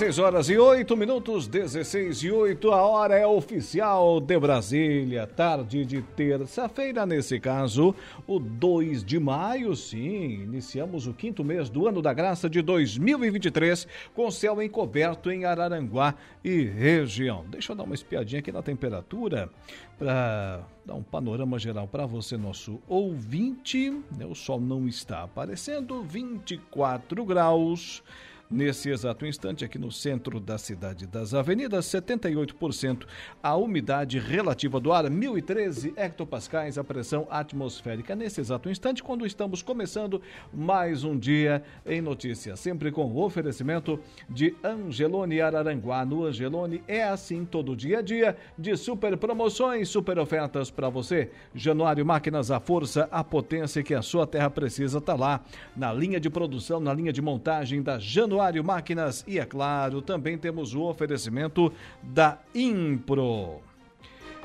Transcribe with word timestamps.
16 0.00 0.18
horas 0.18 0.48
e 0.48 0.56
8 0.56 0.96
minutos, 0.96 1.46
16 1.46 2.22
e 2.22 2.30
8, 2.30 2.72
a 2.72 2.80
hora 2.80 3.18
é 3.18 3.26
oficial 3.26 4.18
de 4.18 4.40
Brasília, 4.40 5.26
tarde 5.26 5.84
de 5.84 6.00
terça-feira, 6.00 7.04
nesse 7.04 7.38
caso, 7.38 7.94
o 8.26 8.38
2 8.38 9.04
de 9.04 9.18
maio, 9.18 9.76
sim, 9.76 10.40
iniciamos 10.42 11.06
o 11.06 11.12
quinto 11.12 11.44
mês 11.44 11.68
do 11.68 11.86
ano 11.86 12.00
da 12.00 12.14
graça 12.14 12.48
de 12.48 12.62
2023, 12.62 13.86
com 14.14 14.30
céu 14.30 14.62
encoberto 14.62 15.30
em 15.30 15.44
Araranguá 15.44 16.14
e 16.42 16.62
região. 16.62 17.44
Deixa 17.50 17.72
eu 17.72 17.76
dar 17.76 17.82
uma 17.82 17.94
espiadinha 17.94 18.38
aqui 18.38 18.50
na 18.50 18.62
temperatura, 18.62 19.50
para 19.98 20.66
dar 20.86 20.94
um 20.94 21.02
panorama 21.02 21.58
geral 21.58 21.86
para 21.86 22.06
você, 22.06 22.38
nosso 22.38 22.80
ouvinte, 22.88 23.90
né? 24.16 24.24
o 24.24 24.34
sol 24.34 24.58
não 24.58 24.88
está 24.88 25.24
aparecendo, 25.24 26.02
24 26.02 27.22
graus, 27.22 28.02
Nesse 28.52 28.90
exato 28.90 29.24
instante, 29.24 29.64
aqui 29.64 29.78
no 29.78 29.92
centro 29.92 30.40
da 30.40 30.58
cidade 30.58 31.06
das 31.06 31.34
avenidas, 31.34 31.86
78% 31.86 33.06
a 33.40 33.54
umidade 33.54 34.18
relativa 34.18 34.80
do 34.80 34.92
ar, 34.92 35.08
1013 35.08 35.94
hectopascais 35.96 36.76
a 36.76 36.82
pressão 36.82 37.28
atmosférica. 37.30 38.16
Nesse 38.16 38.40
exato 38.40 38.68
instante, 38.68 39.04
quando 39.04 39.24
estamos 39.24 39.62
começando 39.62 40.20
mais 40.52 41.04
um 41.04 41.16
dia 41.16 41.62
em 41.86 42.00
notícias, 42.00 42.58
sempre 42.58 42.90
com 42.90 43.04
o 43.04 43.22
oferecimento 43.22 44.00
de 44.28 44.52
Angelone 44.64 45.40
Araranguá. 45.40 46.04
No 46.04 46.24
Angelone 46.24 46.82
é 46.88 47.04
assim 47.04 47.44
todo 47.44 47.76
dia 47.76 48.00
a 48.00 48.02
dia 48.02 48.36
de 48.58 48.76
super 48.76 49.16
promoções, 49.16 49.88
super 49.88 50.18
ofertas 50.18 50.72
para 50.72 50.88
você. 50.88 51.30
Januário 51.54 52.04
Máquinas, 52.04 52.50
a 52.50 52.58
força, 52.58 53.08
a 53.12 53.22
potência 53.22 53.80
que 53.84 53.94
a 53.94 54.02
sua 54.02 54.26
terra 54.26 54.50
precisa 54.50 54.98
está 54.98 55.14
lá 55.14 55.40
na 55.76 55.92
linha 55.92 56.18
de 56.18 56.28
produção, 56.28 56.80
na 56.80 56.92
linha 56.92 57.12
de 57.12 57.22
montagem 57.22 57.80
da 57.80 58.00
Januário 58.00 58.39
Máquinas 58.64 59.24
e, 59.26 59.38
é 59.38 59.44
claro, 59.44 60.00
também 60.00 60.38
temos 60.38 60.74
o 60.74 60.82
oferecimento 60.82 61.72
da 62.02 62.38
Impro. 62.54 63.60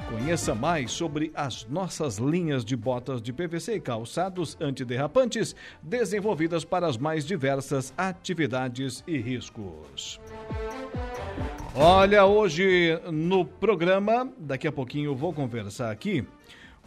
Conheça 0.10 0.54
mais 0.54 0.92
sobre 0.92 1.32
as 1.34 1.66
nossas 1.66 2.18
linhas 2.18 2.66
de 2.66 2.76
botas 2.76 3.22
de 3.22 3.32
PVC 3.32 3.76
e 3.76 3.80
calçados 3.80 4.58
antiderrapantes 4.60 5.56
desenvolvidas 5.82 6.66
para 6.66 6.86
as 6.86 6.98
mais 6.98 7.26
diversas 7.26 7.94
atividades 7.98 9.04
e 9.08 9.18
riscos. 9.18 10.20
Olha, 11.74 12.26
hoje 12.26 13.00
no 13.12 13.46
programa, 13.46 14.30
daqui 14.38 14.68
a 14.68 14.72
pouquinho 14.72 15.16
vou 15.16 15.34
conversar 15.34 15.92
aqui 15.92 16.26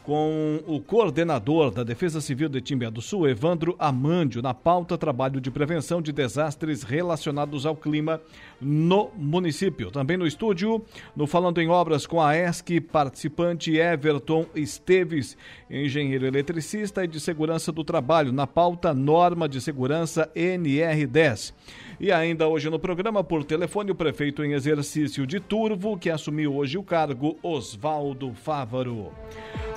com 0.09 0.62
o 0.67 0.81
coordenador 0.81 1.70
da 1.70 1.84
Defesa 1.84 2.19
Civil 2.19 2.48
de 2.48 2.62
Timbé 2.62 2.91
do 2.91 3.03
Sul, 3.03 3.28
Evandro 3.28 3.77
Amândio, 3.78 4.41
na 4.41 4.55
pauta 4.55 4.97
trabalho 4.97 5.39
de 5.39 5.50
prevenção 5.50 6.00
de 6.00 6.12
desastres 6.12 6.83
relacionados 6.83 7.67
ao 7.67 7.77
clima 7.77 8.19
no 8.59 9.11
município. 9.15 9.91
Também 9.91 10.17
no 10.17 10.27
estúdio, 10.27 10.83
no 11.15 11.27
Falando 11.27 11.61
em 11.61 11.69
Obras 11.69 12.06
com 12.06 12.23
a 12.23 12.34
ESC, 12.34 12.81
participante 12.81 13.77
Everton 13.77 14.47
Esteves, 14.55 15.37
engenheiro 15.70 16.25
eletricista 16.25 17.05
e 17.05 17.06
de 17.06 17.20
segurança 17.20 17.70
do 17.70 17.84
trabalho, 17.84 18.33
na 18.33 18.47
pauta 18.47 18.95
Norma 18.95 19.47
de 19.47 19.61
Segurança 19.61 20.31
NR10. 20.34 21.53
E 22.00 22.12
ainda 22.12 22.47
hoje 22.47 22.70
no 22.70 22.78
programa, 22.78 23.25
por 23.25 23.42
telefone, 23.42 23.91
o 23.91 23.94
prefeito 23.94 24.44
em 24.44 24.53
exercício 24.53 25.26
de 25.26 25.41
Turvo, 25.41 25.98
que 25.98 26.09
assumiu 26.09 26.54
hoje 26.54 26.78
o 26.78 26.82
cargo, 26.82 27.36
Oswaldo 27.42 28.32
Fávaro. 28.34 29.10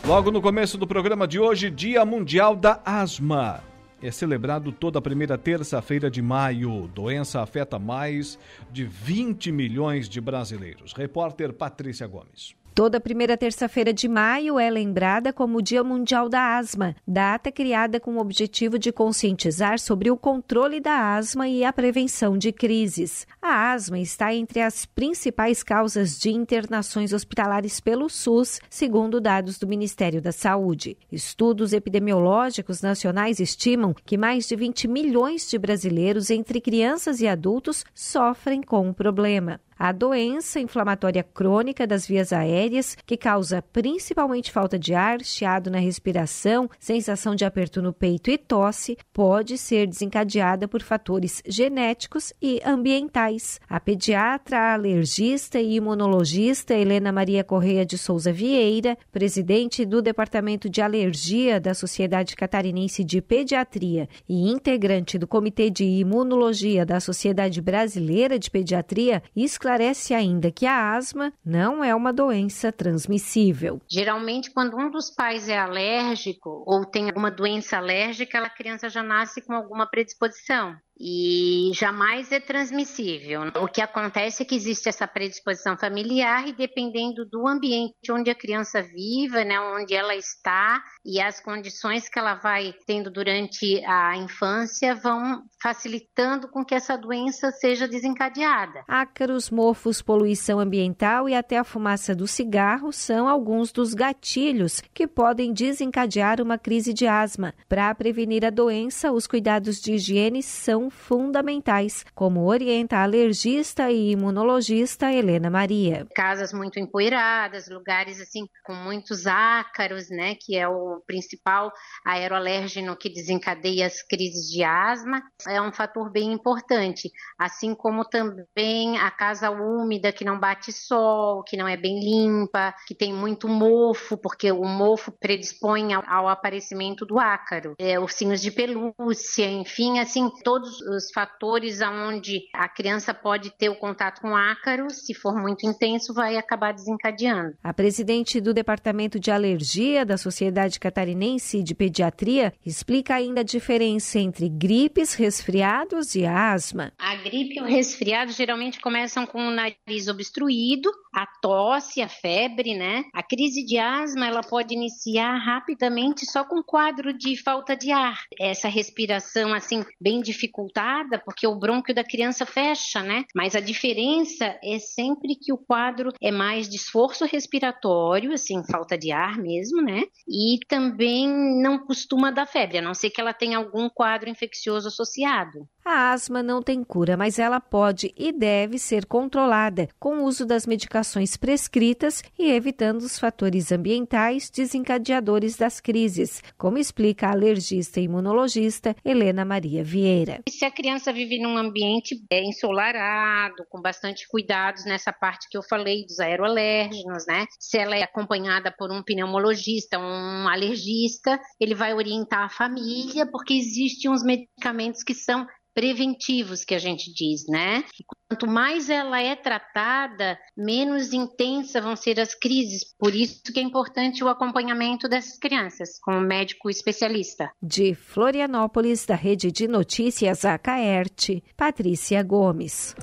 Logo 0.05 0.29
no 0.29 0.39
começo 0.39 0.77
do 0.77 0.85
programa 0.85 1.27
de 1.27 1.39
hoje, 1.39 1.71
Dia 1.71 2.05
Mundial 2.05 2.55
da 2.55 2.79
Asma. 2.85 3.74
É 4.07 4.11
celebrado 4.11 4.71
toda 4.71 5.01
primeira 5.01 5.37
terça-feira 5.37 6.11
de 6.11 6.21
maio. 6.21 6.87
Doença 6.93 7.41
afeta 7.41 7.79
mais 7.79 8.37
de 8.71 8.85
20 8.85 9.51
milhões 9.51 10.07
de 10.07 10.21
brasileiros. 10.21 10.93
Repórter 10.93 11.51
Patrícia 11.51 12.05
Gomes. 12.05 12.55
Toda 12.75 12.99
primeira 12.99 13.37
terça-feira 13.37 13.93
de 13.93 14.05
maio 14.05 14.59
é 14.59 14.69
lembrada 14.69 15.31
como 15.31 15.59
o 15.59 15.61
Dia 15.61 15.81
Mundial 15.81 16.27
da 16.27 16.57
Asma, 16.57 16.93
data 17.07 17.49
criada 17.49 18.01
com 18.01 18.15
o 18.15 18.19
objetivo 18.19 18.77
de 18.77 18.91
conscientizar 18.91 19.79
sobre 19.79 20.11
o 20.11 20.17
controle 20.17 20.81
da 20.81 21.15
asma 21.15 21.47
e 21.47 21.63
a 21.63 21.71
prevenção 21.71 22.37
de 22.37 22.51
crises. 22.51 23.25
A 23.41 23.71
asma 23.71 23.97
está 23.97 24.35
entre 24.35 24.59
as 24.59 24.85
principais 24.85 25.63
causas 25.63 26.19
de 26.19 26.31
internações 26.31 27.13
hospitalares 27.13 27.79
pelo 27.79 28.09
SUS, 28.09 28.59
segundo 28.69 29.21
dados 29.21 29.57
do 29.57 29.65
Ministério 29.65 30.21
da 30.21 30.33
Saúde. 30.33 30.97
Estudos 31.09 31.71
epidemiológicos 31.71 32.81
nacionais 32.81 33.39
estimam 33.39 33.95
que 34.05 34.17
mais 34.17 34.49
de 34.49 34.55
20 34.57 34.85
milhões 34.89 35.49
de 35.49 35.57
brasileiros, 35.57 36.29
entre 36.29 36.59
crianças 36.59 37.21
e 37.21 37.27
adultos, 37.29 37.85
sofrem 37.93 38.61
com 38.61 38.89
o 38.89 38.93
problema. 38.93 39.61
A 39.77 39.91
doença 39.91 40.57
inflamatória 40.57 41.21
crônica 41.21 41.85
das 41.85 42.07
vias 42.07 42.31
aéreas, 42.31 42.97
que 43.05 43.17
causa 43.17 43.61
principalmente 43.61 44.49
falta 44.49 44.79
de 44.79 44.93
ar, 44.93 45.21
chiado 45.21 45.69
na 45.69 45.79
respiração, 45.79 46.69
sensação 46.79 47.35
de 47.35 47.43
aperto 47.43 47.81
no 47.81 47.91
peito 47.91 48.31
e 48.31 48.37
tosse, 48.37 48.97
pode 49.11 49.57
ser 49.57 49.85
desencadeada 49.85 50.65
por 50.65 50.81
fatores 50.81 51.43
genéticos 51.45 52.31
e 52.41 52.61
ambientais. 52.65 53.59
A 53.67 53.77
pediatra, 53.77 54.73
alergista 54.73 55.59
e 55.59 55.75
imunologista 55.75 56.73
Helena 56.73 57.11
Maria 57.11 57.43
Correia 57.43 57.85
de 57.85 57.97
Souza 57.97 58.31
Vieira, 58.31 58.97
presidente 59.11 59.85
do 59.85 60.01
Departamento 60.01 60.69
de 60.69 60.81
Alergia 60.81 61.59
da 61.59 61.73
Sociedade 61.73 62.35
Catarinense 62.35 63.03
de 63.03 63.21
Pediatria 63.21 64.07
e 64.29 64.49
integrante 64.49 65.17
do 65.17 65.27
Comitê 65.27 65.69
de 65.69 65.83
Imunologia 65.83 66.85
da 66.85 67.01
Sociedade 67.01 67.61
Brasileira 67.61 68.39
de 68.39 68.49
Pediatria, 68.49 69.21
esclarece 69.65 70.13
ainda 70.13 70.51
que 70.51 70.67
a 70.67 70.93
asma 70.93 71.33
não 71.43 71.83
é 71.83 71.95
uma 71.95 72.13
doença 72.13 72.71
transmissível. 72.71 73.81
Geralmente, 73.89 74.51
quando 74.51 74.77
um 74.77 74.91
dos 74.91 75.09
pais 75.09 75.49
é 75.49 75.57
alérgico 75.57 76.63
ou 76.67 76.85
tem 76.85 77.07
alguma 77.07 77.31
doença 77.31 77.77
alérgica, 77.77 78.39
a 78.39 78.49
criança 78.49 78.89
já 78.89 79.01
nasce 79.01 79.41
com 79.41 79.53
alguma 79.53 79.87
predisposição 79.87 80.77
e 80.97 81.71
jamais 81.73 82.31
é 82.31 82.39
transmissível. 82.39 83.41
O 83.61 83.67
que 83.67 83.81
acontece 83.81 84.43
é 84.43 84.45
que 84.45 84.55
existe 84.55 84.87
essa 84.87 85.07
predisposição 85.07 85.77
familiar 85.77 86.47
e 86.47 86.53
dependendo 86.53 87.25
do 87.25 87.47
ambiente 87.47 88.11
onde 88.11 88.29
a 88.29 88.35
criança 88.35 88.81
vive, 88.81 89.43
né, 89.43 89.59
onde 89.59 89.93
ela 89.93 90.15
está 90.15 90.81
e 91.03 91.19
as 91.19 91.39
condições 91.39 92.07
que 92.07 92.17
ela 92.17 92.35
vai 92.35 92.73
tendo 92.87 93.11
durante 93.11 93.83
a 93.85 94.15
infância 94.17 94.95
vão 94.95 95.43
facilitando 95.61 96.47
com 96.47 96.63
que 96.63 96.73
essa 96.73 96.97
doença 96.97 97.51
seja 97.51 97.87
desencadeada. 97.87 98.83
Ácaros, 98.87 99.49
mofos, 99.49 100.01
poluição 100.01 100.59
ambiental 100.59 101.27
e 101.27 101.35
até 101.35 101.57
a 101.57 101.63
fumaça 101.63 102.15
do 102.15 102.27
cigarro 102.27 102.91
são 102.91 103.27
alguns 103.27 103.71
dos 103.71 103.93
gatilhos 103.93 104.81
que 104.93 105.07
podem 105.07 105.51
desencadear 105.51 106.41
uma 106.41 106.57
crise 106.57 106.93
de 106.93 107.07
asma. 107.07 107.53
Para 107.67 107.93
prevenir 107.93 108.45
a 108.45 108.49
doença, 108.49 109.11
os 109.11 109.27
cuidados 109.27 109.81
de 109.81 109.93
higiene 109.93 110.41
são 110.41 110.84
fundamentais, 110.89 112.05
como 112.13 112.45
orienta 112.45 112.97
a 112.97 113.03
alergista 113.03 113.89
e 113.91 114.11
imunologista 114.11 115.11
Helena 115.11 115.49
Maria. 115.49 116.07
Casas 116.15 116.53
muito 116.53 116.79
empoeiradas, 116.79 117.69
lugares 117.69 118.19
assim 118.21 118.47
com 118.63 118.73
muitos 118.73 119.27
ácaros, 119.27 120.09
né, 120.09 120.35
que 120.35 120.55
é 120.55 120.67
o 120.67 121.01
principal 121.05 121.71
aeroalérgeno 122.05 122.95
que 122.95 123.09
desencadeia 123.09 123.85
as 123.85 124.01
crises 124.01 124.49
de 124.49 124.63
asma, 124.63 125.21
é 125.47 125.61
um 125.61 125.71
fator 125.71 126.11
bem 126.11 126.31
importante, 126.31 127.11
assim 127.37 127.75
como 127.75 128.03
também 128.05 128.97
a 128.97 129.11
casa 129.11 129.49
úmida 129.49 130.11
que 130.11 130.25
não 130.25 130.39
bate 130.39 130.71
sol, 130.71 131.43
que 131.43 131.57
não 131.57 131.67
é 131.67 131.77
bem 131.77 131.99
limpa, 131.99 132.73
que 132.87 132.95
tem 132.95 133.13
muito 133.13 133.47
mofo, 133.47 134.17
porque 134.17 134.51
o 134.51 134.63
mofo 134.65 135.11
predispõe 135.11 135.93
ao, 135.93 136.03
ao 136.07 136.27
aparecimento 136.27 137.05
do 137.05 137.19
ácaro, 137.19 137.75
é, 137.77 137.99
ursinhos 137.99 138.41
de 138.41 138.51
pelúcia, 138.51 139.49
enfim, 139.49 139.99
assim, 139.99 140.29
todos 140.43 140.74
os 140.81 141.11
fatores 141.11 141.81
aonde 141.81 142.41
a 142.53 142.67
criança 142.67 143.13
pode 143.13 143.51
ter 143.51 143.69
o 143.69 143.75
contato 143.75 144.21
com 144.21 144.35
ácaro, 144.35 144.89
se 144.89 145.13
for 145.13 145.35
muito 145.35 145.65
intenso, 145.65 146.13
vai 146.13 146.37
acabar 146.37 146.73
desencadeando. 146.73 147.55
A 147.63 147.73
presidente 147.73 148.39
do 148.41 148.53
Departamento 148.53 149.19
de 149.19 149.31
Alergia 149.31 150.05
da 150.05 150.17
Sociedade 150.17 150.79
Catarinense 150.79 151.63
de 151.63 151.75
Pediatria 151.75 152.53
explica 152.65 153.15
ainda 153.15 153.41
a 153.41 153.43
diferença 153.43 154.19
entre 154.19 154.49
gripes, 154.49 155.13
resfriados 155.13 156.15
e 156.15 156.25
asma. 156.25 156.91
A 156.97 157.15
gripe 157.15 157.57
e 157.57 157.61
o 157.61 157.65
resfriado 157.65 158.31
geralmente 158.31 158.79
começam 158.79 159.25
com 159.25 159.47
o 159.47 159.51
nariz 159.51 160.07
obstruído, 160.07 160.89
a 161.13 161.25
tosse, 161.41 162.01
a 162.01 162.09
febre, 162.09 162.75
né? 162.75 163.05
A 163.13 163.23
crise 163.23 163.65
de 163.65 163.77
asma, 163.77 164.27
ela 164.27 164.41
pode 164.41 164.73
iniciar 164.73 165.37
rapidamente 165.37 166.25
só 166.25 166.43
com 166.43 166.61
quadro 166.61 167.17
de 167.17 167.41
falta 167.41 167.75
de 167.75 167.91
ar. 167.91 168.19
Essa 168.39 168.67
respiração 168.67 169.53
assim 169.53 169.85
bem 169.99 170.21
dificultada 170.21 170.64
dificultada 170.65 171.21
porque 171.23 171.47
o 171.47 171.55
brônquio 171.55 171.93
da 171.93 172.03
criança 172.03 172.45
fecha, 172.45 173.01
né? 173.01 173.25
Mas 173.33 173.55
a 173.55 173.59
diferença 173.59 174.57
é 174.63 174.79
sempre 174.79 175.35
que 175.35 175.53
o 175.53 175.57
quadro 175.57 176.11
é 176.21 176.31
mais 176.31 176.67
de 176.67 176.75
esforço 176.75 177.25
respiratório, 177.25 178.33
assim, 178.33 178.63
falta 178.69 178.97
de 178.97 179.11
ar 179.11 179.37
mesmo, 179.37 179.81
né? 179.81 180.03
E 180.27 180.59
também 180.67 181.27
não 181.61 181.79
costuma 181.79 182.31
dar 182.31 182.45
febre, 182.45 182.79
a 182.79 182.81
não 182.81 182.93
ser 182.93 183.09
que 183.09 183.21
ela 183.21 183.33
tenha 183.33 183.57
algum 183.57 183.89
quadro 183.89 184.29
infeccioso 184.29 184.87
associado. 184.87 185.67
A 185.87 186.13
asma 186.13 186.41
não 186.41 186.63
tem 186.63 186.83
cura, 186.83 187.15
mas 187.15 187.37
ela 187.37 187.61
pode 187.61 188.11
e 188.17 188.31
deve 188.31 188.79
ser 188.79 189.05
controlada 189.05 189.87
com 189.99 190.17
o 190.17 190.23
uso 190.23 190.43
das 190.43 190.65
medicações 190.65 191.37
prescritas 191.37 192.23
e 192.39 192.49
evitando 192.49 193.03
os 193.03 193.19
fatores 193.19 193.71
ambientais 193.71 194.49
desencadeadores 194.49 195.55
das 195.55 195.79
crises, 195.79 196.41
como 196.57 196.79
explica 196.79 197.27
a 197.27 197.33
alergista 197.33 197.99
e 197.99 198.05
imunologista 198.05 198.95
Helena 199.05 199.45
Maria 199.45 199.83
Vieira. 199.83 200.41
Se 200.49 200.65
a 200.65 200.71
criança 200.71 201.13
vive 201.13 201.37
num 201.37 201.55
ambiente 201.55 202.19
ensolarado, 202.31 203.63
com 203.69 203.79
bastante 203.79 204.27
cuidados 204.27 204.85
nessa 204.85 205.13
parte 205.13 205.47
que 205.51 205.57
eu 205.57 205.61
falei 205.61 206.03
dos 206.07 206.19
aeroalérgenos, 206.19 207.27
né? 207.27 207.45
Se 207.59 207.77
ela 207.77 207.95
é 207.95 208.01
acompanhada 208.01 208.73
por 208.75 208.91
um 208.91 209.03
pneumologista, 209.03 209.99
um 209.99 210.47
alergista, 210.47 211.39
ele 211.59 211.75
vai 211.75 211.93
orientar 211.93 212.45
a 212.45 212.49
família, 212.49 213.29
porque 213.29 213.53
existem 213.53 214.09
uns 214.09 214.23
medicamentos 214.23 215.03
que 215.03 215.13
são 215.13 215.45
preventivos 215.75 216.63
que 216.63 216.73
a 216.73 216.79
gente 216.79 217.13
diz, 217.13 217.45
né? 217.47 217.83
Quanto 218.27 218.47
mais 218.47 218.89
ela 218.89 219.21
é 219.21 219.35
tratada, 219.35 220.39
menos 220.57 221.11
intensa 221.11 221.81
vão 221.81 221.95
ser 221.95 222.19
as 222.19 222.33
crises. 222.33 222.95
Por 222.97 223.13
isso 223.13 223.43
que 223.53 223.59
é 223.59 223.63
importante 223.63 224.23
o 224.23 224.29
acompanhamento 224.29 225.09
dessas 225.09 225.37
crianças 225.37 225.99
com 226.01 226.13
um 226.13 226.21
médico 226.21 226.69
especialista. 226.69 227.51
De 227.61 227.93
Florianópolis, 227.93 229.05
da 229.05 229.15
Rede 229.15 229.51
de 229.51 229.67
Notícias 229.67 230.45
Acaerte, 230.45 231.43
Patrícia 231.57 232.23
Gomes. 232.23 232.95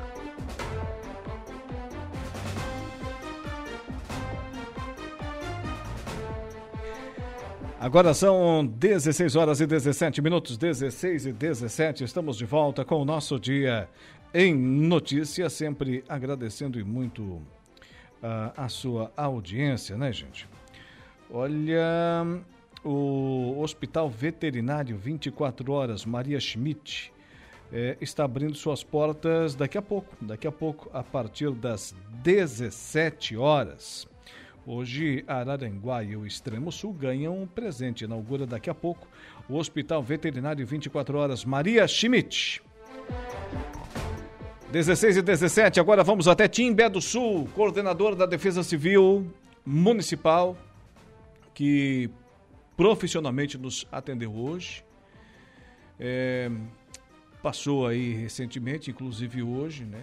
Agora 7.82 8.14
são 8.14 8.64
16 8.64 9.34
horas 9.34 9.60
e 9.60 9.66
17 9.66 10.22
minutos, 10.22 10.56
16 10.56 11.26
e 11.26 11.32
17. 11.32 12.04
Estamos 12.04 12.36
de 12.38 12.44
volta 12.44 12.84
com 12.84 13.02
o 13.02 13.04
nosso 13.04 13.40
dia 13.40 13.88
em 14.32 14.54
notícias, 14.54 15.52
sempre 15.52 16.04
agradecendo 16.08 16.78
e 16.78 16.84
muito 16.84 17.22
uh, 17.22 17.42
a 18.56 18.68
sua 18.68 19.10
audiência, 19.16 19.96
né, 19.96 20.12
gente? 20.12 20.48
Olha, 21.28 22.24
o 22.84 23.60
Hospital 23.60 24.08
Veterinário 24.08 24.96
24 24.96 25.72
Horas 25.72 26.04
Maria 26.04 26.38
Schmidt 26.38 27.12
eh, 27.72 27.96
está 28.00 28.22
abrindo 28.22 28.54
suas 28.54 28.84
portas 28.84 29.56
daqui 29.56 29.76
a 29.76 29.82
pouco, 29.82 30.14
daqui 30.20 30.46
a 30.46 30.52
pouco, 30.52 30.88
a 30.96 31.02
partir 31.02 31.50
das 31.50 31.96
17 32.22 33.36
horas. 33.36 34.06
Hoje, 34.64 35.24
Araranguá 35.26 36.04
e 36.04 36.16
o 36.16 36.24
Extremo 36.24 36.70
Sul 36.70 36.92
ganham 36.92 37.36
um 37.36 37.46
presente. 37.46 38.04
Inaugura 38.04 38.46
daqui 38.46 38.70
a 38.70 38.74
pouco 38.74 39.08
o 39.48 39.56
Hospital 39.56 40.00
Veterinário 40.02 40.64
24 40.64 41.18
Horas 41.18 41.44
Maria 41.44 41.86
Schmidt. 41.88 42.62
16 44.70 45.18
e 45.18 45.22
17, 45.22 45.80
agora 45.80 46.02
vamos 46.04 46.28
até 46.28 46.48
Timbé 46.48 46.88
do 46.88 47.00
Sul, 47.00 47.46
coordenador 47.54 48.14
da 48.14 48.24
Defesa 48.24 48.62
Civil 48.62 49.30
Municipal, 49.66 50.56
que 51.52 52.08
profissionalmente 52.76 53.58
nos 53.58 53.86
atendeu 53.92 54.32
hoje. 54.34 54.82
É, 56.00 56.50
passou 57.42 57.86
aí 57.86 58.14
recentemente, 58.14 58.90
inclusive 58.90 59.42
hoje, 59.42 59.84
né? 59.84 60.00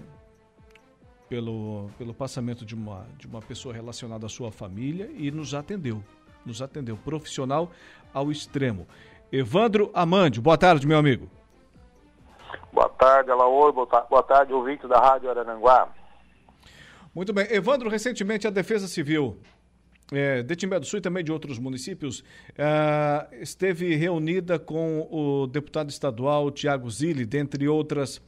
Pelo, 1.29 1.89
pelo 1.97 2.13
passamento 2.13 2.65
de 2.65 2.73
uma, 2.73 3.05
de 3.17 3.27
uma 3.27 3.41
pessoa 3.41 3.73
relacionada 3.73 4.25
à 4.25 4.29
sua 4.29 4.51
família 4.51 5.09
e 5.15 5.29
nos 5.29 5.53
atendeu. 5.53 6.03
Nos 6.45 6.61
atendeu, 6.61 6.97
profissional 6.97 7.71
ao 8.13 8.31
extremo. 8.31 8.87
Evandro 9.31 9.91
Amande. 9.93 10.41
Boa 10.41 10.57
tarde, 10.57 10.87
meu 10.87 10.97
amigo. 10.97 11.29
Boa 12.73 12.89
tarde, 12.89 13.29
Alaor. 13.29 13.71
Boa 13.71 14.23
tarde, 14.23 14.51
ouvinte 14.53 14.87
da 14.87 14.99
Rádio 14.99 15.29
Arananguá. 15.29 15.89
Muito 17.13 17.31
bem. 17.31 17.45
Evandro, 17.51 17.89
recentemente 17.89 18.47
a 18.47 18.49
Defesa 18.49 18.87
Civil 18.87 19.37
é, 20.11 20.41
de 20.41 20.55
Timbé 20.55 20.79
do 20.79 20.85
Sul 20.85 20.99
e 20.99 21.01
também 21.01 21.23
de 21.23 21.31
outros 21.31 21.59
municípios, 21.59 22.23
é, 22.57 23.27
esteve 23.41 23.95
reunida 23.95 24.57
com 24.57 25.07
o 25.11 25.47
deputado 25.47 25.89
estadual 25.89 26.49
Tiago 26.49 26.89
Zilli, 26.89 27.25
dentre 27.25 27.67
outras 27.67 28.21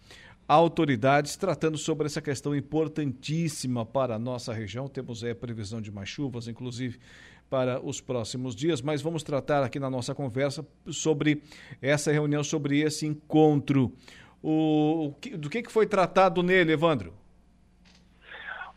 autoridades, 0.51 1.37
tratando 1.37 1.77
sobre 1.77 2.07
essa 2.07 2.21
questão 2.21 2.53
importantíssima 2.53 3.85
para 3.85 4.15
a 4.15 4.19
nossa 4.19 4.51
região. 4.51 4.87
Temos 4.89 5.23
é, 5.23 5.33
previsão 5.33 5.79
de 5.79 5.91
mais 5.91 6.09
chuvas, 6.09 6.47
inclusive 6.47 6.99
para 7.49 7.79
os 7.81 8.01
próximos 8.01 8.53
dias, 8.53 8.81
mas 8.81 9.01
vamos 9.01 9.23
tratar 9.23 9.63
aqui 9.63 9.79
na 9.79 9.89
nossa 9.89 10.13
conversa 10.13 10.65
sobre 10.87 11.41
essa 11.81 12.11
reunião, 12.11 12.43
sobre 12.43 12.81
esse 12.81 13.05
encontro. 13.05 13.93
O, 14.43 15.13
do 15.37 15.49
que, 15.49 15.61
que 15.61 15.71
foi 15.71 15.85
tratado 15.85 16.43
nele, 16.43 16.73
Evandro? 16.73 17.13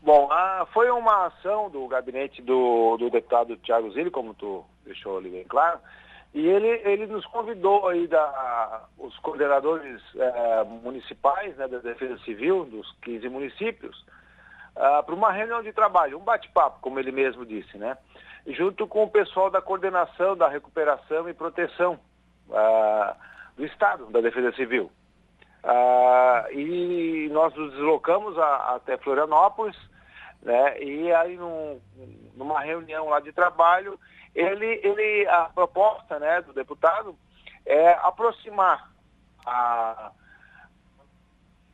Bom, 0.01 0.29
ah, 0.31 0.69
foi 0.73 0.91
uma 0.91 1.27
ação 1.27 1.71
do 1.71 1.89
gabinete 1.89 2.41
do, 2.43 2.97
do 2.99 3.11
deputado 3.11 3.57
Tiago 3.57 3.91
Zilli, 3.91 4.11
como 4.11 4.35
tu 4.35 4.65
deixou 4.85 5.19
ali 5.19 5.31
bem 5.31 5.45
claro, 5.45 5.81
e 6.35 6.49
ele, 6.49 6.69
ele 6.85 7.07
nos 7.07 7.25
convidou 7.27 7.87
aí 7.87 8.09
da, 8.09 8.85
os 8.99 9.17
coordenadores 9.19 10.03
eh, 10.17 10.65
municipais 10.65 11.57
né, 11.57 11.69
da 11.69 11.79
Defesa 11.79 12.19
Civil, 12.25 12.65
dos 12.65 12.91
15 13.03 13.29
municípios, 13.29 14.05
ah, 14.77 15.03
para 15.05 15.15
uma 15.15 15.31
reunião 15.31 15.63
de 15.63 15.73
trabalho, 15.73 16.19
um 16.19 16.25
bate-papo, 16.25 16.81
como 16.81 16.99
ele 16.99 17.13
mesmo 17.13 17.47
disse, 17.47 17.79
né? 17.79 17.97
Junto 18.49 18.87
com 18.89 19.05
o 19.05 19.11
pessoal 19.11 19.49
da 19.49 19.63
coordenação 19.63 20.37
da 20.37 20.49
recuperação 20.49 21.29
e 21.29 21.35
proteção 21.35 21.99
ah, 22.53 23.15
do 23.57 23.65
Estado, 23.65 24.07
da 24.07 24.21
Defesa 24.21 24.53
Civil. 24.57 24.91
Ah, 25.63 26.47
e 26.51 27.29
nós 27.31 27.55
nos 27.55 27.73
deslocamos 27.75 28.37
a, 28.37 28.75
até 28.75 28.97
Florianópolis, 28.97 29.77
né? 30.43 30.83
E 30.83 31.13
aí, 31.13 31.37
num, 31.37 31.81
numa 32.35 32.61
reunião 32.61 33.09
lá 33.09 33.21
de 33.21 33.33
trabalho, 33.33 33.99
ele, 34.35 34.81
ele, 34.83 35.29
a 35.29 35.45
proposta 35.55 36.19
né, 36.19 36.43
do 36.43 36.53
deputado 36.53 37.17
é 37.65 37.93
aproximar 38.03 38.91
a, 39.47 40.11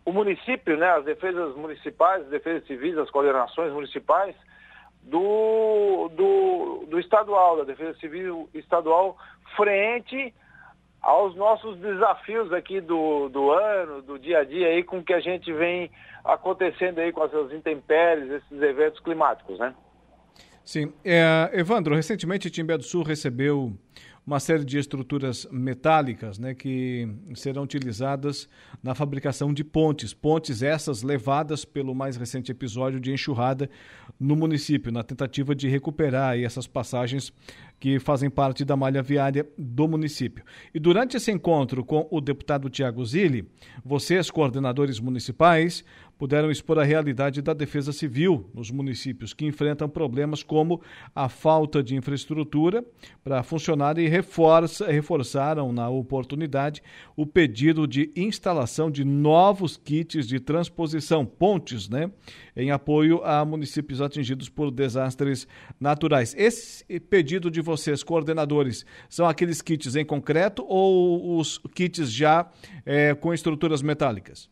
o 0.04 0.12
município, 0.12 0.76
né, 0.76 0.90
as 0.90 1.04
defesas 1.04 1.54
municipais, 1.56 2.22
as 2.22 2.28
defesas 2.28 2.66
civis, 2.66 2.98
as 2.98 3.10
coordenações 3.10 3.72
municipais, 3.72 4.34
do, 5.02 6.10
do, 6.14 6.86
do 6.88 7.00
estadual, 7.00 7.56
da 7.56 7.64
defesa 7.64 7.98
civil 7.98 8.48
estadual, 8.52 9.16
frente 9.56 10.34
aos 11.00 11.34
nossos 11.34 11.78
desafios 11.78 12.52
aqui 12.52 12.80
do, 12.80 13.30
do 13.30 13.50
ano, 13.50 14.02
do 14.02 14.18
dia 14.18 14.40
a 14.40 14.44
dia 14.44 14.68
aí, 14.68 14.84
com 14.84 15.02
que 15.02 15.14
a 15.14 15.20
gente 15.20 15.50
vem 15.52 15.90
acontecendo 16.22 16.98
aí 16.98 17.10
com 17.10 17.24
essas 17.24 17.52
intempéries, 17.52 18.30
esses 18.30 18.62
eventos 18.62 19.00
climáticos, 19.00 19.58
né? 19.58 19.74
Sim. 20.70 20.92
É, 21.04 21.50
Evandro, 21.52 21.96
recentemente 21.96 22.48
Timbé 22.48 22.78
do 22.78 22.84
Sul 22.84 23.02
recebeu 23.02 23.76
uma 24.24 24.38
série 24.38 24.64
de 24.64 24.78
estruturas 24.78 25.44
metálicas 25.50 26.38
né, 26.38 26.54
que 26.54 27.08
serão 27.34 27.64
utilizadas 27.64 28.48
na 28.80 28.94
fabricação 28.94 29.52
de 29.52 29.64
pontes. 29.64 30.14
Pontes 30.14 30.62
essas 30.62 31.02
levadas 31.02 31.64
pelo 31.64 31.92
mais 31.92 32.16
recente 32.16 32.52
episódio 32.52 33.00
de 33.00 33.12
enxurrada 33.12 33.68
no 34.20 34.36
município, 34.36 34.92
na 34.92 35.02
tentativa 35.02 35.56
de 35.56 35.66
recuperar 35.66 36.38
essas 36.38 36.68
passagens 36.68 37.32
que 37.80 37.98
fazem 37.98 38.30
parte 38.30 38.64
da 38.64 38.76
malha 38.76 39.02
viária 39.02 39.48
do 39.58 39.88
município. 39.88 40.44
E 40.72 40.78
durante 40.78 41.16
esse 41.16 41.32
encontro 41.32 41.84
com 41.84 42.06
o 42.12 42.20
deputado 42.20 42.70
Tiago 42.70 43.04
Zilli, 43.04 43.44
vocês, 43.84 44.30
coordenadores 44.30 45.00
municipais, 45.00 45.82
puderam 46.20 46.50
expor 46.50 46.78
a 46.78 46.84
realidade 46.84 47.40
da 47.40 47.54
defesa 47.54 47.94
civil 47.94 48.50
nos 48.52 48.70
municípios 48.70 49.32
que 49.32 49.46
enfrentam 49.46 49.88
problemas 49.88 50.42
como 50.42 50.82
a 51.14 51.30
falta 51.30 51.82
de 51.82 51.96
infraestrutura 51.96 52.84
para 53.24 53.42
funcionar 53.42 53.96
e 53.96 54.06
reforça, 54.06 54.86
reforçaram 54.86 55.72
na 55.72 55.88
oportunidade 55.88 56.82
o 57.16 57.24
pedido 57.24 57.86
de 57.86 58.12
instalação 58.14 58.90
de 58.90 59.02
novos 59.02 59.78
kits 59.78 60.28
de 60.28 60.38
transposição, 60.38 61.24
pontes, 61.24 61.88
né, 61.88 62.12
em 62.54 62.70
apoio 62.70 63.24
a 63.24 63.42
municípios 63.42 64.02
atingidos 64.02 64.50
por 64.50 64.70
desastres 64.70 65.48
naturais. 65.80 66.34
Esse 66.36 66.84
pedido 67.00 67.50
de 67.50 67.62
vocês, 67.62 68.02
coordenadores, 68.02 68.84
são 69.08 69.26
aqueles 69.26 69.62
kits 69.62 69.96
em 69.96 70.04
concreto 70.04 70.66
ou 70.68 71.38
os 71.38 71.56
kits 71.74 72.12
já 72.12 72.46
é, 72.84 73.14
com 73.14 73.32
estruturas 73.32 73.80
metálicas? 73.80 74.50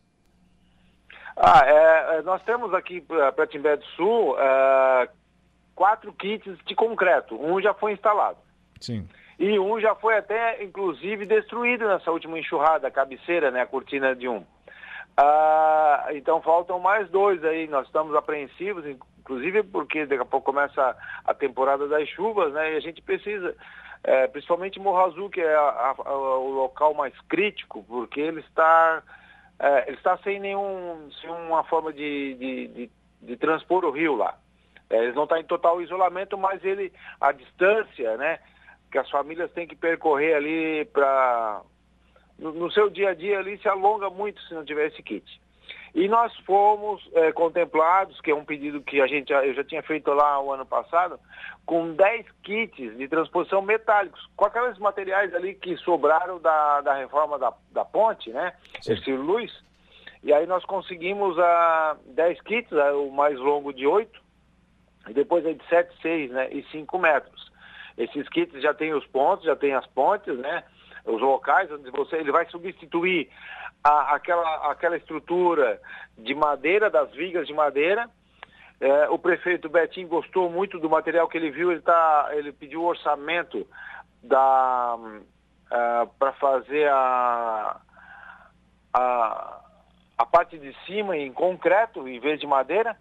Ah, 1.41 1.61
é, 1.65 2.17
é 2.17 2.21
nós 2.21 2.43
temos 2.43 2.73
aqui 2.73 2.99
para 2.99 3.47
Timbé 3.47 3.77
do 3.77 3.85
Sul 3.95 4.35
é, 4.37 5.09
quatro 5.73 6.11
kits 6.11 6.57
de 6.65 6.75
concreto. 6.75 7.33
Um 7.41 7.61
já 7.61 7.73
foi 7.73 7.93
instalado. 7.93 8.37
Sim. 8.81 9.07
E 9.39 9.57
um 9.57 9.79
já 9.79 9.95
foi 9.95 10.17
até, 10.17 10.61
inclusive, 10.61 11.25
destruído 11.25 11.87
nessa 11.87 12.11
última 12.11 12.37
enxurrada, 12.37 12.89
a 12.89 12.91
cabeceira, 12.91 13.49
né, 13.49 13.61
a 13.61 13.65
cortina 13.65 14.13
de 14.13 14.27
um. 14.27 14.43
Ah, 15.15 16.07
então 16.11 16.41
faltam 16.41 16.77
mais 16.79 17.09
dois 17.09 17.41
aí. 17.45 17.67
Nós 17.67 17.87
estamos 17.87 18.13
apreensivos, 18.13 18.85
inclusive 18.85 19.63
porque 19.63 20.05
daqui 20.05 20.21
a 20.21 20.25
pouco 20.25 20.51
começa 20.51 20.95
a 21.25 21.33
temporada 21.33 21.87
das 21.87 22.07
chuvas, 22.09 22.51
né? 22.53 22.73
E 22.73 22.75
a 22.75 22.79
gente 22.81 23.01
precisa, 23.01 23.55
é, 24.03 24.27
principalmente 24.27 24.79
Morro 24.79 25.05
Azul, 25.05 25.29
que 25.29 25.39
é 25.39 25.55
a, 25.55 25.95
a, 26.05 26.13
o 26.13 26.51
local 26.51 26.93
mais 26.93 27.13
crítico, 27.29 27.83
porque 27.87 28.19
ele 28.19 28.41
está, 28.41 29.01
é, 29.59 29.87
ele 29.87 29.97
está 29.97 30.17
sem 30.19 30.39
nenhum, 30.39 31.09
sem 31.19 31.29
uma 31.29 31.63
forma 31.65 31.91
de, 31.91 32.33
de, 32.35 32.67
de, 32.67 32.91
de 33.21 33.37
transpor 33.37 33.83
o 33.83 33.91
rio 33.91 34.15
lá. 34.15 34.37
É, 34.89 35.03
eles 35.03 35.15
não 35.15 35.23
estão 35.23 35.37
em 35.37 35.43
total 35.43 35.81
isolamento, 35.81 36.37
mas 36.37 36.63
ele, 36.63 36.91
a 37.19 37.31
distância, 37.31 38.17
né? 38.17 38.39
Que 38.91 38.97
as 38.97 39.09
famílias 39.09 39.51
têm 39.51 39.67
que 39.67 39.75
percorrer 39.75 40.35
ali 40.35 40.85
para 40.85 41.61
no, 42.39 42.53
no 42.53 42.71
seu 42.71 42.89
dia 42.89 43.09
a 43.09 43.13
dia 43.13 43.37
ali 43.37 43.57
se 43.59 43.67
alonga 43.67 44.09
muito 44.09 44.41
se 44.43 44.53
não 44.53 44.63
tiver 44.65 44.87
esse 44.87 45.03
kit. 45.03 45.41
E 45.93 46.07
nós 46.07 46.35
fomos 46.45 47.07
é, 47.13 47.31
contemplados, 47.31 48.19
que 48.21 48.31
é 48.31 48.35
um 48.35 48.45
pedido 48.45 48.81
que 48.81 49.01
a 49.01 49.07
gente, 49.07 49.33
eu 49.33 49.53
já 49.53 49.63
tinha 49.63 49.81
feito 49.81 50.11
lá 50.11 50.39
o 50.41 50.53
ano 50.53 50.65
passado, 50.65 51.19
com 51.65 51.93
10 51.93 52.25
kits 52.43 52.97
de 52.97 53.07
transposição 53.07 53.61
metálicos, 53.61 54.27
com 54.35 54.45
aqueles 54.45 54.77
materiais 54.77 55.33
ali 55.33 55.55
que 55.55 55.75
sobraram 55.77 56.39
da, 56.39 56.81
da 56.81 56.93
reforma 56.93 57.37
da, 57.39 57.53
da 57.71 57.85
ponte, 57.85 58.29
né? 58.31 58.53
Sim. 58.81 58.93
Esse 58.93 59.11
luz. 59.11 59.51
E 60.23 60.33
aí 60.33 60.45
nós 60.45 60.65
conseguimos 60.65 61.37
a 61.39 61.97
uh, 61.97 62.13
10 62.13 62.41
kits, 62.41 62.71
uh, 62.71 63.07
o 63.07 63.11
mais 63.11 63.37
longo 63.39 63.73
de 63.73 63.87
8, 63.87 64.19
e 65.09 65.13
depois 65.13 65.45
é 65.45 65.53
de 65.53 65.65
7, 65.67 66.01
6 66.01 66.31
né? 66.31 66.49
e 66.51 66.63
5 66.71 66.97
metros. 66.99 67.49
Esses 67.97 68.27
kits 68.29 68.61
já 68.61 68.73
tem 68.73 68.93
os 68.93 69.05
pontos, 69.07 69.45
já 69.45 69.55
tem 69.55 69.73
as 69.73 69.85
pontes, 69.87 70.37
né? 70.37 70.63
Os 71.09 71.21
locais 71.21 71.71
onde 71.71 71.89
você 71.91 72.17
ele 72.17 72.31
vai 72.31 72.45
substituir 72.49 73.29
a, 73.83 74.15
aquela, 74.15 74.71
aquela 74.71 74.97
estrutura 74.97 75.81
de 76.17 76.35
madeira, 76.35 76.89
das 76.89 77.11
vigas 77.11 77.47
de 77.47 77.53
madeira. 77.53 78.09
É, 78.79 79.09
o 79.09 79.19
prefeito 79.19 79.67
Betinho 79.67 80.07
gostou 80.07 80.49
muito 80.49 80.79
do 80.79 80.89
material 80.89 81.27
que 81.27 81.37
ele 81.37 81.51
viu, 81.51 81.71
ele, 81.71 81.81
tá, 81.81 82.29
ele 82.31 82.53
pediu 82.53 82.81
o 82.81 82.85
orçamento 82.85 83.67
da, 84.23 84.95
uh, 84.95 86.07
para 86.17 86.31
fazer 86.33 86.87
a, 86.89 87.81
a, 88.93 89.61
a 90.17 90.25
parte 90.25 90.57
de 90.57 90.73
cima 90.85 91.17
em 91.17 91.33
concreto 91.33 92.07
em 92.07 92.19
vez 92.19 92.39
de 92.39 92.47
madeira. 92.47 92.95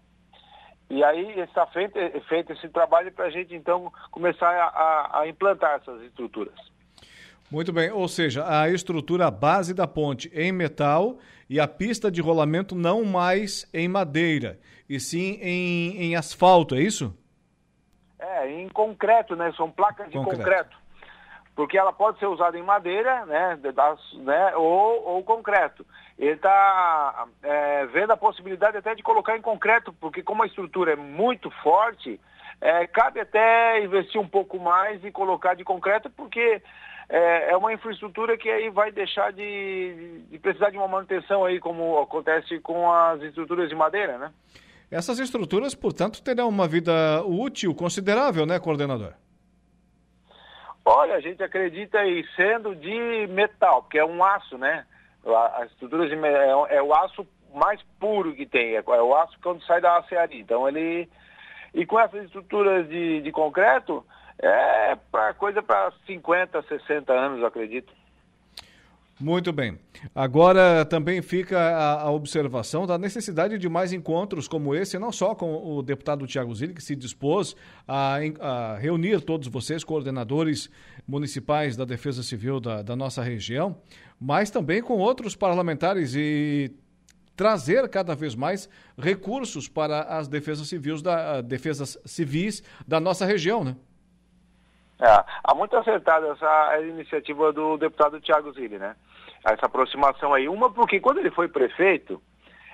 E 0.90 1.04
aí 1.04 1.38
está 1.40 1.66
feito, 1.66 1.98
feito 2.28 2.52
esse 2.52 2.68
trabalho 2.70 3.12
para 3.12 3.26
a 3.26 3.30
gente 3.30 3.54
então 3.54 3.92
começar 4.10 4.50
a, 4.50 5.20
a 5.20 5.28
implantar 5.28 5.76
essas 5.76 6.00
estruturas. 6.02 6.54
Muito 7.50 7.72
bem, 7.72 7.90
ou 7.90 8.06
seja, 8.08 8.44
a 8.46 8.68
estrutura 8.68 9.30
base 9.30 9.72
da 9.72 9.86
ponte 9.86 10.30
em 10.34 10.52
metal 10.52 11.18
e 11.48 11.58
a 11.58 11.66
pista 11.66 12.10
de 12.10 12.20
rolamento 12.20 12.74
não 12.74 13.04
mais 13.04 13.66
em 13.72 13.88
madeira, 13.88 14.58
e 14.86 15.00
sim 15.00 15.38
em, 15.40 15.96
em 15.96 16.16
asfalto, 16.16 16.74
é 16.74 16.80
isso? 16.80 17.16
É, 18.18 18.50
em 18.50 18.68
concreto, 18.68 19.34
né? 19.34 19.50
São 19.56 19.70
placas 19.70 20.10
de 20.10 20.18
concreto. 20.18 20.38
concreto. 20.38 20.76
Porque 21.54 21.78
ela 21.78 21.92
pode 21.92 22.18
ser 22.18 22.26
usada 22.26 22.58
em 22.58 22.62
madeira, 22.62 23.24
né? 23.26 23.58
né? 24.18 24.56
Ou, 24.56 25.08
ou 25.08 25.24
concreto. 25.24 25.86
Ele 26.18 26.32
está 26.32 27.26
é, 27.42 27.86
vendo 27.86 28.12
a 28.12 28.16
possibilidade 28.16 28.76
até 28.76 28.94
de 28.94 29.02
colocar 29.02 29.36
em 29.36 29.42
concreto, 29.42 29.92
porque 29.94 30.22
como 30.22 30.42
a 30.42 30.46
estrutura 30.46 30.92
é 30.92 30.96
muito 30.96 31.50
forte, 31.62 32.20
é, 32.60 32.86
cabe 32.86 33.20
até 33.20 33.82
investir 33.82 34.20
um 34.20 34.28
pouco 34.28 34.58
mais 34.58 35.02
e 35.04 35.10
colocar 35.10 35.54
de 35.54 35.64
concreto, 35.64 36.10
porque 36.10 36.60
é, 37.08 37.52
é 37.52 37.56
uma 37.56 37.72
infraestrutura 37.72 38.36
que 38.36 38.50
aí 38.50 38.68
vai 38.68 38.92
deixar 38.92 39.32
de, 39.32 40.22
de 40.30 40.38
precisar 40.38 40.70
de 40.70 40.76
uma 40.76 40.88
manutenção 40.88 41.44
aí, 41.44 41.58
como 41.58 41.98
acontece 41.98 42.60
com 42.60 42.90
as 42.92 43.22
estruturas 43.22 43.68
de 43.68 43.74
madeira, 43.74 44.18
né? 44.18 44.32
Essas 44.90 45.18
estruturas, 45.18 45.74
portanto, 45.74 46.22
terão 46.22 46.48
uma 46.48 46.66
vida 46.66 47.22
útil 47.24 47.74
considerável, 47.74 48.46
né, 48.46 48.58
coordenador? 48.58 49.12
Olha, 50.84 51.14
a 51.14 51.20
gente 51.20 51.42
acredita 51.42 51.98
aí, 51.98 52.24
sendo 52.34 52.74
de 52.74 53.26
metal, 53.28 53.82
porque 53.82 53.98
é 53.98 54.04
um 54.04 54.24
aço, 54.24 54.56
né? 54.56 54.86
A, 55.26 55.66
estrutura 55.66 56.08
de 56.08 56.14
é, 56.14 56.76
é, 56.76 56.82
o 56.82 56.94
aço 56.94 57.26
mais 57.54 57.80
puro 58.00 58.34
que 58.34 58.46
tem, 58.46 58.76
é, 58.76 58.78
é 58.78 59.02
o 59.02 59.14
aço 59.14 59.36
quando 59.42 59.62
sai 59.64 59.80
da 59.80 59.98
acearia. 59.98 60.40
Então 60.40 60.66
ele. 60.66 61.08
E 61.74 61.84
com 61.84 62.00
essas 62.00 62.24
estruturas 62.24 62.88
de, 62.88 63.20
de 63.20 63.30
concreto, 63.30 64.02
é 64.40 64.96
pra, 65.10 65.34
coisa 65.34 65.62
para 65.62 65.92
50, 66.06 66.62
60 66.62 67.12
anos, 67.12 67.44
acredito. 67.44 67.92
Muito 69.20 69.52
bem. 69.52 69.76
Agora 70.14 70.84
também 70.84 71.20
fica 71.20 71.58
a, 71.58 72.02
a, 72.02 72.10
observação 72.10 72.86
da 72.86 72.96
necessidade 72.96 73.58
de 73.58 73.68
mais 73.68 73.92
encontros 73.92 74.46
como 74.46 74.76
esse, 74.76 74.96
não 74.96 75.10
só 75.10 75.34
com 75.34 75.76
o 75.76 75.82
deputado 75.82 76.24
Tiago 76.24 76.54
Zilli, 76.54 76.72
que 76.72 76.82
se 76.82 76.94
dispôs 76.94 77.56
a, 77.86 78.18
a, 78.40 78.76
reunir 78.78 79.20
todos 79.20 79.48
vocês, 79.48 79.82
coordenadores 79.82 80.70
municipais 81.06 81.76
da 81.76 81.84
Defesa 81.84 82.22
Civil 82.22 82.60
da, 82.60 82.80
da 82.80 82.94
nossa 82.94 83.20
região, 83.20 83.76
mas 84.20 84.50
também 84.50 84.80
com 84.80 84.98
outros 84.98 85.34
parlamentares 85.34 86.14
e 86.14 86.70
trazer 87.34 87.88
cada 87.88 88.14
vez 88.14 88.36
mais 88.36 88.68
recursos 88.96 89.68
para 89.68 90.02
as 90.02 90.28
defesas 90.28 90.68
civis 90.68 91.02
da, 91.02 91.40
defesas 91.40 91.98
civis 92.04 92.62
da 92.86 93.00
nossa 93.00 93.26
região, 93.26 93.64
né? 93.64 93.76
É, 95.00 95.24
há 95.44 95.54
muito 95.54 95.76
acertada 95.76 96.28
essa 96.28 96.80
iniciativa 96.80 97.52
do 97.52 97.76
deputado 97.76 98.20
Tiago 98.20 98.52
Zilli, 98.52 98.78
né? 98.78 98.96
Essa 99.44 99.66
aproximação 99.66 100.34
aí. 100.34 100.48
Uma 100.48 100.70
porque 100.70 100.98
quando 100.98 101.18
ele 101.18 101.30
foi 101.30 101.48
prefeito, 101.48 102.20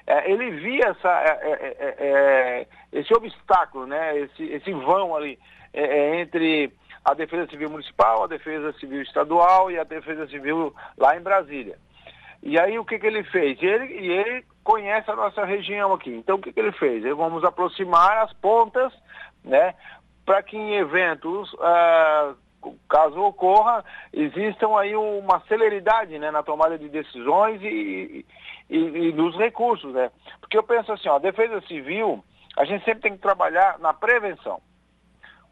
é, 0.06 0.30
ele 0.30 0.50
via 0.52 0.86
essa, 0.88 1.20
é, 1.22 1.40
é, 1.42 1.76
é, 1.78 1.94
é 1.98 2.66
esse 2.92 3.12
obstáculo, 3.14 3.86
né? 3.86 4.18
Esse, 4.18 4.42
esse 4.44 4.72
vão 4.72 5.14
ali 5.14 5.38
entre 5.74 6.72
a 7.04 7.14
Defesa 7.14 7.50
Civil 7.50 7.68
Municipal, 7.68 8.22
a 8.22 8.26
Defesa 8.28 8.72
Civil 8.74 9.02
Estadual 9.02 9.70
e 9.70 9.78
a 9.78 9.84
Defesa 9.84 10.26
Civil 10.28 10.74
lá 10.96 11.16
em 11.16 11.20
Brasília. 11.20 11.76
E 12.42 12.58
aí 12.58 12.78
o 12.78 12.84
que, 12.84 12.98
que 12.98 13.06
ele 13.06 13.24
fez? 13.24 13.60
Ele, 13.62 13.86
e 13.86 14.10
ele 14.10 14.44
conhece 14.62 15.10
a 15.10 15.16
nossa 15.16 15.44
região 15.44 15.92
aqui. 15.92 16.10
Então 16.10 16.36
o 16.36 16.38
que, 16.38 16.52
que 16.52 16.60
ele 16.60 16.72
fez? 16.72 17.04
Ele, 17.04 17.14
vamos 17.14 17.42
aproximar 17.44 18.18
as 18.18 18.32
pontas, 18.34 18.92
né? 19.42 19.74
Para 20.24 20.42
que 20.42 20.56
em 20.56 20.74
eventos, 20.74 21.52
uh, 21.54 22.36
caso 22.88 23.20
ocorra, 23.20 23.84
existam 24.12 24.78
aí 24.78 24.96
uma 24.96 25.40
celeridade 25.48 26.18
né, 26.18 26.30
na 26.30 26.42
tomada 26.42 26.78
de 26.78 26.88
decisões 26.88 27.60
e, 27.62 28.24
e, 28.70 28.76
e 28.78 29.12
dos 29.12 29.36
recursos. 29.36 29.92
Né? 29.92 30.10
Porque 30.40 30.56
eu 30.56 30.62
penso 30.62 30.92
assim, 30.92 31.08
ó, 31.08 31.16
a 31.16 31.20
defesa 31.20 31.60
civil, 31.62 32.24
a 32.56 32.64
gente 32.64 32.84
sempre 32.84 33.02
tem 33.02 33.12
que 33.12 33.22
trabalhar 33.22 33.78
na 33.78 33.92
prevenção. 33.92 34.60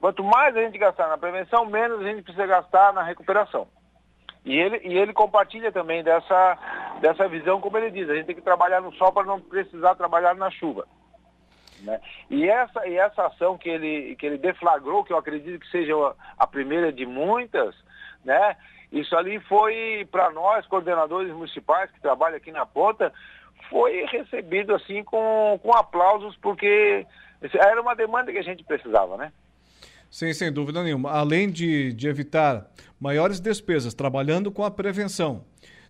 Quanto 0.01 0.25
mais 0.25 0.57
a 0.57 0.61
gente 0.61 0.79
gastar 0.79 1.09
na 1.09 1.19
prevenção, 1.19 1.65
menos 1.67 2.01
a 2.01 2.05
gente 2.05 2.23
precisa 2.23 2.47
gastar 2.47 2.93
na 2.93 3.03
recuperação. 3.03 3.69
E 4.45 4.59
ele, 4.59 4.81
e 4.83 4.99
ele 4.99 5.13
compartilha 5.13 5.71
também 5.71 6.03
dessa, 6.03 6.59
dessa 7.01 7.29
visão, 7.29 7.61
como 7.61 7.79
ele 7.79 7.91
diz, 7.91 8.11
a 8.11 8.15
gente 8.15 8.27
tem 8.27 8.35
que 8.35 8.43
trabalhar 8.43 8.81
no 8.81 8.93
sol 8.95 9.13
para 9.13 9.25
não 9.25 9.41
precisar 9.41 9.95
trabalhar 9.95 10.35
na 10.35 10.51
chuva. 10.51 10.87
Né? 11.83 12.01
E, 12.31 12.49
essa, 12.49 12.87
e 12.87 12.97
essa 12.97 13.27
ação 13.27 13.59
que 13.59 13.69
ele, 13.69 14.17
que 14.17 14.25
ele 14.25 14.39
deflagrou, 14.39 15.05
que 15.05 15.13
eu 15.13 15.19
acredito 15.19 15.61
que 15.61 15.71
seja 15.71 15.95
a 16.39 16.47
primeira 16.47 16.93
de 16.93 17.05
muitas, 17.05 17.75
né? 18.25 18.57
isso 18.93 19.17
ali 19.17 19.41
foi, 19.41 20.07
para 20.11 20.31
nós, 20.31 20.67
coordenadores 20.67 21.33
municipais 21.33 21.91
que 21.91 22.01
trabalham 22.01 22.37
aqui 22.37 22.53
na 22.53 22.67
ponta, 22.67 23.13
foi 23.71 24.05
recebido 24.05 24.75
assim 24.75 25.03
com, 25.03 25.59
com 25.63 25.73
aplausos, 25.73 26.37
porque 26.37 27.07
era 27.55 27.81
uma 27.81 27.97
demanda 27.97 28.31
que 28.31 28.39
a 28.39 28.43
gente 28.43 28.63
precisava, 28.63 29.17
né? 29.17 29.33
Sim, 30.11 30.31
sem 30.35 30.53
dúvida 30.53 30.83
nenhuma. 30.83 31.11
Além 31.11 31.51
de, 31.51 31.95
de 31.95 32.07
evitar 32.07 32.67
maiores 33.01 33.41
despesas 33.41 33.95
trabalhando 33.95 34.53
com 34.53 34.63
a 34.63 34.71
prevenção, 34.71 35.43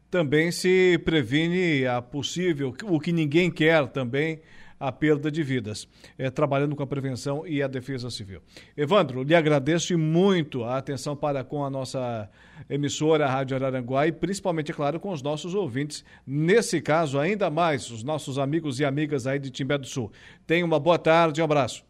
também 0.08 0.52
se 0.52 0.96
previne 1.04 1.84
a 1.86 2.00
possível, 2.00 2.72
o 2.84 3.00
que 3.00 3.10
ninguém 3.10 3.50
quer 3.50 3.88
também, 3.88 4.40
a 4.82 4.90
perda 4.90 5.30
de 5.30 5.44
vidas, 5.44 5.88
é, 6.18 6.28
trabalhando 6.28 6.74
com 6.74 6.82
a 6.82 6.86
prevenção 6.86 7.46
e 7.46 7.62
a 7.62 7.68
defesa 7.68 8.10
civil. 8.10 8.42
Evandro, 8.76 9.22
lhe 9.22 9.32
agradeço 9.32 9.96
muito 9.96 10.64
a 10.64 10.76
atenção 10.76 11.14
para 11.14 11.44
com 11.44 11.64
a 11.64 11.70
nossa 11.70 12.28
emissora, 12.68 13.26
a 13.26 13.30
Rádio 13.30 13.56
Araranguá, 13.56 14.08
e 14.08 14.12
principalmente, 14.12 14.72
é 14.72 14.74
claro, 14.74 14.98
com 14.98 15.10
os 15.10 15.22
nossos 15.22 15.54
ouvintes. 15.54 16.04
Nesse 16.26 16.80
caso, 16.80 17.20
ainda 17.20 17.48
mais, 17.48 17.90
os 17.92 18.02
nossos 18.02 18.40
amigos 18.40 18.80
e 18.80 18.84
amigas 18.84 19.24
aí 19.24 19.38
de 19.38 19.50
Timbé 19.50 19.78
do 19.78 19.86
Sul. 19.86 20.10
Tenha 20.48 20.64
uma 20.64 20.80
boa 20.80 20.98
tarde 20.98 21.40
um 21.40 21.44
abraço. 21.44 21.84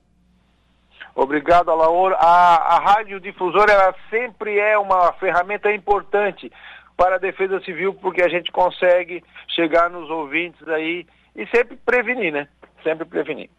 Obrigado, 1.14 1.70
Alaor. 1.70 2.12
A, 2.18 2.76
a 2.76 2.78
rádio 2.78 3.20
difusora 3.20 3.72
ela 3.72 3.94
sempre 4.10 4.58
é 4.58 4.78
uma 4.78 5.14
ferramenta 5.14 5.72
importante 5.72 6.52
para 6.94 7.14
a 7.14 7.18
defesa 7.18 7.58
civil, 7.62 7.94
porque 7.94 8.22
a 8.22 8.28
gente 8.28 8.52
consegue 8.52 9.24
chegar 9.48 9.88
nos 9.88 10.10
ouvintes 10.10 10.66
aí 10.68 11.06
e 11.34 11.46
sempre 11.46 11.76
prevenir, 11.76 12.32
né? 12.32 12.48
Sempre 12.82 13.04
prevenir. 13.06 13.50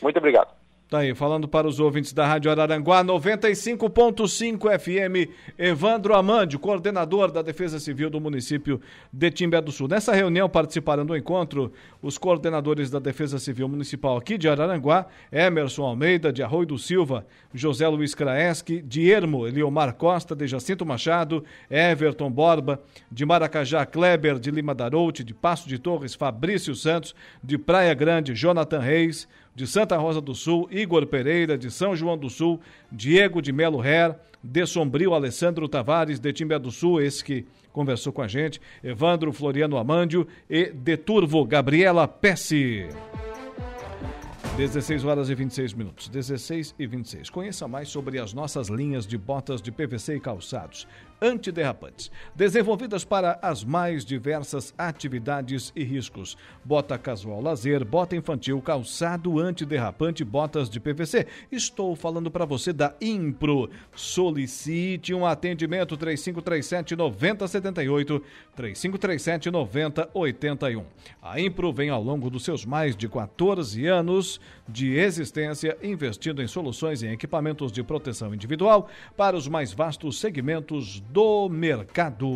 Muito 0.00 0.18
obrigado. 0.18 0.61
Tá 0.92 0.98
aí, 0.98 1.14
falando 1.14 1.48
para 1.48 1.66
os 1.66 1.80
ouvintes 1.80 2.12
da 2.12 2.26
Rádio 2.26 2.50
Araranguá, 2.50 3.02
95.5 3.02 4.78
FM, 4.78 5.32
Evandro 5.58 6.14
Amandi, 6.14 6.58
coordenador 6.58 7.32
da 7.32 7.40
Defesa 7.40 7.80
Civil 7.80 8.10
do 8.10 8.20
município 8.20 8.78
de 9.10 9.30
Timbé 9.30 9.58
do 9.62 9.72
Sul. 9.72 9.88
Nessa 9.88 10.12
reunião 10.12 10.50
participaram 10.50 11.06
do 11.06 11.16
encontro 11.16 11.72
os 12.02 12.18
coordenadores 12.18 12.90
da 12.90 12.98
Defesa 12.98 13.38
Civil 13.38 13.66
Municipal 13.68 14.18
aqui 14.18 14.36
de 14.36 14.50
Araranguá, 14.50 15.06
Emerson 15.32 15.82
Almeida, 15.84 16.30
de 16.30 16.42
Arroio 16.42 16.66
do 16.66 16.78
Silva, 16.78 17.26
José 17.54 17.88
Luiz 17.88 18.14
Kraeski, 18.14 18.82
de 18.82 19.10
Ermo, 19.10 19.48
Eliomar 19.48 19.94
Costa, 19.94 20.36
de 20.36 20.46
Jacinto 20.46 20.84
Machado, 20.84 21.42
Everton 21.70 22.30
Borba, 22.30 22.82
de 23.10 23.24
Maracajá, 23.24 23.86
Kleber, 23.86 24.38
de 24.38 24.50
Lima 24.50 24.74
Darouti, 24.74 25.24
de 25.24 25.32
Passo 25.32 25.66
de 25.66 25.78
Torres, 25.78 26.14
Fabrício 26.14 26.74
Santos, 26.74 27.14
de 27.42 27.56
Praia 27.56 27.94
Grande, 27.94 28.34
Jonathan 28.34 28.80
Reis, 28.80 29.26
de 29.54 29.66
Santa 29.66 29.96
Rosa 29.96 30.20
do 30.20 30.34
Sul, 30.34 30.68
Igor 30.70 31.06
Pereira, 31.06 31.58
de 31.58 31.70
São 31.70 31.94
João 31.94 32.16
do 32.16 32.30
Sul, 32.30 32.60
Diego 32.90 33.42
de 33.42 33.52
Melo 33.52 33.84
Her, 33.84 34.16
de 34.42 34.66
Sombrio, 34.66 35.14
Alessandro 35.14 35.68
Tavares, 35.68 36.18
de 36.18 36.32
Timbé 36.32 36.58
do 36.58 36.70
Sul, 36.70 37.00
esse 37.00 37.24
que 37.24 37.46
conversou 37.72 38.12
com 38.12 38.22
a 38.22 38.28
gente, 38.28 38.60
Evandro 38.82 39.32
Floriano 39.32 39.76
Amândio 39.76 40.26
e 40.48 40.70
de 40.72 40.96
Turvo, 40.96 41.44
Gabriela 41.44 42.08
Pesce. 42.08 42.88
16 44.56 45.04
horas 45.04 45.30
e 45.30 45.34
26 45.34 45.72
minutos. 45.72 46.08
16 46.08 46.74
e 46.78 46.86
26. 46.86 47.30
Conheça 47.30 47.66
mais 47.66 47.88
sobre 47.88 48.18
as 48.18 48.34
nossas 48.34 48.68
linhas 48.68 49.06
de 49.06 49.16
botas 49.16 49.62
de 49.62 49.72
PVC 49.72 50.16
e 50.16 50.20
calçados 50.20 50.86
antiderrapantes, 51.22 52.10
desenvolvidas 52.34 53.04
para 53.04 53.38
as 53.40 53.62
mais 53.62 54.04
diversas 54.04 54.74
atividades 54.76 55.72
e 55.76 55.84
riscos. 55.84 56.36
Bota 56.64 56.98
casual 56.98 57.40
lazer, 57.40 57.84
bota 57.84 58.16
infantil, 58.16 58.60
calçado 58.60 59.38
antiderrapante, 59.38 60.24
botas 60.24 60.68
de 60.68 60.80
PVC. 60.80 61.26
Estou 61.50 61.94
falando 61.94 62.30
para 62.30 62.44
você 62.44 62.72
da 62.72 62.94
Impro. 63.00 63.70
Solicite 63.94 65.14
um 65.14 65.24
atendimento 65.24 65.96
3537 65.96 66.96
9078 66.96 68.22
3537 68.56 69.50
9081. 69.50 70.84
A 71.22 71.40
Impro 71.40 71.72
vem 71.72 71.88
ao 71.88 72.02
longo 72.02 72.28
dos 72.28 72.44
seus 72.44 72.64
mais 72.64 72.96
de 72.96 73.08
14 73.08 73.86
anos 73.86 74.40
de 74.68 74.96
existência 74.96 75.76
investindo 75.82 76.42
em 76.42 76.48
soluções 76.48 77.02
e 77.02 77.06
equipamentos 77.06 77.70
de 77.70 77.82
proteção 77.82 78.34
individual 78.34 78.88
para 79.16 79.36
os 79.36 79.46
mais 79.46 79.72
vastos 79.72 80.18
segmentos 80.18 81.00
do 81.12 81.46
mercado. 81.50 82.26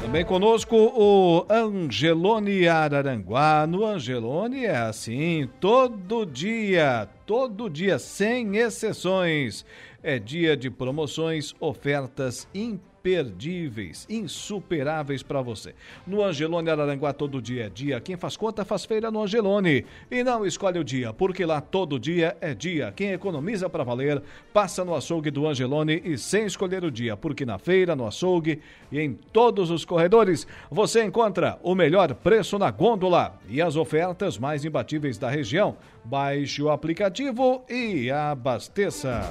Também 0.00 0.24
conosco 0.24 0.76
o 0.76 1.44
Angelone 1.50 2.68
Araranguá. 2.68 3.66
No 3.66 3.84
Angelone 3.84 4.66
é 4.66 4.76
assim, 4.76 5.48
todo 5.60 6.24
dia, 6.24 7.08
todo 7.26 7.68
dia, 7.68 7.98
sem 7.98 8.56
exceções. 8.56 9.66
É 10.00 10.16
dia 10.20 10.56
de 10.56 10.70
promoções, 10.70 11.52
ofertas 11.58 12.46
imperdíveis 12.54 12.95
imperdíveis, 13.06 14.04
insuperáveis 14.10 15.22
para 15.22 15.40
você. 15.40 15.74
No 16.04 16.24
Angelone 16.24 16.68
Araranguá 16.68 17.12
todo 17.12 17.40
dia 17.40 17.66
é 17.66 17.68
dia. 17.68 18.00
Quem 18.00 18.16
faz 18.16 18.36
conta 18.36 18.64
faz 18.64 18.84
feira 18.84 19.12
no 19.12 19.22
Angelone. 19.22 19.86
E 20.10 20.24
não 20.24 20.44
escolhe 20.44 20.80
o 20.80 20.84
dia, 20.84 21.12
porque 21.12 21.46
lá 21.46 21.60
todo 21.60 22.00
dia 22.00 22.36
é 22.40 22.52
dia. 22.52 22.92
Quem 22.94 23.12
economiza 23.12 23.70
para 23.70 23.84
valer, 23.84 24.20
passa 24.52 24.84
no 24.84 24.94
açougue 24.94 25.30
do 25.30 25.46
Angelone 25.46 26.02
e 26.04 26.18
sem 26.18 26.46
escolher 26.46 26.84
o 26.84 26.90
dia, 26.90 27.16
porque 27.16 27.46
na 27.46 27.58
feira, 27.58 27.94
no 27.94 28.06
açougue 28.06 28.60
e 28.90 28.98
em 28.98 29.14
todos 29.14 29.70
os 29.70 29.84
corredores 29.84 30.46
você 30.68 31.04
encontra 31.04 31.58
o 31.62 31.74
melhor 31.74 32.12
preço 32.12 32.58
na 32.58 32.72
gôndola 32.72 33.38
e 33.48 33.62
as 33.62 33.76
ofertas 33.76 34.36
mais 34.36 34.64
imbatíveis 34.64 35.16
da 35.16 35.30
região. 35.30 35.76
Baixe 36.04 36.60
o 36.60 36.70
aplicativo 36.70 37.64
e 37.68 38.10
abasteça. 38.10 39.30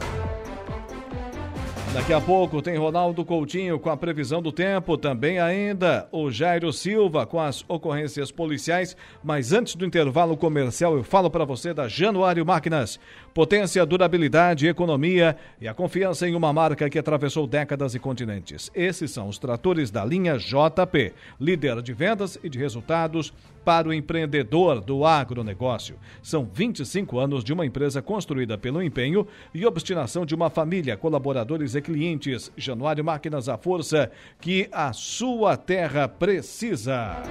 Daqui 1.96 2.12
a 2.12 2.20
pouco 2.20 2.62
tem 2.62 2.76
Ronaldo 2.76 3.24
Coutinho 3.24 3.80
com 3.80 3.90
a 3.90 3.96
previsão 3.96 4.42
do 4.42 4.52
tempo, 4.52 4.98
também 4.98 5.40
ainda 5.40 6.10
o 6.12 6.30
Jairo 6.30 6.74
Silva 6.74 7.26
com 7.26 7.40
as 7.40 7.64
ocorrências 7.70 8.30
policiais, 8.34 8.98
mas 9.24 9.54
antes 9.54 9.76
do 9.76 9.86
intervalo 9.86 10.36
comercial 10.36 10.98
eu 10.98 11.06
falo 11.06 11.32
para 11.32 11.46
você 11.46 11.74
da 11.74 11.88
Januário 11.88 12.46
Máquinas. 12.46 13.00
Potência, 13.34 13.86
durabilidade, 13.86 14.68
economia 14.68 15.38
e 15.60 15.70
a 15.70 15.74
confiança 15.74 16.28
em 16.28 16.36
uma 16.36 16.52
marca 16.52 16.90
que 16.90 17.00
atravessou 17.00 17.48
décadas 17.48 17.96
e 17.96 18.00
continentes. 18.00 18.70
Esses 18.76 19.12
são 19.12 19.30
os 19.30 19.40
tratores 19.40 19.90
da 19.90 20.04
linha 20.04 20.38
JP, 20.38 21.14
líder 21.40 21.82
de 21.82 21.94
vendas 21.94 22.38
e 22.44 22.50
de 22.50 22.60
resultados 22.60 23.34
para 23.66 23.90
o 23.90 23.94
empreendedor 23.94 24.80
do 24.80 25.04
agronegócio. 25.04 25.98
São 26.22 26.48
25 26.54 27.18
anos 27.18 27.44
de 27.44 27.52
uma 27.52 27.66
empresa 27.66 28.02
construída 28.02 28.58
pelo 28.58 28.82
empenho 28.82 29.28
e 29.54 29.66
obstinação 29.66 30.26
de 30.26 30.36
uma 30.36 30.52
família, 30.52 30.96
colaboradores 30.96 31.74
e 31.74 31.82
clientes. 31.82 32.52
Januário 32.56 33.04
Máquinas, 33.04 33.50
a 33.50 33.58
força 33.58 34.12
que 34.40 34.70
a 34.72 34.94
sua 34.94 35.58
terra 35.58 36.08
precisa. 36.08 37.24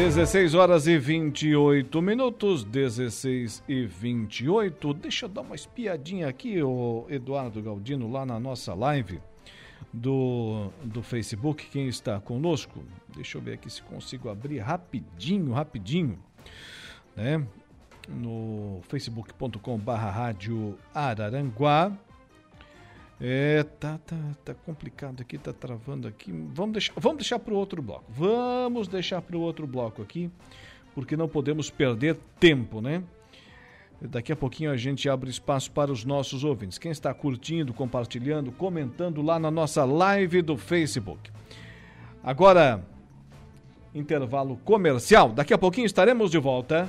16 0.00 0.54
horas 0.54 0.86
e 0.86 0.96
28 0.96 2.00
minutos, 2.00 2.64
16 2.64 3.62
e 3.68 3.84
28. 3.84 4.94
Deixa 4.94 5.26
eu 5.26 5.28
dar 5.28 5.42
uma 5.42 5.54
espiadinha 5.54 6.26
aqui, 6.26 6.62
o 6.62 7.04
Eduardo 7.10 7.60
Galdino, 7.60 8.10
lá 8.10 8.24
na 8.24 8.40
nossa 8.40 8.72
live 8.72 9.20
do, 9.92 10.70
do 10.82 11.02
Facebook. 11.02 11.66
Quem 11.66 11.86
está 11.86 12.18
conosco? 12.18 12.82
Deixa 13.14 13.36
eu 13.36 13.42
ver 13.42 13.52
aqui 13.52 13.68
se 13.68 13.82
consigo 13.82 14.30
abrir 14.30 14.60
rapidinho, 14.60 15.52
rapidinho, 15.52 16.18
né? 17.14 17.46
No 18.08 18.80
facebook.com/barra 18.88 20.10
rádio 20.10 20.78
Araranguá. 20.94 21.92
É, 23.20 23.62
tá, 23.78 23.98
tá, 23.98 24.16
tá 24.44 24.54
complicado 24.54 25.20
aqui, 25.20 25.36
tá 25.36 25.52
travando 25.52 26.08
aqui. 26.08 26.32
Vamos 26.54 26.72
deixar, 26.72 26.94
vamos 26.96 27.18
deixar 27.18 27.38
para 27.38 27.52
o 27.52 27.56
outro 27.56 27.82
bloco. 27.82 28.04
Vamos 28.08 28.88
deixar 28.88 29.20
para 29.20 29.36
o 29.36 29.40
outro 29.40 29.66
bloco 29.66 30.00
aqui, 30.00 30.30
porque 30.94 31.16
não 31.16 31.28
podemos 31.28 31.68
perder 31.68 32.16
tempo, 32.38 32.80
né? 32.80 33.02
Daqui 34.00 34.32
a 34.32 34.36
pouquinho 34.36 34.70
a 34.70 34.76
gente 34.78 35.10
abre 35.10 35.28
espaço 35.28 35.70
para 35.70 35.92
os 35.92 36.06
nossos 36.06 36.42
ouvintes. 36.42 36.78
Quem 36.78 36.90
está 36.90 37.12
curtindo, 37.12 37.74
compartilhando, 37.74 38.50
comentando 38.50 39.20
lá 39.20 39.38
na 39.38 39.50
nossa 39.50 39.84
live 39.84 40.40
do 40.40 40.56
Facebook. 40.56 41.30
Agora, 42.24 42.82
intervalo 43.94 44.56
comercial. 44.64 45.30
Daqui 45.30 45.52
a 45.52 45.58
pouquinho 45.58 45.84
estaremos 45.84 46.30
de 46.30 46.38
volta. 46.38 46.88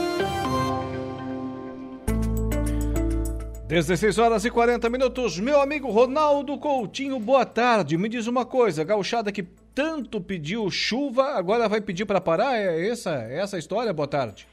16 3.71 4.17
horas 4.19 4.43
e 4.43 4.51
40 4.51 4.89
minutos. 4.89 5.39
Meu 5.39 5.61
amigo 5.61 5.89
Ronaldo 5.89 6.57
Coutinho, 6.57 7.17
boa 7.17 7.45
tarde. 7.45 7.97
Me 7.97 8.09
diz 8.09 8.27
uma 8.27 8.45
coisa, 8.45 8.83
gauchada 8.83 9.31
que 9.31 9.43
tanto 9.73 10.19
pediu 10.19 10.69
chuva, 10.69 11.37
agora 11.37 11.69
vai 11.69 11.79
pedir 11.79 12.03
para 12.03 12.19
parar? 12.19 12.57
É 12.57 12.89
essa, 12.89 13.11
é 13.23 13.39
essa 13.39 13.55
a 13.55 13.59
história? 13.59 13.93
Boa 13.93 14.09
tarde. 14.09 14.45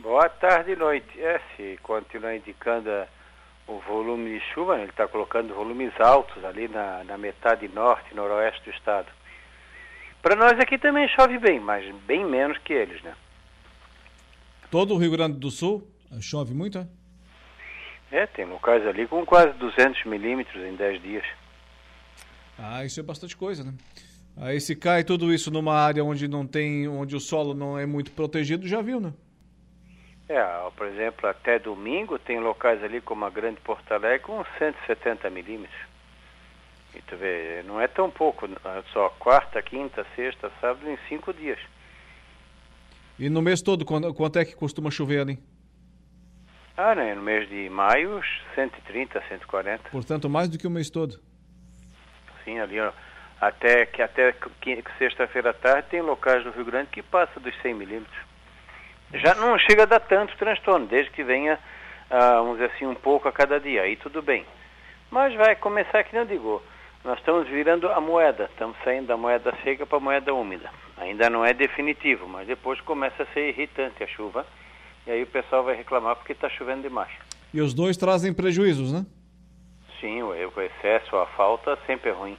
Boa 0.00 0.30
tarde 0.30 0.72
e 0.72 0.76
noite. 0.76 1.20
É, 1.20 1.42
se 1.54 1.78
continuar 1.82 2.34
indicando 2.34 2.88
o 3.68 3.78
volume 3.80 4.38
de 4.38 4.40
chuva, 4.54 4.76
né, 4.76 4.84
ele 4.84 4.92
está 4.92 5.06
colocando 5.06 5.52
volumes 5.52 5.92
altos 6.00 6.42
ali 6.42 6.68
na, 6.68 7.04
na 7.04 7.18
metade 7.18 7.68
norte, 7.68 8.14
noroeste 8.14 8.64
do 8.64 8.70
estado. 8.70 9.08
Para 10.22 10.36
nós 10.36 10.58
aqui 10.58 10.78
também 10.78 11.06
chove 11.06 11.36
bem, 11.36 11.60
mas 11.60 11.84
bem 12.06 12.24
menos 12.24 12.56
que 12.64 12.72
eles, 12.72 13.02
né? 13.02 13.12
Todo 14.70 14.94
o 14.94 14.96
Rio 14.96 15.10
Grande 15.10 15.38
do 15.38 15.50
Sul 15.50 15.86
chove 16.18 16.54
muito, 16.54 16.78
é? 16.78 17.01
É, 18.12 18.26
tem 18.26 18.44
locais 18.44 18.86
ali 18.86 19.06
com 19.06 19.24
quase 19.24 19.54
200 19.54 20.04
milímetros 20.04 20.62
em 20.62 20.76
10 20.76 21.02
dias. 21.02 21.24
Ah, 22.58 22.84
isso 22.84 23.00
é 23.00 23.02
bastante 23.02 23.34
coisa, 23.34 23.64
né? 23.64 23.72
Aí 24.36 24.60
se 24.60 24.76
cai 24.76 25.02
tudo 25.02 25.32
isso 25.32 25.50
numa 25.50 25.74
área 25.74 26.04
onde 26.04 26.28
não 26.28 26.46
tem, 26.46 26.86
onde 26.86 27.16
o 27.16 27.20
solo 27.20 27.54
não 27.54 27.78
é 27.78 27.86
muito 27.86 28.10
protegido, 28.12 28.68
já 28.68 28.82
viu, 28.82 29.00
né? 29.00 29.14
É, 30.28 30.42
por 30.76 30.86
exemplo, 30.86 31.26
até 31.26 31.58
domingo 31.58 32.18
tem 32.18 32.38
locais 32.38 32.84
ali 32.84 33.00
como 33.00 33.24
a 33.24 33.30
Grande 33.30 33.60
Porto 33.60 33.90
Alegre 33.92 34.20
com 34.20 34.44
170 34.58 35.30
milímetros. 35.30 35.80
E 36.94 37.00
tu 37.02 37.16
vê, 37.16 37.62
não 37.66 37.80
é 37.80 37.88
tão 37.88 38.10
pouco, 38.10 38.46
só 38.92 39.08
quarta, 39.18 39.62
quinta, 39.62 40.06
sexta, 40.14 40.52
sábado, 40.60 40.88
em 40.88 40.98
cinco 41.08 41.32
dias. 41.32 41.58
E 43.18 43.30
no 43.30 43.40
mês 43.40 43.62
todo, 43.62 43.84
quanto 43.84 44.38
é 44.38 44.44
que 44.44 44.54
costuma 44.54 44.90
chover 44.90 45.20
ali? 45.20 45.38
Ah, 46.76 46.94
né? 46.94 47.14
No 47.14 47.22
mês 47.22 47.48
de 47.48 47.68
maio, 47.68 48.22
130, 48.54 49.22
140. 49.28 49.90
Portanto, 49.90 50.28
mais 50.28 50.48
do 50.48 50.58
que 50.58 50.66
o 50.66 50.70
mês 50.70 50.88
todo. 50.88 51.20
Sim, 52.44 52.58
ali, 52.58 52.80
ó, 52.80 52.92
até 53.40 53.84
que 53.86 54.00
até 54.00 54.34
sexta-feira 54.98 55.50
à 55.50 55.52
tarde 55.52 55.88
tem 55.90 56.00
locais 56.00 56.42
do 56.42 56.50
Rio 56.50 56.64
Grande 56.64 56.88
que 56.90 57.02
passa 57.02 57.38
dos 57.38 57.54
100 57.60 57.74
milímetros. 57.74 58.18
Já 59.14 59.34
não 59.34 59.58
chega 59.58 59.82
a 59.82 59.86
dar 59.86 60.00
tanto 60.00 60.36
transtorno, 60.36 60.86
desde 60.86 61.10
que 61.10 61.22
venha, 61.22 61.58
ah, 62.10 62.36
vamos 62.36 62.54
dizer 62.54 62.72
assim, 62.74 62.86
um 62.86 62.94
pouco 62.94 63.28
a 63.28 63.32
cada 63.32 63.60
dia. 63.60 63.82
Aí 63.82 63.96
tudo 63.96 64.22
bem. 64.22 64.46
Mas 65.10 65.34
vai 65.34 65.54
começar, 65.54 66.02
que 66.04 66.16
não 66.16 66.24
digo, 66.24 66.62
nós 67.04 67.18
estamos 67.18 67.46
virando 67.48 67.90
a 67.92 68.00
moeda, 68.00 68.44
estamos 68.44 68.76
saindo 68.82 69.08
da 69.08 69.16
moeda 69.16 69.52
seca 69.62 69.84
para 69.84 69.98
a 69.98 70.00
moeda 70.00 70.32
úmida. 70.32 70.70
Ainda 70.96 71.28
não 71.28 71.44
é 71.44 71.52
definitivo, 71.52 72.26
mas 72.26 72.46
depois 72.46 72.80
começa 72.80 73.24
a 73.24 73.26
ser 73.26 73.50
irritante 73.50 74.02
a 74.02 74.06
chuva 74.06 74.46
e 75.06 75.10
aí 75.10 75.22
o 75.22 75.26
pessoal 75.26 75.64
vai 75.64 75.76
reclamar 75.76 76.16
porque 76.16 76.32
está 76.32 76.48
chovendo 76.48 76.82
demais. 76.82 77.10
E 77.52 77.60
os 77.60 77.74
dois 77.74 77.96
trazem 77.96 78.32
prejuízos, 78.32 78.92
né? 78.92 79.04
Sim, 80.00 80.22
o 80.22 80.34
excesso, 80.34 81.16
a 81.16 81.26
falta 81.26 81.78
sempre 81.86 82.10
é 82.10 82.12
ruim. 82.12 82.36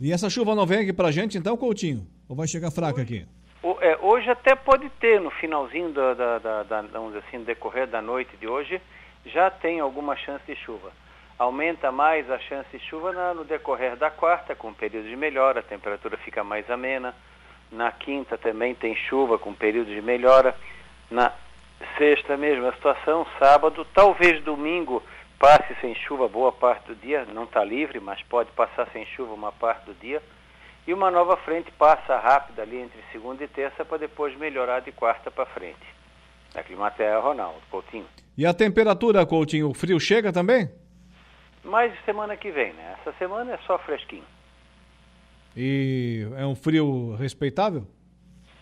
E 0.00 0.12
essa 0.12 0.28
chuva 0.28 0.54
não 0.54 0.66
vem 0.66 0.80
aqui 0.80 0.92
pra 0.92 1.10
gente 1.10 1.38
então, 1.38 1.56
Coutinho? 1.56 2.06
Ou 2.28 2.36
vai 2.36 2.46
chegar 2.46 2.70
fraca 2.70 3.02
aqui? 3.02 3.26
O, 3.62 3.76
é, 3.80 3.98
hoje 4.00 4.30
até 4.30 4.54
pode 4.54 4.88
ter, 5.00 5.20
no 5.20 5.30
finalzinho 5.30 5.90
da, 5.90 6.14
da, 6.14 6.38
da, 6.38 6.62
da, 6.62 6.82
vamos 6.82 7.14
dizer 7.14 7.24
assim, 7.26 7.42
decorrer 7.42 7.86
da 7.86 8.02
noite 8.02 8.36
de 8.36 8.46
hoje, 8.46 8.80
já 9.24 9.50
tem 9.50 9.80
alguma 9.80 10.14
chance 10.16 10.44
de 10.46 10.54
chuva. 10.54 10.92
Aumenta 11.38 11.90
mais 11.90 12.30
a 12.30 12.38
chance 12.38 12.68
de 12.70 12.78
chuva 12.84 13.12
na, 13.12 13.34
no 13.34 13.44
decorrer 13.44 13.96
da 13.96 14.10
quarta, 14.10 14.54
com 14.54 14.72
período 14.72 15.08
de 15.08 15.16
melhora, 15.16 15.60
a 15.60 15.62
temperatura 15.62 16.16
fica 16.18 16.44
mais 16.44 16.70
amena. 16.70 17.14
Na 17.72 17.90
quinta 17.90 18.38
também 18.38 18.74
tem 18.74 18.94
chuva 18.94 19.38
com 19.38 19.52
período 19.52 19.92
de 19.92 20.00
melhora. 20.00 20.54
Na 21.10 21.32
Sexta, 21.98 22.36
mesma 22.36 22.72
situação. 22.72 23.26
Sábado, 23.38 23.86
talvez 23.94 24.42
domingo 24.42 25.02
passe 25.38 25.74
sem 25.80 25.94
chuva 25.94 26.28
boa 26.28 26.52
parte 26.52 26.86
do 26.88 26.94
dia. 26.94 27.24
Não 27.26 27.44
está 27.44 27.62
livre, 27.62 28.00
mas 28.00 28.22
pode 28.22 28.50
passar 28.52 28.88
sem 28.92 29.04
chuva 29.06 29.34
uma 29.34 29.52
parte 29.52 29.86
do 29.86 29.94
dia. 29.94 30.22
E 30.86 30.94
uma 30.94 31.10
nova 31.10 31.36
frente 31.38 31.70
passa 31.72 32.16
rápida 32.18 32.62
ali 32.62 32.78
entre 32.78 32.98
segunda 33.12 33.42
e 33.42 33.48
terça 33.48 33.84
para 33.84 33.98
depois 33.98 34.36
melhorar 34.38 34.80
de 34.80 34.92
quarta 34.92 35.30
para 35.30 35.46
frente. 35.46 35.84
Da 36.54 36.62
Climaterra, 36.62 37.18
Ronaldo 37.18 37.60
Coutinho. 37.70 38.06
E 38.38 38.46
a 38.46 38.54
temperatura, 38.54 39.26
Coutinho, 39.26 39.70
o 39.70 39.74
frio 39.74 39.98
chega 39.98 40.32
também? 40.32 40.70
Mais 41.64 41.92
semana 42.04 42.36
que 42.36 42.50
vem, 42.50 42.72
né? 42.74 42.96
Essa 43.00 43.12
semana 43.18 43.52
é 43.52 43.58
só 43.66 43.78
fresquinho. 43.78 44.24
E 45.56 46.26
é 46.36 46.46
um 46.46 46.54
frio 46.54 47.16
respeitável? 47.16 47.86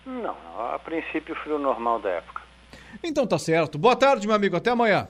Não, 0.07 0.37
a 0.73 0.79
princípio 0.79 1.35
frio 1.37 1.59
normal 1.59 1.99
da 1.99 2.11
época. 2.11 2.44
Então 3.03 3.27
tá 3.27 3.39
certo. 3.39 3.79
Boa 3.79 3.97
tarde, 3.97 4.27
meu 4.27 4.37
amigo. 4.37 4.57
Até 4.57 4.71
amanhã. 4.71 5.09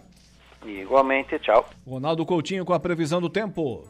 Igualmente, 0.65 1.39
tchau. 1.39 1.69
Ronaldo 1.87 2.25
Coutinho 2.25 2.65
com 2.65 2.73
a 2.73 2.81
previsão 2.81 3.21
do 3.21 3.29
tempo. 3.29 3.85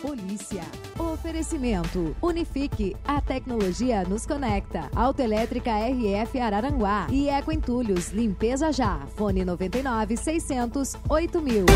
Polícia. 0.00 0.62
Oferecimento. 0.98 2.16
Unifique. 2.22 2.96
A 3.06 3.20
tecnologia 3.20 4.02
nos 4.04 4.26
conecta. 4.26 4.88
Autoelétrica 4.94 5.70
RF 5.70 6.38
Araranguá. 6.38 7.06
E 7.10 7.28
Eco 7.28 7.52
Entulhos. 7.52 8.10
Limpeza 8.10 8.72
já. 8.72 9.00
Fone 9.16 9.44
99 9.44 10.16
600 10.16 10.94
8000. 11.08 11.66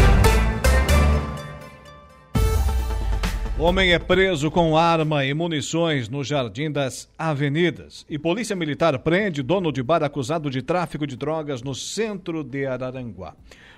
Homem 3.60 3.92
é 3.92 3.98
preso 3.98 4.50
com 4.50 4.74
arma 4.74 5.22
e 5.22 5.34
munições 5.34 6.08
no 6.08 6.24
Jardim 6.24 6.70
das 6.70 7.06
Avenidas. 7.18 8.06
E 8.08 8.18
Polícia 8.18 8.56
Militar 8.56 8.98
prende 9.00 9.42
dono 9.42 9.70
de 9.70 9.82
bar 9.82 10.02
acusado 10.02 10.48
de 10.48 10.62
tráfico 10.62 11.06
de 11.06 11.14
drogas 11.14 11.60
no 11.60 11.74
centro 11.74 12.42
de 12.42 12.64
Araranguá. 12.64 13.34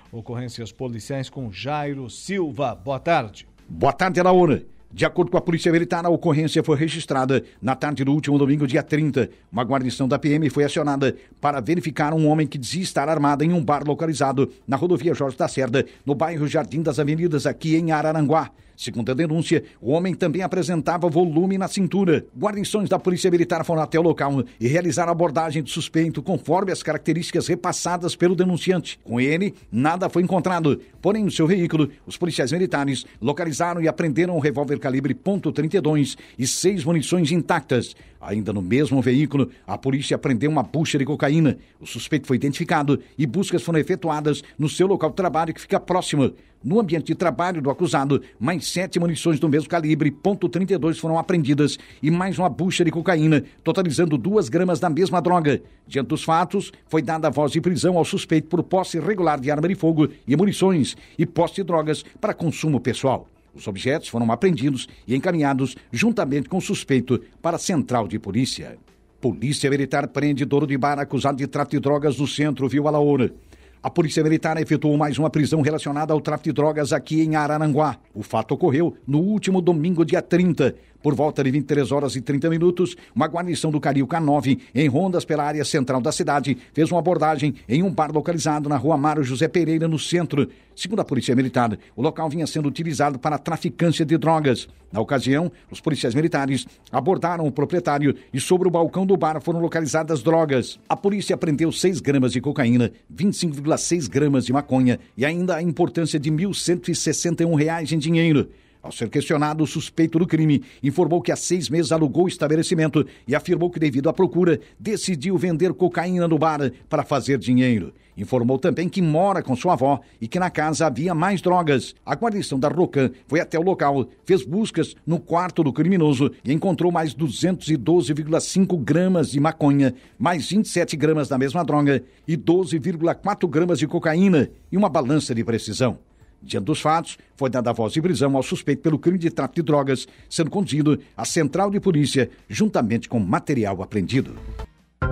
Ocorrências 0.09 0.71
policiais 0.71 1.29
com 1.29 1.51
Jairo 1.51 2.09
Silva. 2.09 2.73
Boa 2.73 2.97
tarde. 2.97 3.45
Boa 3.67 3.91
tarde, 3.91 4.23
Laura. 4.23 4.63
De 4.89 5.05
acordo 5.05 5.29
com 5.29 5.37
a 5.37 5.41
Polícia 5.41 5.69
Militar, 5.69 6.05
a 6.05 6.09
ocorrência 6.09 6.63
foi 6.63 6.77
registrada 6.77 7.43
na 7.61 7.75
tarde 7.75 8.05
do 8.05 8.13
último 8.13 8.37
domingo, 8.37 8.65
dia 8.65 8.83
30. 8.83 9.31
Uma 9.51 9.63
guarnição 9.63 10.07
da 10.07 10.17
PM 10.17 10.49
foi 10.49 10.63
acionada 10.63 11.13
para 11.41 11.59
verificar 11.59 12.13
um 12.13 12.29
homem 12.29 12.47
que 12.47 12.57
dizia 12.57 12.83
estar 12.83 13.09
armado 13.09 13.43
em 13.43 13.51
um 13.51 13.61
bar 13.61 13.83
localizado 13.85 14.49
na 14.65 14.77
rodovia 14.77 15.13
Jorge 15.13 15.35
da 15.35 15.49
Cerda, 15.49 15.85
no 16.05 16.15
bairro 16.15 16.47
Jardim 16.47 16.81
das 16.81 16.99
Avenidas, 16.99 17.45
aqui 17.45 17.75
em 17.75 17.91
Araranguá. 17.91 18.49
Segundo 18.83 19.09
a 19.09 19.15
denúncia, 19.15 19.63
o 19.79 19.91
homem 19.91 20.13
também 20.13 20.41
apresentava 20.41 21.07
volume 21.07 21.57
na 21.57 21.69
cintura. 21.69 22.25
Guarnições 22.37 22.89
da 22.89 22.99
Polícia 22.99 23.31
Militar 23.31 23.63
foram 23.63 23.81
até 23.81 23.97
o 23.97 24.01
local 24.01 24.43
e 24.59 24.67
realizaram 24.67 25.07
a 25.07 25.13
abordagem 25.13 25.63
do 25.63 25.69
suspeito 25.69 26.21
conforme 26.21 26.69
as 26.69 26.83
características 26.83 27.47
repassadas 27.47 28.13
pelo 28.13 28.35
denunciante. 28.35 28.99
Com 29.01 29.21
ele, 29.21 29.53
nada 29.71 30.09
foi 30.09 30.21
encontrado. 30.21 30.81
Porém, 31.01 31.23
no 31.23 31.31
seu 31.31 31.47
veículo, 31.47 31.89
os 32.05 32.17
policiais 32.17 32.51
militares 32.51 33.05
localizaram 33.21 33.81
e 33.81 33.87
apreenderam 33.87 34.35
um 34.35 34.39
revólver 34.39 34.77
calibre 34.79 35.15
.32 35.15 36.17
e 36.37 36.45
seis 36.45 36.83
munições 36.83 37.31
intactas. 37.31 37.95
Ainda 38.25 38.53
no 38.53 38.61
mesmo 38.61 39.01
veículo, 39.01 39.49
a 39.67 39.77
polícia 39.77 40.15
apreendeu 40.15 40.49
uma 40.49 40.63
bucha 40.63 40.97
de 40.97 41.03
cocaína. 41.03 41.57
O 41.79 41.85
suspeito 41.85 42.25
foi 42.25 42.37
identificado 42.37 42.97
e 43.17 43.25
buscas 43.25 43.61
foram 43.61 43.79
efetuadas 43.79 44.41
no 44.57 44.69
seu 44.69 44.87
local 44.87 45.09
de 45.09 45.17
trabalho 45.17 45.53
que 45.53 45.59
fica 45.59 45.77
próximo. 45.77 46.33
No 46.63 46.79
ambiente 46.79 47.07
de 47.07 47.15
trabalho 47.15 47.61
do 47.61 47.69
acusado, 47.69 48.21
mais 48.39 48.69
sete 48.69 48.97
munições 48.97 49.41
do 49.41 49.49
mesmo 49.49 49.67
calibre, 49.67 50.09
ponto 50.09 50.47
.32, 50.47 50.97
foram 50.97 51.19
apreendidas 51.19 51.77
e 52.01 52.09
mais 52.09 52.39
uma 52.39 52.47
bucha 52.47 52.85
de 52.85 52.91
cocaína, 52.91 53.43
totalizando 53.61 54.17
duas 54.17 54.47
gramas 54.47 54.79
da 54.79 54.89
mesma 54.89 55.21
droga. 55.21 55.61
Diante 55.85 56.07
dos 56.07 56.23
fatos, 56.23 56.71
foi 56.87 57.01
dada 57.01 57.27
a 57.27 57.31
voz 57.31 57.51
de 57.51 57.59
prisão 57.59 57.97
ao 57.97 58.05
suspeito 58.05 58.47
por 58.47 58.63
posse 58.63 58.97
irregular 58.97 59.37
de 59.37 59.51
arma 59.51 59.67
de 59.67 59.75
fogo 59.75 60.07
e 60.25 60.37
munições 60.37 60.95
e 61.19 61.25
posse 61.25 61.55
de 61.55 61.63
drogas 61.63 62.05
para 62.21 62.33
consumo 62.33 62.79
pessoal. 62.79 63.27
Os 63.53 63.67
objetos 63.67 64.07
foram 64.07 64.31
apreendidos 64.31 64.87
e 65.07 65.15
encaminhados 65.15 65.75
juntamente 65.91 66.49
com 66.49 66.57
o 66.57 66.61
suspeito 66.61 67.21
para 67.41 67.57
a 67.57 67.59
central 67.59 68.07
de 68.07 68.17
polícia. 68.17 68.77
Polícia 69.21 69.69
Militar 69.69 70.07
prende 70.07 70.43
dono 70.43 70.67
de 70.67 70.77
bar 70.77 70.99
acusado 70.99 71.37
de 71.37 71.47
tráfico 71.47 71.77
de 71.77 71.79
drogas 71.79 72.17
no 72.17 72.27
centro 72.27 72.67
Viu 72.67 72.87
Alaoura. 72.87 73.33
A 73.81 73.89
Polícia 73.89 74.23
Militar 74.23 74.55
efetuou 74.61 74.97
mais 74.97 75.17
uma 75.17 75.29
prisão 75.29 75.61
relacionada 75.61 76.13
ao 76.13 76.21
tráfico 76.21 76.45
de 76.45 76.53
drogas 76.53 76.93
aqui 76.93 77.21
em 77.21 77.35
Araranguá. 77.35 77.97
O 78.13 78.23
fato 78.23 78.53
ocorreu 78.53 78.95
no 79.05 79.19
último 79.19 79.61
domingo, 79.61 80.05
dia 80.05 80.21
30. 80.21 80.73
Por 81.03 81.13
volta 81.15 81.43
de 81.43 81.51
23 81.51 81.91
horas 81.91 82.15
e 82.15 82.21
30 82.21 82.49
minutos, 82.49 82.95
uma 83.13 83.27
guarnição 83.27 83.69
do 83.69 83.79
Caril 83.79 84.07
K9, 84.07 84.57
em 84.73 84.87
rondas 84.87 85.25
pela 85.25 85.43
área 85.43 85.65
central 85.65 85.99
da 85.99 86.13
cidade, 86.13 86.57
fez 86.73 86.89
uma 86.89 86.99
abordagem 86.99 87.55
em 87.67 87.83
um 87.83 87.91
bar 87.91 88.09
localizado 88.09 88.69
na 88.69 88.77
rua 88.77 88.95
Mário 88.95 89.21
José 89.21 89.49
Pereira, 89.49 89.85
no 89.85 89.99
centro. 89.99 90.47
Segundo 90.73 91.01
a 91.01 91.05
Polícia 91.05 91.35
Militar, 91.35 91.77
o 91.93 92.01
local 92.01 92.29
vinha 92.29 92.47
sendo 92.47 92.69
utilizado 92.69 93.19
para 93.19 93.37
traficância 93.37 94.05
de 94.05 94.17
drogas. 94.17 94.69
Na 94.93 95.01
ocasião, 95.01 95.51
os 95.69 95.81
policiais 95.81 96.15
militares 96.15 96.65
abordaram 96.89 97.45
o 97.45 97.51
proprietário 97.51 98.15
e 98.33 98.39
sobre 98.39 98.69
o 98.69 98.71
balcão 98.71 99.05
do 99.05 99.17
bar 99.17 99.41
foram 99.41 99.59
localizadas 99.59 100.23
drogas. 100.23 100.79
A 100.87 100.95
polícia 100.95 101.33
apreendeu 101.33 101.69
6 101.69 101.99
gramas 101.99 102.31
de 102.31 102.39
cocaína, 102.39 102.93
25,6 103.13 104.09
gramas 104.09 104.45
de 104.45 104.53
maconha 104.53 104.97
e 105.17 105.25
ainda 105.25 105.57
a 105.57 105.61
importância 105.61 106.17
de 106.17 106.29
R$ 106.29 106.37
1.161 106.45 107.91
em 107.91 107.97
dinheiro. 107.97 108.47
Ao 108.83 108.91
ser 108.91 109.09
questionado, 109.09 109.63
o 109.63 109.67
suspeito 109.67 110.19
do 110.19 110.27
crime 110.27 110.61
informou 110.83 111.21
que 111.21 111.31
há 111.31 111.37
seis 111.37 111.69
meses 111.69 111.93
alugou 111.93 112.25
o 112.25 112.27
estabelecimento 112.27 113.07
e 113.25 113.33
afirmou 113.33 113.69
que, 113.69 113.79
devido 113.79 114.09
à 114.09 114.13
procura, 114.13 114.59
decidiu 114.77 115.37
vender 115.37 115.73
cocaína 115.73 116.27
no 116.27 116.37
bar 116.37 116.69
para 116.89 117.01
fazer 117.01 117.37
dinheiro. 117.37 117.93
Informou 118.17 118.59
também 118.59 118.89
que 118.89 119.01
mora 119.01 119.41
com 119.41 119.55
sua 119.55 119.71
avó 119.71 120.01
e 120.19 120.27
que 120.27 120.37
na 120.37 120.49
casa 120.49 120.85
havia 120.85 121.15
mais 121.15 121.41
drogas. 121.41 121.95
A 122.05 122.13
guarnição 122.13 122.59
da 122.59 122.67
Rocan 122.67 123.09
foi 123.25 123.39
até 123.39 123.57
o 123.57 123.63
local, 123.63 124.05
fez 124.25 124.43
buscas 124.43 124.97
no 125.07 125.17
quarto 125.17 125.63
do 125.63 125.71
criminoso 125.71 126.29
e 126.43 126.51
encontrou 126.51 126.91
mais 126.91 127.15
212,5 127.15 128.77
gramas 128.83 129.31
de 129.31 129.39
maconha, 129.39 129.95
mais 130.19 130.49
27 130.49 130.97
gramas 130.97 131.29
da 131.29 131.37
mesma 131.37 131.63
droga 131.63 132.03
e 132.27 132.35
12,4 132.35 133.49
gramas 133.49 133.79
de 133.79 133.87
cocaína 133.87 134.49
e 134.69 134.75
uma 134.75 134.89
balança 134.89 135.33
de 135.33 135.41
precisão. 135.41 135.99
Diante 136.43 136.65
dos 136.65 136.81
fatos, 136.81 137.17
foi 137.35 137.49
dada 137.49 137.69
a 137.69 137.73
voz 137.73 137.93
de 137.93 138.01
prisão 138.01 138.35
ao 138.35 138.43
suspeito 138.43 138.81
pelo 138.81 138.99
crime 138.99 139.17
de 139.17 139.29
tráfico 139.29 139.55
de 139.55 139.61
drogas, 139.63 140.07
sendo 140.29 140.51
conduzido 140.51 140.99
à 141.15 141.23
central 141.23 141.71
de 141.71 141.79
polícia, 141.79 142.29
juntamente 142.49 143.07
com 143.07 143.19
material 143.19 143.81
apreendido. 143.81 144.35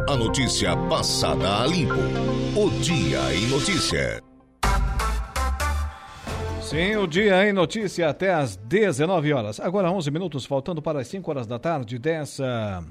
A 0.10 0.17
notícia 0.17 0.76
passada 0.89 1.63
a 1.63 1.67
limpo. 1.67 1.94
O 2.56 2.70
Dia 2.82 3.34
em 3.34 3.48
Notícia. 3.48 4.22
Sim, 6.62 6.96
o 6.98 7.08
Dia 7.08 7.50
em 7.50 7.54
Notícia 7.54 8.10
até 8.10 8.34
às 8.34 8.56
19 8.56 9.34
horas. 9.34 9.60
Agora 9.60 9.91
11 9.91 10.12
minutos, 10.12 10.46
faltando 10.46 10.82
para 10.82 11.00
as 11.00 11.08
5 11.08 11.30
horas 11.30 11.48
da 11.48 11.60
tarde 11.60 11.98
dessa 11.98 12.84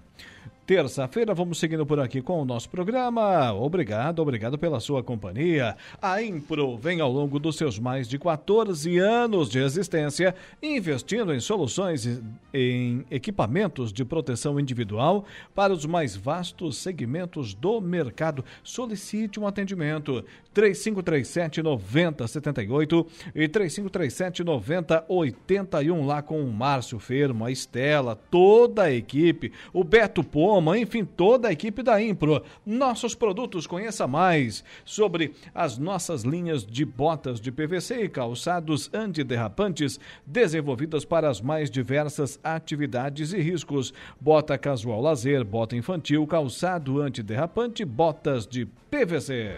terça-feira. 0.70 1.35
Vamos 1.35 1.59
seguindo 1.59 1.85
por 1.85 1.98
aqui 1.98 2.22
com 2.22 2.40
o 2.40 2.44
nosso 2.44 2.70
programa. 2.70 3.52
Obrigado, 3.52 4.20
obrigado 4.20 4.56
pela 4.56 4.78
sua 4.78 5.02
companhia. 5.02 5.76
A 6.00 6.22
Impro 6.22 6.76
vem 6.76 7.00
ao 7.00 7.11
longo 7.11 7.40
dos 7.40 7.56
seus 7.56 7.76
mais 7.76 8.09
de 8.09 8.20
14 8.20 8.96
anos 9.00 9.50
de 9.50 9.59
existência 9.59 10.33
investindo 10.62 11.35
em 11.35 11.40
soluções 11.40 12.22
em 12.54 13.04
equipamentos 13.11 13.92
de 13.92 14.04
proteção 14.04 14.61
individual 14.61 15.24
para 15.56 15.72
os 15.72 15.85
mais 15.87 16.14
vastos 16.14 16.76
segmentos 16.76 17.52
do 17.52 17.80
mercado. 17.80 18.44
Solicite 18.62 19.40
um 19.40 19.48
atendimento 19.48 20.24
3537 20.54 21.62
9078 21.64 23.06
e 23.35 23.48
3537 23.48 24.44
9081 24.44 26.06
lá 26.06 26.22
com 26.22 26.44
o 26.44 26.52
Márcio 26.52 27.00
Fermo, 27.00 27.44
a 27.44 27.50
Estela, 27.50 28.14
toda 28.30 28.85
a 28.85 28.92
equipe, 28.92 29.52
o 29.72 29.83
Beto 29.83 30.22
Pomo 30.22 30.60
enfim, 30.77 31.05
toda 31.05 31.49
a 31.49 31.53
equipe 31.53 31.83
da 31.83 32.03
Impro. 32.03 32.42
Nossos 32.64 33.14
produtos, 33.14 33.66
conheça 33.66 34.07
mais 34.07 34.62
sobre 34.85 35.33
as 35.55 35.79
nossas 35.79 36.23
linhas 36.23 36.64
de 36.64 36.85
botas 36.85 37.40
de 37.40 37.51
PVC 37.51 38.05
e 38.05 38.09
calçados 38.09 38.90
antiderrapantes 38.92 39.99
desenvolvidas 40.27 41.05
para 41.05 41.29
as 41.29 41.40
mais 41.40 41.70
diversas 41.70 42.38
atividades 42.44 43.33
e 43.33 43.40
riscos. 43.40 43.94
Bota 44.20 44.59
casual 44.59 45.01
lazer, 45.01 45.44
bota 45.44 45.77
infantil, 45.77 46.27
calçado 46.27 47.01
antiderrapante, 47.01 47.85
botas 47.85 48.46
de 48.46 48.66
PVC. 48.90 49.57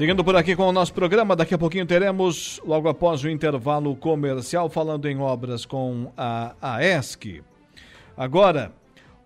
Seguindo 0.00 0.24
por 0.24 0.34
aqui 0.34 0.56
com 0.56 0.62
o 0.62 0.72
nosso 0.72 0.94
programa, 0.94 1.36
daqui 1.36 1.52
a 1.52 1.58
pouquinho 1.58 1.84
teremos, 1.84 2.58
logo 2.64 2.88
após 2.88 3.22
o 3.22 3.28
intervalo 3.28 3.94
comercial, 3.94 4.70
falando 4.70 5.06
em 5.06 5.20
obras 5.20 5.66
com 5.66 6.10
a 6.16 6.54
AESC. 6.58 7.42
Agora, 8.16 8.72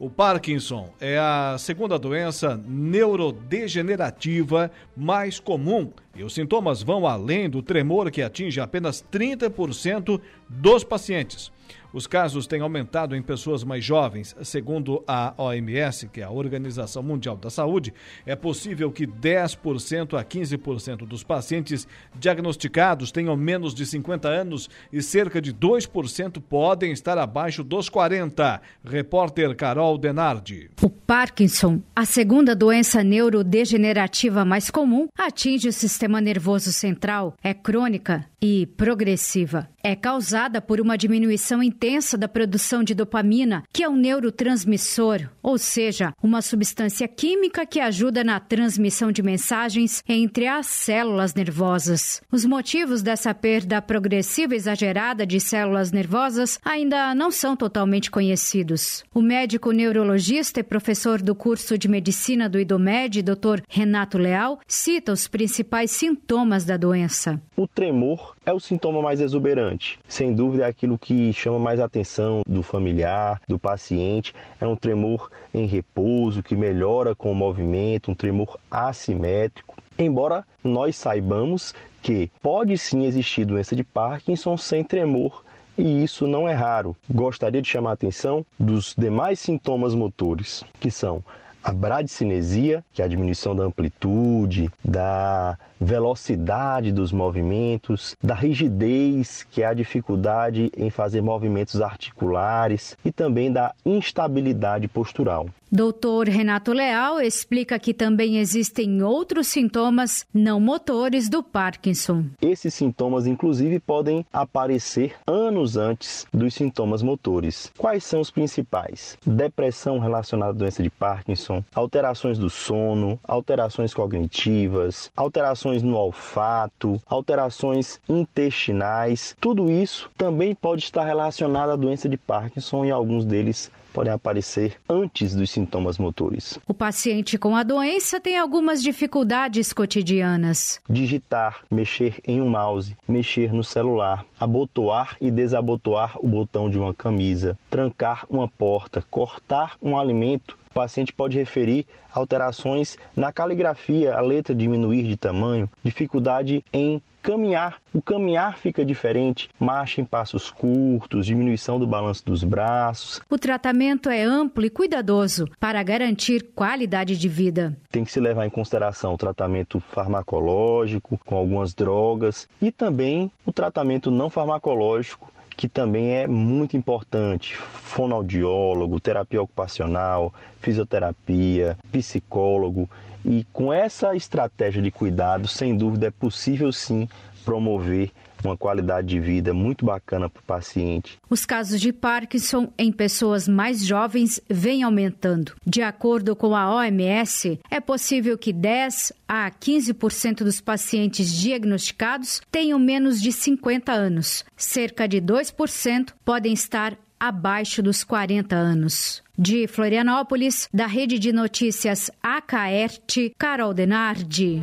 o 0.00 0.10
Parkinson 0.10 0.92
é 1.00 1.16
a 1.16 1.54
segunda 1.60 1.96
doença 1.96 2.60
neurodegenerativa 2.66 4.68
mais 4.96 5.38
comum 5.38 5.92
e 6.12 6.24
os 6.24 6.34
sintomas 6.34 6.82
vão 6.82 7.06
além 7.06 7.48
do 7.48 7.62
tremor 7.62 8.10
que 8.10 8.20
atinge 8.20 8.60
apenas 8.60 9.00
30% 9.12 10.20
dos 10.48 10.82
pacientes. 10.82 11.52
Os 11.94 12.08
casos 12.08 12.48
têm 12.48 12.60
aumentado 12.60 13.14
em 13.14 13.22
pessoas 13.22 13.62
mais 13.62 13.84
jovens. 13.84 14.34
Segundo 14.42 15.04
a 15.06 15.32
OMS, 15.38 16.08
que 16.08 16.20
é 16.20 16.24
a 16.24 16.30
Organização 16.30 17.04
Mundial 17.04 17.36
da 17.36 17.48
Saúde, 17.48 17.94
é 18.26 18.34
possível 18.34 18.90
que 18.90 19.06
10% 19.06 20.18
a 20.18 20.24
15% 20.24 21.06
dos 21.06 21.22
pacientes 21.22 21.86
diagnosticados 22.18 23.12
tenham 23.12 23.36
menos 23.36 23.72
de 23.72 23.86
50 23.86 24.26
anos 24.26 24.68
e 24.92 25.00
cerca 25.00 25.40
de 25.40 25.54
2% 25.54 26.42
podem 26.42 26.90
estar 26.90 27.16
abaixo 27.16 27.62
dos 27.62 27.88
40. 27.88 28.60
Repórter 28.84 29.54
Carol 29.54 29.96
Denardi. 29.96 30.70
O 30.82 30.90
Parkinson, 30.90 31.80
a 31.94 32.04
segunda 32.04 32.56
doença 32.56 33.04
neurodegenerativa 33.04 34.44
mais 34.44 34.68
comum, 34.68 35.06
atinge 35.16 35.68
o 35.68 35.72
sistema 35.72 36.20
nervoso 36.20 36.72
central, 36.72 37.36
é 37.40 37.54
crônica 37.54 38.26
e 38.42 38.66
progressiva. 38.66 39.68
É 39.82 39.94
causada 39.94 40.60
por 40.60 40.80
uma 40.80 40.98
diminuição 40.98 41.62
intensa 41.62 41.83
intensa 41.84 42.16
da 42.16 42.26
produção 42.26 42.82
de 42.82 42.94
dopamina, 42.94 43.62
que 43.70 43.82
é 43.82 43.88
um 43.88 43.96
neurotransmissor, 43.96 45.28
ou 45.42 45.58
seja, 45.58 46.14
uma 46.22 46.40
substância 46.40 47.06
química 47.06 47.66
que 47.66 47.78
ajuda 47.78 48.24
na 48.24 48.40
transmissão 48.40 49.12
de 49.12 49.22
mensagens 49.22 50.02
entre 50.08 50.46
as 50.46 50.66
células 50.66 51.34
nervosas. 51.34 52.22
Os 52.32 52.46
motivos 52.46 53.02
dessa 53.02 53.34
perda 53.34 53.82
progressiva 53.82 54.54
exagerada 54.54 55.26
de 55.26 55.38
células 55.38 55.92
nervosas 55.92 56.58
ainda 56.64 57.14
não 57.14 57.30
são 57.30 57.54
totalmente 57.54 58.10
conhecidos. 58.10 59.04
O 59.12 59.20
médico 59.20 59.70
neurologista 59.70 60.60
e 60.60 60.62
professor 60.62 61.20
do 61.20 61.34
curso 61.34 61.76
de 61.76 61.86
medicina 61.86 62.48
do 62.48 62.58
IDOMED, 62.58 63.20
Dr. 63.20 63.60
Renato 63.68 64.16
Leal, 64.16 64.58
cita 64.66 65.12
os 65.12 65.28
principais 65.28 65.90
sintomas 65.90 66.64
da 66.64 66.78
doença. 66.78 67.38
O 67.54 67.68
tremor 67.68 68.34
é 68.46 68.52
o 68.54 68.58
sintoma 68.58 69.02
mais 69.02 69.20
exuberante. 69.20 69.98
Sem 70.08 70.32
dúvida 70.32 70.64
é 70.64 70.68
aquilo 70.68 70.98
que 70.98 71.30
chama 71.34 71.58
mais 71.58 71.73
atenção 71.80 72.42
do 72.46 72.62
familiar, 72.62 73.40
do 73.48 73.58
paciente. 73.58 74.34
É 74.60 74.66
um 74.66 74.76
tremor 74.76 75.30
em 75.52 75.66
repouso 75.66 76.42
que 76.42 76.56
melhora 76.56 77.14
com 77.14 77.32
o 77.32 77.34
movimento, 77.34 78.10
um 78.10 78.14
tremor 78.14 78.58
assimétrico. 78.70 79.76
Embora 79.98 80.44
nós 80.62 80.96
saibamos 80.96 81.74
que 82.02 82.30
pode 82.42 82.76
sim 82.76 83.04
existir 83.04 83.44
doença 83.44 83.74
de 83.74 83.84
Parkinson 83.84 84.56
sem 84.56 84.82
tremor 84.82 85.44
e 85.76 86.04
isso 86.04 86.26
não 86.26 86.48
é 86.48 86.52
raro. 86.52 86.96
Gostaria 87.10 87.60
de 87.60 87.68
chamar 87.68 87.90
a 87.90 87.94
atenção 87.94 88.44
dos 88.58 88.94
demais 88.96 89.40
sintomas 89.40 89.94
motores, 89.94 90.64
que 90.78 90.90
são 90.90 91.22
a 91.64 91.72
bradicinesia, 91.72 92.84
que 92.92 93.00
é 93.00 93.06
a 93.06 93.08
diminuição 93.08 93.56
da 93.56 93.64
amplitude, 93.64 94.70
da 94.84 95.58
velocidade 95.80 96.92
dos 96.92 97.10
movimentos, 97.10 98.14
da 98.22 98.34
rigidez, 98.34 99.46
que 99.50 99.62
é 99.62 99.66
a 99.66 99.72
dificuldade 99.72 100.70
em 100.76 100.90
fazer 100.90 101.22
movimentos 101.22 101.80
articulares, 101.80 102.98
e 103.02 103.10
também 103.10 103.50
da 103.50 103.74
instabilidade 103.84 104.86
postural. 104.88 105.48
Doutor 105.74 106.28
Renato 106.28 106.72
Leal 106.72 107.20
explica 107.20 107.80
que 107.80 107.92
também 107.92 108.38
existem 108.38 109.02
outros 109.02 109.48
sintomas 109.48 110.24
não 110.32 110.60
motores 110.60 111.28
do 111.28 111.42
Parkinson. 111.42 112.26
Esses 112.40 112.72
sintomas, 112.72 113.26
inclusive, 113.26 113.80
podem 113.80 114.24
aparecer 114.32 115.16
anos 115.26 115.76
antes 115.76 116.28
dos 116.32 116.54
sintomas 116.54 117.02
motores. 117.02 117.72
Quais 117.76 118.04
são 118.04 118.20
os 118.20 118.30
principais? 118.30 119.18
Depressão 119.26 119.98
relacionada 119.98 120.52
à 120.52 120.54
doença 120.54 120.80
de 120.80 120.90
Parkinson, 120.90 121.64
alterações 121.74 122.38
do 122.38 122.48
sono, 122.48 123.18
alterações 123.24 123.92
cognitivas, 123.92 125.10
alterações 125.16 125.82
no 125.82 125.96
olfato, 125.96 127.02
alterações 127.04 127.98
intestinais. 128.08 129.34
Tudo 129.40 129.68
isso 129.68 130.08
também 130.16 130.54
pode 130.54 130.84
estar 130.84 131.04
relacionado 131.04 131.70
à 131.70 131.74
doença 131.74 132.08
de 132.08 132.16
Parkinson 132.16 132.84
e 132.84 132.92
alguns 132.92 133.24
deles 133.24 133.72
podem 133.94 134.12
aparecer 134.12 134.76
antes 134.88 135.36
dos 135.36 135.48
sintomas 135.50 135.96
motores. 135.98 136.58
O 136.66 136.74
paciente 136.74 137.38
com 137.38 137.54
a 137.54 137.62
doença 137.62 138.20
tem 138.20 138.36
algumas 138.36 138.82
dificuldades 138.82 139.72
cotidianas. 139.72 140.80
Digitar, 140.90 141.60
mexer 141.70 142.20
em 142.26 142.42
um 142.42 142.50
mouse, 142.50 142.96
mexer 143.06 143.52
no 143.52 143.62
celular, 143.62 144.26
abotoar 144.38 145.16
e 145.20 145.30
desabotoar 145.30 146.18
o 146.18 146.26
botão 146.26 146.68
de 146.68 146.76
uma 146.76 146.92
camisa, 146.92 147.56
trancar 147.70 148.26
uma 148.28 148.48
porta, 148.48 149.04
cortar 149.08 149.76
um 149.80 149.96
alimento 149.96 150.58
o 150.70 150.74
paciente 150.74 151.12
pode 151.12 151.38
referir 151.38 151.86
alterações 152.12 152.98
na 153.14 153.32
caligrafia, 153.32 154.12
a 154.12 154.20
letra 154.20 154.52
diminuir 154.52 155.04
de 155.04 155.16
tamanho, 155.16 155.70
dificuldade 155.84 156.64
em 156.72 157.00
caminhar. 157.24 157.80
O 157.92 158.02
caminhar 158.02 158.58
fica 158.58 158.84
diferente, 158.84 159.48
marcha 159.58 160.00
em 160.00 160.04
passos 160.04 160.50
curtos, 160.50 161.24
diminuição 161.24 161.78
do 161.78 161.86
balanço 161.86 162.22
dos 162.24 162.44
braços. 162.44 163.20
O 163.30 163.38
tratamento 163.38 164.10
é 164.10 164.22
amplo 164.22 164.64
e 164.64 164.70
cuidadoso 164.70 165.48
para 165.58 165.82
garantir 165.82 166.50
qualidade 166.54 167.16
de 167.16 167.28
vida. 167.28 167.74
Tem 167.90 168.04
que 168.04 168.12
se 168.12 168.20
levar 168.20 168.46
em 168.46 168.50
consideração 168.50 169.14
o 169.14 169.18
tratamento 169.18 169.80
farmacológico 169.80 171.18
com 171.24 171.34
algumas 171.34 171.72
drogas 171.72 172.46
e 172.60 172.70
também 172.70 173.30
o 173.46 173.52
tratamento 173.52 174.10
não 174.10 174.28
farmacológico 174.28 175.32
que 175.56 175.68
também 175.68 176.16
é 176.16 176.26
muito 176.26 176.76
importante: 176.76 177.54
fonoaudiólogo, 177.54 179.00
terapia 179.00 179.40
ocupacional, 179.40 180.34
fisioterapia, 180.60 181.78
psicólogo. 181.92 182.90
E 183.24 183.46
com 183.52 183.72
essa 183.72 184.14
estratégia 184.14 184.82
de 184.82 184.90
cuidado, 184.90 185.48
sem 185.48 185.76
dúvida, 185.76 186.06
é 186.06 186.10
possível 186.10 186.72
sim 186.72 187.08
promover 187.44 188.10
uma 188.44 188.56
qualidade 188.56 189.08
de 189.08 189.20
vida 189.20 189.54
muito 189.54 189.84
bacana 189.84 190.28
para 190.28 190.40
o 190.40 190.44
paciente. 190.44 191.18
Os 191.30 191.46
casos 191.46 191.80
de 191.80 191.92
Parkinson 191.92 192.70
em 192.76 192.92
pessoas 192.92 193.48
mais 193.48 193.84
jovens 193.84 194.40
vêm 194.48 194.82
aumentando. 194.82 195.52
De 195.66 195.82
acordo 195.82 196.36
com 196.36 196.54
a 196.54 196.74
OMS, 196.74 197.58
é 197.70 197.80
possível 197.80 198.36
que 198.36 198.52
10 198.52 199.12
a 199.26 199.50
15% 199.50 200.38
dos 200.38 200.60
pacientes 200.60 201.32
diagnosticados 201.32 202.42
tenham 202.50 202.78
menos 202.78 203.20
de 203.20 203.32
50 203.32 203.92
anos. 203.92 204.44
Cerca 204.56 205.08
de 205.08 205.20
2% 205.20 206.12
podem 206.24 206.52
estar 206.52 206.96
abaixo 207.18 207.82
dos 207.82 208.04
40 208.04 208.54
anos. 208.54 209.22
De 209.36 209.66
Florianópolis, 209.66 210.68
da 210.72 210.86
Rede 210.86 211.18
de 211.18 211.32
Notícias 211.32 212.10
Acaerte, 212.22 213.34
Carol 213.38 213.74
Denardi. 213.74 214.62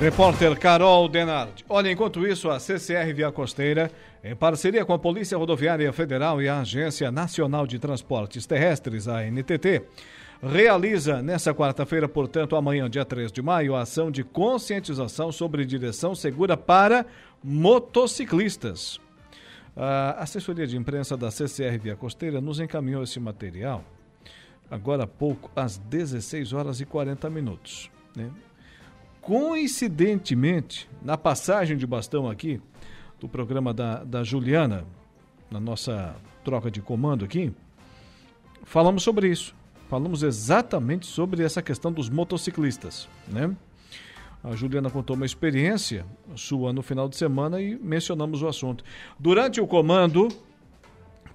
Repórter 0.00 0.58
Carol 0.58 1.08
Denardi. 1.08 1.64
Olha, 1.68 1.90
enquanto 1.90 2.26
isso, 2.26 2.50
a 2.50 2.58
CCR 2.58 3.12
Via 3.14 3.30
Costeira, 3.30 3.90
em 4.24 4.34
parceria 4.34 4.84
com 4.84 4.92
a 4.92 4.98
Polícia 4.98 5.36
Rodoviária 5.36 5.92
Federal 5.92 6.40
e 6.40 6.48
a 6.48 6.60
Agência 6.60 7.10
Nacional 7.10 7.66
de 7.66 7.78
Transportes 7.78 8.46
Terrestres, 8.46 9.06
a 9.06 9.22
NTT, 9.22 9.82
realiza 10.42 11.22
nesta 11.22 11.54
quarta-feira, 11.54 12.08
portanto, 12.08 12.56
amanhã, 12.56 12.90
dia 12.90 13.04
3 13.04 13.30
de 13.30 13.42
maio, 13.42 13.74
a 13.76 13.82
ação 13.82 14.10
de 14.10 14.24
conscientização 14.24 15.30
sobre 15.30 15.64
direção 15.64 16.14
segura 16.14 16.56
para 16.56 17.06
motociclistas. 17.42 19.01
A 19.76 20.22
assessoria 20.22 20.66
de 20.66 20.76
imprensa 20.76 21.16
da 21.16 21.30
CCR 21.30 21.78
Via 21.80 21.96
Costeira 21.96 22.40
nos 22.40 22.60
encaminhou 22.60 23.02
esse 23.02 23.18
material 23.18 23.84
agora 24.72 25.04
há 25.04 25.06
pouco, 25.06 25.50
às 25.54 25.76
16 25.76 26.54
horas 26.54 26.80
e 26.80 26.86
40 26.86 27.28
minutos. 27.28 27.90
Né? 28.16 28.30
Coincidentemente, 29.20 30.88
na 31.02 31.18
passagem 31.18 31.76
de 31.76 31.86
bastão 31.86 32.26
aqui, 32.26 32.58
do 33.20 33.28
programa 33.28 33.74
da, 33.74 34.02
da 34.02 34.24
Juliana, 34.24 34.86
na 35.50 35.60
nossa 35.60 36.16
troca 36.42 36.70
de 36.70 36.80
comando 36.80 37.22
aqui, 37.22 37.52
falamos 38.64 39.02
sobre 39.02 39.28
isso. 39.28 39.54
Falamos 39.90 40.22
exatamente 40.22 41.04
sobre 41.04 41.44
essa 41.44 41.60
questão 41.60 41.92
dos 41.92 42.08
motociclistas, 42.08 43.06
né? 43.28 43.54
A 44.42 44.56
Juliana 44.56 44.90
contou 44.90 45.14
uma 45.14 45.26
experiência 45.26 46.04
sua 46.34 46.72
no 46.72 46.82
final 46.82 47.08
de 47.08 47.16
semana 47.16 47.60
e 47.60 47.76
mencionamos 47.76 48.42
o 48.42 48.48
assunto. 48.48 48.82
Durante 49.18 49.60
o 49.60 49.66
comando, 49.66 50.28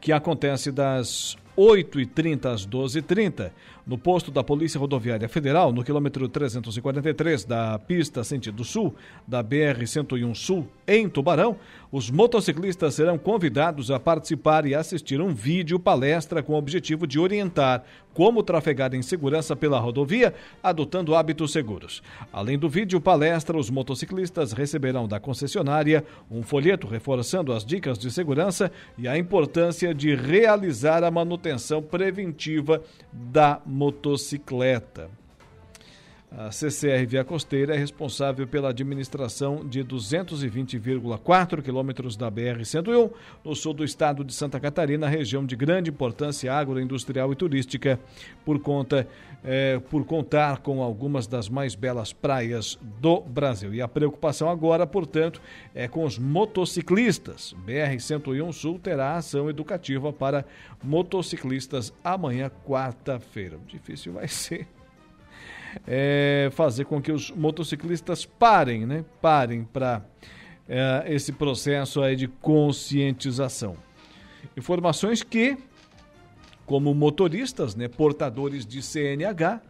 que 0.02 0.12
acontece 0.12 0.72
das 0.72 1.38
8h30 1.58 2.46
às 2.46 2.67
12h30, 2.67 3.52
no 3.88 3.97
posto 3.97 4.30
da 4.30 4.43
Polícia 4.43 4.78
Rodoviária 4.78 5.30
Federal, 5.30 5.71
no 5.71 5.82
quilômetro 5.82 6.28
343 6.28 7.45
da 7.45 7.80
pista 7.80 8.21
sentido 8.21 8.65
sul, 8.65 8.93
da 9.26 9.41
BR-101 9.41 10.36
Sul, 10.36 10.67
em 10.86 11.08
Tubarão, 11.08 11.56
os 11.89 12.12
motociclistas 12.12 12.95
serão 12.95 13.17
convidados 13.17 13.89
a 13.89 13.97
participar 13.97 14.65
e 14.65 14.76
assistir 14.76 15.21
um 15.21 15.34
vídeo 15.34 15.80
palestra 15.80 16.43
com 16.43 16.54
o 16.54 16.58
objetivo 16.58 17.08
de 17.08 17.17
orientar 17.17 17.86
como 18.13 18.41
trafegar 18.41 18.95
em 18.95 19.02
segurança 19.04 19.56
pela 19.56 19.80
rodovia, 19.80 20.34
adotando 20.63 21.13
hábitos 21.13 21.52
seguros. 21.52 22.02
Além 22.34 22.58
do 22.58 22.67
vídeo 22.67 23.00
palestra, 23.00 23.56
os 23.56 23.69
motociclistas 23.69 24.54
receberão 24.54 25.08
da 25.08 25.19
concessionária 25.19 26.04
um 26.30 26.41
folheto 26.41 26.88
reforçando 26.88 27.54
as 27.54 27.63
dicas 27.63 28.00
de 28.00 28.10
segurança 28.10 28.71
e 28.97 29.08
a 29.08 29.15
importância 29.15 29.93
de 29.93 30.15
realizar 30.15 31.04
a 31.04 31.12
manutenção 31.12 31.80
preventiva 31.80 32.82
da 33.13 33.62
motocicleta. 33.78 35.08
A 36.30 36.52
CCR 36.52 37.06
Via 37.08 37.24
Costeira 37.24 37.74
é 37.74 37.78
responsável 37.78 38.46
pela 38.46 38.70
administração 38.70 39.66
de 39.66 39.82
220,4 39.84 41.62
quilômetros 41.62 42.18
da 42.18 42.30
BR-101 42.30 43.12
no 43.46 43.56
sul 43.56 43.74
do 43.74 43.84
estado 43.86 44.26
de 44.26 44.34
Santa 44.34 44.60
Catarina, 44.60 45.08
região 45.08 45.46
de 45.46 45.56
grande 45.56 45.90
importância 45.90 46.52
agroindustrial 46.54 47.32
e 47.32 47.36
turística, 47.36 47.98
por 48.44 48.60
conta 48.60 49.08
é, 49.43 49.80
por 49.89 50.06
contar 50.06 50.60
com 50.60 50.82
algumas 50.82 51.28
das 51.28 51.47
mais 51.50 51.76
belas 51.76 52.12
praias 52.12 52.78
do 53.00 53.21
Brasil. 53.21 53.73
E 53.73 53.82
a 53.82 53.88
preocupação 53.88 54.50
agora, 54.50 54.86
portanto, 54.86 55.41
é 55.73 55.88
com 55.88 56.04
os 56.04 56.17
motociclistas. 56.17 57.56
BR-101 57.65 58.52
Sul 58.54 58.80
terá 58.80 59.15
ação 59.15 59.50
educativa 59.50 60.12
para 60.12 60.45
motociclistas 60.84 61.93
amanhã, 62.04 62.52
quarta-feira. 62.65 63.58
Difícil 63.67 64.13
vai 64.13 64.27
ser 64.27 64.67
é, 65.85 66.50
fazer 66.54 66.85
com 66.85 67.02
que 67.02 67.12
os 67.12 67.31
motociclistas 67.31 68.25
parem, 68.25 68.85
né? 68.85 69.04
Parem 69.21 69.63
para 69.63 70.02
é, 70.67 71.06
esse 71.08 71.31
processo 71.31 72.02
aí 72.02 72.15
de 72.15 72.27
conscientização. 72.27 73.75
Informações 74.56 75.21
que, 75.21 75.58
como 76.68 76.94
motoristas, 76.94 77.76
né, 77.76 77.88
portadores 77.88 78.65
de 78.65 78.82
CNH, 78.84 79.62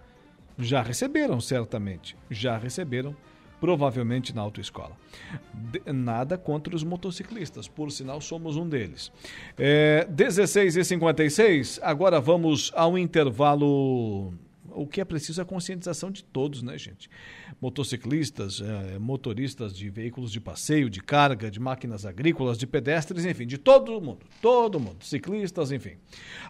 já 0.58 0.82
receberam 0.82 1.40
certamente, 1.40 2.18
já 2.30 2.58
receberam 2.58 3.16
provavelmente 3.62 4.36
na 4.36 4.42
autoescola. 4.42 4.98
De, 5.54 5.82
nada 5.94 6.38
contra 6.38 6.76
os 6.76 6.84
motociclistas, 6.84 7.68
por 7.68 7.92
sinal 7.92 8.20
somos 8.20 8.58
um 8.58 8.68
deles. 8.68 9.12
É, 9.58 10.08
16 10.10 10.76
e 10.76 10.84
56 10.84 11.80
agora 11.84 12.20
vamos 12.20 12.72
ao 12.76 12.98
intervalo 12.98 14.34
o 14.78 14.86
que 14.86 15.02
é 15.02 15.06
preciso 15.06 15.42
é 15.42 15.44
a 15.44 15.46
conscientização 15.46 16.12
de 16.12 16.24
todos, 16.24 16.62
né, 16.62 16.78
gente? 16.78 17.10
Motociclistas, 17.60 18.62
é, 18.62 19.00
motoristas 19.00 19.76
de 19.76 19.90
veículos 19.90 20.32
de 20.32 20.40
passeio, 20.40 20.90
de 20.90 21.02
carga, 21.02 21.50
de 21.50 21.60
máquinas 21.60 22.06
agrícolas, 22.06 22.58
de 22.58 22.68
pedestres, 22.68 23.26
enfim, 23.26 23.48
de 23.48 23.58
todo 23.58 24.00
mundo, 24.00 24.20
todo 24.42 24.80
mundo, 24.80 25.04
ciclistas, 25.04 25.72
enfim. 25.72 25.98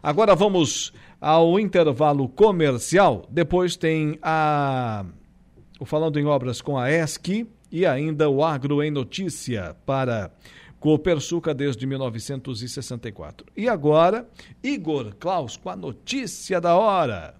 Agora 0.04 0.36
vamos 0.36 0.92
ao 1.22 1.60
intervalo 1.60 2.28
comercial. 2.28 3.26
Depois 3.30 3.76
tem 3.76 4.20
a 4.22 5.06
o 5.80 5.86
Falando 5.86 6.20
em 6.20 6.26
Obras 6.26 6.60
com 6.60 6.78
a 6.78 6.92
ESC 6.92 7.48
e 7.72 7.86
ainda 7.86 8.30
o 8.30 8.44
Agro 8.44 8.82
em 8.84 8.90
Notícia 8.90 9.76
para 9.86 10.32
Copersuca 10.80 11.54
desde 11.54 11.86
1964. 11.86 13.46
E 13.56 13.70
agora, 13.70 14.28
Igor 14.64 15.16
Klaus 15.16 15.56
com 15.56 15.70
a 15.70 15.76
notícia 15.76 16.60
da 16.60 16.76
hora. 16.76 17.36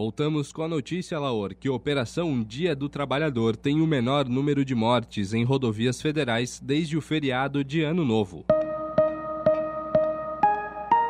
Voltamos 0.00 0.50
com 0.50 0.62
a 0.62 0.68
notícia, 0.68 1.18
Laor, 1.18 1.54
que 1.54 1.68
a 1.68 1.72
Operação 1.74 2.42
Dia 2.42 2.74
do 2.74 2.88
Trabalhador 2.88 3.54
tem 3.54 3.82
o 3.82 3.86
menor 3.86 4.26
número 4.26 4.64
de 4.64 4.74
mortes 4.74 5.34
em 5.34 5.44
rodovias 5.44 6.00
federais 6.00 6.58
desde 6.58 6.96
o 6.96 7.02
feriado 7.02 7.62
de 7.62 7.82
Ano 7.82 8.02
Novo. 8.02 8.46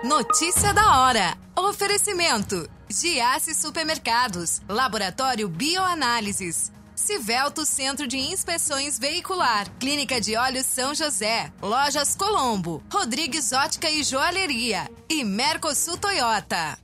Notícia 0.02 0.74
da 0.74 1.02
hora. 1.02 1.38
Oferecimento: 1.56 2.68
Giasse 2.90 3.54
Supermercados, 3.54 4.60
Laboratório 4.68 5.48
Bioanálises. 5.48 6.72
Civelto 6.96 7.64
Centro 7.64 8.08
de 8.08 8.18
Inspeções 8.18 8.98
Veicular, 8.98 9.70
Clínica 9.78 10.20
de 10.20 10.36
Olhos 10.36 10.66
São 10.66 10.96
José, 10.96 11.52
Lojas 11.62 12.16
Colombo, 12.16 12.82
Rodrigues 12.92 13.52
Ótica 13.52 13.88
e 13.88 14.02
Joalheria 14.02 14.90
e 15.08 15.22
Mercosul 15.22 15.96
Toyota. 15.96 16.76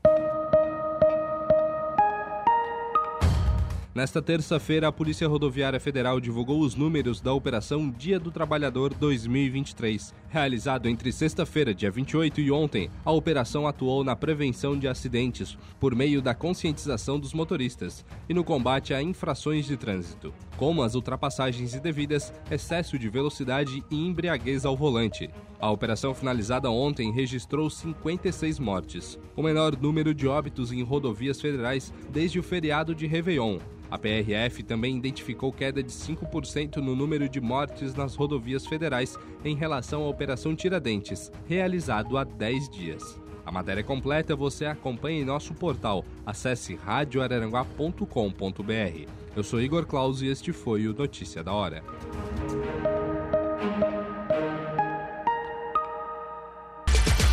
Nesta 3.96 4.20
terça-feira, 4.20 4.88
a 4.88 4.92
Polícia 4.92 5.26
Rodoviária 5.26 5.80
Federal 5.80 6.20
divulgou 6.20 6.60
os 6.60 6.74
números 6.74 7.18
da 7.18 7.32
Operação 7.32 7.88
Dia 7.88 8.20
do 8.20 8.30
Trabalhador 8.30 8.92
2023. 8.92 10.12
Realizado 10.36 10.86
entre 10.86 11.10
sexta-feira, 11.12 11.72
dia 11.72 11.90
28 11.90 12.42
e 12.42 12.52
ontem, 12.52 12.90
a 13.02 13.10
operação 13.10 13.66
atuou 13.66 14.04
na 14.04 14.14
prevenção 14.14 14.78
de 14.78 14.86
acidentes 14.86 15.56
por 15.80 15.94
meio 15.94 16.20
da 16.20 16.34
conscientização 16.34 17.18
dos 17.18 17.32
motoristas 17.32 18.04
e 18.28 18.34
no 18.34 18.44
combate 18.44 18.92
a 18.92 19.02
infrações 19.02 19.64
de 19.64 19.78
trânsito, 19.78 20.34
como 20.58 20.82
as 20.82 20.94
ultrapassagens 20.94 21.72
indevidas, 21.72 22.34
excesso 22.50 22.98
de 22.98 23.08
velocidade 23.08 23.82
e 23.90 23.96
embriaguez 23.96 24.66
ao 24.66 24.76
volante. 24.76 25.30
A 25.58 25.70
operação 25.70 26.14
finalizada 26.14 26.70
ontem 26.70 27.10
registrou 27.10 27.70
56 27.70 28.58
mortes, 28.58 29.18
o 29.34 29.42
menor 29.42 29.74
número 29.74 30.12
de 30.12 30.28
óbitos 30.28 30.70
em 30.70 30.82
rodovias 30.82 31.40
federais 31.40 31.94
desde 32.10 32.38
o 32.38 32.42
feriado 32.42 32.94
de 32.94 33.06
Réveillon, 33.06 33.58
a 33.90 33.96
PRF 33.96 34.64
também 34.64 34.96
identificou 34.96 35.52
queda 35.52 35.82
de 35.82 35.92
5% 35.92 36.76
no 36.76 36.96
número 36.96 37.28
de 37.28 37.40
mortes 37.40 37.94
nas 37.94 38.16
rodovias 38.16 38.66
federais 38.66 39.16
em 39.44 39.54
relação 39.54 40.04
à 40.04 40.08
Operação 40.26 40.56
Tiradentes, 40.56 41.30
realizado 41.46 42.18
há 42.18 42.24
10 42.24 42.68
dias. 42.68 43.20
A 43.44 43.52
matéria 43.52 43.84
completa 43.84 44.34
você 44.34 44.66
acompanha 44.66 45.20
em 45.20 45.24
nosso 45.24 45.54
portal. 45.54 46.04
Acesse 46.26 46.74
radioararanguá.com.br. 46.74 49.08
Eu 49.36 49.44
sou 49.44 49.60
Igor 49.60 49.86
Claus 49.86 50.22
e 50.22 50.26
este 50.26 50.52
foi 50.52 50.88
o 50.88 50.92
Notícia 50.92 51.44
da 51.44 51.52
Hora. 51.52 51.84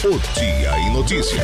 O 0.05 0.39
Dia 0.39 0.77
em 0.77 0.93
Notícia. 0.93 1.41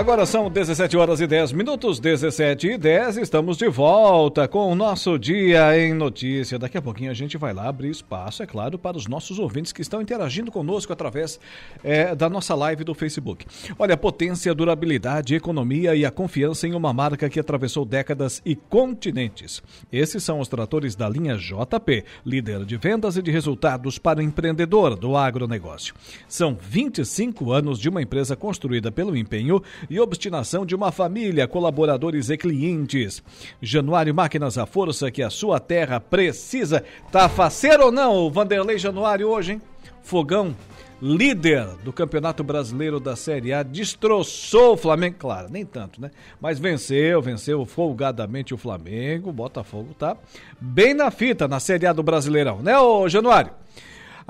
Agora 0.00 0.24
são 0.24 0.48
17 0.50 0.96
horas 0.96 1.20
e 1.20 1.26
10 1.26 1.52
minutos, 1.52 2.00
17 2.00 2.68
e 2.68 2.78
10. 2.78 3.18
Estamos 3.18 3.58
de 3.58 3.68
volta 3.68 4.48
com 4.48 4.72
o 4.72 4.74
nosso 4.74 5.18
Dia 5.18 5.78
em 5.78 5.92
Notícia. 5.92 6.58
Daqui 6.58 6.78
a 6.78 6.82
pouquinho 6.82 7.10
a 7.10 7.14
gente 7.14 7.36
vai 7.36 7.52
lá 7.52 7.68
abrir 7.68 7.90
espaço, 7.90 8.42
é 8.42 8.46
claro, 8.46 8.78
para 8.78 8.96
os 8.96 9.06
nossos 9.06 9.38
ouvintes 9.38 9.72
que 9.74 9.82
estão 9.82 10.00
interagindo 10.00 10.50
conosco 10.50 10.90
através 10.90 11.38
é, 11.84 12.14
da 12.14 12.30
nossa 12.30 12.54
live 12.54 12.82
do 12.82 12.94
Facebook. 12.94 13.44
Olha, 13.78 13.94
potência, 13.94 14.54
durabilidade, 14.54 15.34
economia 15.34 15.94
e 15.94 16.06
a 16.06 16.10
confiança 16.10 16.66
em 16.66 16.72
uma 16.72 16.94
marca 16.94 17.28
que 17.28 17.38
atravessou 17.38 17.84
décadas 17.84 18.40
e 18.42 18.56
continentes. 18.56 19.62
Esses 19.92 20.24
são 20.24 20.40
os 20.40 20.48
tratores 20.48 20.96
da 20.96 21.10
linha 21.10 21.36
JP, 21.36 22.04
líder 22.24 22.64
de 22.64 22.78
vendas 22.78 23.18
e 23.18 23.22
de 23.22 23.30
resultados 23.30 23.98
para 23.98 24.22
empreendedor 24.22 24.96
do 24.96 25.14
agronegócio. 25.14 25.94
São 26.26 26.56
25 26.58 27.52
anos 27.52 27.78
de 27.78 27.90
uma 27.90 28.00
empresa 28.00 28.34
construída 28.34 28.90
pelo 28.90 29.14
empenho 29.14 29.62
e 29.90 29.98
obstinação 29.98 30.64
de 30.64 30.74
uma 30.74 30.92
família, 30.92 31.48
colaboradores 31.48 32.30
e 32.30 32.36
clientes. 32.36 33.22
Januário 33.60 34.14
Máquinas, 34.14 34.56
a 34.56 34.64
força 34.64 35.10
que 35.10 35.22
a 35.22 35.28
sua 35.28 35.58
terra 35.58 35.98
precisa. 35.98 36.84
Tá 37.10 37.28
faceiro 37.28 37.86
ou 37.86 37.92
não, 37.92 38.30
Vanderlei 38.30 38.78
Januário, 38.78 39.28
hoje, 39.28 39.54
hein? 39.54 39.62
Fogão 40.02 40.54
líder 41.02 41.66
do 41.82 41.92
Campeonato 41.92 42.44
Brasileiro 42.44 43.00
da 43.00 43.16
Série 43.16 43.52
A, 43.52 43.62
destroçou 43.62 44.74
o 44.74 44.76
Flamengo, 44.76 45.16
claro, 45.18 45.48
nem 45.50 45.64
tanto, 45.64 46.00
né? 46.00 46.10
Mas 46.40 46.58
venceu, 46.58 47.22
venceu 47.22 47.64
folgadamente 47.64 48.52
o 48.52 48.58
Flamengo, 48.58 49.30
o 49.30 49.32
Botafogo 49.32 49.94
tá 49.94 50.16
bem 50.60 50.92
na 50.92 51.10
fita 51.10 51.48
na 51.48 51.58
Série 51.58 51.86
A 51.86 51.92
do 51.92 52.02
Brasileirão, 52.02 52.60
né, 52.60 52.78
ô 52.78 53.08
Januário? 53.08 53.52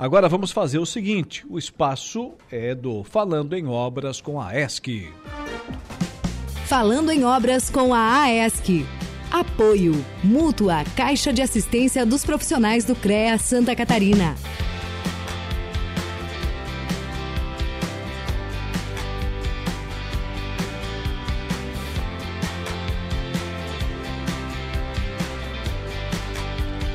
Agora 0.01 0.27
vamos 0.27 0.51
fazer 0.51 0.79
o 0.79 0.85
seguinte: 0.85 1.45
o 1.47 1.59
espaço 1.59 2.31
é 2.51 2.73
do 2.73 3.03
Falando 3.03 3.55
em 3.55 3.67
Obras 3.67 4.19
com 4.19 4.41
a 4.41 4.59
ESC. 4.59 5.07
Falando 6.65 7.11
em 7.11 7.23
Obras 7.23 7.69
com 7.69 7.93
a 7.93 8.23
AESC. 8.23 8.83
Apoio 9.29 9.93
Mútua 10.23 10.83
Caixa 10.95 11.31
de 11.31 11.43
Assistência 11.43 12.03
dos 12.03 12.25
Profissionais 12.25 12.83
do 12.83 12.95
CREA 12.95 13.37
Santa 13.37 13.75
Catarina. 13.75 14.35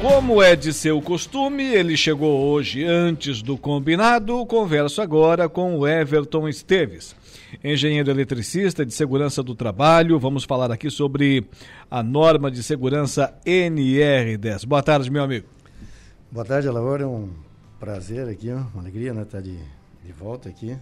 Como 0.09 0.41
é 0.41 0.55
de 0.55 0.73
seu 0.73 1.03
costume, 1.03 1.65
ele 1.65 1.97
chegou 1.97 2.47
hoje 2.47 2.85
antes 2.85 3.43
do 3.43 3.59
combinado. 3.59 4.47
Converso 4.47 5.03
agora 5.03 5.49
com 5.49 5.77
o 5.77 5.87
Everton 5.87 6.49
Esteves, 6.49 7.17
engenheiro 7.63 8.09
eletricista 8.09 8.87
de 8.87 8.95
segurança 8.95 9.43
do 9.43 9.53
trabalho. 9.53 10.17
Vamos 10.17 10.45
falar 10.45 10.71
aqui 10.71 10.91
sobre 10.91 11.45
a 11.91 12.05
norma 12.05 12.53
de 12.53 12.63
segurança 12.63 13.35
NR10. 13.45 14.65
Boa 14.65 14.81
tarde, 14.81 15.11
meu 15.11 15.25
amigo. 15.25 15.49
Boa 16.31 16.47
tarde, 16.47 16.69
Alaor. 16.69 17.01
É 17.01 17.07
um 17.07 17.31
prazer 17.81 18.29
aqui, 18.29 18.53
uma 18.53 18.83
alegria 18.83 19.13
né, 19.13 19.23
estar 19.23 19.41
de, 19.41 19.59
de 20.05 20.13
volta 20.13 20.49
aqui. 20.49 20.79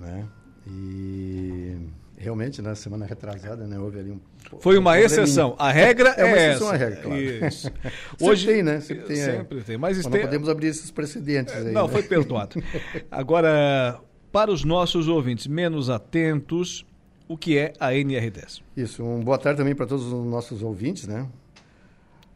Né? 0.00 0.26
E 0.66 1.76
realmente 2.22 2.62
na 2.62 2.76
semana 2.76 3.04
retrasada, 3.04 3.66
né, 3.66 3.78
houve 3.78 3.98
ali 3.98 4.10
um 4.12 4.20
Foi 4.60 4.78
uma 4.78 4.98
exceção. 4.98 5.56
A 5.58 5.72
regra 5.72 6.14
é, 6.16 6.20
é 6.20 6.24
uma 6.24 6.36
exceção 6.36 6.72
essa. 6.72 6.74
a 6.74 6.78
regra, 6.78 7.02
claro. 7.02 7.20
Isso. 7.20 7.72
Hoje 8.22 8.46
tem, 8.46 8.62
né? 8.62 8.80
Sempre 8.80 9.04
tem. 9.04 9.16
Sempre 9.16 9.58
é. 9.58 9.62
tem. 9.62 9.76
Mas, 9.76 10.00
tem... 10.00 10.10
não 10.10 10.20
podemos 10.20 10.48
abrir 10.48 10.68
esses 10.68 10.90
precedentes 10.90 11.52
aí. 11.54 11.72
Não, 11.72 11.86
né? 11.86 11.92
foi 11.92 12.02
perdoado. 12.04 12.62
Agora, 13.10 14.00
para 14.30 14.52
os 14.52 14.62
nossos 14.62 15.08
ouvintes 15.08 15.48
menos 15.48 15.90
atentos, 15.90 16.86
o 17.26 17.36
que 17.36 17.58
é 17.58 17.72
a 17.80 17.90
NR10? 17.90 18.62
Isso. 18.76 19.02
Um 19.02 19.20
boa 19.20 19.38
tarde 19.38 19.58
também 19.58 19.74
para 19.74 19.86
todos 19.86 20.06
os 20.06 20.24
nossos 20.24 20.62
ouvintes, 20.62 21.08
né? 21.08 21.26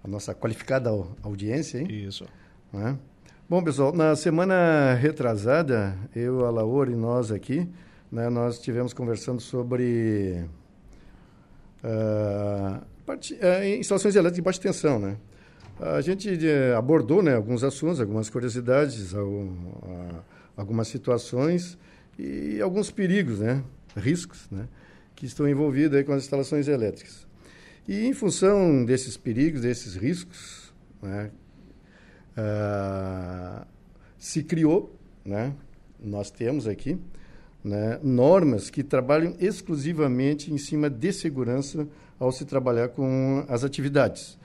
A 0.03 0.09
nossa 0.09 0.35
qualificada 0.35 0.91
audiência, 1.23 1.79
hein? 1.79 1.87
Isso. 1.89 2.27
Né? 2.73 2.99
Bom, 3.49 3.63
pessoal, 3.63 3.93
na 3.93 4.17
semana 4.17 4.95
retrasada, 4.95 5.97
eu, 6.15 6.45
a 6.45 6.51
Laura 6.51 6.91
e 6.91 6.97
nós 6.97 7.31
aqui, 7.31 7.69
né, 8.11 8.29
nós 8.29 8.57
estivemos 8.57 8.93
conversando 8.93 9.41
sobre 9.41 10.45
uh, 11.83 12.83
uh, 13.09 13.65
instalações 13.79 14.15
elétricas 14.15 14.37
de 14.37 14.43
baixa 14.43 14.61
tensão, 14.61 14.99
né? 14.99 15.17
A 15.79 16.01
gente 16.01 16.29
uh, 16.29 16.77
abordou 16.77 17.23
né, 17.23 17.35
alguns 17.35 17.63
assuntos, 17.63 18.01
algumas 18.01 18.31
curiosidades, 18.31 19.13
algumas 20.57 20.89
situações 20.89 21.77
e 22.19 22.61
alguns 22.61 22.91
perigos, 22.91 23.41
né? 23.41 23.63
riscos, 23.97 24.49
né? 24.51 24.69
que 25.15 25.27
estão 25.27 25.49
envolvidos 25.49 25.97
aí 25.97 26.05
com 26.05 26.13
as 26.13 26.23
instalações 26.23 26.69
elétricas. 26.69 27.27
E 27.89 28.07
em 28.07 28.13
função 28.13 28.85
desses 28.85 29.17
perigos, 29.17 29.63
desses 29.63 29.95
riscos, 29.95 30.73
né? 31.03 31.31
se 34.19 34.43
criou, 34.43 34.95
né? 35.25 35.55
nós 35.99 36.31
temos 36.31 36.67
aqui, 36.67 36.99
né? 37.67 37.99
normas 38.01 38.71
que 38.71 38.85
trabalham 38.85 39.35
exclusivamente 39.41 40.53
em 40.53 40.57
cima 40.57 40.89
de 40.89 41.13
segurança 41.13 41.87
ao 42.19 42.31
se 42.31 42.45
trabalhar 42.45 42.91
com 42.91 43.45
as 43.49 43.65
atividades. 43.65 44.39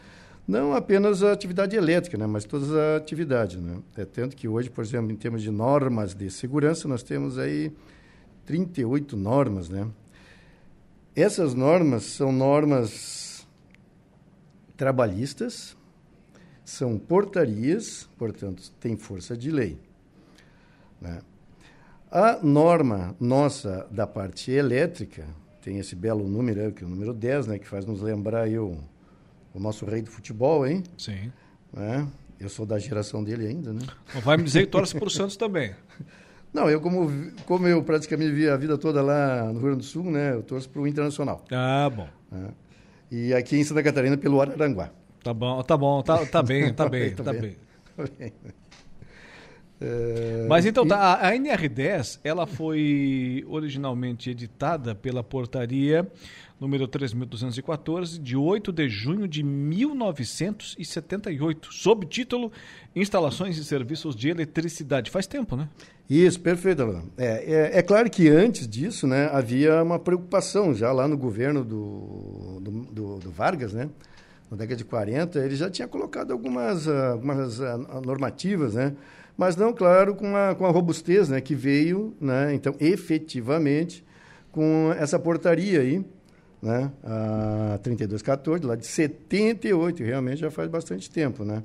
Não 0.48 0.74
apenas 0.74 1.22
a 1.22 1.32
atividade 1.32 1.76
elétrica, 1.76 2.18
né, 2.18 2.26
mas 2.26 2.46
todas 2.46 2.72
as 2.72 3.00
atividades. 3.00 3.62
Né? 3.62 3.78
É 3.96 4.06
tanto 4.06 4.36
que 4.36 4.48
hoje, 4.48 4.72
por 4.72 4.84
exemplo, 4.84 5.12
em 5.12 5.16
termos 5.16 5.44
de 5.44 5.52
normas 5.52 6.16
de 6.16 6.32
segurança, 6.32 6.88
nós 6.88 7.04
temos 7.04 7.38
aí 7.38 7.72
38 8.46 9.16
normas. 9.16 9.70
Né? 9.70 9.88
Essas 11.16 11.54
normas 11.54 12.04
são 12.04 12.32
normas 12.32 13.48
trabalhistas, 14.76 15.78
são 16.66 16.98
portarias, 16.98 18.10
portanto, 18.18 18.72
tem 18.80 18.98
força 18.98 19.38
de 19.38 19.52
lei. 19.52 19.78
Né? 21.00 21.22
A 22.12 22.40
norma 22.44 23.16
nossa 23.22 23.88
da 23.90 24.06
parte 24.06 24.52
elétrica, 24.52 25.26
tem 25.62 25.78
esse 25.80 25.96
belo 25.96 26.28
número, 26.28 26.74
que 26.74 26.84
é 26.84 26.86
o 26.86 26.90
número 26.90 27.14
10, 27.14 27.48
né, 27.48 27.58
que 27.58 27.66
faz 27.66 27.86
nos 27.86 28.02
lembrar 28.02 28.50
eu, 28.50 28.78
o 29.54 29.60
nosso 29.62 29.86
rei 29.86 30.02
do 30.02 30.12
futebol, 30.12 30.68
hein? 30.68 30.84
Sim. 30.98 31.32
Né? 31.72 32.06
Eu 32.38 32.50
sou 32.50 32.66
da 32.66 32.78
geração 32.78 33.24
dele 33.24 33.48
ainda, 33.48 33.72
né? 33.72 33.82
Vai 34.24 34.36
me 34.36 34.44
dizer 34.44 34.66
que 34.66 34.68
torce 34.68 34.94
para 34.94 35.08
o 35.08 35.10
Santos 35.10 35.38
também. 35.38 35.74
Não, 36.54 36.70
eu 36.70 36.82
como, 36.82 37.10
como 37.46 37.66
eu 37.66 37.82
praticamente 37.82 38.34
vi 38.34 38.50
a 38.50 38.58
vida 38.58 38.78
toda 38.78 39.02
lá 39.02 39.46
no 39.46 39.54
Rio 39.54 39.62
Grande 39.62 39.78
do 39.78 39.84
Sul, 39.84 40.04
né? 40.04 40.34
Eu 40.34 40.44
torço 40.44 40.70
para 40.70 40.82
o 40.82 40.88
Internacional. 40.88 41.46
Ah, 41.50 41.90
bom. 41.90 42.10
Né? 42.30 42.50
E 43.10 43.34
aqui 43.34 43.56
em 43.56 43.64
Santa 43.64 43.82
Catarina 43.82 44.18
pelo 44.18 44.42
Araranguá. 44.42 44.90
Tá 45.24 45.34
bom, 45.34 45.64
tá 45.64 45.78
bom, 45.78 46.02
tá, 46.02 46.26
tá 46.26 46.44
bem, 46.44 46.74
tá 46.74 46.88
bem, 46.90 47.16
tá 47.16 47.32
bem. 47.32 47.56
Tá 47.96 48.04
bem. 48.20 48.34
É, 49.82 50.46
Mas 50.48 50.66
então, 50.66 50.86
tá, 50.86 51.16
a 51.16 51.34
NR10, 51.34 52.20
ela 52.24 52.46
foi 52.46 53.44
originalmente 53.48 54.30
editada 54.30 54.94
pela 54.94 55.24
portaria 55.24 56.08
número 56.62 56.88
3214, 56.88 58.18
de 58.20 58.38
8 58.38 58.72
de 58.72 58.88
junho 58.88 59.28
de 59.28 59.42
1978, 59.42 61.74
sob 61.74 62.06
título 62.06 62.52
Instalações 62.96 63.58
e 63.58 63.66
Serviços 63.66 64.16
de 64.16 64.30
Eletricidade. 64.30 65.10
Faz 65.10 65.26
tempo, 65.26 65.56
né? 65.56 65.68
Isso, 66.08 66.40
perfeito, 66.40 66.84
Alan. 66.84 67.06
É, 67.18 67.72
é, 67.72 67.80
é, 67.80 67.82
claro 67.82 68.08
que 68.12 68.30
antes 68.30 68.68
disso, 68.68 69.08
né, 69.08 69.28
havia 69.34 69.82
uma 69.82 69.98
preocupação 69.98 70.72
já 70.72 70.92
lá 70.92 71.08
no 71.08 71.18
governo 71.18 71.64
do, 71.64 72.60
do, 72.62 72.72
do, 72.92 73.18
do 73.18 73.32
Vargas, 73.32 73.74
né? 73.74 73.90
Na 74.52 74.58
década 74.58 74.76
de 74.76 74.86
40, 74.86 75.40
ele 75.40 75.56
já 75.56 75.68
tinha 75.68 75.88
colocado 75.88 76.32
algumas, 76.32 76.88
algumas 76.88 77.58
normativas, 78.06 78.76
né? 78.76 78.96
Mas 79.42 79.56
não, 79.56 79.74
claro, 79.74 80.14
com 80.14 80.38
a, 80.38 80.54
com 80.54 80.68
a 80.68 80.70
robustez 80.70 81.28
né, 81.28 81.42
que 81.42 81.56
veio, 81.56 82.14
né, 82.22 82.54
então, 82.54 82.76
efetivamente, 82.80 84.06
com 84.52 84.94
essa 85.00 85.18
portaria 85.18 85.80
aí, 85.80 86.06
né, 86.62 86.92
a 87.04 87.80
3214, 87.82 88.64
lá 88.64 88.76
de 88.76 88.86
78, 88.86 90.04
realmente 90.04 90.42
já 90.42 90.52
faz 90.52 90.70
bastante 90.70 91.10
tempo, 91.10 91.44
né. 91.44 91.64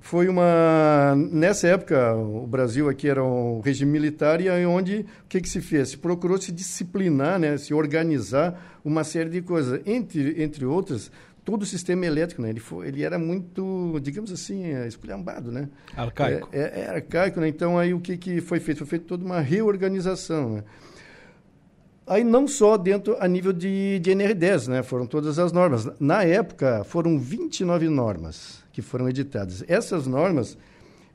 Foi 0.00 0.28
uma... 0.28 1.14
Nessa 1.30 1.68
época, 1.68 2.16
o 2.16 2.48
Brasil 2.48 2.88
aqui 2.88 3.08
era 3.08 3.22
um 3.22 3.60
regime 3.60 3.92
militar 3.92 4.40
e 4.40 4.48
aí 4.48 4.66
onde, 4.66 5.06
o 5.24 5.28
que, 5.28 5.40
que 5.40 5.48
se 5.48 5.60
fez? 5.60 5.90
Se 5.90 5.96
procurou 5.96 6.36
se 6.36 6.50
disciplinar, 6.50 7.38
né, 7.38 7.56
se 7.56 7.72
organizar 7.72 8.80
uma 8.84 9.04
série 9.04 9.30
de 9.30 9.40
coisas. 9.40 9.80
Entre, 9.86 10.42
entre 10.42 10.66
outras, 10.66 11.12
todo 11.44 11.62
o 11.62 11.66
sistema 11.66 12.06
elétrico, 12.06 12.40
né? 12.40 12.48
Ele, 12.48 12.60
foi, 12.60 12.88
ele 12.88 13.02
era 13.02 13.18
muito, 13.18 13.98
digamos 14.02 14.32
assim, 14.32 14.64
é, 14.64 14.86
esculhambado, 14.86 15.52
né? 15.52 15.68
Arcaico. 15.94 16.48
É, 16.52 16.58
é, 16.58 16.80
é, 16.80 16.88
arcaico, 16.88 17.40
né? 17.40 17.48
Então, 17.48 17.78
aí 17.78 17.92
o 17.92 18.00
que, 18.00 18.16
que 18.16 18.40
foi 18.40 18.58
feito? 18.58 18.78
Foi 18.78 18.86
feita 18.86 19.04
toda 19.06 19.24
uma 19.24 19.40
reorganização, 19.40 20.54
né? 20.54 20.64
Aí 22.06 22.22
não 22.22 22.46
só 22.46 22.76
dentro 22.76 23.16
a 23.18 23.26
nível 23.26 23.52
de, 23.52 23.98
de 23.98 24.10
NR10, 24.10 24.68
né? 24.68 24.82
Foram 24.82 25.06
todas 25.06 25.38
as 25.38 25.52
normas. 25.52 25.88
Na 26.00 26.22
época, 26.22 26.84
foram 26.84 27.18
29 27.18 27.88
normas 27.88 28.62
que 28.72 28.82
foram 28.82 29.08
editadas. 29.08 29.64
Essas 29.68 30.06
normas, 30.06 30.56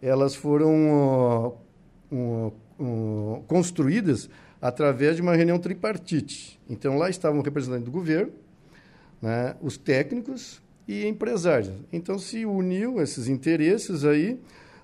elas 0.01 0.33
foram 0.35 1.57
uh, 2.11 2.15
uh, 2.15 2.53
uh, 2.79 3.43
construídas 3.47 4.29
através 4.61 5.15
de 5.15 5.21
uma 5.21 5.35
reunião 5.35 5.59
tripartite. 5.59 6.59
Então, 6.69 6.97
lá 6.97 7.09
estavam 7.09 7.41
representantes 7.41 7.85
do 7.85 7.91
governo, 7.91 8.31
né, 9.21 9.55
os 9.61 9.77
técnicos 9.77 10.61
e 10.87 11.05
empresários. 11.05 11.71
Então 11.91 12.17
se 12.17 12.45
uniu 12.45 13.01
esses 13.01 13.27
interesses 13.27 14.05
aí 14.05 14.39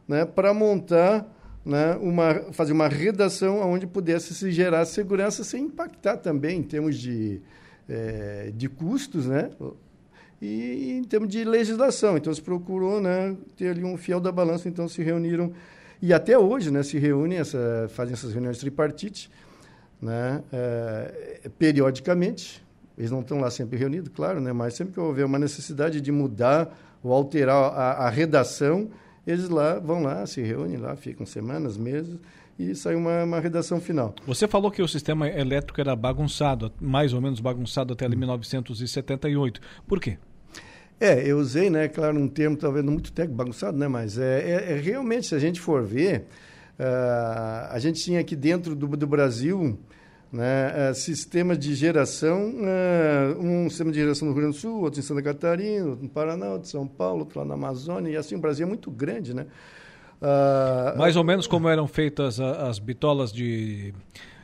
né, 0.08 0.26
para 0.26 0.54
montar 0.54 1.32
né, 1.66 1.96
uma, 2.00 2.52
fazer 2.52 2.74
uma 2.74 2.88
redação 2.88 3.60
onde 3.62 3.88
pudesse 3.88 4.34
se 4.36 4.52
gerar 4.52 4.86
segurança 4.86 5.44
sem 5.44 5.64
impactar 5.64 6.18
também 6.18 6.60
em 6.60 6.64
termos 6.64 6.98
de, 6.98 7.42
é, 7.90 8.52
de 8.56 8.70
custos, 8.70 9.26
né? 9.26 9.50
E 10.42 10.92
em 10.92 11.04
termos 11.04 11.30
de 11.30 11.44
legislação. 11.44 12.18
Então 12.18 12.32
se 12.34 12.42
procurou 12.42 13.02
né, 13.02 13.36
ter 13.56 13.70
ali 13.70 13.84
um 13.84 13.98
fiel 13.98 14.20
da 14.20 14.32
balança, 14.32 14.68
então 14.70 14.88
se 14.88 15.02
reuniram 15.02 15.54
e 16.02 16.14
até 16.14 16.38
hoje 16.38 16.72
né, 16.72 16.84
se 16.84 16.98
reúnem, 17.00 17.40
essa, 17.40 17.88
fazem 17.90 18.14
essas 18.14 18.32
reuniões 18.32 18.58
tripartites 18.58 19.30
né, 20.02 20.44
é, 20.52 21.50
periodicamente, 21.58 22.65
eles 22.98 23.12
não 23.12 23.22
estão 23.22 23.40
lá 23.40 23.50
sempre 23.50 23.78
reunidos, 23.78 24.12
claro, 24.14 24.40
né? 24.40 24.54
mas 24.54 24.74
sempre 24.74 24.94
que 24.94 25.00
houver 25.00 25.26
uma 25.26 25.40
necessidade 25.40 26.00
de 26.00 26.12
mudar 26.12 26.78
ou 27.04 27.12
alterar 27.14 27.56
a, 27.56 27.92
a 28.06 28.10
redação, 28.10 28.90
eles 29.28 29.50
lá 29.50 29.80
vão 29.80 30.02
lá, 30.02 30.26
se 30.26 30.42
reúnem 30.42 30.78
lá, 30.78 30.96
ficam 30.96 31.26
semanas, 31.26 31.78
meses 31.78 32.18
e 32.58 32.74
sai 32.74 32.96
uma, 32.96 33.24
uma, 33.24 33.40
redação 33.40 33.82
final. 33.82 34.16
Você 34.26 34.48
falou 34.48 34.72
que 34.72 34.82
o 34.82 34.88
sistema 34.88 35.28
elétrico 35.28 35.82
era 35.82 35.96
bagunçado, 35.96 36.72
mais 36.80 37.14
ou 37.14 37.22
menos 37.22 37.40
bagunçado 37.40 37.94
até 37.94 38.08
1978. 38.08 39.60
Por 39.86 40.00
quê? 40.00 40.18
É, 40.98 41.30
eu 41.30 41.38
usei, 41.38 41.70
né, 41.70 41.90
claro, 41.90 42.18
um 42.18 42.28
termo 42.28 42.56
talvez 42.56 42.86
muito 42.86 43.12
técnico, 43.12 43.36
bagunçado, 43.36 43.78
né, 43.78 43.88
mas 43.88 44.18
é, 44.18 44.40
é, 44.40 44.72
é 44.72 44.76
realmente, 44.80 45.28
se 45.28 45.36
a 45.36 45.40
gente 45.40 45.60
for 45.60 45.84
ver, 45.84 46.28
uh, 46.80 47.68
a 47.70 47.78
gente 47.80 48.02
tinha 48.02 48.22
aqui 48.22 48.34
dentro 48.34 48.74
do, 48.74 48.88
do 48.88 49.06
Brasil 49.06 49.78
né, 50.36 50.90
é, 50.90 50.94
sistema 50.94 51.56
de 51.56 51.74
geração, 51.74 52.54
é, 52.60 53.36
um 53.40 53.70
sistema 53.70 53.90
de 53.92 54.00
geração 54.00 54.28
no 54.28 54.34
Rio 54.34 54.42
Grande 54.42 54.58
do 54.58 54.62
Sul, 54.62 54.82
outro 54.82 55.00
em 55.00 55.04
Santa 55.04 55.22
Catarina, 55.22 55.88
outro 55.88 56.04
no 56.04 56.10
Paraná, 56.10 56.52
outro 56.52 56.68
em 56.68 56.72
São 56.72 56.86
Paulo, 56.86 57.22
outro 57.22 57.40
lá 57.40 57.46
na 57.46 57.54
Amazônia, 57.54 58.12
e 58.12 58.18
assim, 58.18 58.36
o 58.36 58.40
Brasil 58.40 58.66
é 58.66 58.68
muito 58.68 58.92
grande, 58.92 59.34
né? 59.34 59.46
Uh, 60.22 60.98
Mais 60.98 61.16
ou 61.16 61.24
menos 61.24 61.48
como 61.48 61.70
eram 61.70 61.88
feitas 61.88 62.40
as, 62.40 62.58
as 62.58 62.80
bitolas 62.80 63.32
de, 63.32 63.94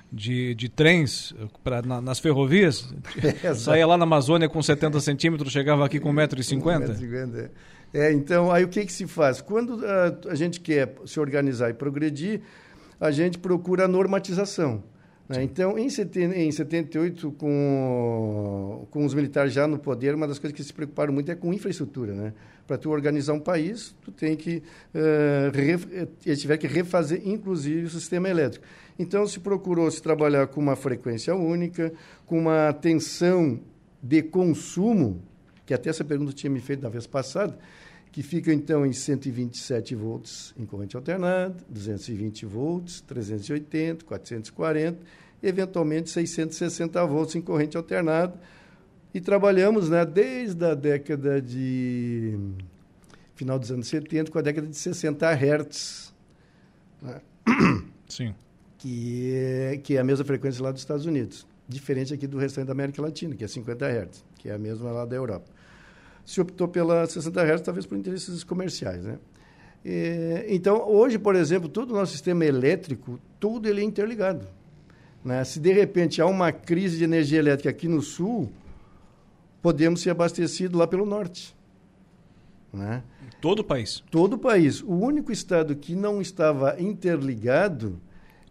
de, 0.10 0.56
de 0.56 0.70
trens 0.70 1.36
pra, 1.62 1.82
na, 1.82 2.00
nas 2.00 2.20
ferrovias. 2.20 2.94
É, 3.44 3.54
Saía 3.54 3.86
lá 3.86 3.98
na 3.98 4.04
Amazônia 4.04 4.48
com 4.48 4.62
70 4.62 5.00
centímetros, 5.02 5.52
chegava 5.52 5.86
aqui 5.86 6.00
com 6.00 6.14
1,50m. 6.14 6.96
1,50m. 6.98 7.50
É, 7.94 8.14
então, 8.14 8.50
aí 8.50 8.64
o 8.64 8.70
que, 8.70 8.86
que 8.86 8.94
se 8.94 9.06
faz? 9.06 9.42
Quando 9.42 9.86
a, 9.86 10.32
a 10.32 10.36
gente 10.36 10.62
quer 10.62 10.96
se 11.06 11.20
organizar 11.20 11.70
e 11.70 11.74
progredir, 11.74 12.42
a 12.98 13.12
gente 13.12 13.38
procura 13.38 13.86
a 13.86 13.88
normatização. 13.90 14.84
Né? 15.32 15.44
Então, 15.44 15.80
em, 15.80 15.88
em 15.88 16.52
78, 16.52 17.32
com, 17.32 18.86
com 18.92 19.06
os 19.06 19.14
militares 19.14 19.54
já 19.54 19.66
no 19.66 19.80
poder, 19.80 20.14
uma 20.14 20.28
das 20.28 20.38
coisas 20.38 20.56
que 20.56 20.62
se 20.62 20.74
preocuparam 20.74 21.14
muito 21.14 21.32
é 21.32 21.36
com 21.36 21.54
infraestrutura. 21.54 22.14
Né? 22.14 22.34
Para 22.68 22.78
tu 22.78 22.90
organizar 22.90 23.34
um 23.34 23.40
país, 23.40 23.96
tu 24.04 24.12
tem 24.12 24.36
que, 24.36 24.62
uh, 24.94 26.36
tiver 26.36 26.58
que 26.58 26.68
refazer, 26.68 27.22
inclusive, 27.26 27.86
o 27.86 27.90
sistema 27.90 28.30
elétrico. 28.30 28.66
Então, 29.00 29.26
se 29.26 29.40
procurou 29.40 29.90
se 29.90 30.02
trabalhar 30.02 30.48
com 30.48 30.60
uma 30.60 30.76
frequência 30.76 31.34
única, 31.34 31.94
com 32.26 32.38
uma 32.38 32.74
tensão 32.74 33.60
de 34.04 34.22
consumo, 34.22 35.22
que 35.66 35.74
até 35.74 35.90
essa 35.90 36.04
pergunta 36.04 36.34
tinha 36.34 36.50
me 36.50 36.60
feito 36.60 36.84
na 36.84 36.90
vez 36.90 37.08
passada, 37.08 37.58
que 38.12 38.22
fica 38.22 38.54
então 38.54 38.86
em 38.86 38.92
127 38.92 39.96
volts 39.96 40.54
em 40.58 40.66
corrente 40.66 40.98
alternada, 40.98 41.56
220 41.70 42.46
volts, 42.46 43.02
380, 43.02 44.04
440, 44.04 45.00
eventualmente 45.42 46.10
660 46.10 47.06
volts 47.06 47.36
em 47.36 47.42
corrente 47.42 47.78
alternada. 47.78 48.34
E 49.14 49.22
trabalhamos 49.22 49.90
né, 49.90 50.06
desde 50.06 50.66
a 50.66 50.74
década 50.74 51.42
de 51.42 52.38
final 53.36 53.58
dos 53.58 53.72
anos 53.72 53.88
70 53.88 54.30
com 54.32 54.40
a 54.40 54.42
década 54.42 54.68
de 54.68 54.76
60 54.76 55.34
Hz. 55.34 56.14
Né? 57.02 57.22
Sim. 58.08 58.36
Que 58.78 59.34
é, 59.36 59.78
que 59.78 59.96
é 59.96 60.00
a 60.00 60.04
mesma 60.04 60.26
frequência 60.26 60.64
lá 60.64 60.72
dos 60.72 60.82
Estados 60.82 61.06
Unidos. 61.06 61.48
Diferente 61.68 62.14
aqui 62.14 62.28
do 62.28 62.38
restante 62.38 62.68
da 62.68 62.74
América 62.74 63.02
Latina, 63.02 63.36
que 63.36 63.44
é 63.44 63.48
50 63.48 63.86
Hz, 63.86 64.24
que 64.38 64.50
é 64.50 64.54
a 64.54 64.58
mesma 64.58 64.92
lá 64.92 65.06
da 65.06 65.16
Europa 65.16 65.51
se 66.32 66.40
optou 66.40 66.68
pela 66.68 67.06
60 67.06 67.42
Hz, 67.44 67.62
talvez 67.62 67.86
por 67.86 67.98
interesses 67.98 68.44
comerciais, 68.44 69.04
né? 69.04 69.18
E, 69.84 70.46
então, 70.50 70.88
hoje, 70.88 71.20
por 71.20 71.36
exemplo, 71.36 71.68
todo 71.68 71.92
o 71.92 71.94
nosso 71.94 72.14
sistema 72.14 72.46
elétrico, 72.46 73.20
tudo 73.40 73.68
ele 73.68 73.82
é 73.82 73.84
interligado. 73.84 74.48
Né? 75.26 75.44
Se 75.44 75.60
de 75.60 75.72
repente 75.74 76.22
há 76.22 76.26
uma 76.26 76.52
crise 76.52 76.98
de 76.98 77.04
energia 77.04 77.40
elétrica 77.40 77.70
aqui 77.70 77.88
no 77.88 78.02
sul, 78.02 78.52
podemos 79.62 80.02
ser 80.02 80.12
abastecidos 80.12 80.78
lá 80.80 80.88
pelo 80.88 81.06
norte. 81.06 81.56
Né? 82.72 83.04
Todo 83.42 83.60
o 83.60 83.64
país? 83.64 84.04
Todo 84.10 84.34
o 84.34 84.38
país. 84.38 84.82
O 84.82 84.94
único 84.94 85.32
estado 85.32 85.76
que 85.76 85.96
não 85.96 86.22
estava 86.22 86.80
interligado 86.80 88.00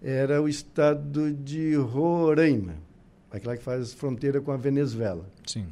era 0.02 0.42
o 0.42 0.48
estado 0.48 1.32
de 1.32 1.74
Roraima, 1.74 2.74
aquela 3.30 3.56
que 3.56 3.62
faz 3.62 3.92
fronteira 3.92 4.40
com 4.40 4.50
a 4.50 4.56
Venezuela. 4.56 5.24
Sim. 5.46 5.66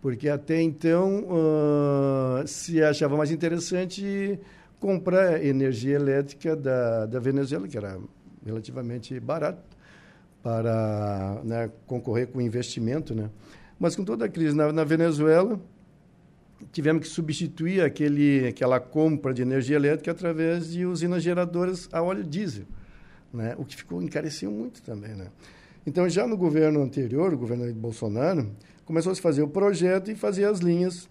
Porque 0.00 0.28
até 0.28 0.60
então 0.60 1.24
uh, 1.24 2.46
se 2.46 2.82
achava 2.82 3.16
mais 3.16 3.30
interessante 3.30 4.38
comprar 4.78 5.44
energia 5.44 5.96
elétrica 5.96 6.56
da, 6.56 7.04
da 7.04 7.20
Venezuela, 7.20 7.68
que 7.68 7.76
era 7.76 7.98
relativamente 8.44 9.18
barato, 9.20 9.62
para 10.42 11.42
né, 11.44 11.70
concorrer 11.86 12.28
com 12.28 12.40
investimento. 12.40 13.14
Né? 13.14 13.28
Mas 13.78 13.94
com 13.94 14.04
toda 14.04 14.24
a 14.24 14.28
crise 14.28 14.56
na, 14.56 14.72
na 14.72 14.84
Venezuela, 14.84 15.60
tivemos 16.72 17.02
que 17.02 17.08
substituir 17.08 17.82
aquele, 17.82 18.48
aquela 18.48 18.80
compra 18.80 19.34
de 19.34 19.42
energia 19.42 19.76
elétrica 19.76 20.10
através 20.10 20.70
de 20.70 20.86
usinas 20.86 21.22
geradoras 21.22 21.88
a 21.92 22.02
óleo 22.02 22.24
diesel, 22.24 22.64
né? 23.32 23.54
o 23.58 23.66
que 23.66 23.76
ficou 23.76 24.02
encareceu 24.02 24.50
muito 24.50 24.82
também. 24.82 25.14
Né? 25.14 25.26
Então, 25.86 26.08
já 26.08 26.26
no 26.26 26.36
governo 26.36 26.82
anterior, 26.82 27.32
o 27.34 27.38
governo 27.38 27.70
Bolsonaro, 27.74 28.50
começou 28.90 29.12
a 29.12 29.14
se 29.14 29.20
fazer 29.20 29.40
o 29.40 29.46
projeto 29.46 30.10
e 30.10 30.16
fazer 30.16 30.46
as 30.46 30.58
linhas 30.58 31.08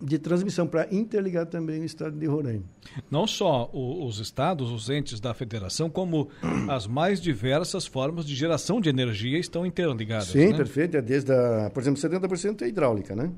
de 0.00 0.18
transmissão 0.18 0.66
para 0.66 0.88
interligar 0.90 1.44
também 1.44 1.82
o 1.82 1.84
estado 1.84 2.18
de 2.18 2.24
Roraima. 2.24 2.64
Não 3.10 3.26
só 3.26 3.68
o, 3.70 4.06
os 4.06 4.18
estados, 4.18 4.70
os 4.70 4.88
entes 4.88 5.20
da 5.20 5.34
federação, 5.34 5.90
como 5.90 6.30
as 6.70 6.86
mais 6.86 7.20
diversas 7.20 7.84
formas 7.84 8.24
de 8.24 8.34
geração 8.34 8.80
de 8.80 8.88
energia 8.88 9.38
estão 9.38 9.66
interligadas. 9.66 10.28
Sim, 10.28 10.52
né? 10.52 10.56
perfeito. 10.56 10.96
É 10.96 11.02
desde, 11.02 11.30
a, 11.30 11.68
por 11.68 11.82
exemplo, 11.82 12.00
70% 12.00 12.62
é 12.62 12.68
hidráulica, 12.68 13.14
né? 13.14 13.30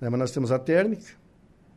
Né, 0.00 0.08
mas 0.08 0.18
nós 0.18 0.30
temos 0.30 0.50
a 0.50 0.58
térmica, 0.58 1.12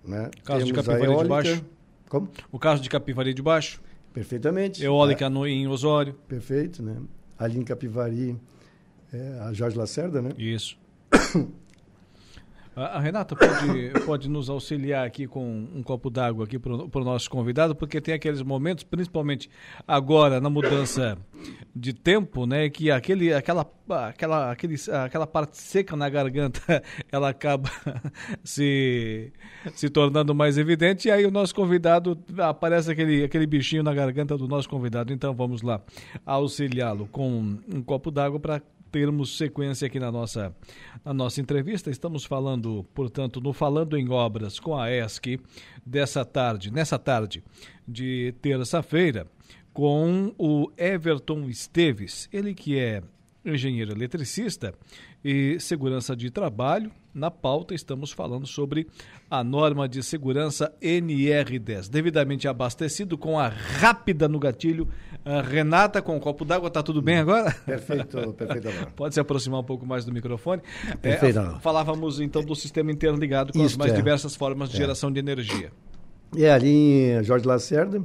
né? 0.01 0.31
Caso 0.45 0.59
temos 0.59 0.65
de 0.67 0.73
Capivari 0.73 1.03
eólica, 1.11 1.23
de 1.23 1.29
Baixo. 1.29 1.65
Como? 2.07 2.29
O 2.53 2.57
caso 2.57 2.81
de 2.81 2.89
Capivari 2.89 3.33
de 3.33 3.41
Baixo. 3.41 3.81
Perfeitamente. 4.13 4.81
Eólica 4.81 5.25
é. 5.25 5.29
no, 5.29 5.45
em 5.45 5.67
Osório. 5.67 6.13
Perfeito, 6.25 6.81
né? 6.81 6.95
Ali 7.37 7.59
em 7.59 7.65
Capivari, 7.65 8.39
é, 9.11 9.39
a 9.41 9.51
Jorge 9.51 9.77
Lacerda, 9.77 10.21
né? 10.21 10.29
Isso. 10.37 10.84
A 12.76 12.99
Renata 12.99 13.38
pode, 13.38 14.05
pode 14.05 14.30
nos 14.30 14.49
auxiliar 14.49 15.07
aqui 15.07 15.26
com 15.26 15.66
um 15.74 15.82
copo 15.82 16.09
d'água 16.09 16.43
aqui 16.43 16.59
para 16.59 16.74
o 16.74 17.03
nosso 17.05 17.30
convidado, 17.30 17.74
porque 17.74 18.01
tem 18.01 18.13
aqueles 18.13 18.41
momentos, 18.41 18.84
principalmente 18.84 19.49
agora 19.88 20.41
na 20.41 20.49
mudança 20.49 21.18
de 21.74 21.93
tempo, 21.93 22.45
né, 22.45 22.70
que 22.70 22.91
aquele, 22.91 23.34
aquela, 23.34 23.66
aquela, 24.09 24.51
aquele, 24.51 24.76
aquela 25.05 25.26
parte 25.26 25.57
seca 25.57 25.95
na 25.95 26.09
garganta 26.09 26.84
ela 27.09 27.30
acaba 27.30 27.72
se, 28.43 29.32
se 29.74 29.89
tornando 29.89 30.36
mais 30.36 30.57
evidente 30.57 31.07
e 31.07 31.11
aí 31.11 31.26
o 31.26 31.32
nosso 31.32 31.55
convidado 31.55 32.22
aparece 32.39 32.91
aquele, 32.91 33.24
aquele 33.24 33.47
bichinho 33.47 33.84
na 33.84 33.93
garganta 33.93 34.38
do 34.38 34.49
nosso 34.49 34.68
convidado. 34.68 35.13
Então 35.13 35.34
vamos 35.34 35.61
lá 35.61 35.82
auxiliá-lo 36.26 37.07
com 37.07 37.57
um 37.74 37.82
copo 37.82 38.11
d'água 38.11 38.38
para 38.38 38.61
termos 38.91 39.38
sequência 39.38 39.88
aqui 39.88 39.99
na 39.99 40.11
nossa, 40.11 40.55
na 41.03 41.13
nossa 41.13 41.41
entrevista. 41.41 41.89
Estamos 41.89 42.25
falando, 42.25 42.86
portanto, 42.93 43.41
no 43.41 43.53
Falando 43.53 43.97
em 43.97 44.09
Obras 44.09 44.59
com 44.59 44.77
a 44.77 44.91
ESC 44.91 45.39
dessa 45.86 46.23
tarde, 46.23 46.71
nessa 46.71 46.97
tarde 46.97 47.43
de 47.88 48.33
terça-feira, 48.41 49.27
com 49.73 50.33
o 50.38 50.71
Everton 50.77 51.49
Esteves, 51.49 52.29
ele 52.31 52.53
que 52.53 52.77
é 52.77 53.03
engenheiro 53.45 53.91
eletricista 53.91 54.73
e 55.26 55.59
segurança 55.59 56.15
de 56.15 56.30
trabalho. 56.30 56.91
Na 57.11 57.32
pauta 57.32 57.73
estamos 57.73 58.11
falando 58.11 58.45
sobre 58.45 58.86
a 59.32 59.43
norma 59.43 59.89
de 59.89 60.03
segurança 60.03 60.71
NR10, 60.80 61.89
devidamente 61.89 62.47
abastecido 62.47 63.17
com 63.17 63.39
a 63.39 63.47
rápida 63.47 64.28
no 64.28 64.38
gatilho. 64.38 64.88
A 65.23 65.41
Renata 65.41 65.99
com 65.99 66.15
um 66.15 66.19
copo 66.19 66.45
d'água, 66.45 66.69
tá 66.69 66.84
tudo 66.84 67.01
bem 67.01 67.17
agora? 67.17 67.51
Perfeito, 67.65 68.34
perfeito. 68.34 68.67
Agora. 68.67 68.91
Pode 68.95 69.15
se 69.15 69.19
aproximar 69.19 69.61
um 69.61 69.63
pouco 69.63 69.84
mais 69.84 70.05
do 70.05 70.11
microfone. 70.11 70.61
Perfeito. 71.01 71.39
É, 71.39 71.59
falávamos 71.59 72.19
então 72.19 72.43
do 72.43 72.55
sistema 72.55 72.91
interligado 72.91 73.51
com 73.51 73.63
as 73.63 73.76
mais 73.76 73.93
é. 73.93 73.95
diversas 73.95 74.36
formas 74.36 74.69
de 74.69 74.76
É. 74.76 74.80
geração 74.80 75.11
de 75.11 75.19
energia. 75.19 75.71
É 76.38 76.51
ali 76.51 77.09
em 77.13 77.23
Jorge 77.23 77.47
Lacerda, 77.47 78.03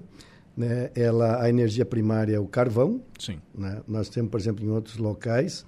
né? 0.57 0.91
Ela, 0.95 1.43
a 1.43 1.51
energia 1.51 1.85
primária 1.85 2.37
é 2.37 2.41
o 2.41 2.47
carvão. 2.47 3.03
Sim. 3.19 3.41
Né? 3.55 3.83
Nós 3.87 4.09
temos, 4.09 4.31
por 4.31 4.41
exemplo, 4.41 4.65
em 4.65 4.71
outros 4.71 4.97
locais, 4.97 5.67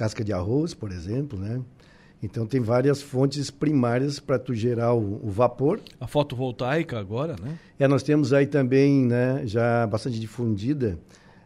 casca 0.00 0.24
de 0.24 0.32
arroz, 0.32 0.72
por 0.72 0.90
exemplo, 0.90 1.38
né? 1.38 1.60
Então 2.22 2.46
tem 2.46 2.58
várias 2.58 3.02
fontes 3.02 3.50
primárias 3.50 4.18
para 4.18 4.38
tu 4.38 4.54
gerar 4.54 4.94
o, 4.94 5.20
o 5.22 5.28
vapor. 5.28 5.78
A 6.00 6.06
fotovoltaica 6.06 6.98
agora, 6.98 7.36
né? 7.38 7.58
É, 7.78 7.86
nós 7.86 8.02
temos 8.02 8.32
aí 8.32 8.46
também, 8.46 9.04
né, 9.04 9.42
já 9.44 9.86
bastante 9.86 10.18
difundida, 10.18 10.98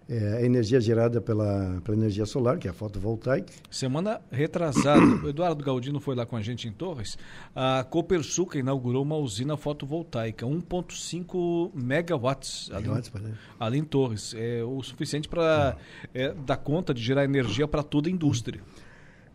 é, 0.09 0.39
a 0.39 0.43
energia 0.43 0.81
gerada 0.81 1.21
pela, 1.21 1.81
pela 1.83 1.97
energia 1.97 2.27
solar, 2.27 2.59
que 2.59 2.69
é 2.69 2.71
a 2.71 2.75
fotovoltaica. 2.75 3.53
Semana 3.71 4.21
retrasada, 4.31 5.01
o 5.25 5.29
Eduardo 5.29 5.65
Galdino 5.65 6.01
foi 6.01 6.15
lá 6.15 6.27
com 6.27 6.37
a 6.37 6.43
gente 6.43 6.69
em 6.69 6.73
Torres. 6.73 7.17
A 7.55 7.85
Copersuca 7.85 8.59
inaugurou 8.59 9.03
uma 9.03 9.17
usina 9.17 9.57
fotovoltaica, 9.57 10.47
1,5 10.47 11.71
megawatts 11.75 12.71
ali, 12.71 12.83
Megawatts, 12.83 13.11
exemplo. 13.15 13.39
ali 13.59 13.79
em 13.79 13.85
Torres. 13.85 14.35
É 14.37 14.63
o 14.63 14.83
suficiente 14.83 15.29
para 15.29 15.77
dar 16.45 16.57
conta 16.59 16.93
de 16.93 17.03
gerar 17.03 17.25
energia 17.25 17.67
para 17.67 17.83
toda 17.83 18.09
a 18.09 18.13
indústria. 18.13 18.61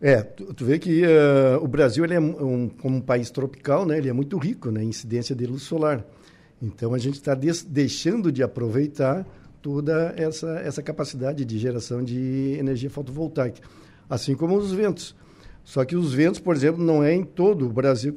É, 0.00 0.22
tu, 0.22 0.54
tu 0.54 0.64
vê 0.64 0.78
que 0.78 1.04
eh, 1.04 1.58
o 1.60 1.68
Brasil 1.68 2.02
ele 2.04 2.14
é 2.14 2.20
um, 2.20 2.70
como 2.70 2.96
um 2.96 3.00
país 3.02 3.30
tropical, 3.30 3.84
né? 3.84 3.98
Ele 3.98 4.08
é 4.08 4.12
muito 4.14 4.38
rico 4.38 4.70
na 4.70 4.82
incidência 4.82 5.36
de 5.36 5.44
luz 5.44 5.62
solar. 5.62 6.02
Então 6.62 6.94
a 6.94 6.98
gente 6.98 7.14
está 7.14 7.34
deixando 7.34 8.32
de 8.32 8.42
aproveitar 8.42 9.26
toda 9.62 10.14
essa, 10.16 10.48
essa 10.60 10.82
capacidade 10.82 11.44
de 11.44 11.58
geração 11.58 12.02
de 12.02 12.56
energia 12.58 12.90
fotovoltaica, 12.90 13.60
assim 14.08 14.34
como 14.34 14.56
os 14.56 14.72
ventos. 14.72 15.14
Só 15.64 15.84
que 15.84 15.94
os 15.94 16.12
ventos, 16.12 16.40
por 16.40 16.56
exemplo, 16.56 16.82
não 16.82 17.04
é 17.04 17.14
em 17.14 17.22
todo 17.22 17.66
o 17.66 17.68
Brasil 17.68 18.14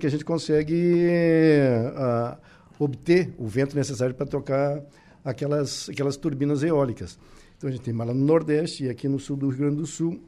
que, 0.00 0.06
a 0.06 0.10
gente 0.10 0.24
consegue 0.24 1.06
eh, 1.08 2.36
obter 2.78 3.32
o 3.38 3.46
vento 3.46 3.76
necessário 3.76 4.14
para 4.14 4.26
tocar 4.26 4.82
aquelas, 5.24 5.88
aquelas 5.88 6.16
turbinas 6.16 6.62
eólicas. 6.62 7.18
Então 7.56 7.68
a 7.68 7.72
gente 7.72 7.82
tem 7.82 7.94
mais 7.94 8.08
lá 8.08 8.14
no 8.14 8.24
Nordeste 8.24 8.84
e 8.84 8.88
aqui 8.88 9.08
no 9.08 9.18
sul 9.18 9.36
do 9.36 9.48
Rio 9.48 9.58
Grande 9.58 9.76
do 9.76 9.86
Sul. 9.86 10.20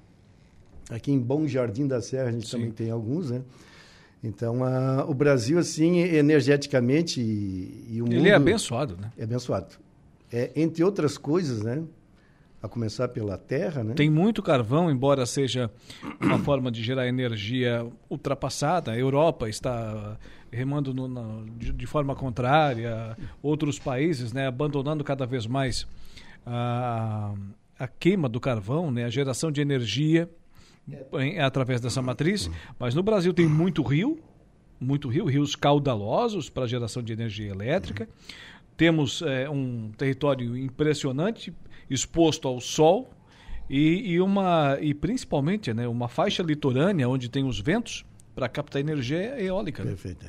Aqui 0.91 1.11
em 1.11 1.19
Bom 1.19 1.47
Jardim 1.47 1.87
da 1.87 2.01
Serra 2.01 2.29
a 2.29 2.33
gente 2.33 2.47
Sim. 2.47 2.53
também 2.53 2.71
tem 2.71 2.91
alguns, 2.91 3.31
né? 3.31 3.43
Então, 4.23 4.65
a, 4.65 5.05
o 5.09 5.15
Brasil, 5.15 5.59
assim, 5.59 5.99
energeticamente 6.01 7.21
e, 7.21 7.87
e 7.91 8.03
o 8.03 8.05
mundo... 8.05 8.17
Ele 8.17 8.29
é 8.29 8.35
abençoado, 8.35 8.97
né? 8.97 9.13
É 9.17 9.23
abençoado. 9.23 9.77
É, 10.33 10.51
entre 10.57 10.83
outras 10.85 11.17
coisas, 11.19 11.63
né? 11.63 11.83
A 12.61 12.67
começar 12.69 13.07
pela 13.09 13.39
terra, 13.39 13.85
né? 13.85 13.95
Tem 13.95 14.11
muito 14.11 14.43
carvão, 14.43 14.91
embora 14.91 15.25
seja 15.25 15.71
uma 16.21 16.39
forma 16.41 16.73
de 16.73 16.83
gerar 16.83 17.07
energia 17.07 17.87
ultrapassada. 18.11 18.91
A 18.91 18.99
Europa 18.99 19.49
está 19.49 20.19
remando 20.51 20.93
no- 20.93 21.47
de, 21.57 21.73
de 21.73 21.87
forma 21.87 22.17
contrária. 22.17 23.17
Outros 23.41 23.79
países, 23.79 24.33
né, 24.33 24.49
abandonando 24.49 25.05
cada 25.05 25.25
vez 25.25 25.47
mais 25.47 25.87
a, 26.45 27.33
a 27.79 27.87
queima 27.87 28.29
do 28.29 28.41
carvão, 28.41 28.91
né, 28.91 29.05
a 29.05 29.11
geração 29.11 29.53
de 29.53 29.61
energia 29.61 30.29
em- 31.21 31.39
através 31.39 31.81
dessa 31.81 32.03
matriz. 32.03 32.51
Mas 32.79 32.93
no 32.95 33.03
Brasil 33.05 33.33
tem 33.33 33.47
muito 33.47 33.83
rio, 33.83 34.19
muito 34.81 35.09
rio, 35.09 35.27
rios 35.27 35.55
caudalosos 35.55 36.49
para 36.51 36.67
geração 36.67 37.03
de 37.03 37.13
energia 37.13 37.51
elétrica. 37.51 38.09
Temos 38.79 39.23
eh, 39.23 39.51
um 39.51 39.91
território 39.99 40.57
impressionante, 40.57 41.53
exposto 41.91 42.47
ao 42.47 42.61
sol 42.61 43.11
e, 43.69 44.13
e 44.13 44.21
uma 44.21 44.79
e 44.81 44.95
principalmente 44.95 45.75
né, 45.75 45.89
uma 45.89 46.09
faixa 46.09 46.45
litorânea 46.45 47.09
onde 47.09 47.29
tem 47.29 47.45
os 47.45 47.61
ventos 47.61 48.07
para 48.37 48.49
captar 48.49 48.81
energia 48.81 49.39
eólica. 49.43 49.83
né? 49.83 49.91
Perfeito. 49.91 50.25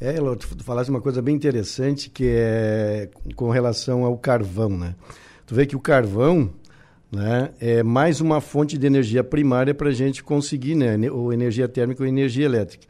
É, 0.00 0.16
Elô, 0.16 0.34
tu, 0.34 0.56
tu 0.56 0.64
falaste 0.64 0.90
uma 0.90 1.00
coisa 1.00 1.22
bem 1.22 1.36
interessante 1.36 2.10
que 2.10 2.26
é 2.26 3.08
com 3.36 3.48
relação 3.48 4.04
ao 4.04 4.18
carvão, 4.18 4.70
né? 4.70 4.96
Tu 5.46 5.54
vê 5.54 5.64
que 5.64 5.76
o 5.76 5.80
carvão, 5.80 6.50
né, 7.12 7.52
é 7.60 7.80
mais 7.84 8.20
uma 8.20 8.40
fonte 8.40 8.76
de 8.76 8.86
energia 8.88 9.22
primária 9.22 9.72
para 9.72 9.90
a 9.90 9.92
gente 9.92 10.20
conseguir, 10.24 10.74
né, 10.74 10.96
ou 11.12 11.32
energia 11.32 11.68
térmica 11.68 12.02
ou 12.02 12.08
energia 12.08 12.44
elétrica. 12.44 12.88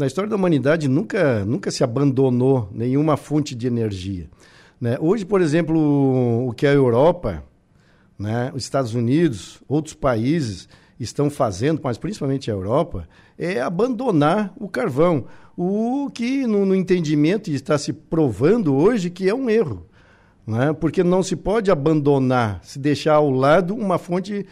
Na 0.00 0.06
história 0.06 0.30
da 0.30 0.36
humanidade 0.36 0.88
nunca 0.88 1.44
nunca 1.44 1.70
se 1.70 1.84
abandonou 1.84 2.70
nenhuma 2.72 3.18
fonte 3.18 3.54
de 3.54 3.66
energia, 3.66 4.30
né? 4.80 4.96
Hoje, 4.98 5.26
por 5.26 5.42
exemplo, 5.42 5.78
o, 6.48 6.54
que 6.54 6.66
a 6.66 6.72
Europa, 6.72 7.44
né, 8.18 8.50
os 8.54 8.62
Estados 8.62 8.94
Unidos, 8.94 9.62
outros 9.68 9.92
países 9.92 10.70
estão 10.98 11.28
fazendo, 11.28 11.82
mas 11.84 11.98
principalmente 11.98 12.50
a 12.50 12.54
Europa, 12.54 13.06
é 13.38 13.60
abandonar 13.60 14.54
o 14.56 14.70
carvão. 14.70 15.26
O 15.54 16.08
que, 16.14 16.46
no, 16.46 16.64
no 16.64 16.74
entendimento, 16.74 17.50
está 17.50 17.76
se 17.76 17.92
provando 17.92 18.74
hoje 18.74 19.10
que 19.10 19.28
é 19.28 19.34
um 19.34 19.50
erro. 19.50 19.86
Né? 20.46 20.72
Porque 20.72 21.04
não 21.04 21.22
se 21.22 21.36
pode 21.36 21.70
abandonar, 21.70 22.60
se 22.64 22.78
deixar 22.78 23.16
ao 23.16 23.28
lado 23.28 23.74
uma 23.74 23.98
fonte 23.98 24.46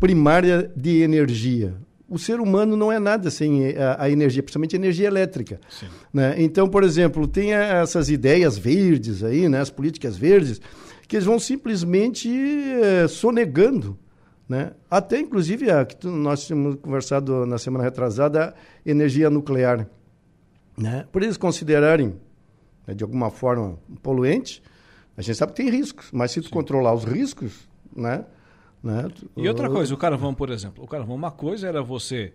primária 0.00 0.72
de 0.74 1.02
energia. 1.02 1.74
O 2.14 2.18
ser 2.18 2.38
humano 2.40 2.76
não 2.76 2.92
é 2.92 2.98
nada 2.98 3.30
sem 3.30 3.76
a, 3.76 4.04
a 4.04 4.10
energia, 4.10 4.42
principalmente 4.42 4.76
a 4.76 4.78
energia 4.78 5.08
elétrica. 5.08 5.60
Né? 6.12 6.36
Então, 6.38 6.68
por 6.68 6.84
exemplo, 6.84 7.26
tem 7.26 7.52
essas 7.52 8.08
ideias 8.08 8.56
verdes 8.56 9.24
aí, 9.24 9.48
né? 9.48 9.60
as 9.60 9.70
políticas 9.70 10.16
verdes, 10.16 10.60
que 11.08 11.16
eles 11.16 11.26
vão 11.26 11.38
simplesmente 11.38 12.28
é, 12.30 13.08
sonegando 13.08 13.98
né? 14.48 14.72
Até, 14.90 15.18
inclusive, 15.18 15.70
a, 15.70 15.84
que 15.84 16.06
nós 16.06 16.46
tínhamos 16.46 16.76
conversado 16.76 17.46
na 17.46 17.58
semana 17.58 17.84
retrasada, 17.84 18.54
a 18.54 18.90
energia 18.90 19.30
nuclear. 19.30 19.88
Né? 20.76 21.06
Por 21.10 21.22
eles 21.22 21.36
considerarem, 21.36 22.14
né, 22.86 22.94
de 22.94 23.02
alguma 23.02 23.30
forma, 23.30 23.78
poluente, 24.02 24.62
a 25.16 25.22
gente 25.22 25.36
sabe 25.36 25.52
que 25.52 25.62
tem 25.62 25.70
riscos, 25.70 26.08
mas 26.12 26.30
se 26.30 26.40
tu 26.40 26.48
Sim. 26.48 26.52
controlar 26.52 26.92
os 26.92 27.04
riscos, 27.04 27.68
né? 27.94 28.24
Né 28.84 29.08
e 29.36 29.48
outra 29.48 29.70
coisa, 29.70 29.94
o 29.94 29.96
carvão, 29.96 30.34
por 30.34 30.50
exemplo. 30.50 30.84
O 30.84 30.86
carvão, 30.86 31.16
uma 31.16 31.30
coisa 31.30 31.66
era 31.66 31.82
você 31.82 32.32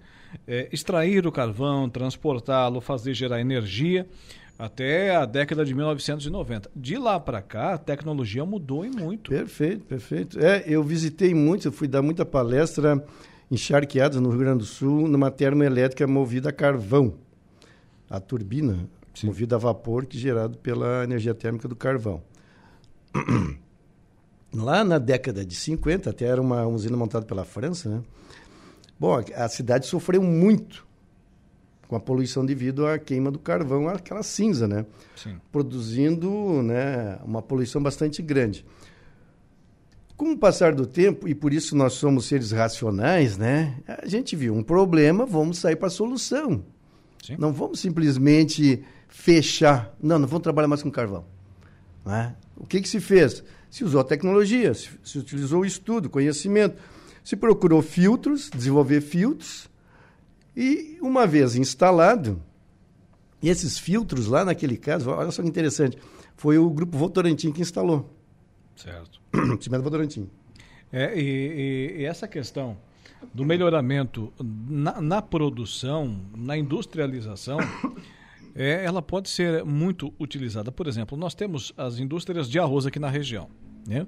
é, 0.47 0.67
extrair 0.71 1.25
o 1.27 1.31
carvão, 1.31 1.89
transportá-lo, 1.89 2.81
fazer 2.81 3.13
gerar 3.13 3.39
energia 3.39 4.07
até 4.57 5.15
a 5.15 5.25
década 5.25 5.63
de 5.63 5.73
1990. 5.73 6.69
De 6.75 6.97
lá 6.97 7.17
para 7.17 7.41
cá, 7.41 7.75
a 7.75 7.77
tecnologia 7.77 8.43
mudou 8.45 8.85
e 8.85 8.89
muito. 8.89 9.29
Perfeito, 9.29 9.85
perfeito. 9.85 10.37
É, 10.37 10.63
eu 10.67 10.83
visitei 10.83 11.33
muito, 11.33 11.67
eu 11.67 11.71
fui 11.71 11.87
dar 11.87 12.01
muita 12.01 12.25
palestra 12.25 13.01
em 13.49 13.55
Charqueadas, 13.55 14.19
no 14.19 14.29
Rio 14.29 14.39
Grande 14.39 14.59
do 14.59 14.65
Sul, 14.65 15.07
numa 15.07 15.31
termoelétrica 15.31 16.05
movida 16.05 16.49
a 16.49 16.51
carvão. 16.51 17.13
A 18.09 18.19
turbina 18.19 18.89
Sim. 19.13 19.27
movida 19.27 19.55
a 19.55 19.59
vapor, 19.59 20.05
que 20.05 20.17
é 20.17 20.19
gerado 20.19 20.57
pela 20.57 21.03
energia 21.03 21.33
térmica 21.33 21.67
do 21.67 21.75
carvão. 21.75 22.21
Lá 24.53 24.83
na 24.83 24.97
década 24.97 25.45
de 25.45 25.55
50, 25.55 26.09
até 26.09 26.25
era 26.25 26.41
uma 26.41 26.65
usina 26.67 26.97
montada 26.97 27.25
pela 27.25 27.45
França, 27.45 27.89
né? 27.89 28.01
Bom, 28.99 29.23
a 29.35 29.47
cidade 29.47 29.85
sofreu 29.85 30.21
muito 30.21 30.87
com 31.87 31.95
a 31.95 31.99
poluição 31.99 32.45
devido 32.45 32.85
à 32.85 32.99
queima 32.99 33.31
do 33.31 33.39
carvão, 33.39 33.89
aquela 33.89 34.21
cinza, 34.21 34.67
né? 34.67 34.85
Sim. 35.15 35.37
Produzindo 35.51 36.61
né, 36.61 37.17
uma 37.25 37.41
poluição 37.41 37.81
bastante 37.81 38.21
grande. 38.21 38.63
Com 40.15 40.33
o 40.33 40.37
passar 40.37 40.75
do 40.75 40.85
tempo, 40.85 41.27
e 41.27 41.33
por 41.33 41.53
isso 41.53 41.75
nós 41.75 41.93
somos 41.93 42.25
seres 42.25 42.51
racionais, 42.51 43.37
né? 43.37 43.77
A 43.87 44.05
gente 44.05 44.35
viu 44.35 44.53
um 44.53 44.61
problema, 44.61 45.25
vamos 45.25 45.57
sair 45.57 45.77
para 45.77 45.87
a 45.87 45.91
solução. 45.91 46.63
Sim. 47.23 47.37
Não 47.39 47.53
vamos 47.53 47.79
simplesmente 47.79 48.83
fechar. 49.07 49.95
Não, 50.01 50.19
não 50.19 50.27
vamos 50.27 50.43
trabalhar 50.43 50.67
mais 50.67 50.83
com 50.83 50.91
carvão. 50.91 51.25
Né? 52.05 52.35
O 52.55 52.67
que, 52.67 52.81
que 52.81 52.89
se 52.89 52.99
fez? 52.99 53.43
Se 53.69 53.83
usou 53.83 54.01
a 54.01 54.03
tecnologia, 54.03 54.73
se, 54.73 54.89
se 55.03 55.19
utilizou 55.19 55.61
o 55.61 55.65
estudo, 55.65 56.09
conhecimento, 56.09 56.81
se 57.23 57.35
procurou 57.35 57.81
filtros, 57.81 58.49
desenvolver 58.49 59.01
filtros, 59.01 59.69
e 60.55 60.97
uma 61.01 61.27
vez 61.27 61.55
instalado, 61.55 62.41
e 63.41 63.49
esses 63.49 63.77
filtros 63.77 64.27
lá 64.27 64.43
naquele 64.43 64.75
caso, 64.75 65.09
olha 65.09 65.31
só 65.31 65.41
que 65.41 65.47
interessante, 65.47 65.97
foi 66.35 66.57
o 66.57 66.69
grupo 66.69 66.97
Votorantim 66.97 67.51
que 67.51 67.61
instalou. 67.61 68.13
Certo. 68.75 69.19
Cimento 69.61 69.83
Votorantim. 69.83 70.29
É, 70.91 71.17
e, 71.17 71.21
e, 71.21 72.01
e, 72.01 72.05
essa 72.05 72.27
questão 72.27 72.77
do 73.33 73.45
melhoramento 73.45 74.33
na, 74.41 75.01
na 75.01 75.21
produção, 75.21 76.19
na 76.35 76.57
industrialização, 76.57 77.59
é, 78.59 78.83
ela 78.83 79.01
pode 79.01 79.29
ser 79.29 79.63
muito 79.63 80.13
utilizada. 80.19 80.69
Por 80.69 80.85
exemplo, 80.85 81.17
nós 81.17 81.33
temos 81.33 81.71
as 81.77 81.97
indústrias 81.97 82.49
de 82.49 82.59
arroz 82.59 82.85
aqui 82.85 82.99
na 82.99 83.09
região. 83.09 83.49
Né? 83.87 84.05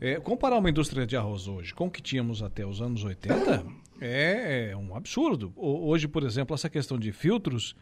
É, 0.00 0.18
comparar 0.18 0.58
uma 0.58 0.68
indústria 0.68 1.06
de 1.06 1.16
arroz 1.16 1.46
hoje 1.46 1.72
com 1.72 1.86
o 1.86 1.90
que 1.90 2.02
tínhamos 2.02 2.42
até 2.42 2.66
os 2.66 2.82
anos 2.82 3.04
80 3.04 3.64
é, 4.00 4.70
é 4.72 4.76
um 4.76 4.96
absurdo. 4.96 5.52
Hoje, 5.56 6.08
por 6.08 6.24
exemplo, 6.24 6.52
essa 6.52 6.68
questão 6.68 6.98
de 6.98 7.12
filtros 7.12 7.76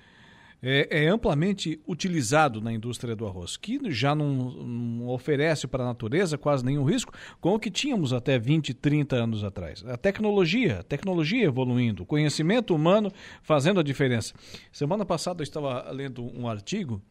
é, 0.67 1.05
é, 1.05 1.09
amplamente 1.09 1.79
utilizado 1.87 2.59
na 2.59 2.73
indústria 2.73 3.15
do 3.15 3.27
arroz, 3.27 3.55
que 3.55 3.79
já 3.91 4.15
não, 4.15 4.51
não 4.51 5.09
oferece 5.09 5.67
para 5.67 5.85
a 5.85 5.87
natureza 5.87 6.39
quase 6.39 6.65
nenhum 6.65 6.85
risco 6.85 7.12
com 7.39 7.55
o 7.55 7.59
que 7.61 7.71
tínhamos 7.71 8.15
até 8.15 8.39
20, 8.39 8.73
30 8.73 9.15
anos 9.15 9.45
atrás. 9.45 9.85
A 9.87 9.99
tecnologia, 9.99 10.81
a 10.81 10.83
tecnologia 10.83 11.45
evoluindo, 11.45 12.05
o 12.05 12.07
conhecimento 12.07 12.75
humano 12.75 13.12
fazendo 13.43 13.79
a 13.79 13.83
diferença. 13.83 14.33
Semana 14.73 15.05
passada 15.05 15.43
eu 15.43 15.45
estava 15.45 15.91
lendo 15.91 16.25
um 16.35 16.49
artigo 16.49 17.03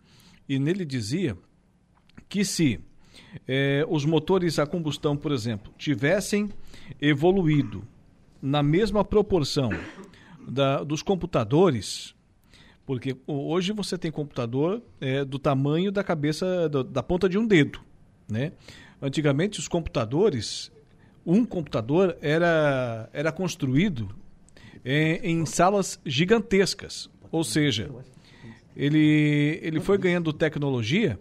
e 0.49 0.57
nele 0.57 0.83
dizia 0.83 1.37
que 2.27 2.43
se 2.43 2.79
é, 3.47 3.85
os 3.87 4.03
motores 4.03 4.57
a 4.57 4.65
combustão, 4.65 5.15
por 5.15 5.31
exemplo, 5.31 5.71
tivessem 5.77 6.49
evoluído 6.99 7.87
na 8.41 8.63
mesma 8.63 9.05
proporção 9.05 9.69
da, 10.47 10.83
dos 10.83 11.03
computadores, 11.03 12.15
porque 12.85 13.15
hoje 13.25 13.71
você 13.71 13.97
tem 13.97 14.11
computador 14.11 14.81
é, 14.99 15.23
do 15.23 15.39
tamanho 15.39 15.91
da 15.91 16.03
cabeça, 16.03 16.67
do, 16.67 16.83
da 16.83 17.01
ponta 17.01 17.29
de 17.29 17.37
um 17.37 17.47
dedo, 17.47 17.79
né? 18.29 18.51
Antigamente 19.01 19.59
os 19.59 19.67
computadores, 19.67 20.71
um 21.25 21.45
computador 21.45 22.17
era, 22.21 23.09
era 23.13 23.31
construído 23.31 24.09
em, 24.83 25.19
em 25.23 25.45
salas 25.45 25.99
gigantescas, 26.05 27.09
ou 27.31 27.43
seja, 27.43 27.89
ele, 28.75 29.59
ele 29.61 29.79
foi 29.79 29.97
ganhando 29.97 30.33
tecnologia 30.33 31.19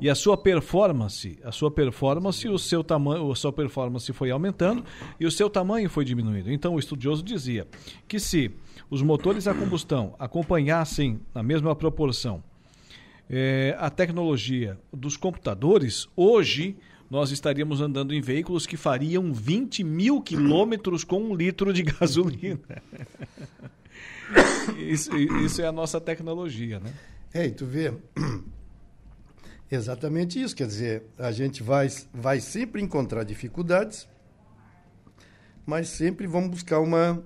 e 0.00 0.08
a 0.08 0.14
sua 0.14 0.36
performance, 0.36 1.38
a 1.44 1.52
sua 1.52 1.70
performance, 1.70 2.48
o 2.48 2.58
seu 2.58 2.82
tamanho, 2.82 3.30
a 3.30 3.36
sua 3.36 3.52
performance 3.52 4.12
foi 4.12 4.30
aumentando 4.30 4.84
e 5.20 5.26
o 5.26 5.30
seu 5.30 5.50
tamanho 5.50 5.88
foi 5.90 6.04
diminuindo. 6.04 6.50
Então 6.50 6.74
o 6.74 6.78
estudioso 6.78 7.22
dizia 7.22 7.66
que 8.08 8.18
se 8.18 8.50
os 8.90 9.02
motores 9.02 9.46
a 9.46 9.54
combustão 9.54 10.14
acompanhassem 10.18 11.20
na 11.34 11.42
mesma 11.42 11.74
proporção 11.74 12.42
é, 13.28 13.76
a 13.78 13.88
tecnologia 13.88 14.78
dos 14.92 15.16
computadores, 15.16 16.08
hoje 16.16 16.76
nós 17.10 17.30
estaríamos 17.30 17.80
andando 17.80 18.14
em 18.14 18.20
veículos 18.20 18.66
que 18.66 18.76
fariam 18.76 19.32
20 19.32 19.84
mil 19.84 20.20
quilômetros 20.20 21.04
com 21.04 21.22
um 21.22 21.34
litro 21.34 21.72
de 21.72 21.82
gasolina. 21.84 22.60
isso, 24.78 25.14
isso 25.16 25.60
é 25.60 25.66
a 25.66 25.72
nossa 25.72 26.00
tecnologia, 26.00 26.80
né? 26.80 26.92
É, 27.34 27.46
e 27.46 27.50
tu 27.50 27.66
vê, 27.66 27.92
Exatamente 29.74 30.38
isso, 30.38 30.54
quer 30.54 30.66
dizer, 30.66 31.02
a 31.18 31.32
gente 31.32 31.62
vai, 31.62 31.88
vai 32.12 32.40
sempre 32.40 32.82
encontrar 32.82 33.24
dificuldades, 33.24 34.06
mas 35.64 35.88
sempre 35.88 36.26
vamos 36.26 36.50
buscar 36.50 36.78
uma, 36.78 37.22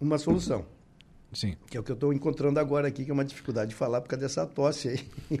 uma 0.00 0.18
solução. 0.18 0.66
Sim. 1.32 1.56
Que 1.68 1.76
é 1.76 1.80
o 1.80 1.84
que 1.84 1.92
eu 1.92 1.94
estou 1.94 2.12
encontrando 2.12 2.58
agora 2.58 2.88
aqui, 2.88 3.04
que 3.04 3.10
é 3.12 3.14
uma 3.14 3.24
dificuldade 3.24 3.70
de 3.70 3.76
falar 3.76 4.00
por 4.00 4.08
causa 4.08 4.24
dessa 4.24 4.44
tosse 4.44 4.88
aí. 4.88 4.98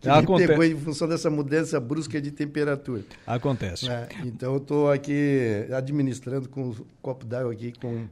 que 0.00 0.32
me 0.32 0.46
pegou 0.46 0.62
em 0.62 0.76
função 0.76 1.08
dessa 1.08 1.30
mudança 1.30 1.80
brusca 1.80 2.20
de 2.20 2.30
temperatura. 2.30 3.02
Acontece. 3.26 3.88
É, 3.88 4.06
então 4.24 4.52
eu 4.52 4.58
estou 4.58 4.90
aqui 4.90 5.66
administrando 5.74 6.50
com 6.50 6.68
um 6.68 6.74
copo 7.00 7.24
d'água 7.24 7.50
aqui 7.52 7.72
com 7.80 8.06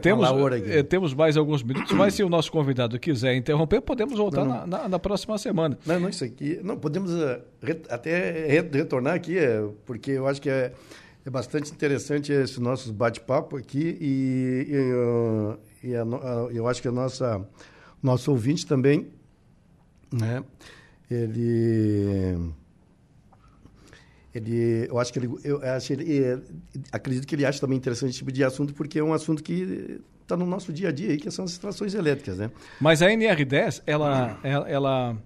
temos, 0.00 0.28
eh, 0.68 0.82
temos 0.82 1.14
mais 1.14 1.36
alguns 1.36 1.62
minutos, 1.62 1.92
mas 1.92 2.12
se 2.12 2.22
o 2.22 2.28
nosso 2.28 2.52
convidado 2.52 2.98
quiser 2.98 3.34
interromper, 3.34 3.80
podemos 3.80 4.18
voltar 4.18 4.44
não, 4.44 4.60
não. 4.60 4.66
Na, 4.66 4.78
na, 4.82 4.88
na, 4.90 4.98
próxima 4.98 5.38
semana. 5.38 5.78
Não, 5.86 6.00
não, 6.00 6.08
isso 6.10 6.22
aqui. 6.22 6.60
Não, 6.62 6.76
podemos 6.76 7.10
uh, 7.10 7.40
re, 7.62 7.80
até 7.88 8.46
re, 8.46 8.68
retornar 8.70 9.14
aqui, 9.14 9.38
é, 9.38 9.66
porque 9.86 10.12
eu 10.12 10.26
acho 10.26 10.42
que 10.42 10.50
é, 10.50 10.72
é 11.24 11.30
bastante 11.30 11.72
interessante 11.72 12.30
esse 12.30 12.60
nosso 12.60 12.92
bate-papo 12.92 13.56
aqui 13.56 13.96
e, 14.00 14.66
e, 14.68 14.92
uh, 14.92 15.58
e 15.82 15.94
a, 15.96 16.02
a, 16.02 16.52
eu 16.52 16.68
acho 16.68 16.82
que 16.82 16.88
a 16.88 16.92
nossa 16.92 17.42
nosso 18.02 18.30
ouvinte 18.30 18.66
também, 18.66 19.08
né? 20.12 20.44
Ele 21.10 22.52
ele, 24.34 24.86
eu 24.88 24.98
acho 24.98 25.12
que 25.12 25.18
ele, 25.20 25.30
eu 25.44 25.62
acho 25.62 25.92
ele, 25.92 26.24
é, 26.24 26.38
acredito 26.90 27.26
que 27.26 27.34
ele 27.34 27.46
acha 27.46 27.60
também 27.60 27.78
interessante 27.78 28.10
esse 28.10 28.18
tipo 28.18 28.32
de 28.32 28.42
assunto 28.42 28.74
porque 28.74 28.98
é 28.98 29.04
um 29.04 29.12
assunto 29.12 29.42
que 29.42 30.00
está 30.22 30.36
no 30.36 30.44
nosso 30.44 30.72
dia 30.72 30.88
a 30.88 30.92
dia 30.92 31.10
aí, 31.10 31.16
que 31.16 31.30
são 31.30 31.44
as 31.44 31.52
extrações 31.52 31.94
elétricas, 31.94 32.38
né? 32.38 32.50
Mas 32.80 33.00
a 33.00 33.06
NR10, 33.06 33.82
ela, 33.86 34.38
ela, 34.42 34.68
ela, 34.68 35.16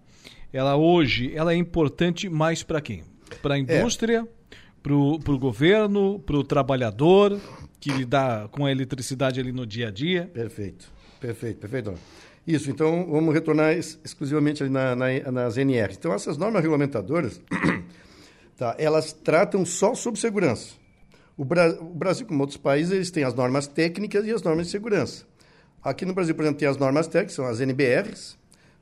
ela 0.53 0.77
hoje, 0.77 1.33
ela 1.35 1.53
é 1.53 1.57
importante 1.57 2.29
mais 2.29 2.63
para 2.63 2.81
quem? 2.81 3.03
Para 3.41 3.55
a 3.55 3.59
indústria, 3.59 4.27
é. 4.27 4.57
para 4.83 4.95
o 4.95 5.39
governo, 5.39 6.19
para 6.19 6.37
o 6.37 6.45
trabalhador 6.45 7.41
que 7.81 7.91
lida 7.91 8.49
com 8.51 8.67
a 8.67 8.73
eletricidade 8.73 9.41
ali 9.41 9.53
no 9.53 9.65
dia 9.65 9.89
a 9.89 9.91
dia? 9.91 10.31
Perfeito, 10.35 10.91
perfeito, 11.21 11.59
perfeito. 11.61 11.95
Isso, 12.47 12.71
então 12.71 13.07
vamos 13.11 13.35
retornar 13.35 13.77
exclusivamente 13.77 14.63
ali 14.63 14.73
na, 14.73 14.97
na, 14.97 15.07
nas 15.31 15.57
NR. 15.57 15.95
Então 15.95 16.13
essas 16.13 16.37
normas 16.37 16.63
regulamentadoras 16.63 17.41
Tá? 18.59 18.75
Elas 18.77 19.13
tratam 19.13 19.65
só 19.65 19.95
sobre 19.95 20.21
segurança. 20.21 20.73
O, 21.37 21.45
Bra 21.45 21.71
o 21.81 21.95
Brasil, 21.95 22.27
como 22.27 22.41
outros 22.41 22.59
países, 22.59 22.93
eles 22.93 23.11
têm 23.13 23.23
as 23.23 23.33
normas 23.33 23.69
técnicas 23.69 24.27
e 24.27 24.33
as 24.33 24.43
normas 24.43 24.67
de 24.67 24.73
segurança. 24.73 25.25
Aqui 25.81 26.05
no 26.05 26.13
Brasil, 26.13 26.35
por 26.35 26.43
exemplo, 26.43 26.59
tem 26.59 26.69
as 26.69 26.77
normas 26.77 27.07
técnicas, 27.07 27.37
são 27.37 27.47
as 27.47 27.61
NBRs, 27.61 28.37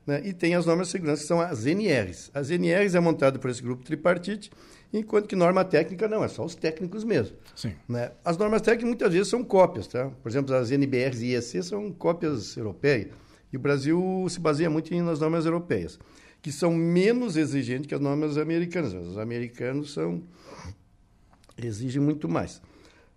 Né? 0.07 0.21
E 0.23 0.33
tem 0.33 0.55
as 0.55 0.65
normas 0.65 0.87
de 0.87 0.93
segurança, 0.93 1.21
que 1.21 1.27
são 1.27 1.41
as 1.41 1.65
NRs. 1.65 2.31
As 2.33 2.49
NRs 2.49 2.95
é 2.95 2.99
montada 2.99 3.37
por 3.37 3.51
esse 3.51 3.61
grupo 3.61 3.83
tripartite, 3.83 4.49
enquanto 4.91 5.27
que 5.27 5.35
norma 5.35 5.65
técnica 5.65 6.07
não, 6.07 6.23
é 6.23 6.29
só 6.29 6.45
os 6.45 6.55
técnicos 6.55 7.03
mesmo. 7.03 7.35
Sim. 7.53 7.73
Né? 7.87 8.11
As 8.23 8.37
normas 8.37 8.61
técnicas 8.61 8.87
muitas 8.87 9.13
vezes 9.13 9.27
são 9.27 9.43
cópias, 9.43 9.85
tá? 9.85 10.09
Por 10.23 10.29
exemplo, 10.29 10.55
as 10.55 10.71
NBRs 10.71 11.21
e 11.21 11.33
IEC 11.33 11.61
são 11.61 11.91
cópias 11.91 12.55
europeias. 12.55 13.09
E 13.51 13.57
o 13.57 13.59
Brasil 13.59 14.25
se 14.29 14.39
baseia 14.39 14.69
muito 14.69 14.95
nas 15.03 15.19
normas 15.19 15.45
europeias, 15.45 15.99
que 16.47 16.51
são 16.53 16.73
menos 16.73 17.35
exigentes 17.35 17.87
que 17.87 17.93
as 17.93 17.99
normas 17.99 18.37
americanas. 18.37 18.93
Os 18.93 19.17
americanos 19.17 19.91
são 19.91 20.23
exigem 21.57 22.01
muito 22.01 22.29
mais. 22.29 22.61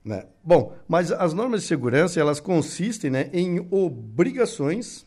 Né? 0.04 0.26
Bom, 0.42 0.76
mas 0.88 1.12
as 1.12 1.32
normas 1.32 1.60
de 1.60 1.68
segurança 1.68 2.18
elas 2.18 2.40
consistem 2.40 3.08
né, 3.08 3.30
em 3.32 3.64
obrigações, 3.70 5.06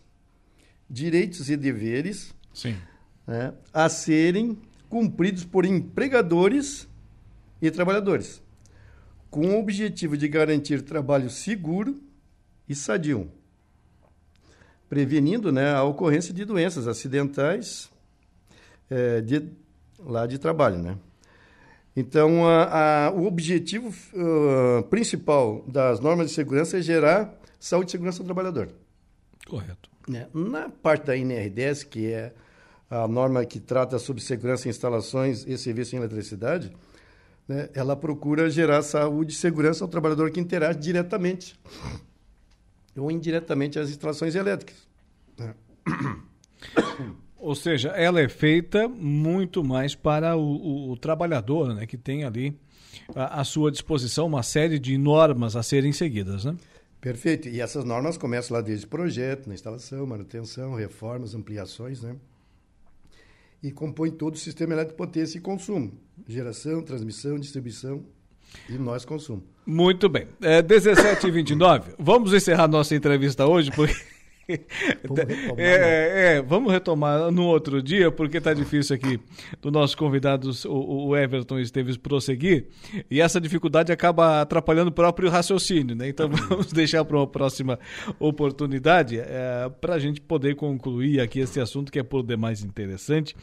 direitos 0.90 1.50
e 1.50 1.58
deveres 1.58 2.34
Sim. 2.54 2.78
Né, 3.28 3.54
a 3.74 3.90
serem 3.90 4.58
cumpridos 4.88 5.44
por 5.44 5.66
empregadores 5.66 6.88
e 7.62 7.70
trabalhadores, 7.70 8.42
com 9.30 9.48
o 9.48 9.60
objetivo 9.60 10.16
de 10.16 10.30
garantir 10.30 10.82
trabalho 10.82 11.30
seguro 11.30 12.02
e 12.70 12.74
sadio, 12.74 13.30
prevenindo 14.88 15.52
né, 15.52 15.74
a 15.74 15.84
ocorrência 15.84 16.34
de 16.34 16.46
doenças 16.46 16.88
acidentais 16.88 17.92
é, 18.90 19.22
de, 19.22 19.50
lá 20.00 20.26
de 20.26 20.38
trabalho. 20.38 20.78
Né? 20.78 20.98
Então, 21.96 22.48
a, 22.48 23.08
a, 23.08 23.12
o 23.12 23.26
objetivo 23.26 23.90
uh, 23.90 24.84
principal 24.84 25.64
das 25.68 26.00
normas 26.00 26.28
de 26.28 26.34
segurança 26.34 26.78
é 26.78 26.82
gerar 26.82 27.34
saúde 27.60 27.90
e 27.90 27.92
segurança 27.92 28.20
do 28.20 28.26
trabalhador. 28.26 28.70
Correto. 29.48 29.90
Né? 30.08 30.28
Na 30.34 30.70
parte 30.70 31.06
da 31.06 31.16
NR10, 31.16 31.86
que 31.86 32.12
é 32.12 32.34
a 32.90 33.08
norma 33.08 33.46
que 33.46 33.60
trata 33.60 33.98
sobre 34.00 34.22
segurança 34.22 34.68
em 34.68 34.72
instalações 34.72 35.46
e 35.48 35.58
serviços 35.58 35.94
em 35.94 35.98
eletricidade, 35.98 36.72
né, 37.48 37.70
ela 37.74 37.96
procura 37.96 38.50
gerar 38.50 38.82
saúde 38.82 39.34
e 39.34 39.36
segurança 39.36 39.84
ao 39.84 39.88
trabalhador 39.88 40.32
que 40.32 40.40
interage 40.40 40.80
diretamente 40.80 41.60
ou 42.96 43.12
indiretamente 43.12 43.80
às 43.80 43.90
instalações 43.90 44.36
elétricas. 44.36 44.88
Né? 45.38 45.54
Ou 47.44 47.56
seja, 47.56 47.90
ela 47.90 48.22
é 48.22 48.30
feita 48.30 48.88
muito 48.88 49.62
mais 49.66 49.96
para 49.96 50.38
o, 50.38 50.42
o, 50.42 50.92
o 50.92 50.98
trabalhador, 50.98 51.76
né, 51.76 51.86
que 51.86 51.98
tem 51.98 52.24
ali 52.24 52.58
à, 53.14 53.42
à 53.42 53.44
sua 53.44 53.70
disposição 53.70 54.28
uma 54.28 54.42
série 54.42 54.80
de 54.80 54.98
normas 54.98 55.58
a 55.58 55.62
serem 55.62 55.92
seguidas, 55.92 56.46
né? 56.46 56.56
Perfeito. 57.02 57.50
E 57.50 57.60
essas 57.60 57.84
normas 57.84 58.18
começam 58.18 58.56
lá 58.56 58.62
desde 58.62 58.88
projeto, 58.88 59.48
na 59.48 59.54
instalação, 59.54 60.08
manutenção, 60.08 60.74
reformas, 60.74 61.36
ampliações, 61.36 62.02
né? 62.02 62.16
E 63.62 63.72
compõem 63.72 64.12
todo 64.12 64.36
o 64.36 64.38
sistema 64.38 64.72
elétrico 64.72 64.94
de 64.94 65.06
potência 65.06 65.38
e 65.38 65.42
consumo. 65.42 65.92
Geração, 66.26 66.82
transmissão, 66.82 67.38
distribuição 67.38 68.06
e 68.70 68.78
nós 68.78 69.04
consumo. 69.04 69.44
Muito 69.66 70.08
bem. 70.08 70.30
É 70.42 70.62
17 70.62 71.28
e 71.28 71.32
29 71.32 71.94
Vamos 72.00 72.34
encerrar 72.34 72.70
nossa 72.70 72.96
entrevista 72.96 73.46
hoje, 73.46 73.70
porque 73.72 73.96
vamos 75.08 75.26
retomar, 75.26 75.60
é, 75.60 76.36
é, 76.38 76.42
vamos 76.42 76.72
retomar 76.72 77.32
no 77.32 77.46
outro 77.46 77.82
dia, 77.82 78.12
porque 78.12 78.38
está 78.38 78.54
difícil 78.54 78.96
aqui 78.96 79.20
do 79.62 79.72
nosso 79.72 79.98
convidado, 79.98 80.52
o, 80.66 81.08
o, 81.08 81.18
Everton 81.18 81.60
Esteves, 81.60 81.98
prosseguir, 81.98 82.68
e 83.10 83.22
essa 83.22 83.40
dificuldade 83.40 83.92
acaba 83.92 84.42
atrapalhando 84.42 84.90
o 84.90 84.94
próprio 84.94 85.30
raciocínio, 85.30 85.96
né? 85.96 86.10
Então 86.10 86.28
vamos 86.50 86.72
deixar 86.72 87.06
para 87.06 87.18
uma 87.18 87.28
próxima 87.28 87.80
oportunidade 88.20 89.20
é, 89.20 89.70
para 89.82 89.96
a 89.96 90.00
gente 90.00 90.20
poder 90.20 90.56
concluir 90.56 91.20
aqui 91.20 91.40
esse 91.40 91.60
assunto 91.60 91.92
que 91.92 92.00
é 92.00 92.04
por 92.04 92.24
demais 92.24 92.64
interessante. 92.64 93.36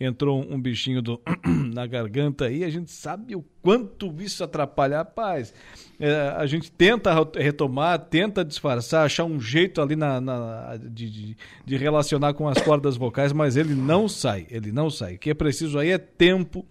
Entrou 0.00 0.40
um 0.40 0.60
bichinho 0.60 1.02
do, 1.02 1.20
na 1.74 1.86
garganta 1.86 2.46
aí, 2.46 2.64
a 2.64 2.70
gente 2.70 2.90
sabe 2.90 3.34
o 3.34 3.44
quanto 3.64 4.14
isso 4.20 4.44
atrapalha. 4.44 4.98
Rapaz, 4.98 5.54
é, 5.98 6.34
a 6.36 6.44
gente 6.44 6.70
tenta 6.70 7.10
retomar, 7.34 7.98
tenta 7.98 8.44
disfarçar, 8.44 9.06
achar 9.06 9.24
um 9.24 9.40
jeito 9.40 9.80
ali 9.80 9.96
na, 9.96 10.20
na 10.20 10.76
de, 10.76 11.10
de, 11.10 11.36
de, 11.64 11.76
relacionar 11.78 12.34
com 12.34 12.46
as 12.46 12.60
cordas 12.60 12.94
vocais, 12.94 13.32
mas 13.32 13.56
ele 13.56 13.74
não 13.74 14.06
sai, 14.06 14.46
ele 14.50 14.70
não 14.70 14.90
sai. 14.90 15.14
O 15.14 15.18
que 15.18 15.30
é 15.30 15.34
preciso 15.34 15.78
aí 15.78 15.90
é 15.90 15.96
tempo, 15.98 16.66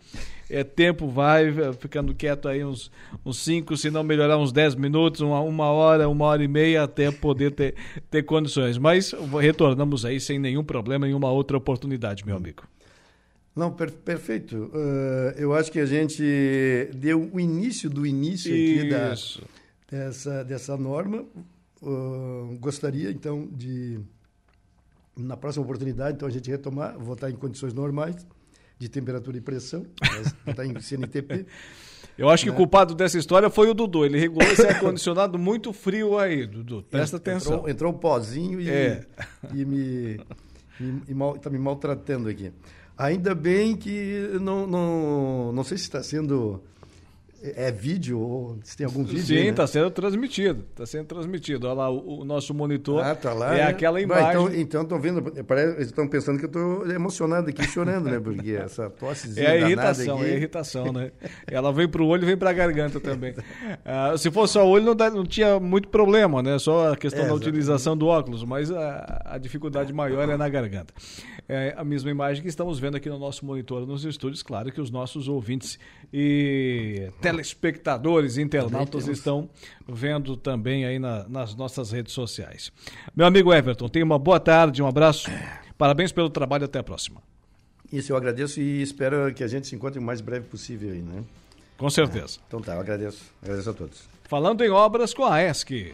é 0.48 0.64
tempo, 0.64 1.08
vai 1.08 1.52
ficando 1.80 2.14
quieto 2.14 2.48
aí 2.48 2.64
uns 2.64 2.92
5, 3.32 3.76
se 3.76 3.90
não 3.90 4.04
melhorar 4.04 4.38
uns 4.38 4.52
10 4.52 4.76
minutos, 4.76 5.22
uma, 5.22 5.40
uma 5.40 5.72
hora, 5.72 6.08
uma 6.08 6.26
hora 6.26 6.44
e 6.44 6.48
meia, 6.48 6.84
até 6.84 7.10
poder 7.12 7.52
ter, 7.52 7.74
ter 8.12 8.22
condições. 8.22 8.78
Mas 8.78 9.16
retornamos 9.42 10.06
aí 10.06 10.20
sem 10.20 10.38
nenhum 10.38 10.64
problema 10.64 11.08
em 11.08 11.16
uma 11.16 11.32
outra 11.32 11.58
oportunidade, 11.58 12.24
meu 12.24 12.38
amigo. 12.38 12.64
Não, 13.56 13.72
per 13.72 13.92
perfeito. 13.92 14.72
Uh, 14.74 15.38
eu 15.38 15.54
acho 15.54 15.72
que 15.72 15.80
a 15.80 15.86
gente 15.86 16.24
deu 16.96 17.30
o 17.32 17.40
início 17.40 17.90
do 17.90 18.06
início 18.06 18.52
aqui 18.52 18.90
da, 18.90 19.14
dessa, 19.90 20.44
dessa 20.44 20.78
norma. 20.78 21.26
Uh, 21.82 22.58
gostaria, 22.60 23.12
então, 23.12 23.48
de, 23.52 24.00
na 25.16 25.38
próxima 25.38 25.64
oportunidade, 25.64 26.16
então, 26.16 26.28
a 26.28 26.32
gente 26.32 26.50
retomar, 26.50 26.98
votar 26.98 27.30
em 27.30 27.36
condições 27.36 27.74
normais 27.74 28.26
de 28.80 28.90
temperatura 28.90 29.38
e 29.38 29.42
pressão, 29.42 29.86
votar 30.46 30.66
em 30.66 30.80
CNTP. 30.80 31.46
Eu 32.18 32.30
acho 32.30 32.44
que 32.44 32.50
né? 32.50 32.56
o 32.56 32.58
culpado 32.58 32.94
dessa 32.94 33.18
história 33.18 33.50
foi 33.50 33.70
o 33.70 33.74
Dudu. 33.74 34.06
Ele 34.06 34.20
regulou 34.20 34.48
esse 34.52 34.66
ar-condicionado 34.66 35.38
muito 35.40 35.74
frio 35.74 36.18
aí, 36.18 36.46
Dudu. 36.46 36.84
Presta 36.84 37.18
entrou, 37.18 37.36
atenção. 37.36 37.70
Entrou 37.70 37.92
um 37.92 37.98
pozinho 37.98 38.62
e, 38.62 38.70
é. 38.70 39.04
e 39.54 39.66
me, 39.66 40.20
e, 41.08 41.14
mal, 41.14 41.38
tá 41.38 41.50
me 41.50 41.58
maltratando 41.58 42.30
aqui. 42.30 42.52
Ainda 42.98 43.34
bem 43.34 43.76
que 43.76 44.38
não, 44.40 44.68
não, 44.68 45.52
não 45.52 45.64
sei 45.64 45.78
se 45.78 45.86
está 45.86 46.04
sendo 46.04 46.62
é 47.44 47.72
vídeo 47.72 48.20
ou 48.20 48.58
se 48.64 48.78
tem 48.78 48.86
algum 48.86 49.04
vídeo? 49.04 49.26
Sim, 49.26 49.50
está 49.50 49.64
né? 49.64 49.68
sendo 49.68 49.92
transmitido. 49.92 50.66
Está 50.72 50.86
sendo 50.86 51.06
transmitido. 51.06 51.68
Olha 51.68 51.74
lá, 51.74 51.90
o, 51.90 52.22
o 52.22 52.26
nosso 52.26 52.54
monitor 52.54 53.04
ah, 53.04 53.14
tá 53.14 53.34
lá, 53.34 53.56
é, 53.58 53.60
é 53.60 53.64
aquela 53.64 54.00
imagem. 54.00 54.62
então 54.62 54.84
estão 54.84 55.00
vendo, 55.00 55.22
parece, 55.44 55.82
estão 55.82 56.08
pensando 56.08 56.40
que 56.40 56.46
eu 56.46 56.48
estou 56.48 56.90
emocionado 56.90 57.50
aqui, 57.50 57.64
chorando, 57.68 58.10
né? 58.10 58.20
Porque 58.20 58.52
essa 58.52 58.90
tossezinha 58.90 59.46
É 59.46 59.52
a 59.52 59.58
irritação, 59.58 60.18
aqui... 60.18 60.26
é 60.26 60.30
a 60.30 60.36
irritação, 60.36 60.94
né? 60.94 61.12
Ela 61.46 61.74
vem 61.74 61.88
para 61.88 62.02
o 62.02 62.08
olho 62.08 62.24
e 62.24 62.26
vem 62.26 62.38
para 62.38 62.50
a 62.50 62.54
garganta 62.54 63.00
também. 63.00 63.36
Ah, 63.86 64.16
se 64.18 64.32
fosse 64.32 64.54
só 64.54 64.66
o 64.66 64.70
olho, 64.70 64.86
não, 64.86 64.96
dá, 64.96 65.10
não 65.10 65.26
tinha 65.26 65.60
muito 65.60 65.90
problema, 65.90 66.42
né? 66.42 66.58
Só 66.58 66.94
a 66.94 66.98
questão 66.98 67.26
é, 67.26 67.28
da 67.28 67.34
utilização 67.34 67.98
do 67.98 68.08
óculos, 68.08 68.44
mas 68.44 68.72
a, 68.72 69.22
a 69.26 69.38
dificuldade 69.38 69.92
maior 69.92 70.30
é 70.30 70.38
na 70.38 70.48
garganta. 70.48 70.94
É 71.48 71.74
a 71.76 71.84
mesma 71.84 72.10
imagem 72.10 72.42
que 72.42 72.48
estamos 72.48 72.80
vendo 72.80 72.96
aqui 72.96 73.10
no 73.10 73.20
nosso 73.20 73.46
monitor 73.46 73.86
nos 73.86 74.06
estúdios. 74.06 74.42
Claro 74.42 74.72
que 74.72 74.80
os 74.80 74.90
nossos 74.90 75.28
ouvintes 75.28 75.78
e 76.12 77.10
telespectadores, 77.34 78.38
internautas 78.38 79.08
estão 79.08 79.50
vendo 79.88 80.38
também 80.38 80.86
aí 80.86 81.00
na, 81.00 81.28
nas 81.28 81.56
nossas 81.56 81.92
redes 81.92 82.14
sociais. 82.14 82.72
Meu 83.16 83.26
amigo 83.26 83.54
Everton, 83.54 83.90
tenha 83.90 84.06
uma 84.06 84.20
boa 84.20 84.40
tarde, 84.40 84.82
um 84.82 84.88
abraço. 84.88 85.30
Parabéns 85.78 86.12
pelo 86.12 86.30
trabalho, 86.30 86.66
até 86.66 86.80
a 86.80 86.84
próxima. 86.84 87.22
Isso, 87.92 88.12
eu 88.12 88.18
agradeço 88.18 88.60
e 88.60 88.82
espero 88.82 89.34
que 89.34 89.44
a 89.44 89.48
gente 89.48 89.68
se 89.68 89.76
encontre 89.76 90.00
o 90.00 90.02
mais 90.02 90.22
breve 90.22 90.46
possível 90.48 90.92
aí, 90.92 91.02
né? 91.02 91.24
Com 91.78 91.90
certeza. 91.90 92.40
É, 92.40 92.44
então 92.48 92.62
tá, 92.62 92.76
eu 92.76 92.80
agradeço. 92.80 93.22
Agradeço 93.42 93.70
a 93.70 93.74
todos. 93.74 94.04
Falando 94.24 94.64
em 94.64 94.70
obras 94.70 95.14
com 95.14 95.26
a 95.26 95.44
ESC. 95.44 95.94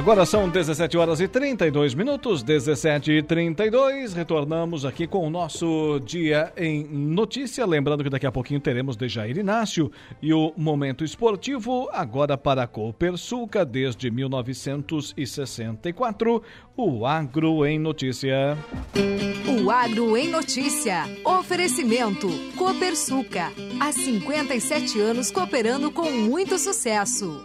Agora 0.00 0.24
são 0.24 0.48
17 0.48 0.96
horas 0.96 1.20
e 1.20 1.28
32 1.28 1.92
minutos, 1.92 2.42
17 2.42 3.12
e 3.12 3.22
32. 3.22 4.14
Retornamos 4.14 4.86
aqui 4.86 5.06
com 5.06 5.26
o 5.26 5.30
nosso 5.30 6.00
Dia 6.02 6.50
em 6.56 6.84
Notícia. 6.84 7.66
Lembrando 7.66 8.02
que 8.02 8.08
daqui 8.08 8.26
a 8.26 8.32
pouquinho 8.32 8.60
teremos 8.60 8.96
Dejair 8.96 9.36
Inácio 9.36 9.92
e 10.22 10.32
o 10.32 10.54
Momento 10.56 11.04
Esportivo, 11.04 11.90
agora 11.92 12.38
para 12.38 12.62
a 12.62 12.66
Copersuca, 12.66 13.62
desde 13.62 14.10
1964. 14.10 16.42
O 16.74 17.04
Agro 17.04 17.66
em 17.66 17.78
Notícia. 17.78 18.56
O 19.46 19.70
Agro 19.70 20.16
em 20.16 20.30
Notícia. 20.30 21.04
Oferecimento. 21.26 22.26
Copersuca. 22.56 23.52
Há 23.78 23.92
57 23.92 24.98
anos 24.98 25.30
cooperando 25.30 25.90
com 25.90 26.10
muito 26.10 26.58
sucesso. 26.58 27.44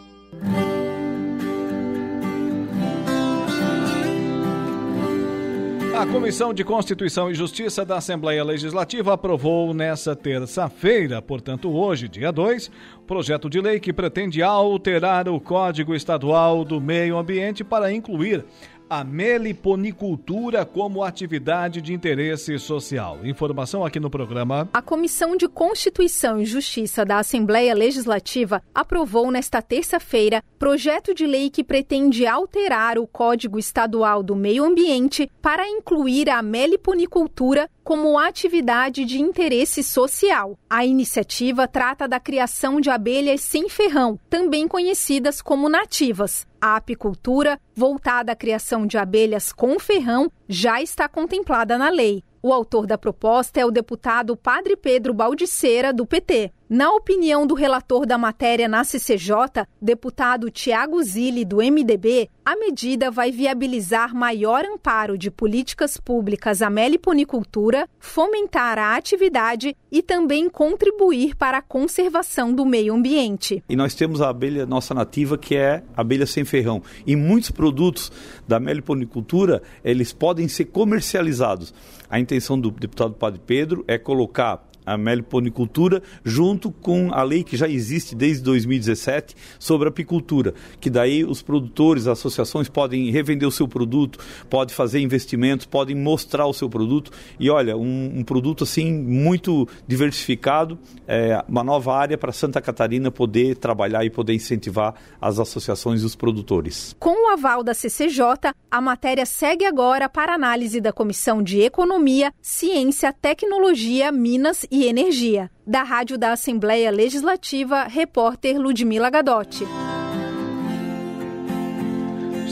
A 5.95 6.05
Comissão 6.05 6.53
de 6.53 6.61
Constituição 6.61 7.31
e 7.31 7.33
Justiça 7.33 7.85
da 7.85 7.95
Assembleia 7.95 8.43
Legislativa 8.43 9.13
aprovou 9.13 9.73
nesta 9.73 10.13
terça-feira, 10.13 11.21
portanto 11.21 11.73
hoje, 11.73 12.09
dia 12.09 12.33
2, 12.33 12.69
projeto 13.07 13.49
de 13.49 13.61
lei 13.61 13.79
que 13.79 13.93
pretende 13.93 14.43
alterar 14.43 15.29
o 15.29 15.39
Código 15.39 15.95
Estadual 15.95 16.65
do 16.65 16.81
Meio 16.81 17.17
Ambiente 17.17 17.63
para 17.63 17.93
incluir 17.93 18.43
a 18.89 19.03
meliponicultura 19.03 20.65
como 20.65 21.03
atividade 21.03 21.81
de 21.81 21.93
interesse 21.93 22.57
social. 22.59 23.19
Informação 23.25 23.85
aqui 23.85 23.99
no 23.99 24.09
programa. 24.09 24.69
A 24.73 24.81
Comissão 24.81 25.35
de 25.35 25.47
Constituição 25.47 26.39
e 26.39 26.45
Justiça 26.45 27.03
da 27.03 27.19
Assembleia 27.19 27.73
Legislativa 27.73 28.61
aprovou 28.73 29.31
nesta 29.31 29.61
terça-feira 29.61 30.43
projeto 30.59 31.13
de 31.13 31.25
lei 31.25 31.49
que 31.49 31.63
pretende 31.63 32.25
alterar 32.25 32.97
o 32.97 33.07
Código 33.07 33.57
Estadual 33.57 34.21
do 34.21 34.35
Meio 34.35 34.63
Ambiente 34.63 35.29
para 35.41 35.67
incluir 35.67 36.29
a 36.29 36.41
meliponicultura 36.41 37.69
como 37.85 38.17
atividade 38.17 39.05
de 39.05 39.21
interesse 39.21 39.83
social. 39.83 40.57
A 40.67 40.83
iniciativa 40.83 41.67
trata 41.67 42.07
da 42.07 42.19
criação 42.19 42.81
de 42.81 42.89
abelhas 42.89 43.41
sem 43.41 43.69
ferrão, 43.69 44.19
também 44.27 44.67
conhecidas 44.67 45.39
como 45.39 45.69
nativas. 45.69 46.47
A 46.59 46.77
apicultura, 46.77 47.61
voltada 47.75 48.31
à 48.31 48.35
criação 48.35 48.87
de 48.87 48.97
abelhas 48.97 49.53
com 49.53 49.77
ferrão, 49.77 50.31
já 50.49 50.81
está 50.81 51.07
contemplada 51.07 51.77
na 51.77 51.89
lei. 51.89 52.23
O 52.41 52.51
autor 52.51 52.87
da 52.87 52.97
proposta 52.97 53.59
é 53.59 53.65
o 53.65 53.71
deputado 53.71 54.35
Padre 54.35 54.75
Pedro 54.75 55.13
Baldiceira, 55.13 55.93
do 55.93 56.07
PT. 56.07 56.51
Na 56.67 56.89
opinião 56.89 57.45
do 57.45 57.53
relator 57.53 58.07
da 58.07 58.17
matéria 58.17 58.67
na 58.67 58.83
CCJ, 58.83 59.67
deputado 59.79 60.49
Tiago 60.49 61.01
Zilli, 61.03 61.45
do 61.45 61.57
MDB, 61.57 62.27
a 62.43 62.55
medida 62.55 63.11
vai 63.11 63.31
viabilizar 63.31 64.15
maior 64.15 64.65
amparo 64.65 65.15
de 65.15 65.29
políticas 65.29 65.97
públicas 65.97 66.63
à 66.63 66.69
meliponicultura, 66.69 67.87
fomentar 67.99 68.79
a 68.79 68.95
atividade 68.95 69.77
e 69.91 70.01
também 70.01 70.49
contribuir 70.49 71.35
para 71.35 71.59
a 71.59 71.61
conservação 71.61 72.51
do 72.51 72.65
meio 72.65 72.95
ambiente. 72.95 73.63
E 73.69 73.75
nós 73.75 73.93
temos 73.93 74.19
a 74.19 74.29
abelha 74.29 74.65
nossa 74.65 74.95
nativa, 74.95 75.37
que 75.37 75.55
é 75.55 75.83
a 75.95 76.01
abelha 76.01 76.25
sem 76.25 76.43
ferrão. 76.43 76.81
E 77.05 77.15
muitos 77.15 77.51
produtos 77.51 78.11
da 78.47 78.59
meliponicultura, 78.59 79.61
eles 79.83 80.11
podem 80.11 80.47
ser 80.47 80.65
comercializados. 80.65 81.71
A 82.09 82.19
intenção 82.19 82.59
do 82.59 82.71
deputado 82.71 83.13
Padre 83.13 83.41
Pedro 83.45 83.85
é 83.87 83.99
colocar 83.99 84.64
a 84.85 84.97
meliponicultura, 84.97 86.01
junto 86.23 86.71
com 86.71 87.13
a 87.13 87.23
lei 87.23 87.43
que 87.43 87.57
já 87.57 87.67
existe 87.67 88.15
desde 88.15 88.43
2017 88.43 89.35
sobre 89.57 89.87
apicultura, 89.87 90.53
que 90.79 90.89
daí 90.89 91.23
os 91.23 91.41
produtores, 91.41 92.07
as 92.07 92.19
associações 92.19 92.69
podem 92.69 93.09
revender 93.11 93.47
o 93.47 93.51
seu 93.51 93.67
produto, 93.67 94.19
podem 94.49 94.75
fazer 94.75 94.99
investimentos, 94.99 95.65
podem 95.65 95.95
mostrar 95.95 96.45
o 96.45 96.53
seu 96.53 96.69
produto 96.69 97.11
e 97.39 97.49
olha, 97.49 97.75
um, 97.75 98.19
um 98.19 98.23
produto 98.23 98.63
assim 98.63 98.91
muito 98.93 99.67
diversificado, 99.87 100.77
é, 101.07 101.43
uma 101.47 101.63
nova 101.63 101.95
área 101.95 102.17
para 102.17 102.31
Santa 102.31 102.61
Catarina 102.61 103.09
poder 103.09 103.55
trabalhar 103.55 104.05
e 104.05 104.09
poder 104.09 104.33
incentivar 104.33 104.93
as 105.19 105.39
associações 105.39 106.01
e 106.01 106.05
os 106.05 106.15
produtores. 106.15 106.95
Com 106.99 107.27
o 107.27 107.33
aval 107.33 107.63
da 107.63 107.73
CCJ, 107.73 108.53
a 108.69 108.81
matéria 108.81 109.25
segue 109.25 109.65
agora 109.65 110.09
para 110.09 110.33
análise 110.33 110.81
da 110.81 110.91
Comissão 110.91 111.41
de 111.41 111.61
Economia, 111.61 112.33
Ciência, 112.41 113.13
Tecnologia, 113.13 114.11
Minas 114.11 114.65
e 114.69 114.74
Energia. 114.83 115.49
Da 115.65 115.83
Rádio 115.83 116.17
da 116.17 116.33
Assembleia 116.33 116.91
Legislativa, 116.91 117.85
repórter 117.85 118.57
Ludmila 118.59 119.09
Gadotti. 119.09 119.65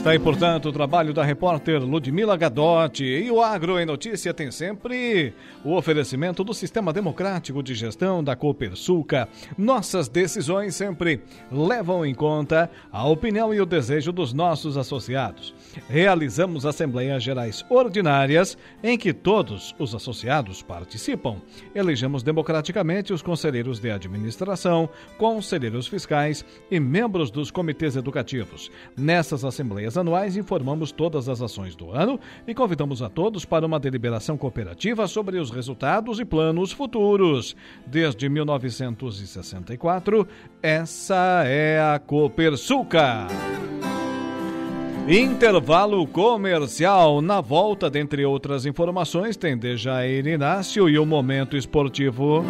Está 0.04 0.12
aí, 0.12 0.20
portanto, 0.20 0.68
o 0.68 0.74
trabalho 0.74 1.14
da 1.14 1.24
repórter 1.24 1.82
Ludmila 1.82 2.36
Gadotti. 2.36 3.06
E 3.06 3.32
o 3.32 3.42
Agro 3.42 3.80
em 3.80 3.86
Notícia 3.86 4.34
tem 4.34 4.52
sempre 4.52 5.34
o 5.64 5.78
oferecimento 5.78 6.44
do 6.44 6.54
Sistema 6.54 6.92
Democrático 6.92 7.64
de 7.64 7.74
Gestão 7.74 8.22
da 8.22 8.36
Copersuca. 8.36 9.30
Nossas 9.58 10.10
decisões 10.10 10.76
sempre 10.76 11.22
levam 11.50 12.06
em 12.06 12.14
conta 12.14 12.70
a 12.92 13.08
opinião 13.08 13.54
e 13.54 13.62
o 13.62 13.66
desejo 13.66 14.12
dos 14.12 14.34
nossos 14.34 14.76
associados. 14.76 15.56
Realizamos 15.88 16.66
Assembleias 16.66 17.24
Gerais 17.24 17.66
Ordinárias 17.70 18.58
em 18.84 18.98
que 18.98 19.14
todos 19.14 19.74
os 19.80 19.96
associados 19.96 20.62
participam. 20.62 21.38
Elegemos 21.74 22.24
democraticamente 22.24 23.14
os 23.14 23.22
conselheiros 23.22 23.80
de 23.80 23.90
administração, 23.90 24.90
conselheiros 25.18 25.88
fiscais 25.88 26.44
e 26.70 26.78
membros 26.78 27.32
dos 27.32 27.50
comitês 27.50 27.96
educativos. 27.96 28.70
Nessas 28.98 29.46
assembleias 29.46 29.93
anuais 29.98 30.38
informamos 30.38 30.92
todas 30.92 31.28
as 31.30 31.42
ações 31.42 31.76
do 31.76 31.92
ano 31.92 32.20
e 32.48 32.54
convidamos 32.54 33.02
a 33.02 33.10
todos 33.10 33.46
para 33.46 33.66
uma 33.66 33.80
deliberação 33.80 34.38
cooperativa 34.38 35.08
sobre 35.08 35.38
os 35.38 35.50
resultados 35.50 36.20
e 36.20 36.26
planos 36.26 36.72
futuros. 36.72 37.56
Desde 37.86 38.30
1964, 38.30 40.28
essa 40.62 41.44
é 41.46 41.80
a 41.82 42.00
Copersuca. 42.00 43.28
Intervalo 45.08 46.08
comercial. 46.08 47.22
Na 47.22 47.42
volta, 47.42 47.90
dentre 47.90 48.26
outras 48.26 48.66
informações, 48.66 49.36
tem 49.36 49.58
Dejair 49.58 50.26
Inácio 50.26 50.88
e 50.88 50.98
o 50.98 51.06
Momento 51.06 51.58
Esportivo. 51.58 52.46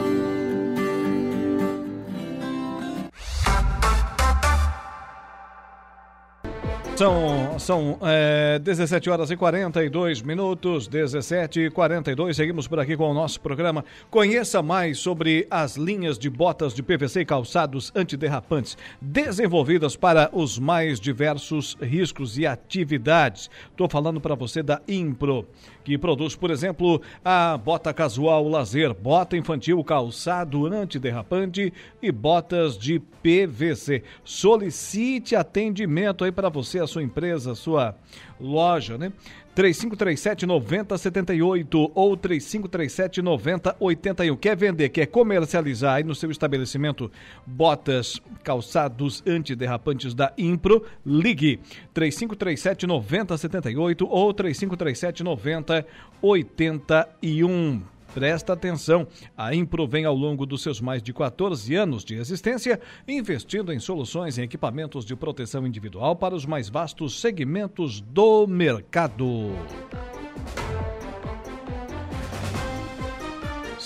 São, 6.95 7.57
são 7.57 7.97
é, 8.03 8.59
17 8.59 9.09
horas 9.09 9.31
e 9.31 9.35
42 9.35 10.21
minutos, 10.21 10.87
17 10.87 11.61
e 11.61 11.69
42. 11.71 12.35
Seguimos 12.35 12.67
por 12.67 12.79
aqui 12.79 12.95
com 12.95 13.09
o 13.09 13.13
nosso 13.15 13.41
programa. 13.41 13.83
Conheça 14.11 14.61
mais 14.61 14.99
sobre 14.99 15.47
as 15.49 15.75
linhas 15.75 16.19
de 16.19 16.29
botas 16.29 16.71
de 16.71 16.83
PVC 16.83 17.21
e 17.21 17.25
calçados 17.25 17.91
antiderrapantes, 17.95 18.77
desenvolvidas 19.01 19.95
para 19.95 20.29
os 20.31 20.59
mais 20.59 20.99
diversos 20.99 21.75
riscos 21.81 22.37
e 22.37 22.45
atividades. 22.45 23.49
Estou 23.71 23.89
falando 23.89 24.21
para 24.21 24.35
você 24.35 24.61
da 24.61 24.79
Impro 24.87 25.47
que 25.83 25.97
produz, 25.97 26.35
por 26.35 26.49
exemplo, 26.49 27.01
a 27.23 27.57
bota 27.57 27.93
casual 27.93 28.47
lazer, 28.47 28.93
bota 28.93 29.35
infantil 29.35 29.83
calçado 29.83 30.65
antiderrapante 30.65 31.73
e 32.01 32.11
botas 32.11 32.77
de 32.77 32.99
PVC. 32.99 34.03
Solicite 34.23 35.35
atendimento 35.35 36.23
aí 36.23 36.31
para 36.31 36.49
você, 36.49 36.79
a 36.79 36.87
sua 36.87 37.03
empresa, 37.03 37.51
a 37.51 37.55
sua 37.55 37.95
loja, 38.39 38.97
né? 38.97 39.11
3537 39.55 40.45
9078 40.45 41.91
ou 41.93 42.17
3537 42.17 43.21
9081. 43.21 44.35
Quer 44.37 44.57
vender, 44.57 44.89
quer 44.89 45.05
comercializar 45.05 45.93
aí 45.95 46.03
no 46.03 46.13
seu 46.15 46.31
estabelecimento 46.31 47.11
botas, 47.45 48.19
calçados 48.43 49.21
antiderrapantes 49.27 50.13
da 50.13 50.33
Impro? 50.37 50.85
Ligue 51.05 51.59
3537 51.93 52.87
9078 52.87 54.07
ou 54.09 54.33
3537 54.33 55.23
9081. 55.23 57.92
Presta 58.13 58.53
atenção, 58.53 59.07
a 59.35 59.55
Impro 59.55 59.87
vem 59.87 60.05
ao 60.05 60.15
longo 60.15 60.45
dos 60.45 60.61
seus 60.61 60.79
mais 60.79 61.01
de 61.01 61.11
14 61.11 61.73
anos 61.75 62.05
de 62.05 62.15
existência 62.15 62.79
investindo 63.07 63.73
em 63.73 63.79
soluções 63.79 64.37
e 64.37 64.41
equipamentos 64.41 65.03
de 65.03 65.15
proteção 65.15 65.65
individual 65.65 66.15
para 66.15 66.35
os 66.35 66.45
mais 66.45 66.69
vastos 66.69 67.19
segmentos 67.19 68.01
do 68.01 68.45
mercado. 68.45 69.51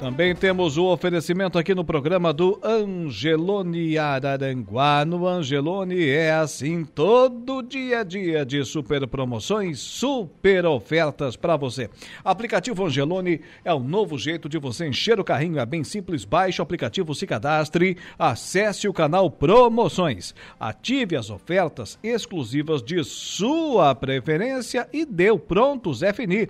Também 0.00 0.34
temos 0.34 0.78
o 0.78 0.86
oferecimento 0.86 1.58
aqui 1.58 1.74
no 1.74 1.84
programa 1.84 2.32
do 2.32 2.58
Angelone 2.64 3.98
Araranguá. 3.98 5.04
No 5.04 5.26
Angelone 5.26 6.08
é 6.08 6.32
assim 6.32 6.86
todo 6.86 7.60
dia 7.60 7.98
a 7.98 8.02
dia 8.02 8.46
de 8.46 8.64
super 8.64 9.06
promoções, 9.06 9.78
super 9.78 10.64
ofertas 10.64 11.36
para 11.36 11.54
você. 11.54 11.90
Aplicativo 12.24 12.86
Angelone 12.86 13.42
é 13.62 13.74
o 13.74 13.78
novo 13.78 14.16
jeito 14.16 14.48
de 14.48 14.56
você 14.56 14.88
encher 14.88 15.20
o 15.20 15.24
carrinho. 15.24 15.58
É 15.58 15.66
bem 15.66 15.84
simples. 15.84 16.24
Baixe 16.24 16.62
o 16.62 16.64
aplicativo, 16.64 17.14
se 17.14 17.26
cadastre, 17.26 17.98
acesse 18.18 18.88
o 18.88 18.94
canal 18.94 19.30
Promoções, 19.30 20.34
ative 20.58 21.14
as 21.14 21.28
ofertas 21.28 21.98
exclusivas 22.02 22.82
de 22.82 23.04
sua 23.04 23.94
preferência 23.94 24.88
e 24.94 25.04
deu 25.04 25.38
prontos 25.38 26.00
FNI. 26.00 26.48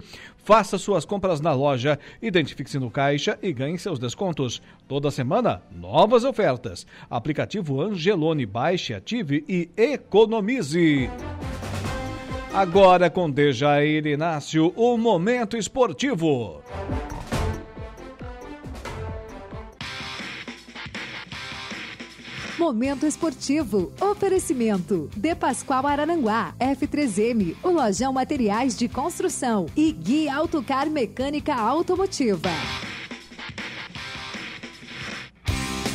Faça 0.51 0.79
suas 0.79 1.05
compras 1.05 1.41
na 1.41 1.53
loja, 1.53 1.97
identifique-se 2.21 2.77
no 2.77 2.91
caixa 2.91 3.39
e 3.41 3.53
ganhe 3.53 3.79
seus 3.79 4.01
descontos. 4.01 4.61
Toda 4.89 5.09
semana, 5.09 5.63
novas 5.71 6.25
ofertas. 6.25 6.85
Aplicativo 7.09 7.81
Angelone, 7.81 8.45
baixe, 8.45 8.93
ative 8.93 9.45
e 9.49 9.71
economize. 9.77 11.09
Agora 12.53 13.09
com 13.09 13.31
Dejair 13.31 14.05
Inácio, 14.09 14.73
o 14.75 14.99
Momento 14.99 15.57
Esportivo. 15.57 16.61
Momento 22.61 23.07
Esportivo. 23.07 23.91
Oferecimento. 23.99 25.09
De 25.17 25.35
Pascoal 25.35 25.87
Arananguá. 25.87 26.55
F3M. 26.61 27.57
O 27.63 27.71
Lojão 27.71 28.13
Materiais 28.13 28.77
de 28.77 28.87
Construção. 28.87 29.65
E 29.75 29.91
Guia 29.91 30.35
Autocar 30.37 30.91
Mecânica 30.91 31.55
Automotiva. 31.55 32.51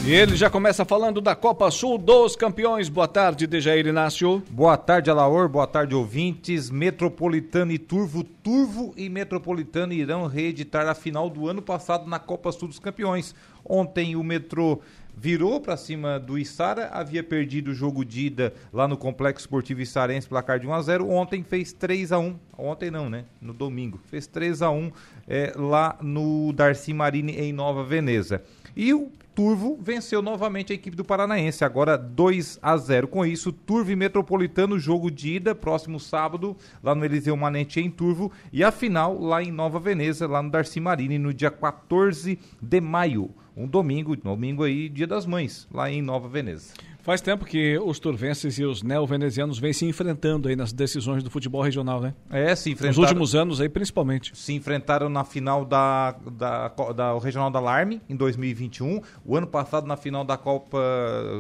E 0.08 0.14
ele 0.14 0.36
já 0.36 0.50
começa 0.50 0.84
falando 0.84 1.22
da 1.22 1.36
Copa 1.36 1.70
Sul 1.70 2.00
dos 2.00 2.36
Campeões. 2.36 2.90
Boa 2.90 3.08
tarde, 3.08 3.46
Dejair 3.46 3.86
Inácio. 3.86 4.42
Boa 4.50 4.76
tarde, 4.76 5.12
Alaor. 5.12 5.48
Boa 5.48 5.68
tarde, 5.68 5.94
ouvintes. 5.94 6.72
Metropolitano 6.72 7.72
e 7.72 7.78
Turvo. 7.78 8.24
Turvo 8.24 8.92
e 8.98 9.08
Metropolitano 9.08 9.94
irão 9.94 10.26
reeditar 10.26 10.88
a 10.88 10.96
final 10.96 11.30
do 11.30 11.48
ano 11.48 11.62
passado 11.62 12.10
na 12.10 12.18
Copa 12.18 12.52
Sul 12.52 12.68
dos 12.68 12.80
Campeões. 12.80 13.36
Ontem 13.68 14.16
o 14.16 14.24
Metro 14.24 14.80
virou 15.16 15.60
para 15.62 15.78
cima 15.78 16.20
do 16.20 16.38
Isara, 16.38 16.90
havia 16.92 17.24
perdido 17.24 17.72
o 17.72 17.74
jogo 17.74 18.04
de 18.04 18.28
ida 18.28 18.54
lá 18.74 18.88
no 18.88 18.98
Complexo 18.98 19.42
Esportivo 19.42 19.82
Issarense, 19.82 20.28
placar 20.28 20.60
de 20.60 20.68
1 20.68 20.74
a 20.74 20.82
0 20.82 21.10
Ontem 21.10 21.44
fez 21.44 21.72
3 21.72 22.12
a 22.12 22.20
1 22.20 22.36
Ontem 22.58 22.90
não, 22.90 23.10
né? 23.10 23.26
No 23.42 23.54
domingo. 23.54 24.00
Fez 24.06 24.28
3 24.28 24.62
a 24.62 24.70
1 24.70 24.92
é, 25.28 25.54
lá 25.56 25.98
no 26.02 26.54
Darcy 26.54 26.94
Marini, 26.94 27.34
em 27.34 27.52
Nova 27.52 27.84
Veneza. 27.84 28.42
E 28.76 28.94
o 28.94 29.12
Turvo 29.34 29.78
venceu 29.82 30.22
novamente 30.22 30.72
a 30.72 30.76
equipe 30.76 30.96
do 30.96 31.04
Paranaense, 31.04 31.66
agora 31.66 31.98
2 31.98 32.60
a 32.62 32.78
0. 32.78 33.08
Com 33.10 33.26
isso, 33.26 33.52
Turvo 33.52 33.92
e 33.92 33.96
Metropolitano, 33.96 34.80
jogo 34.80 35.12
de 35.12 35.34
ida, 35.34 35.54
próximo 35.54 36.00
sábado, 36.00 36.56
lá 36.82 36.96
no 36.96 37.04
Eliseu 37.04 37.36
Manente 37.36 37.82
em 37.82 37.90
Turvo, 37.90 38.32
e 38.54 38.64
a 38.64 38.72
final 38.72 39.20
lá 39.20 39.44
em 39.44 39.52
Nova 39.52 39.80
Veneza, 39.80 40.26
lá 40.28 40.42
no 40.42 40.50
Darcy 40.50 40.80
Marini, 40.80 41.18
no 41.18 41.34
dia 41.34 41.52
14 41.52 42.40
de 42.62 42.82
maio 42.82 43.30
um 43.56 43.68
domingo, 43.68 44.16
domingo 44.16 44.64
aí, 44.64 44.90
Dia 44.90 45.08
das 45.08 45.26
Mães, 45.26 45.68
lá 45.72 45.90
em 45.90 46.02
Nova 46.02 46.28
Veneza. 46.28 46.74
Faz 47.06 47.22
tempo 47.22 47.46
que 47.46 47.78
os 47.78 48.00
turvenses 48.00 48.58
e 48.58 48.66
os 48.66 48.82
neo-venezianos 48.82 49.60
vêm 49.60 49.72
se 49.72 49.86
enfrentando 49.86 50.50
aí 50.50 50.56
nas 50.56 50.74
decisões 50.74 51.22
do 51.22 51.30
futebol 51.30 51.62
regional, 51.62 52.02
né? 52.02 52.16
É, 52.32 52.56
se 52.56 52.72
enfrentaram. 52.72 53.00
Nos 53.00 53.08
últimos 53.12 53.36
anos 53.36 53.62
aí, 53.62 53.70
principalmente. 53.70 54.36
Se 54.36 54.54
enfrentaram 54.54 55.08
na 55.08 55.24
final 55.24 55.64
da, 55.64 56.16
da, 56.32 56.68
da 56.68 57.16
Regional 57.20 57.52
da 57.52 57.60
Alarme, 57.60 58.02
em 58.10 58.16
2021. 58.16 59.04
O 59.24 59.38
ano 59.38 59.46
passado 59.46 59.86
na 59.86 59.96
final 59.96 60.24
da 60.24 60.36
Copa 60.36 60.80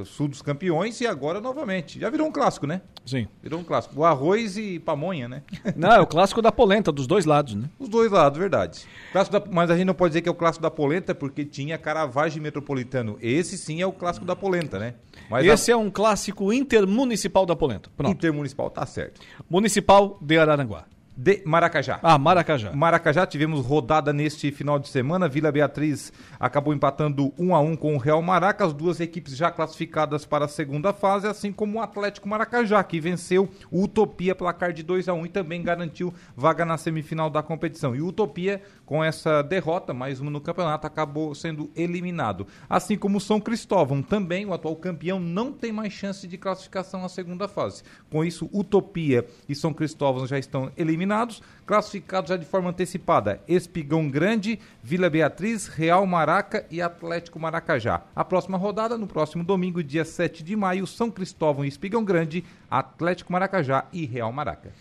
Sul 0.05 0.28
dos 0.28 0.39
Campeões 0.39 1.01
e 1.01 1.07
agora 1.07 1.41
novamente. 1.41 1.99
Já 1.99 2.11
virou 2.11 2.28
um 2.28 2.32
clássico, 2.32 2.68
né? 2.68 2.84
Sim. 3.03 3.28
Virou 3.41 3.59
um 3.59 3.63
clássico. 3.63 3.99
O 3.99 4.05
arroz 4.05 4.57
e 4.57 4.78
pamonha, 4.78 5.28
né? 5.28 5.41
Não, 5.76 5.93
é 5.93 5.99
o 5.99 6.05
clássico 6.05 6.43
da 6.43 6.51
polenta, 6.51 6.91
dos 6.91 7.07
dois 7.07 7.26
lados, 7.26 7.55
né? 7.55 7.68
Os 7.80 7.89
dois 7.89 8.11
lados, 8.11 8.38
verdade. 8.38 8.86
Da, 9.11 9.41
mas 9.51 9.72
a 9.72 9.76
gente 9.76 9.88
não 9.88 9.95
pode 9.95 10.11
dizer 10.11 10.22
que 10.22 10.30
é 10.30 10.32
o 10.32 10.36
clássico 10.36 10.61
da 10.61 10.70
polenta 10.70 11.16
porque 11.16 11.43
tinha 11.43 11.76
Caravagem 11.76 12.39
Metropolitano. 12.39 13.18
Esse 13.20 13.57
sim 13.57 13.82
é 13.82 13.88
o 13.88 13.91
clássico 13.91 14.28
da 14.28 14.36
polenta, 14.36 14.78
né? 14.78 14.93
Mas 15.30 15.45
Esse 15.45 15.55
a... 15.56 15.74
é 15.74 15.76
um 15.76 15.89
clássico 15.89 16.51
intermunicipal 16.51 17.45
da 17.45 17.56
polenta. 17.56 17.89
Pronto. 17.95 18.12
Intermunicipal, 18.16 18.70
tá 18.70 18.86
certo. 18.86 19.22
Municipal 19.49 20.18
de 20.22 20.38
Araranguá 20.38 20.86
de 21.18 21.41
Maracajá. 21.45 21.99
Ah, 22.03 22.18
Maracajá. 22.18 22.74
Maracajá, 22.74 23.26
tivemos 23.26 23.66
rodada 23.66 24.11
neste 24.11 24.51
final 24.51 24.78
de 24.78 24.89
semana. 24.89 25.30
Vila 25.30 25.51
Beatriz 25.51 26.11
acabou 26.38 26.74
empatando 26.74 27.34
1 27.39 27.55
a 27.55 27.59
1 27.61 27.76
com 27.78 27.95
o 27.95 27.97
Real 27.97 28.22
Maraca, 28.22 28.66
as 28.66 28.74
duas 28.74 28.99
equipes 28.99 29.36
já 29.36 29.49
classificadas 29.49 30.26
para 30.26 30.45
a 30.45 30.49
segunda 30.49 30.91
fase, 30.91 31.28
assim 31.28 31.53
como 31.53 31.80
o 31.80 31.82
Atlético 31.82 32.28
Maracajá, 32.28 32.84
que 32.84 32.99
venceu 32.99 33.49
o 33.72 33.84
Utopia 33.84 34.36
placar 34.36 34.74
de 34.74 34.84
2 34.84 35.07
a 35.07 35.13
1 35.13 35.26
e 35.26 35.30
também 35.30 35.63
garantiu 35.63 36.13
vaga 36.36 36.66
na 36.66 36.78
semifinal 36.78 37.30
da 37.30 37.41
competição. 37.41 37.95
E 37.95 38.01
o 38.01 38.07
Utopia, 38.07 38.61
com 38.86 39.01
essa 39.01 39.41
derrota, 39.41 39.93
mais 39.93 40.20
uma 40.20 40.30
no 40.30 40.41
campeonato, 40.41 40.86
acabou 40.86 41.34
sendo 41.34 41.72
eliminado. 41.76 42.45
Assim 42.70 42.97
como 42.97 43.20
o 43.20 43.22
São 43.22 43.39
Cristóvão, 43.39 44.01
também 44.01 44.45
o 44.45 44.53
atual 44.53 44.76
campeão 44.76 45.20
não 45.20 45.53
tem 45.53 45.72
mais 45.72 45.93
chance 45.93 46.28
de 46.28 46.38
classificação 46.38 47.05
à 47.05 47.09
segunda 47.09 47.47
fase. 47.47 47.84
Com 48.11 48.26
isso, 48.26 48.49
Utopia 48.53 49.26
e 49.47 49.55
São 49.55 49.74
Cristóvão 49.74 50.28
já 50.28 50.38
estão 50.38 50.72
eliminados 50.76 51.05
eliminados, 51.06 51.41
classificados 51.66 52.30
já 52.30 52.36
de 52.36 52.45
forma 52.45 52.72
antecipada: 52.72 53.39
Espigão 53.47 54.10
Grande, 54.10 54.60
Vila 54.84 55.10
Beatriz, 55.10 55.68
Real 55.68 56.06
Maraca 56.06 56.66
e 56.70 56.82
Atlético 56.82 57.39
Maracajá. 57.39 58.01
A 58.16 58.26
próxima 58.26 58.58
rodada, 58.58 58.97
no 58.97 59.08
próximo 59.08 59.43
domingo, 59.43 59.84
dia 59.84 60.03
7 60.03 60.43
de 60.43 60.56
maio, 60.56 60.88
São 60.88 61.10
Cristóvão 61.10 61.64
e 61.64 61.70
Espigão 61.70 62.03
Grande, 62.03 62.43
Atlético 62.70 63.32
Maracajá 63.32 63.86
e 63.93 64.06
Real 64.06 64.32
Maraca. 64.32 64.74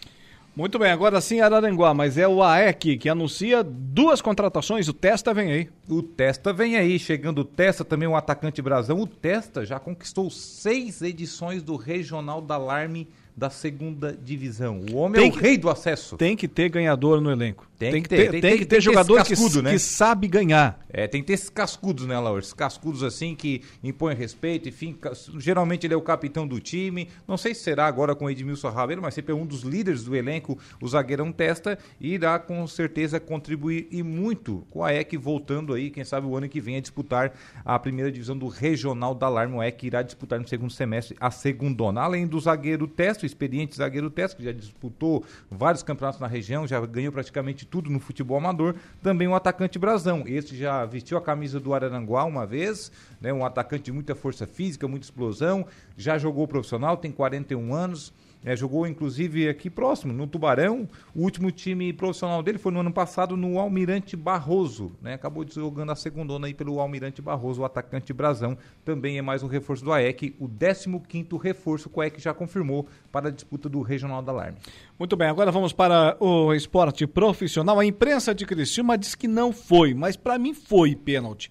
Muito 0.56 0.78
bem, 0.78 0.92
agora 0.92 1.20
sim 1.20 1.40
Araranguá, 1.40 1.92
mas 1.92 2.16
é 2.16 2.28
o 2.28 2.40
AEC 2.40 2.96
que 2.96 3.08
anuncia 3.08 3.64
duas 3.64 4.22
contratações, 4.22 4.86
o 4.86 4.92
Testa 4.92 5.34
vem 5.34 5.50
aí. 5.50 5.70
O 5.88 6.00
Testa 6.00 6.52
vem 6.52 6.76
aí, 6.76 6.96
chegando 6.96 7.40
o 7.40 7.44
Testa, 7.44 7.84
também 7.84 8.06
um 8.06 8.14
atacante 8.14 8.62
brasão. 8.62 9.00
O 9.00 9.06
Testa 9.06 9.66
já 9.66 9.80
conquistou 9.80 10.30
seis 10.30 11.02
edições 11.02 11.60
do 11.60 11.74
Regional 11.74 12.40
da 12.40 12.54
Alarme 12.54 13.08
da 13.36 13.50
segunda 13.50 14.12
divisão. 14.12 14.80
O 14.92 14.96
homem 14.96 15.20
tem 15.20 15.30
é 15.30 15.32
o 15.32 15.36
que, 15.36 15.42
rei 15.42 15.58
do 15.58 15.68
acesso. 15.68 16.16
Tem 16.16 16.36
que 16.36 16.46
ter 16.46 16.68
ganhador 16.68 17.20
no 17.20 17.30
elenco. 17.30 17.68
Tem, 17.76 17.90
tem 17.90 18.02
que 18.02 18.08
ter, 18.08 18.30
tem, 18.30 18.40
tem, 18.40 18.58
que 18.58 18.64
ter 18.64 18.80
jogador 18.80 19.16
cascudo, 19.16 19.56
que, 19.58 19.62
né? 19.62 19.72
que 19.72 19.78
sabe 19.80 20.28
ganhar. 20.28 20.78
É, 20.88 21.08
tem 21.08 21.20
que 21.20 21.26
ter 21.26 21.32
esses 21.32 21.50
cascudos, 21.50 22.06
né, 22.06 22.16
Laura? 22.16 22.38
Esses 22.38 22.52
cascudos 22.52 23.02
assim 23.02 23.34
que 23.34 23.62
impõem 23.82 24.14
respeito, 24.14 24.68
enfim. 24.68 24.96
Geralmente 25.38 25.84
ele 25.84 25.94
é 25.94 25.96
o 25.96 26.00
capitão 26.00 26.46
do 26.46 26.60
time. 26.60 27.08
Não 27.26 27.36
sei 27.36 27.52
se 27.52 27.62
será 27.62 27.86
agora 27.86 28.14
com 28.14 28.26
o 28.26 28.30
Edmilson 28.30 28.68
Rabeiro, 28.70 29.02
mas 29.02 29.14
sempre 29.14 29.32
é 29.32 29.34
um 29.34 29.44
dos 29.44 29.62
líderes 29.62 30.04
do 30.04 30.14
elenco, 30.14 30.56
o 30.80 30.86
zagueirão 30.86 31.32
Testa, 31.32 31.76
e 32.00 32.14
irá 32.14 32.38
com 32.38 32.64
certeza 32.68 33.18
contribuir 33.18 33.88
e 33.90 34.02
muito 34.04 34.64
com 34.70 34.84
a 34.84 34.94
EC 34.94 35.18
voltando 35.18 35.74
aí, 35.74 35.90
quem 35.90 36.04
sabe 36.04 36.26
o 36.28 36.36
ano 36.36 36.48
que 36.48 36.60
vem 36.60 36.76
a 36.76 36.80
disputar 36.80 37.32
a 37.64 37.76
primeira 37.78 38.12
divisão 38.12 38.38
do 38.38 38.46
Regional 38.46 39.14
da 39.14 39.26
Alarme. 39.26 39.56
O 39.56 39.62
EC 39.62 39.82
irá 39.82 40.02
disputar 40.02 40.38
no 40.38 40.46
segundo 40.46 40.70
semestre 40.70 41.16
a 41.18 41.30
segundona. 41.30 42.02
Além 42.02 42.26
do 42.26 42.38
zagueiro 42.38 42.86
Testa, 42.86 43.23
o 43.24 43.26
experiente 43.26 43.76
zagueiro 43.76 44.10
Testa, 44.10 44.36
que 44.36 44.44
já 44.44 44.52
disputou 44.52 45.24
vários 45.50 45.82
campeonatos 45.82 46.20
na 46.20 46.26
região, 46.26 46.66
já 46.66 46.80
ganhou 46.84 47.12
praticamente 47.12 47.66
tudo 47.66 47.90
no 47.90 47.98
futebol 47.98 48.36
amador, 48.36 48.74
também 49.02 49.26
um 49.26 49.34
atacante 49.34 49.78
brasão. 49.78 50.24
Esse 50.26 50.56
já 50.56 50.84
vestiu 50.84 51.18
a 51.18 51.22
camisa 51.22 51.58
do 51.58 51.74
Araranguá 51.74 52.24
uma 52.24 52.46
vez, 52.46 52.92
né, 53.20 53.32
um 53.32 53.44
atacante 53.44 53.84
de 53.84 53.92
muita 53.92 54.14
força 54.14 54.46
física, 54.46 54.86
muita 54.86 55.06
explosão, 55.06 55.66
já 55.96 56.18
jogou 56.18 56.46
profissional, 56.46 56.96
tem 56.96 57.10
41 57.10 57.74
anos, 57.74 58.12
É, 58.44 58.54
jogou 58.54 58.86
inclusive 58.86 59.48
aqui 59.48 59.70
próximo, 59.70 60.12
no 60.12 60.26
Tubarão. 60.26 60.86
O 61.14 61.22
último 61.22 61.50
time 61.50 61.92
profissional 61.92 62.42
dele 62.42 62.58
foi 62.58 62.70
no 62.72 62.80
ano 62.80 62.92
passado 62.92 63.36
no 63.36 63.58
Almirante 63.58 64.16
Barroso. 64.16 64.92
Né? 65.00 65.14
Acabou 65.14 65.46
jogando 65.48 65.92
a 65.92 65.96
segundona 65.96 66.46
aí 66.46 66.52
pelo 66.52 66.78
Almirante 66.78 67.22
Barroso, 67.22 67.62
o 67.62 67.64
atacante 67.64 68.12
Brasão. 68.12 68.58
Também 68.84 69.16
é 69.16 69.22
mais 69.22 69.42
um 69.42 69.46
reforço 69.46 69.82
do 69.82 69.92
AEC, 69.92 70.36
o 70.38 70.48
15 70.48 71.28
reforço 71.42 71.88
que 71.88 71.98
o 71.98 72.02
AEC 72.02 72.20
já 72.20 72.34
confirmou 72.34 72.86
para 73.10 73.28
a 73.28 73.32
disputa 73.32 73.68
do 73.68 73.80
Regional 73.80 74.20
da 74.20 74.32
Alarme. 74.32 74.58
Muito 74.98 75.16
bem, 75.16 75.28
agora 75.28 75.50
vamos 75.50 75.72
para 75.72 76.16
o 76.20 76.52
esporte 76.52 77.06
profissional. 77.06 77.78
A 77.78 77.84
imprensa 77.84 78.34
de 78.34 78.44
Criciúma 78.44 78.98
diz 78.98 79.14
que 79.14 79.26
não 79.26 79.52
foi, 79.52 79.94
mas 79.94 80.16
para 80.16 80.38
mim 80.38 80.52
foi 80.52 80.94
pênalti 80.94 81.50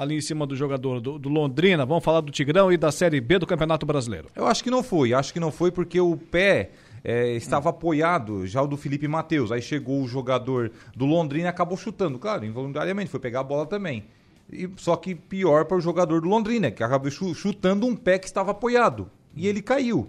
ali 0.00 0.16
em 0.16 0.20
cima 0.22 0.46
do 0.46 0.56
jogador 0.56 0.98
do, 0.98 1.18
do, 1.18 1.28
Londrina. 1.28 1.84
Vamos 1.84 2.02
falar 2.02 2.22
do 2.22 2.32
Tigrão 2.32 2.72
e 2.72 2.78
da 2.78 2.90
Série 2.90 3.20
B 3.20 3.38
do 3.38 3.46
Campeonato 3.46 3.84
Brasileiro. 3.84 4.28
Eu 4.34 4.46
acho 4.46 4.64
que 4.64 4.70
não 4.70 4.82
foi, 4.82 5.12
acho 5.12 5.30
que 5.30 5.38
não 5.38 5.52
foi 5.52 5.70
porque 5.70 6.00
o 6.00 6.16
pé 6.16 6.70
é, 7.04 7.32
estava 7.32 7.68
hum. 7.68 7.70
apoiado 7.70 8.46
já 8.46 8.62
o 8.62 8.66
do 8.66 8.78
Felipe 8.78 9.06
Matheus. 9.06 9.52
Aí 9.52 9.60
chegou 9.60 10.02
o 10.02 10.08
jogador 10.08 10.72
do 10.96 11.04
Londrina 11.04 11.44
e 11.44 11.50
acabou 11.50 11.76
chutando, 11.76 12.18
claro, 12.18 12.46
involuntariamente, 12.46 13.10
foi 13.10 13.20
pegar 13.20 13.40
a 13.40 13.44
bola 13.44 13.66
também. 13.66 14.04
E, 14.50 14.70
só 14.78 14.96
que 14.96 15.14
pior 15.14 15.66
para 15.66 15.76
o 15.76 15.80
jogador 15.82 16.22
do 16.22 16.28
Londrina, 16.28 16.70
que 16.70 16.82
acabou 16.82 17.10
chutando 17.10 17.86
um 17.86 17.94
pé 17.94 18.18
que 18.18 18.26
estava 18.26 18.52
apoiado. 18.52 19.10
E 19.36 19.46
ele 19.46 19.60
caiu. 19.60 20.08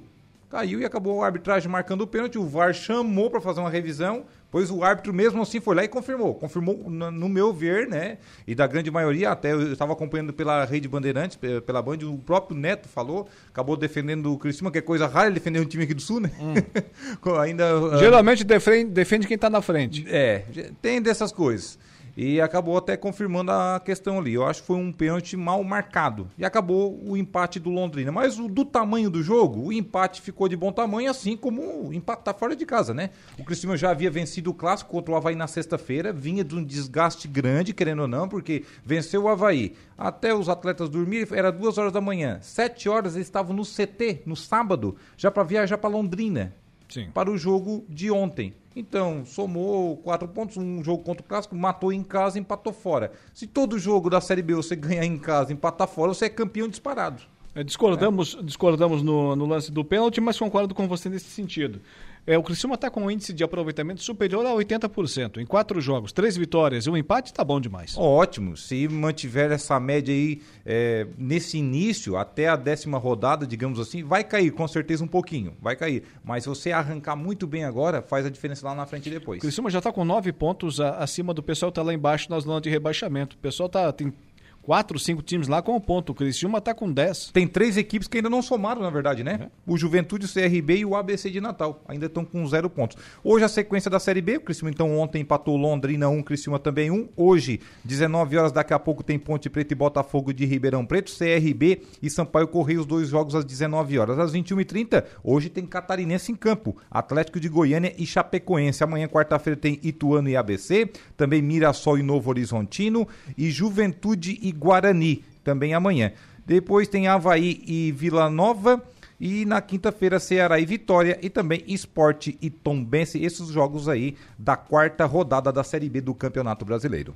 Caiu 0.50 0.80
e 0.80 0.86
acabou 0.86 1.22
a 1.22 1.26
arbitragem 1.26 1.70
marcando 1.70 2.02
o 2.02 2.08
pênalti. 2.08 2.38
O 2.38 2.48
VAR 2.48 2.74
chamou 2.74 3.30
para 3.30 3.42
fazer 3.42 3.60
uma 3.60 3.70
revisão. 3.70 4.24
Pois 4.52 4.70
o 4.70 4.84
árbitro 4.84 5.14
mesmo 5.14 5.42
assim 5.42 5.62
foi 5.62 5.74
lá 5.74 5.84
e 5.84 5.88
confirmou. 5.88 6.36
Confirmou 6.36 6.90
no 6.90 7.30
meu 7.30 7.54
ver, 7.54 7.88
né? 7.88 8.18
E 8.46 8.54
da 8.54 8.68
grande 8.68 8.92
maioria, 8.92 9.32
até 9.32 9.54
eu 9.54 9.72
estava 9.72 9.94
acompanhando 9.94 10.34
pela 10.34 10.66
Rede 10.66 10.90
Bandeirantes, 10.90 11.40
pela 11.66 11.82
Band, 11.82 12.00
o 12.04 12.18
próprio 12.18 12.58
Neto 12.58 12.90
falou, 12.90 13.30
acabou 13.48 13.78
defendendo 13.78 14.34
o 14.34 14.38
Criciúma, 14.38 14.70
que 14.70 14.78
é 14.78 14.82
coisa 14.82 15.08
rara 15.08 15.28
ele 15.28 15.36
defender 15.36 15.62
um 15.62 15.66
time 15.66 15.86
aqui 15.86 15.94
do 15.94 16.02
Sul, 16.02 16.20
né? 16.20 16.32
Hum. 16.38 16.54
Ainda, 17.40 17.98
Geralmente 17.98 18.44
defende, 18.44 18.92
defende 18.92 19.26
quem 19.26 19.36
está 19.36 19.50
na 19.50 19.62
frente. 19.62 20.06
É, 20.10 20.44
tem 20.82 21.02
dessas 21.02 21.32
coisas 21.32 21.80
e 22.16 22.42
acabou 22.42 22.78
até 22.78 22.98
confirmando 22.98 23.52
a 23.52 23.82
questão 23.84 24.20
ali. 24.20 24.34
Eu 24.34 24.46
acho 24.46 24.62
que 24.62 24.68
foi 24.68 24.78
um 24.78 24.92
pênalti 24.92 25.36
mal 25.38 25.64
marcado 25.64 26.30
e 26.38 26.46
acabou 26.46 27.00
o 27.04 27.16
empate 27.16 27.60
do 27.60 27.70
Londrina. 27.70 28.12
Mas 28.12 28.40
o, 28.40 28.48
do 28.48 28.66
tamanho 28.66 29.10
do 29.10 29.22
jogo, 29.24 29.68
o 29.68 29.74
empate 29.74 30.22
ficou 30.22 30.48
de 30.48 30.56
bom 30.56 30.72
tamanho, 30.72 31.10
assim 31.10 31.36
como 31.36 31.88
o 31.88 31.94
empate 31.94 32.24
tá 32.24 32.34
fora 32.34 32.56
de 32.56 32.66
casa, 32.66 32.94
né? 32.94 33.12
O 33.40 33.44
Cristiano 33.44 33.78
já 33.78 33.92
havia 33.92 34.12
vencido 34.12 34.52
o 34.52 34.54
clássico 34.54 34.92
contra 34.92 35.14
o 35.14 35.18
Havaí 35.18 35.36
na 35.36 35.48
sexta-feira, 35.48 36.12
vinha 36.14 36.44
de 36.44 36.56
um 36.56 36.64
desgaste 36.64 37.28
grande, 37.28 37.74
querendo 37.74 38.04
ou 38.04 38.08
não, 38.08 38.28
porque 38.28 38.64
venceu 38.84 39.24
o 39.24 39.30
Havaí. 39.30 39.76
Até 39.98 40.34
os 40.34 40.50
atletas 40.50 40.90
dormirem, 40.90 41.28
era 41.32 41.52
duas 41.52 41.78
horas 41.78 41.94
da 41.94 42.02
manhã. 42.02 42.40
Sete 42.42 42.90
horas 42.90 43.16
eles 43.16 43.28
estavam 43.28 43.56
no 43.56 43.64
CT, 43.64 44.24
no 44.26 44.36
sábado, 44.36 44.96
já 45.16 45.30
para 45.30 45.44
viajar 45.44 45.78
para 45.78 45.90
Londrina. 45.90 46.54
Sim. 46.92 47.10
Para 47.12 47.32
o 47.32 47.38
jogo 47.38 47.86
de 47.90 48.12
ontem. 48.12 48.54
Então, 48.76 49.26
somou 49.26 49.98
quatro 49.98 50.28
pontos, 50.28 50.58
um 50.58 50.84
jogo 50.84 51.04
contra 51.04 51.24
o 51.24 51.28
Clássico, 51.28 51.56
matou 51.56 51.92
em 51.92 52.04
casa 52.04 52.38
e 52.38 52.42
empatou 52.42 52.72
fora. 52.72 53.12
Se 53.34 53.48
todo 53.48 53.80
jogo 53.80 54.10
da 54.10 54.22
Série 54.22 54.42
B 54.42 54.54
você 54.54 54.76
ganhar 54.78 55.06
em 55.06 55.18
casa 55.18 55.52
e 55.52 55.54
empatar 55.54 55.88
fora, 55.88 56.14
você 56.14 56.26
é 56.26 56.30
campeão 56.30 56.68
disparado. 56.68 57.24
É, 57.54 57.64
discordamos 57.64 58.38
é. 58.40 58.44
discordamos 58.44 59.04
no, 59.04 59.36
no, 59.36 59.46
lance 59.46 59.72
do 59.72 59.84
pênalti, 59.84 60.22
mas 60.22 60.40
concordo 60.40 60.74
com 60.74 60.88
você 60.88 61.10
nesse 61.10 61.30
sentido. 61.30 61.82
É, 62.26 62.38
o 62.38 62.44
Criciúma 62.44 62.76
está 62.76 62.90
com 62.90 63.04
um 63.04 63.12
índice 63.12 63.34
de 63.34 63.44
aproveitamento 63.44 64.04
superior 64.04 64.46
a 64.46 64.52
80%. 64.52 65.38
Em 65.38 65.46
quatro 65.46 65.82
jogos, 65.82 66.12
três 66.12 66.38
vitórias 66.38 66.86
e 66.86 66.90
um 66.90 66.96
empate, 66.96 67.32
está 67.32 67.44
bom 67.44 67.60
demais. 67.60 67.96
Ótimo. 67.98 68.56
Se 68.56 68.88
mantiver 68.88 69.52
essa 69.52 69.80
média 69.80 70.14
aí 70.14 70.42
é, 70.66 71.08
nesse 71.18 71.58
início, 71.58 72.18
até 72.18 72.48
a 72.48 72.56
décima 72.56 73.00
rodada, 73.00 73.48
digamos 73.48 73.80
assim, 73.80 74.04
vai 74.04 74.24
cair 74.24 74.52
com 74.52 74.68
certeza 74.68 75.04
um 75.04 75.08
pouquinho. 75.08 75.56
Vai 75.60 75.76
cair. 75.76 76.04
Mas 76.24 76.44
se 76.44 76.50
você 76.50 76.72
arrancar 76.72 77.16
muito 77.16 77.48
bem 77.48 77.64
agora, 77.64 78.02
faz 78.02 78.26
a 78.26 78.30
diferença 78.30 78.68
lá 78.68 78.76
na 78.76 78.86
frente 78.86 79.10
depois. 79.10 79.40
O 79.40 79.42
Criciúma 79.42 79.72
já 79.72 79.80
está 79.80 79.92
com 79.92 80.06
nove 80.06 80.32
pontos 80.32 80.80
acima 80.80 81.34
do 81.34 81.42
pessoal 81.42 81.72
que 81.72 81.80
está 81.80 81.84
lá 81.84 81.94
embaixo 81.94 82.30
na 82.30 82.40
zona 82.40 82.62
de 82.62 82.70
rebaixamento. 82.70 83.36
O 83.36 83.40
pessoal 83.40 83.68
tá, 83.68 83.92
tem 83.92 84.14
quatro, 84.62 85.00
cinco 85.00 85.22
times 85.22 85.48
lá 85.48 85.62
com 85.62 85.76
um 85.76 85.80
ponto. 85.80 86.12
O 86.12 86.16
Criciúma 86.16 86.60
está 86.60 86.74
com 86.74 86.92
10. 86.92 87.32
Tem 87.32 87.48
três 87.48 87.78
equipes 87.78 88.08
que 88.08 88.18
ainda 88.18 88.30
não 88.30 88.42
somaram, 88.42 88.82
na 88.82 88.90
verdade, 88.90 89.24
né? 89.24 89.40
É. 89.44 89.50
O 89.66 89.78
Juventude, 89.78 90.26
o 90.26 90.30
CRB 90.30 90.78
e 90.78 90.86
o 90.86 90.96
ABC 90.96 91.30
de 91.30 91.42
Natal. 91.42 91.84
Ainda 91.88 92.06
estão 92.06 92.24
com 92.24 92.46
zero 92.48 92.70
pontos. 92.70 92.98
Hoje 93.24 93.46
a 93.46 93.50
sequência 93.50 93.90
da 93.90 94.00
Série 94.00 94.22
B. 94.22 94.38
O 94.38 94.42
Criciúma, 94.42 94.72
então, 94.72 94.98
ontem 94.98 95.22
empatou 95.22 95.58
Londrina 95.58 96.10
1, 96.10 96.18
um, 96.18 96.24
Criciúma 96.24 96.60
também 96.60 96.92
1. 96.92 96.94
Um. 96.94 97.10
Hoje, 97.16 97.60
19 97.84 98.38
horas, 98.38 98.52
daqui 98.52 98.74
a 98.74 98.80
pouco 98.80 99.04
tem 99.04 99.18
Ponte 99.18 99.50
Preta 99.50 99.74
e 99.74 99.76
Botafogo 99.76 100.34
de 100.34 100.46
Ribeirão 100.46 100.86
Preto, 100.86 101.12
CRB 101.12 101.82
e 102.02 102.10
Sampaio 102.10 102.48
Correia, 102.48 102.80
os 102.80 102.86
dois 102.86 103.10
jogos 103.10 103.36
às 103.36 103.46
19 103.46 103.98
horas. 103.98 104.20
Às 104.20 104.34
21h30, 104.34 105.04
hoje 105.24 105.50
tem 105.50 105.66
Catarinense 105.66 106.32
em 106.32 106.36
campo. 106.36 106.78
Atlético 106.90 107.40
de 107.40 107.50
Goiânia 107.50 107.94
e 107.98 108.06
Chapecoense. 108.06 108.84
Amanhã, 108.84 109.08
quarta-feira, 109.08 109.60
tem 109.60 109.80
Ituano 109.84 110.30
e 110.30 110.36
ABC. 110.36 110.90
Também 111.18 111.42
Mirassol 111.42 111.98
e 111.98 112.04
Novo 112.04 112.30
Horizontino. 112.30 113.08
E 113.38 113.50
Juventude 113.50 114.38
e 114.42 114.51
Guarani, 114.52 115.24
também 115.44 115.74
amanhã. 115.74 116.12
Depois 116.46 116.88
tem 116.88 117.08
Havaí 117.08 117.64
e 117.66 117.92
Vila 117.92 118.30
Nova. 118.30 118.84
E 119.20 119.46
na 119.46 119.62
quinta-feira, 119.62 120.20
Ceará 120.20 120.60
e 120.60 120.66
Vitória. 120.66 121.20
E 121.22 121.30
também 121.30 121.64
Esporte 121.68 122.38
e 122.42 122.50
Tombense. 122.50 123.24
Esses 123.24 123.50
jogos 123.50 123.88
aí 123.88 124.16
da 124.38 124.56
quarta 124.56 125.06
rodada 125.06 125.52
da 125.52 125.64
Série 125.64 125.88
B 125.88 126.02
do 126.02 126.16
Campeonato 126.16 126.66
Brasileiro. 126.66 127.16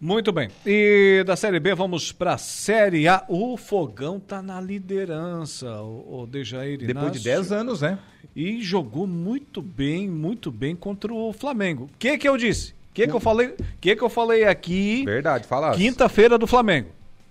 Muito 0.00 0.30
bem. 0.30 0.48
E 0.64 1.24
da 1.26 1.34
Série 1.34 1.58
B 1.58 1.74
vamos 1.74 2.12
para 2.12 2.34
a 2.34 2.38
Série 2.38 3.08
A. 3.08 3.24
O 3.28 3.56
Fogão 3.56 4.20
tá 4.20 4.42
na 4.42 4.60
liderança, 4.60 5.80
o, 5.80 6.22
o 6.22 6.26
Dejair 6.26 6.74
Inácio. 6.74 6.94
Depois 6.94 7.12
de 7.12 7.20
10 7.20 7.52
anos, 7.52 7.80
né? 7.80 7.98
E 8.34 8.60
jogou 8.62 9.06
muito 9.06 9.62
bem, 9.62 10.08
muito 10.08 10.52
bem 10.52 10.76
contra 10.76 11.12
o 11.12 11.32
Flamengo. 11.32 11.84
O 11.84 11.98
que 11.98 12.18
que 12.18 12.28
eu 12.28 12.36
disse? 12.36 12.75
Que, 12.96 13.06
que 13.06 13.14
eu 13.14 13.20
falei? 13.20 13.54
que, 13.78 13.94
que 13.94 14.02
eu 14.02 14.08
falei 14.08 14.44
aqui? 14.44 15.04
Verdade, 15.04 15.46
fala. 15.46 15.72
Quinta-feira 15.72 16.38
do 16.38 16.46
Flamengo. 16.46 16.88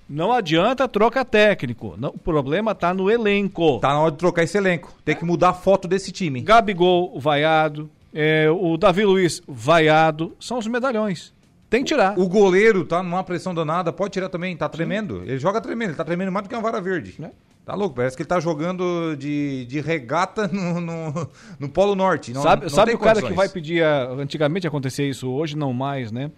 Não 0.08 0.32
adianta 0.32 0.88
troca 0.88 1.26
técnico. 1.26 1.96
Não, 1.98 2.10
o 2.10 2.20
problema 2.20 2.76
tá 2.76 2.94
no 2.94 3.10
elenco. 3.10 3.80
Tá 3.80 3.90
na 3.90 4.00
hora 4.00 4.12
de 4.12 4.18
trocar 4.18 4.44
esse 4.44 4.56
elenco. 4.56 4.94
Tem 5.04 5.16
que 5.16 5.26
mudar 5.26 5.50
a 5.50 5.54
foto 5.54 5.88
desse 5.88 6.12
time. 6.12 6.40
Gabigol, 6.42 7.20
vaiado. 7.20 7.90
É, 8.14 8.48
o 8.52 8.78
Davi 8.78 9.04
Luiz, 9.04 9.42
vaiado. 9.48 10.36
São 10.40 10.60
os 10.60 10.68
medalhões. 10.68 11.34
Tem 11.68 11.82
que 11.82 11.88
tirar. 11.88 12.18
O, 12.20 12.30
goleiro 12.30 12.86
tá 12.86 13.02
numa 13.02 13.24
pressão 13.24 13.56
danada. 13.56 13.92
Pode 13.92 14.14
tirar 14.14 14.30
também. 14.30 14.56
Tá 14.56 14.70
tremendo. 14.70 15.24
Ele 15.24 15.40
joga 15.40 15.60
tremendo. 15.60 15.90
Ele 15.90 15.98
tá 15.98 16.06
tremendo 16.06 16.32
mais 16.32 16.44
do 16.46 16.50
que 16.50 16.56
uma 16.56 16.62
vara 16.62 16.80
verde. 16.80 17.16
É. 17.20 17.32
Tá 17.66 17.74
louco, 17.74 17.96
parece 17.96 18.16
que 18.16 18.22
ele 18.22 18.30
tá 18.30 18.40
jogando 18.40 19.16
de, 19.16 19.66
de 19.66 19.82
regata 19.82 20.48
no, 20.48 20.80
no, 20.80 21.30
no 21.60 21.68
Polo 21.68 21.96
Norte. 21.96 22.32
Não, 22.32 22.44
sabe 22.44 22.64
não 22.64 22.70
sabe 22.70 22.94
o 22.94 23.00
cara 23.00 23.20
que 23.20 23.34
vai 23.34 23.50
pedir. 23.50 23.84
A, 23.84 24.12
antigamente 24.12 24.68
acontecia 24.68 25.04
isso, 25.04 25.28
hoje 25.28 25.58
não 25.58 25.74
mais, 25.74 26.12
né? 26.12 26.30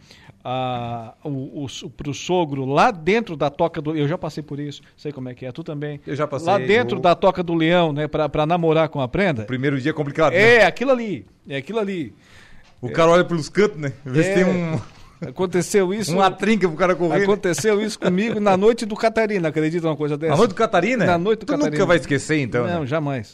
A, 0.42 1.14
o, 1.26 1.66
o, 1.66 1.90
pro 1.90 2.14
sogro 2.14 2.64
lá 2.64 2.92
dentro 2.92 3.36
da 3.36 3.50
toca 3.50 3.82
do. 3.82 3.94
Eu 3.94 4.08
já 4.08 4.18
passei 4.18 4.42
por 4.42 4.58
isso, 4.58 4.82
sei 4.96 5.12
como 5.12 5.28
é 5.28 5.34
que 5.34 5.46
é, 5.46 5.52
tu 5.52 5.66
também. 5.66 6.00
Eu 6.08 6.16
já 6.16 6.26
passei. 6.26 6.48
Lá 6.48 6.58
dentro 6.58 6.98
da 6.98 7.14
toca 7.14 7.44
do 7.44 7.54
leão, 7.54 7.92
né? 7.92 8.08
Pra, 8.08 8.30
pra 8.30 8.46
namorar 8.46 8.88
com 8.88 9.02
a 9.02 9.08
prenda. 9.10 9.44
O 9.44 9.48
primeiro 9.48 9.82
dia 9.82 9.92
é 9.92 9.94
complicado. 9.94 10.32
É, 10.32 10.60
né? 10.60 10.66
aquilo 10.66 10.92
ali. 10.92 11.26
É 11.50 11.58
aquilo 11.58 11.80
ali. 11.80 12.14
O 12.82 12.88
é. 12.88 12.92
cara 12.92 13.12
olha 13.12 13.26
pelos 13.26 13.50
cantos, 13.50 13.78
né? 13.78 13.92
Vê 14.06 14.22
é, 14.22 14.24
se 14.24 14.34
tem 14.34 14.46
um. 14.46 14.80
Aconteceu 15.22 15.94
isso. 15.94 16.14
Uma 16.14 16.30
trinca 16.30 16.68
pro 16.68 16.78
cara 16.78 16.96
correr. 16.96 17.24
Aconteceu 17.24 17.82
isso 17.82 18.00
comigo 18.00 18.40
na 18.40 18.56
noite 18.56 18.86
do 18.86 18.96
Catarina, 18.96 19.48
acredita 19.50 19.88
uma 19.88 19.96
coisa 19.96 20.18
dessa? 20.18 20.32
Na 20.32 20.38
noite 20.38 20.50
do 20.50 20.56
Catarina? 20.56 21.06
Na 21.06 21.18
noite 21.18 21.40
do 21.40 21.46
tu 21.46 21.54
Catarina. 21.54 21.72
nunca 21.72 21.86
vai 21.86 21.98
esquecer, 21.98 22.40
então. 22.40 22.68
Não, 22.68 22.82
né? 22.82 22.86
jamais. 22.86 23.34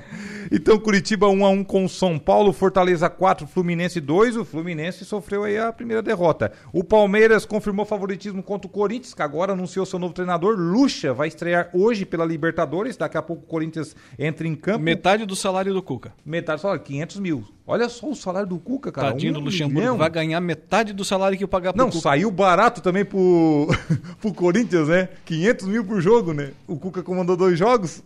então, 0.52 0.78
Curitiba 0.78 1.28
1 1.28 1.46
a 1.46 1.50
1 1.50 1.64
com 1.64 1.88
São 1.88 2.18
Paulo, 2.18 2.52
Fortaleza 2.52 3.08
4, 3.08 3.46
Fluminense 3.46 4.00
2. 4.00 4.36
O 4.36 4.44
Fluminense 4.44 5.04
sofreu 5.04 5.44
aí 5.44 5.58
a 5.58 5.72
primeira 5.72 6.02
derrota. 6.02 6.52
O 6.72 6.84
Palmeiras 6.84 7.46
confirmou 7.46 7.86
favoritismo 7.86 8.42
contra 8.42 8.66
o 8.66 8.70
Corinthians, 8.70 9.14
que 9.14 9.22
agora 9.22 9.52
anunciou 9.52 9.86
seu 9.86 9.98
novo 9.98 10.12
treinador. 10.12 10.56
Lucha 10.56 11.14
vai 11.14 11.28
estrear 11.28 11.70
hoje 11.72 12.04
pela 12.04 12.24
Libertadores. 12.24 12.96
Daqui 12.96 13.16
a 13.16 13.22
pouco 13.22 13.44
o 13.44 13.46
Corinthians 13.46 13.96
entra 14.18 14.46
em 14.46 14.54
campo. 14.54 14.80
Metade 14.80 15.24
do 15.24 15.34
salário 15.34 15.72
do 15.72 15.82
Cuca. 15.82 16.12
Metade 16.24 16.58
do 16.58 16.62
salário, 16.62 16.82
500 16.82 17.18
mil. 17.18 17.44
Olha 17.66 17.88
só 17.88 18.10
o 18.10 18.14
salário 18.14 18.46
do 18.46 18.58
Cuca, 18.58 18.92
cara. 18.92 19.12
Tadinho 19.12 19.32
um 19.32 19.34
do 19.34 19.40
Luxemburgo 19.40 19.80
milhão. 19.80 19.96
vai 19.96 20.10
ganhar 20.10 20.38
metade 20.38 20.92
do 20.92 21.02
salário 21.02 21.38
que 21.38 21.44
eu 21.44 21.48
pagar 21.48 21.72
pro 21.72 21.82
Não, 21.82 21.90
Cuca. 21.90 22.02
saiu 22.02 22.30
barato 22.30 22.82
também 22.82 23.06
pro, 23.06 23.68
pro 24.20 24.34
Corinthians, 24.34 24.88
né? 24.88 25.08
500 25.24 25.68
mil 25.68 25.82
por 25.82 25.98
jogo, 25.98 26.34
né? 26.34 26.50
O 26.68 26.76
Cuca 26.76 27.02
comandou 27.02 27.38
dois 27.38 27.58
jogos. 27.58 28.02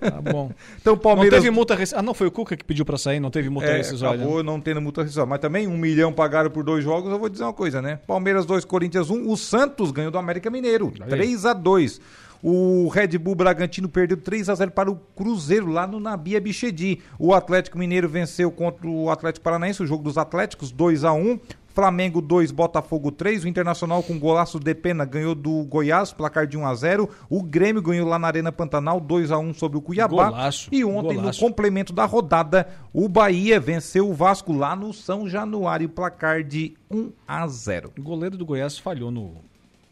Tá 0.00 0.20
bom. 0.20 0.50
então 0.80 0.94
o 0.94 0.96
Palmeiras... 0.96 1.32
Não 1.32 1.42
teve 1.42 1.50
multa 1.54 1.76
rescisória. 1.76 2.00
Ah, 2.00 2.02
não, 2.02 2.12
foi 2.12 2.26
o 2.26 2.30
Cuca 2.32 2.56
que 2.56 2.64
pediu 2.64 2.84
pra 2.84 2.98
sair, 2.98 3.20
não 3.20 3.30
teve 3.30 3.48
multa 3.48 3.68
é, 3.68 3.76
rescisória. 3.76 4.20
Acabou 4.20 4.42
não 4.42 4.60
tendo 4.60 4.80
multa 4.80 5.02
rescisória. 5.02 5.30
Mas 5.30 5.38
também 5.38 5.68
um 5.68 5.78
milhão 5.78 6.12
pagaram 6.12 6.50
por 6.50 6.64
dois 6.64 6.82
jogos, 6.82 7.12
eu 7.12 7.20
vou 7.20 7.28
dizer 7.28 7.44
uma 7.44 7.52
coisa, 7.52 7.80
né? 7.80 8.00
Palmeiras 8.04 8.44
2, 8.46 8.64
Corinthians 8.64 9.10
1. 9.10 9.14
Um. 9.14 9.30
O 9.30 9.36
Santos 9.36 9.92
ganhou 9.92 10.10
do 10.10 10.18
América 10.18 10.50
Mineiro. 10.50 10.92
Aí. 11.00 11.08
3 11.08 11.46
a 11.46 11.52
2 11.52 12.00
o 12.42 12.88
Red 12.88 13.18
Bull 13.18 13.34
Bragantino 13.34 13.88
perdeu 13.88 14.16
3 14.16 14.48
a 14.48 14.54
0 14.54 14.70
para 14.70 14.90
o 14.90 14.96
Cruzeiro 15.16 15.66
lá 15.68 15.86
no 15.86 15.98
Nabia 15.98 16.40
Bichedi. 16.40 17.00
O 17.18 17.34
Atlético 17.34 17.78
Mineiro 17.78 18.08
venceu 18.08 18.50
contra 18.50 18.86
o 18.86 19.10
Atlético 19.10 19.44
Paranaense, 19.44 19.82
o 19.82 19.86
jogo 19.86 20.02
dos 20.02 20.18
Atléticos, 20.18 20.70
2 20.70 21.04
a 21.04 21.12
1 21.12 21.38
Flamengo 21.78 22.20
2, 22.20 22.50
Botafogo 22.50 23.12
3. 23.12 23.44
O 23.44 23.48
Internacional 23.48 24.02
com 24.02 24.18
golaço 24.18 24.58
de 24.58 24.74
pena 24.74 25.04
ganhou 25.04 25.32
do 25.32 25.64
Goiás, 25.64 26.12
placar 26.12 26.44
de 26.44 26.58
1 26.58 26.66
a 26.66 26.74
0 26.74 27.08
O 27.30 27.40
Grêmio 27.40 27.80
ganhou 27.80 28.08
lá 28.08 28.18
na 28.18 28.26
Arena 28.26 28.50
Pantanal 28.50 28.98
2 28.98 29.30
a 29.30 29.38
1 29.38 29.54
sobre 29.54 29.78
o 29.78 29.80
Cuiabá. 29.80 30.30
Golaço, 30.30 30.68
e 30.72 30.84
ontem, 30.84 31.14
golaço. 31.14 31.40
no 31.40 31.48
complemento 31.48 31.92
da 31.92 32.04
rodada, 32.04 32.66
o 32.92 33.08
Bahia 33.08 33.60
venceu 33.60 34.10
o 34.10 34.12
Vasco 34.12 34.52
lá 34.52 34.74
no 34.74 34.92
São 34.92 35.28
Januário, 35.28 35.88
placar 35.88 36.42
de 36.42 36.74
1 36.90 37.12
a 37.28 37.46
0 37.46 37.92
O 37.96 38.02
goleiro 38.02 38.36
do 38.36 38.44
Goiás 38.44 38.76
falhou 38.76 39.12
no 39.12 39.36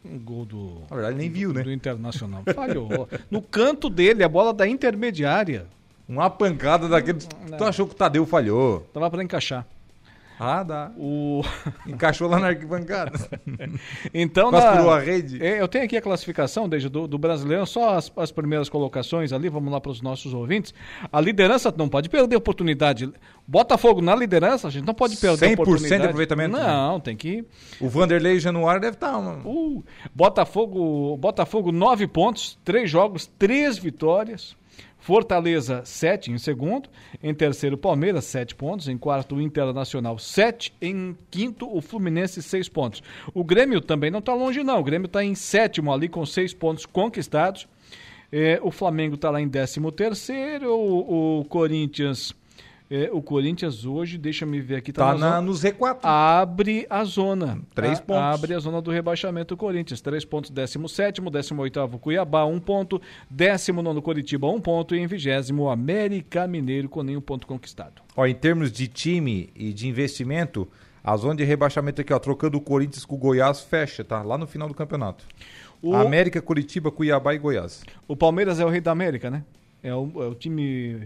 no 0.07 0.19
gol 0.19 0.45
do. 0.45 0.81
Na 0.89 0.95
verdade, 0.95 1.17
nem 1.17 1.29
viu, 1.29 1.53
né? 1.53 1.63
Do 1.63 1.71
Internacional. 1.71 2.43
Falhou. 2.53 3.07
no 3.29 3.41
canto 3.41 3.89
dele, 3.89 4.23
a 4.23 4.29
bola 4.29 4.53
da 4.53 4.67
intermediária. 4.67 5.65
Uma 6.07 6.29
pancada 6.29 6.87
daquele. 6.87 7.19
Tu 7.19 7.63
achou 7.63 7.85
que 7.85 7.93
o 7.93 7.97
Tadeu 7.97 8.25
falhou? 8.25 8.81
Tava 8.93 9.09
pra 9.09 9.23
encaixar. 9.23 9.65
Ah, 10.39 10.63
dá. 10.63 10.91
O... 10.97 11.41
Encaixou 11.87 12.27
lá 12.29 12.39
na 12.39 12.47
arquibancada. 12.47 13.11
Então, 14.13 14.51
Vasculhou 14.51 14.91
na... 14.91 14.97
a 14.97 14.99
rede. 14.99 15.43
É, 15.43 15.59
eu 15.59 15.67
tenho 15.67 15.85
aqui 15.85 15.97
a 15.97 16.01
classificação 16.01 16.67
desde 16.67 16.89
do, 16.89 17.07
do 17.07 17.17
brasileiro, 17.17 17.65
só 17.65 17.95
as, 17.95 18.11
as 18.15 18.31
primeiras 18.31 18.69
colocações 18.69 19.33
ali, 19.33 19.49
vamos 19.49 19.71
lá 19.71 19.79
para 19.81 19.91
os 19.91 20.01
nossos 20.01 20.33
ouvintes. 20.33 20.73
A 21.11 21.19
liderança 21.19 21.73
não 21.75 21.89
pode 21.89 22.09
perder 22.09 22.35
a 22.35 22.37
oportunidade. 22.37 23.11
Botafogo 23.47 24.01
na 24.01 24.15
liderança, 24.15 24.67
a 24.67 24.71
gente 24.71 24.85
não 24.85 24.93
pode 24.93 25.17
perder 25.17 25.45
a 25.45 25.49
100% 25.49 25.53
oportunidade. 25.53 26.01
de 26.01 26.07
aproveitamento? 26.07 26.57
Não, 26.57 26.99
tem 26.99 27.15
que. 27.15 27.45
O 27.79 27.89
Vanderlei 27.89 28.39
Januário 28.39 28.81
deve 28.81 28.95
estar. 28.95 29.17
Uma... 29.17 29.39
Uh, 29.45 29.83
Botafogo, 30.13 31.17
Botafogo, 31.17 31.71
nove 31.71 32.07
pontos, 32.07 32.57
três 32.63 32.89
jogos, 32.89 33.25
três 33.37 33.77
vitórias. 33.77 34.55
Fortaleza, 35.07 35.85
7 35.85 36.33
em 36.33 36.37
segundo. 36.37 36.89
Em 37.23 37.33
terceiro, 37.33 37.77
Palmeiras, 37.77 38.25
7 38.25 38.53
pontos. 38.53 38.89
Em 38.89 38.97
quarto, 38.97 39.39
Internacional, 39.39 40.19
7. 40.19 40.73
Em 40.81 41.15
quinto, 41.31 41.65
o 41.73 41.79
Fluminense, 41.79 42.43
6 42.43 42.67
pontos. 42.67 43.01
O 43.33 43.41
Grêmio 43.41 43.79
também 43.79 44.11
não 44.11 44.19
está 44.19 44.33
longe, 44.33 44.65
não. 44.65 44.81
O 44.81 44.83
Grêmio 44.83 45.05
está 45.05 45.23
em 45.23 45.33
sétimo 45.33 45.93
ali, 45.93 46.09
com 46.09 46.25
6 46.25 46.53
pontos 46.55 46.85
conquistados. 46.85 47.69
É, 48.29 48.59
o 48.61 48.69
Flamengo 48.69 49.15
está 49.15 49.29
lá 49.29 49.39
em 49.39 49.47
décimo 49.47 49.93
terceiro. 49.93 50.75
O, 50.75 51.39
o 51.39 51.45
Corinthians. 51.45 52.35
É, 52.89 53.09
o 53.11 53.21
Corinthians 53.21 53.83
hoje, 53.85 54.17
deixa 54.17 54.45
me 54.45 54.61
ver 54.61 54.77
aqui, 54.77 54.93
Tá 54.93 55.07
na 55.07 55.11
na- 55.11 55.17
zona- 55.17 55.41
no 55.41 55.51
Z4. 55.53 55.99
Abre 56.03 56.87
a 56.89 57.03
zona. 57.03 57.59
Três 57.75 57.99
A- 57.99 58.01
pontos. 58.01 58.23
Abre 58.23 58.53
a 58.53 58.59
zona 58.59 58.81
do 58.81 58.89
rebaixamento 58.91 59.55
o 59.55 59.57
Corinthians. 59.57 59.99
Três 59.99 60.23
pontos, 60.23 60.49
17 60.49 61.19
18 61.21 61.99
Cuiabá, 61.99 62.45
um 62.45 62.59
ponto. 62.61 63.01
19 63.29 64.01
Coritiba, 64.01 64.47
um 64.47 64.61
ponto. 64.61 64.95
E 64.95 64.99
em 64.99 65.05
vigésimo, 65.07 65.69
América 65.69 66.47
Mineiro, 66.47 66.87
com 66.87 67.03
nenhum 67.03 67.19
ponto 67.19 67.45
conquistado. 67.45 68.01
Ó, 68.15 68.25
em 68.25 68.33
termos 68.33 68.71
de 68.71 68.87
time 68.87 69.49
e 69.53 69.73
de 69.73 69.87
investimento, 69.89 70.65
a 71.03 71.17
zona 71.17 71.35
de 71.35 71.43
rebaixamento 71.43 71.99
aqui, 71.99 72.13
ó, 72.13 72.19
trocando 72.19 72.57
o 72.57 72.61
Corinthians 72.61 73.03
com 73.03 73.15
o 73.15 73.19
Goiás, 73.19 73.59
fecha, 73.61 74.01
tá? 74.03 74.21
Lá 74.21 74.37
no 74.37 74.47
final 74.47 74.67
do 74.67 74.73
campeonato. 74.73 75.25
O- 75.81 75.93
América, 75.93 76.41
Curitiba, 76.41 76.89
Cuiabá 76.89 77.33
e 77.33 77.37
Goiás. 77.37 77.83
O 78.07 78.15
Palmeiras 78.15 78.61
é 78.61 78.65
o 78.65 78.69
rei 78.69 78.79
da 78.79 78.91
América, 78.91 79.29
né? 79.29 79.43
É 79.83 79.93
o, 79.93 80.09
é 80.23 80.27
o 80.27 80.33
time 80.33 81.01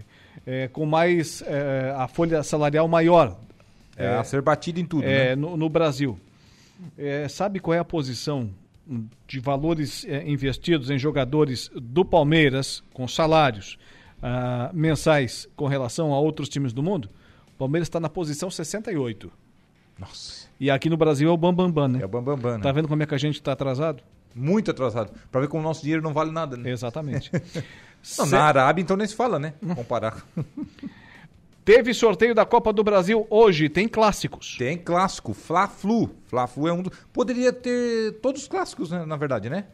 é, 0.45 0.67
com 0.67 0.85
mais. 0.85 1.41
é, 1.45 1.93
a 1.97 2.07
folha 2.07 2.43
salarial 2.43 2.87
maior. 2.87 3.37
É, 3.97 4.07
a 4.07 4.23
ser 4.23 4.41
batido 4.41 4.79
em 4.79 4.85
tudo, 4.85 5.03
é, 5.03 5.29
né? 5.29 5.35
no, 5.35 5.55
no 5.55 5.69
Brasil. 5.69 6.17
É, 6.97 7.27
sabe 7.27 7.59
qual 7.59 7.73
é 7.73 7.79
a 7.79 7.85
posição 7.85 8.49
de 9.27 9.39
valores 9.39 10.05
é, 10.05 10.27
investidos 10.27 10.89
em 10.89 10.97
jogadores 10.97 11.69
do 11.75 12.03
Palmeiras 12.03 12.83
com 12.93 13.07
salários 13.07 13.77
ah, 14.21 14.71
mensais 14.73 15.47
com 15.55 15.67
relação 15.67 16.13
a 16.13 16.19
outros 16.19 16.49
times 16.49 16.73
do 16.73 16.81
mundo? 16.81 17.09
O 17.53 17.57
Palmeiras 17.57 17.87
está 17.87 17.99
na 17.99 18.09
posição 18.09 18.49
68. 18.49 19.31
Nossa. 19.99 20.47
E 20.59 20.71
aqui 20.71 20.89
no 20.89 20.97
Brasil 20.97 21.29
é 21.29 21.31
o 21.31 21.37
Bambambam, 21.37 21.71
Bam, 21.71 21.81
Bam, 21.83 21.87
né? 21.89 21.99
É 22.01 22.05
o 22.05 22.09
Bambambam, 22.09 22.37
Bam, 22.37 22.49
Bam, 22.51 22.57
né? 22.57 22.63
Tá 22.63 22.71
vendo 22.71 22.87
como 22.87 23.03
é 23.03 23.05
que 23.05 23.13
a 23.13 23.19
gente 23.19 23.35
está 23.35 23.51
atrasado? 23.51 24.01
Muito 24.33 24.71
atrasado. 24.71 25.11
Pra 25.31 25.41
ver 25.41 25.47
como 25.47 25.61
o 25.61 25.63
nosso 25.63 25.81
dinheiro 25.81 26.01
não 26.01 26.13
vale 26.13 26.31
nada, 26.31 26.57
né? 26.57 26.71
Exatamente. 26.71 27.29
Não, 28.17 28.25
Se- 28.25 28.31
Na 28.31 28.43
Arábia, 28.43 28.81
então 28.81 28.97
nem 28.97 29.07
se 29.07 29.15
fala, 29.15 29.37
né? 29.39 29.53
Comparar. 29.75 30.25
Teve 31.63 31.93
sorteio 31.93 32.33
da 32.33 32.43
Copa 32.45 32.73
do 32.73 32.83
Brasil 32.83 33.27
hoje, 33.29 33.69
tem 33.69 33.87
clássicos. 33.87 34.55
Tem 34.57 34.77
clássico, 34.77 35.33
Fla-Flu. 35.33 36.09
Fla-Flu 36.27 36.67
é 36.67 36.73
um 36.73 36.81
do... 36.81 36.91
Poderia 37.13 37.53
ter 37.53 38.13
todos 38.21 38.41
os 38.41 38.47
clássicos, 38.47 38.89
né, 38.89 39.05
na 39.05 39.15
verdade, 39.15 39.49
né? 39.49 39.65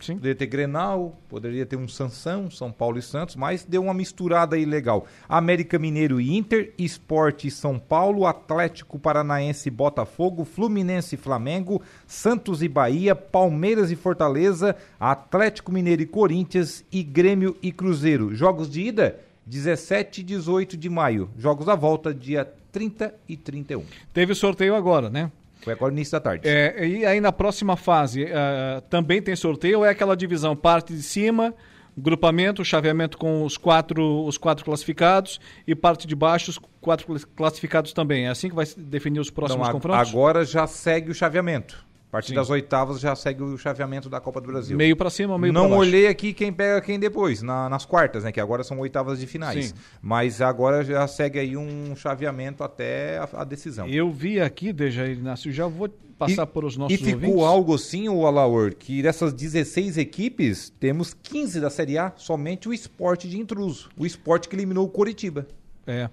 Sim. 0.00 0.14
Poderia 0.14 0.34
ter 0.34 0.46
Grenal, 0.46 1.18
poderia 1.28 1.64
ter 1.64 1.76
um 1.76 1.88
Sansão, 1.88 2.50
São 2.50 2.70
Paulo 2.70 2.98
e 2.98 3.02
Santos, 3.02 3.36
mas 3.36 3.64
deu 3.64 3.82
uma 3.82 3.94
misturada 3.94 4.56
aí 4.56 4.64
legal. 4.64 5.06
América 5.28 5.78
Mineiro 5.78 6.20
e 6.20 6.36
Inter, 6.36 6.72
Esporte 6.76 7.48
e 7.48 7.50
São 7.50 7.78
Paulo, 7.78 8.26
Atlético 8.26 8.98
Paranaense 8.98 9.68
e 9.68 9.72
Botafogo, 9.72 10.44
Fluminense 10.44 11.14
e 11.14 11.18
Flamengo, 11.18 11.80
Santos 12.06 12.62
e 12.62 12.68
Bahia, 12.68 13.14
Palmeiras 13.14 13.90
e 13.90 13.96
Fortaleza, 13.96 14.76
Atlético 14.98 15.72
Mineiro 15.72 16.02
e 16.02 16.06
Corinthians 16.06 16.84
e 16.90 17.02
Grêmio 17.02 17.56
e 17.62 17.72
Cruzeiro. 17.72 18.34
Jogos 18.34 18.68
de 18.68 18.82
ida, 18.82 19.20
17 19.46 20.20
e 20.20 20.24
18 20.24 20.76
de 20.76 20.88
maio. 20.88 21.30
Jogos 21.38 21.66
da 21.66 21.74
volta, 21.74 22.12
dia 22.12 22.50
30 22.72 23.14
e 23.28 23.36
31. 23.36 23.84
Teve 24.12 24.34
sorteio 24.34 24.74
agora, 24.74 25.08
né? 25.08 25.30
Foi 25.64 25.72
agora 25.72 25.90
no 25.90 25.98
início 25.98 26.12
da 26.12 26.20
tarde. 26.20 26.46
É, 26.48 26.86
e 26.86 27.04
aí 27.06 27.20
na 27.20 27.32
próxima 27.32 27.76
fase 27.76 28.24
eh, 28.28 28.82
também 28.90 29.20
tem 29.22 29.34
sorteio 29.34 29.78
ou 29.78 29.84
é 29.84 29.88
aquela 29.90 30.14
divisão 30.16 30.54
parte 30.54 30.92
de 30.94 31.02
cima, 31.02 31.54
grupamento, 31.96 32.64
chaveamento 32.64 33.16
com 33.16 33.44
os 33.44 33.56
quatro, 33.56 34.24
os 34.26 34.36
quatro 34.36 34.64
classificados 34.64 35.40
e 35.66 35.74
parte 35.74 36.06
de 36.06 36.14
baixo 36.14 36.50
os 36.50 36.58
quatro 36.80 37.06
clas- 37.06 37.24
classificados 37.24 37.92
também. 37.92 38.26
É 38.26 38.28
assim 38.30 38.48
que 38.48 38.54
vai 38.54 38.66
definir 38.76 39.20
os 39.20 39.30
próximos 39.30 39.66
Então, 39.66 39.70
a- 39.70 39.72
confrontos? 39.80 40.10
Agora 40.10 40.44
já 40.44 40.66
segue 40.66 41.10
o 41.10 41.14
chaveamento. 41.14 41.84
A 42.14 42.18
partir 42.18 42.28
Sim. 42.28 42.34
das 42.36 42.48
oitavas 42.48 43.00
já 43.00 43.16
segue 43.16 43.42
o 43.42 43.58
chaveamento 43.58 44.08
da 44.08 44.20
Copa 44.20 44.40
do 44.40 44.46
Brasil. 44.46 44.76
Meio 44.76 44.94
pra 44.96 45.10
cima, 45.10 45.36
meio 45.36 45.52
Não 45.52 45.72
olhei 45.72 46.06
aqui 46.06 46.32
quem 46.32 46.52
pega 46.52 46.80
quem 46.80 46.96
depois, 46.96 47.42
na- 47.42 47.68
nas 47.68 47.84
quartas, 47.84 48.22
né? 48.22 48.30
Que 48.30 48.38
agora 48.38 48.62
são 48.62 48.78
oitavas 48.78 49.18
de 49.18 49.26
finais. 49.26 49.66
Sim. 49.66 49.74
Mas 50.00 50.40
agora 50.40 50.84
já 50.84 51.04
segue 51.08 51.40
aí 51.40 51.56
um 51.56 51.96
chaveamento 51.96 52.62
até 52.62 53.18
a, 53.18 53.28
a 53.40 53.44
decisão. 53.44 53.88
Eu 53.88 54.12
vi 54.12 54.40
aqui, 54.40 54.72
Deja 54.72 55.08
Inácio, 55.08 55.50
já 55.50 55.66
vou 55.66 55.88
passar 56.16 56.46
por 56.46 56.64
os 56.64 56.76
nossos 56.76 56.94
e 56.94 57.02
ficou 57.02 57.14
ouvintes. 57.30 57.44
algo 57.44 57.74
assim, 57.74 58.08
o 58.08 58.24
Alaor, 58.28 58.76
que 58.76 59.02
dessas 59.02 59.32
16 59.32 59.98
equipes, 59.98 60.72
temos 60.78 61.14
15 61.20 61.60
da 61.60 61.68
Série 61.68 61.98
A, 61.98 62.12
somente 62.14 62.68
o 62.68 62.72
esporte 62.72 63.28
de 63.28 63.40
intruso. 63.40 63.88
O 63.98 64.06
esporte 64.06 64.48
que 64.48 64.54
eliminou 64.54 64.86
o 64.86 64.88
Coritiba. 64.88 65.48
É. 65.84 66.08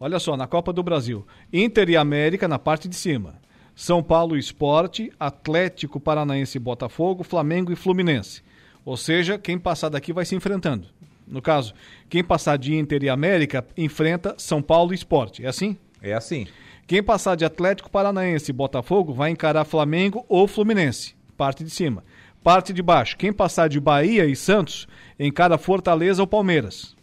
Olha 0.00 0.18
só, 0.18 0.34
na 0.34 0.46
Copa 0.46 0.72
do 0.72 0.82
Brasil, 0.82 1.26
Inter 1.52 1.90
e 1.90 1.96
América 1.96 2.48
na 2.48 2.58
parte 2.58 2.88
de 2.88 2.96
cima. 2.96 3.34
São 3.74 4.02
Paulo 4.02 4.36
Esporte, 4.36 5.12
Atlético 5.18 5.98
Paranaense 5.98 6.58
e 6.58 6.60
Botafogo, 6.60 7.24
Flamengo 7.24 7.72
e 7.72 7.76
Fluminense. 7.76 8.42
Ou 8.84 8.96
seja, 8.96 9.38
quem 9.38 9.58
passar 9.58 9.88
daqui 9.88 10.12
vai 10.12 10.24
se 10.24 10.34
enfrentando. 10.34 10.86
No 11.26 11.40
caso, 11.40 11.72
quem 12.08 12.22
passar 12.22 12.58
de 12.58 12.74
Inter 12.74 13.02
e 13.02 13.08
América 13.08 13.66
enfrenta 13.76 14.34
São 14.36 14.60
Paulo 14.60 14.92
e 14.92 14.94
Esporte. 14.94 15.44
É 15.44 15.48
assim? 15.48 15.78
É 16.02 16.12
assim. 16.12 16.46
Quem 16.86 17.02
passar 17.02 17.36
de 17.36 17.44
Atlético 17.44 17.90
Paranaense 17.90 18.50
e 18.50 18.54
Botafogo 18.54 19.14
vai 19.14 19.30
encarar 19.30 19.64
Flamengo 19.64 20.26
ou 20.28 20.46
Fluminense. 20.46 21.14
Parte 21.36 21.64
de 21.64 21.70
cima. 21.70 22.04
Parte 22.42 22.72
de 22.72 22.82
baixo. 22.82 23.16
Quem 23.16 23.32
passar 23.32 23.68
de 23.68 23.80
Bahia 23.80 24.26
e 24.26 24.34
Santos 24.34 24.86
encara 25.18 25.56
Fortaleza 25.56 26.20
ou 26.20 26.26
Palmeiras. 26.26 26.96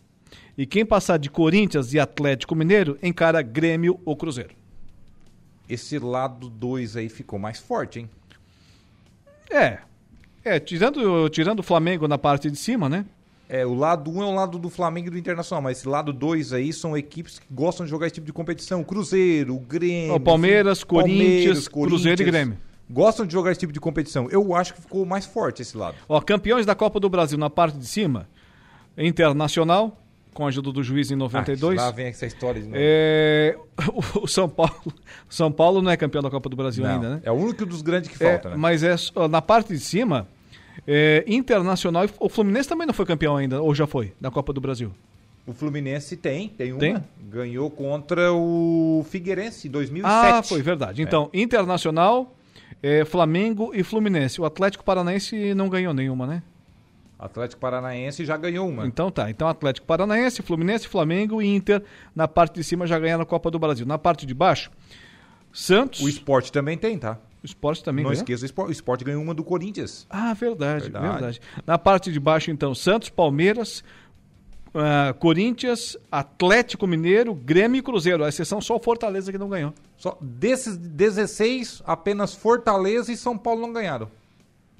E 0.58 0.66
quem 0.66 0.86
passar 0.86 1.18
de 1.18 1.30
Corinthians 1.30 1.94
e 1.94 2.00
Atlético 2.00 2.54
Mineiro 2.54 2.98
encara 3.02 3.42
Grêmio 3.42 4.00
ou 4.04 4.16
Cruzeiro. 4.16 4.59
Esse 5.70 6.00
lado 6.00 6.50
2 6.50 6.98
aí 6.98 7.10
ficou 7.10 7.38
mais 7.38 7.60
forte, 7.60 8.00
hein? 8.00 8.10
É. 9.52 9.80
É, 10.44 10.60
tirando, 10.60 11.30
tirando 11.30 11.60
o 11.60 11.64
Flamengo 11.64 12.08
na 12.08 12.18
parte 12.18 12.50
de 12.50 12.58
cima, 12.58 12.90
né? 12.90 13.06
É, 13.48 13.66
o 13.66 13.74
lado 13.74 14.12
1 14.12 14.18
um 14.18 14.22
é 14.22 14.26
o 14.26 14.34
lado 14.34 14.60
do 14.60 14.70
Flamengo 14.70 15.08
e 15.08 15.12
do 15.12 15.18
Internacional, 15.18 15.62
mas 15.62 15.80
esse 15.80 15.88
lado 15.88 16.14
2 16.14 16.54
aí 16.54 16.72
são 16.72 16.96
equipes 16.96 17.40
que 17.40 17.48
gostam 17.52 17.86
de 17.86 17.90
jogar 17.90 18.06
esse 18.06 18.16
tipo 18.16 18.26
de 18.26 18.34
competição. 18.34 18.84
Cruzeiro, 18.84 19.56
o 19.56 19.60
Grêmio. 19.60 20.16
O 20.16 20.20
Palmeiras, 20.20 20.84
Corinthians, 20.84 21.68
Cruzeiro 21.68 22.22
e 22.22 22.26
Grêmio. 22.26 22.58
Gostam 22.90 23.26
de 23.26 23.34
jogar 23.34 23.52
esse 23.52 23.60
tipo 23.60 23.74
de 23.74 23.80
competição. 23.80 24.28
Eu 24.30 24.56
acho 24.56 24.74
que 24.74 24.82
ficou 24.82 25.06
mais 25.06 25.26
forte 25.26 25.62
esse 25.62 25.76
lado. 25.76 25.96
Ó, 26.08 26.20
campeões 26.22 26.66
da 26.66 26.74
Copa 26.74 27.00
do 27.00 27.10
Brasil 27.10 27.38
na 27.38 27.50
parte 27.50 27.78
de 27.78 27.86
cima, 27.86 28.28
Internacional, 28.98 29.98
com 30.34 30.46
a 30.46 30.48
ajuda 30.50 30.72
do 30.72 30.84
juiz 30.84 31.12
em 31.12 31.16
92. 31.16 31.78
Ah, 31.80 31.86
lá 31.86 31.92
vem 31.92 32.08
essa 32.08 32.26
história 32.26 32.62
de 32.62 32.68
novo. 32.68 32.80
É, 32.80 33.58
o, 33.92 34.24
o 34.24 34.28
São 34.28 34.48
Paulo, 34.48 34.82
o 34.86 34.94
São 35.34 35.52
Paulo 35.52 35.82
não 35.82 35.92
é 35.92 35.98
campeão 35.98 36.22
da 36.22 36.30
Copa 36.30 36.50
do 36.50 36.56
Brasil 36.56 36.84
Não, 36.84 36.92
ainda, 36.92 37.10
né? 37.16 37.22
É 37.24 37.32
o 37.32 37.36
único 37.36 37.66
dos 37.66 37.82
grandes 37.82 38.10
que 38.10 38.24
É, 38.24 38.32
falta, 38.32 38.50
né? 38.50 38.56
Mas 38.58 38.84
é 38.84 38.96
na 39.30 39.42
parte 39.42 39.74
de 39.74 39.80
cima, 39.80 40.28
é, 40.88 41.24
Internacional 41.28 42.06
o 42.20 42.30
Fluminense 42.30 42.70
também 42.70 42.88
não 42.88 42.94
foi 42.94 43.06
campeão 43.06 43.36
ainda, 43.36 43.62
ou 43.62 43.74
já 43.74 43.88
foi, 43.88 44.14
da 44.20 44.32
Copa 44.32 44.54
do 44.54 44.62
Brasil. 44.62 44.92
O 45.46 45.54
Fluminense 45.54 46.16
tem, 46.16 46.48
tem 46.50 46.72
uma. 46.72 46.80
Tem? 46.80 46.98
Ganhou 47.28 47.72
contra 47.72 48.32
o 48.32 49.04
Figueirense 49.10 49.68
em 49.68 49.72
2007. 49.72 50.14
Ah, 50.14 50.44
foi 50.44 50.62
verdade. 50.62 51.02
Então, 51.02 51.28
Internacional, 51.34 52.36
é, 52.84 53.04
Flamengo 53.04 53.72
e 53.74 53.84
Fluminense. 53.84 54.40
O 54.40 54.46
Atlético 54.46 54.84
Paranaense 54.84 55.56
não 55.56 55.68
ganhou 55.68 55.92
nenhuma, 55.92 56.28
né? 56.28 56.44
Atlético 57.20 57.60
Paranaense 57.60 58.24
já 58.24 58.38
ganhou 58.38 58.68
uma. 58.70 58.88
Então 58.88 59.12
tá. 59.12 59.30
Então 59.30 59.48
Atlético 59.48 59.86
Paranaense, 59.86 60.42
Fluminense, 60.42 60.88
Flamengo 60.88 61.42
e 61.42 61.48
Inter 61.54 61.84
na 62.16 62.28
parte 62.30 62.56
de 62.56 62.64
cima 62.64 62.88
já 62.88 62.98
ganharam 62.98 63.24
a 63.24 63.26
Copa 63.26 63.52
do 63.52 63.60
Brasil. 63.60 63.86
Na 63.86 63.98
parte 63.98 64.26
de 64.26 64.34
baixo, 64.34 64.72
Santos. 65.52 66.00
O 66.02 66.08
esporte 66.08 66.52
também 66.52 66.78
tem, 66.78 66.98
tá? 66.98 67.18
O 67.44 67.46
esporte 67.46 67.84
também 67.84 68.04
Não 68.04 68.12
ganhou? 68.12 68.22
esqueça, 68.22 68.44
o 68.44 68.46
esporte, 68.46 68.70
o 68.70 68.72
esporte 68.72 69.04
ganhou 69.04 69.22
uma 69.22 69.34
do 69.34 69.44
Corinthians. 69.44 70.06
Ah, 70.10 70.34
verdade, 70.34 70.84
Verdade. 70.84 71.08
verdade, 71.10 71.42
Na 71.66 71.78
parte 71.78 72.12
de 72.12 72.20
baixo, 72.20 72.52
então, 72.52 72.76
Santos, 72.76 73.10
Palmeiras, 73.10 73.84
ah, 74.74 75.14
Corinthians, 75.18 75.98
Atlético 76.12 76.86
Mineiro, 76.86 77.34
Grêmio 77.34 77.80
e 77.80 77.82
Cruzeiro. 77.82 78.24
A 78.24 78.30
exceção 78.30 78.60
só 78.62 78.76
o 78.76 78.80
Fortaleza 78.80 79.32
que 79.32 79.38
não 79.38 79.50
ganhou. 79.50 79.74
Só 79.98 80.18
desses 80.22 80.78
16, 80.78 81.82
apenas 81.86 82.34
Fortaleza 82.36 83.12
e 83.12 83.18
São 83.18 83.38
Paulo 83.38 83.62
não 83.62 83.74
ganharam. 83.74 84.10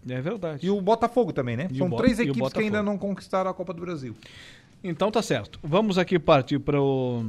É 0.08 0.22
verdade. 0.22 0.66
E 0.66 0.70
o 0.70 0.80
Botafogo 0.82 1.34
também, 1.34 1.58
né? 1.58 1.68
E 1.72 1.78
São 1.78 1.90
três 1.92 2.20
equipes 2.20 2.54
que 2.54 2.60
ainda 2.60 2.84
não 2.84 2.98
conquistaram 2.98 3.50
a 3.50 3.54
Copa 3.54 3.74
do 3.74 3.82
Brasil. 3.82 4.16
Então 4.84 5.12
tá 5.12 5.22
certo. 5.22 5.60
Vamos 5.64 5.98
aqui 5.98 6.18
partir 6.18 6.60
para 6.60 6.82
o 6.82 7.26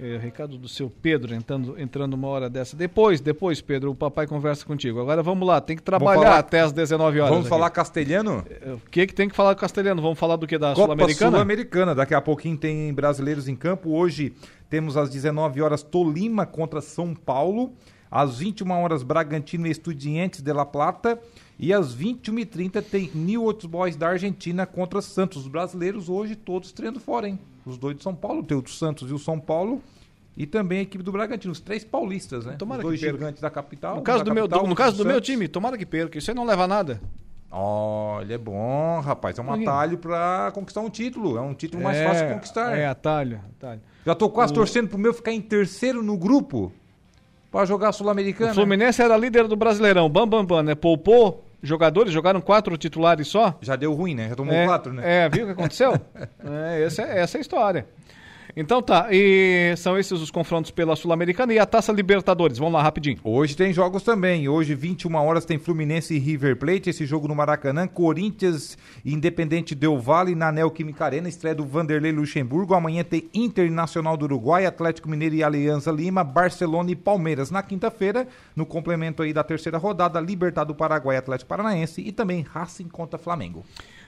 eh, 0.00 0.18
recado 0.20 0.58
do 0.58 0.68
seu 0.68 0.90
Pedro 0.90 1.32
entrando, 1.32 1.80
entrando 1.80 2.14
uma 2.14 2.26
hora 2.26 2.50
dessa. 2.50 2.76
Depois, 2.76 3.20
depois, 3.20 3.60
Pedro, 3.60 3.92
o 3.92 3.94
papai 3.94 4.26
conversa 4.26 4.66
contigo. 4.66 5.00
Agora 5.00 5.22
vamos 5.22 5.46
lá, 5.46 5.60
tem 5.60 5.76
que 5.76 5.82
trabalhar 5.82 6.20
falar- 6.20 6.38
até 6.38 6.60
às 6.60 6.72
19 6.72 7.20
horas. 7.20 7.30
Vamos 7.30 7.46
aqui. 7.46 7.50
falar 7.50 7.70
castelhano? 7.70 8.44
O 8.84 8.90
que 8.90 9.06
que 9.06 9.14
tem 9.14 9.28
que 9.28 9.36
falar 9.36 9.54
castelhano? 9.54 10.02
Vamos 10.02 10.18
falar 10.18 10.34
do 10.34 10.46
que 10.46 10.58
da 10.58 10.74
Sul-Americana? 10.74 11.30
Sul-Americana. 11.30 11.94
Daqui 11.94 12.14
a 12.14 12.20
pouquinho 12.20 12.56
tem 12.56 12.92
brasileiros 12.92 13.46
em 13.46 13.54
campo. 13.54 13.90
Hoje 13.90 14.32
temos 14.68 14.96
às 14.96 15.08
19 15.08 15.62
horas 15.62 15.84
Tolima 15.84 16.44
contra 16.44 16.80
São 16.80 17.14
Paulo. 17.14 17.72
Às 18.10 18.38
21 18.38 18.70
horas 18.82 19.02
Bragantino 19.02 19.66
e 19.66 19.70
Estudiantes 19.70 20.42
de 20.42 20.52
La 20.52 20.66
Plata. 20.66 21.18
E 21.62 21.72
às 21.72 21.94
21h30 21.96 22.82
tem 22.82 23.08
New 23.14 23.44
Old 23.44 23.68
Boys 23.68 23.94
da 23.94 24.08
Argentina 24.08 24.66
contra 24.66 25.00
Santos. 25.00 25.42
Os 25.42 25.48
brasileiros 25.48 26.08
hoje 26.08 26.34
todos 26.34 26.72
treinando 26.72 26.98
fora, 26.98 27.28
hein? 27.28 27.38
Os 27.64 27.78
dois 27.78 27.96
de 27.96 28.02
São 28.02 28.14
Paulo, 28.16 28.42
tem 28.42 28.56
o 28.58 28.66
Santos 28.68 29.08
e 29.08 29.14
o 29.14 29.18
São 29.18 29.38
Paulo. 29.38 29.80
E 30.36 30.44
também 30.44 30.80
a 30.80 30.82
equipe 30.82 31.04
do 31.04 31.12
Bragantino, 31.12 31.52
os 31.52 31.60
três 31.60 31.84
paulistas, 31.84 32.44
né? 32.44 32.56
Tomara 32.58 32.80
os 32.80 32.84
dois 32.86 32.98
que 32.98 33.06
perca. 33.06 33.18
gigantes 33.18 33.40
da 33.40 33.48
capital. 33.48 33.94
No 33.96 34.02
caso, 34.02 34.18
da 34.18 34.24
do 34.24 34.34
meu, 34.34 34.44
capital, 34.44 34.62
do- 34.64 34.68
no 34.70 34.74
caso 34.74 34.96
do 34.96 35.04
meu 35.06 35.20
time, 35.20 35.46
tomara 35.46 35.78
que 35.78 35.86
perca. 35.86 36.18
Isso 36.18 36.30
aí 36.30 36.34
não 36.34 36.44
leva 36.44 36.64
a 36.64 36.66
nada. 36.68 37.00
Olha, 37.50 38.34
é 38.34 38.38
bom, 38.38 38.98
rapaz. 39.00 39.38
É 39.38 39.42
um 39.42 39.54
Sim. 39.54 39.62
atalho 39.62 39.98
pra 39.98 40.50
conquistar 40.54 40.80
um 40.80 40.90
título. 40.90 41.36
É 41.36 41.40
um 41.42 41.54
título 41.54 41.82
mais 41.84 41.96
É, 41.98 42.08
fácil 42.08 42.26
de 42.26 42.32
conquistar. 42.34 42.76
É, 42.76 42.86
atalho, 42.86 43.40
atalho. 43.58 43.80
Já 44.06 44.14
tô 44.14 44.28
quase 44.30 44.52
O- 44.52 44.56
torcendo 44.56 44.88
pro 44.88 44.98
meu 44.98 45.12
ficar 45.14 45.32
em 45.32 45.40
terceiro 45.40 46.02
no 46.02 46.16
grupo 46.16 46.72
pra 47.50 47.64
jogar 47.66 47.88
a 47.90 47.92
O. 47.92 48.54
Fluminense 48.54 49.00
era 49.02 49.16
líder 49.16 49.46
do 49.46 49.54
Brasileirão. 49.54 50.08
Bam, 50.08 50.26
bam, 50.26 50.44
bam, 50.44 50.62
né? 50.62 50.74
Poupou 50.74 51.44
jogadores, 51.62 52.12
jogaram 52.12 52.40
quatro 52.40 52.76
titulares 52.76 53.28
só. 53.28 53.56
Já 53.60 53.76
deu 53.76 53.92
ruim, 53.94 54.14
né? 54.14 54.28
Já 54.28 54.34
tomou 54.34 54.54
é, 54.54 54.66
quatro, 54.66 54.92
né? 54.92 55.24
É, 55.24 55.28
viu 55.28 55.44
o 55.44 55.46
que 55.46 55.52
aconteceu? 55.52 55.92
é, 56.44 56.82
essa, 56.84 57.02
é- 57.02 57.20
essa 57.20 57.36
é 57.36 57.38
a 57.38 57.40
história. 57.40 57.86
Então 58.54 58.82
tá, 58.82 59.08
e 59.10 59.74
são 59.78 59.98
esses 59.98 60.20
os 60.20 60.30
confrontos 60.30 60.70
pela 60.70 60.94
Sul-Americana 60.94 61.54
e 61.54 61.58
a 61.58 61.64
Taça 61.64 61.90
Libertadores. 61.90 62.58
Vamos 62.58 62.74
lá, 62.74 62.82
rapidinho. 62.82 63.18
Hoje 63.24 63.56
tem 63.56 63.72
jogos 63.72 64.02
também. 64.02 64.46
Hoje, 64.46 64.74
21 64.74 65.14
horas, 65.14 65.46
tem 65.46 65.58
Fluminense 65.58 66.14
e 66.14 66.18
River 66.18 66.56
Plate. 66.56 66.90
Esse 66.90 67.06
jogo 67.06 67.26
no 67.26 67.34
Maracanã. 67.34 67.86
Corinthians 67.86 68.76
Independente 69.04 69.74
Del 69.74 69.98
Vale 69.98 70.34
na 70.34 70.52
Neoquímica 70.52 71.06
Arena. 71.06 71.30
Estreia 71.30 71.54
do 71.54 71.64
Vanderlei 71.64 72.12
Luxemburgo. 72.12 72.74
Amanhã 72.74 73.02
tem 73.02 73.26
Internacional 73.32 74.18
do 74.18 74.26
Uruguai, 74.26 74.66
Atlético 74.66 75.08
Mineiro 75.08 75.34
e 75.34 75.42
Alianza 75.42 75.90
Lima, 75.90 76.22
Barcelona 76.22 76.90
e 76.90 76.96
Palmeiras. 76.96 77.50
Na 77.50 77.62
quinta-feira, 77.62 78.28
no 78.54 78.66
complemento 78.66 79.22
aí 79.22 79.32
da 79.32 79.42
terceira 79.42 79.78
rodada, 79.78 80.20
Libertad 80.20 80.68
do 80.68 80.74
Paraguai, 80.74 81.16
Atlético 81.16 81.48
Paranaense 81.48 82.02
e 82.02 82.12
também 82.12 82.42
Racing 82.42 82.88
contra 82.88 83.18
Flamengo. 83.18 83.64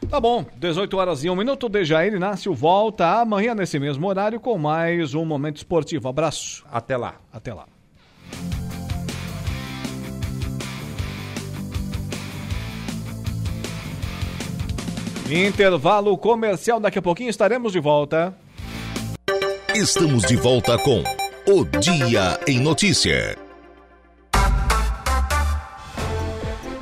Tá 0.09 0.21
bom, 0.21 0.45
18 0.57 0.97
horas 0.97 1.25
e 1.25 1.31
1 1.31 1.37
minuto. 1.37 1.69
Dejair 1.69 2.15
Inácio 2.15 2.55
volta 2.55 3.21
amanhã 3.21 3.55
nesse 3.55 3.79
mesmo 3.79 4.07
horário 4.07 4.39
com 4.39 4.57
mais 4.59 5.15
um 5.15 5.25
Momento 5.25 5.57
Esportivo. 5.57 6.09
Abraço. 6.09 6.65
Até 6.71 6.97
lá. 6.97 7.17
Até 7.33 7.53
lá. 7.53 7.67
Intervalo 15.31 16.17
comercial, 16.19 16.79
daqui 16.79 16.99
a 16.99 17.03
pouquinho 17.03 17.31
estaremos 17.31 17.73
de 17.73 17.81
volta. 17.81 18.35
Estamos 19.75 20.23
de 20.25 20.37
volta 20.37 20.79
com 20.79 21.03
O 21.49 21.65
Dia 21.65 22.39
em 22.47 22.61
Notícia. 22.61 23.44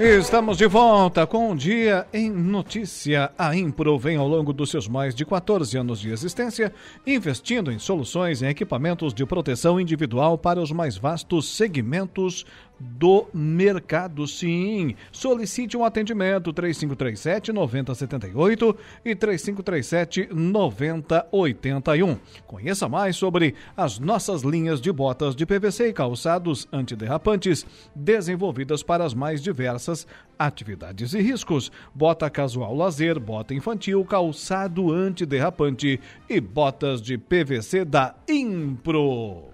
Estamos 0.05 0.59
de 0.59 0.66
volta 0.66 1.24
com 1.29 1.53
o 1.53 1.57
Dia 1.57 2.09
em 2.12 2.29
Notícia. 2.29 3.31
A 3.39 3.55
Impro 3.55 3.97
vem 3.97 4.16
ao 4.16 4.27
longo 4.27 4.53
dos 4.53 4.69
seus 4.69 4.89
mais 4.89 5.15
de 5.15 5.24
14 5.24 5.79
anos 5.79 6.01
de 6.01 6.11
existência, 6.11 6.74
investindo 7.07 7.70
em 7.70 7.79
soluções 7.79 8.43
e 8.43 8.47
equipamentos 8.47 9.15
de 9.15 9.24
proteção 9.24 9.81
individual 9.81 10.37
para 10.37 10.61
os 10.61 10.73
mais 10.73 10.97
vastos 10.97 11.57
segmentos 11.57 12.45
do 12.82 13.26
mercado. 13.32 14.26
Sim, 14.26 14.94
solicite 15.12 15.76
um 15.76 15.84
atendimento 15.84 16.52
3537 16.52 17.52
9078 17.52 18.76
e 19.04 19.14
3537 19.14 20.28
9081. 20.32 22.18
Conheça 22.46 22.88
mais 22.88 23.16
sobre 23.16 23.54
as 23.76 23.98
nossas 23.98 24.42
linhas 24.42 24.80
de 24.80 24.90
botas 24.90 25.36
de 25.36 25.46
PVC 25.46 25.88
e 25.88 25.92
calçados 25.92 26.66
antiderrapantes 26.72 27.64
desenvolvidas 27.94 28.82
para 28.82 29.04
as 29.04 29.14
mais 29.14 29.40
diversas 29.42 30.06
atividades 30.38 31.14
e 31.14 31.20
riscos. 31.20 31.70
Bota 31.94 32.28
casual 32.28 32.74
lazer, 32.74 33.20
bota 33.20 33.54
infantil, 33.54 34.04
calçado 34.04 34.92
antiderrapante 34.92 36.00
e 36.28 36.40
botas 36.40 37.00
de 37.00 37.16
PVC 37.16 37.84
da 37.84 38.14
Impro. 38.28 39.44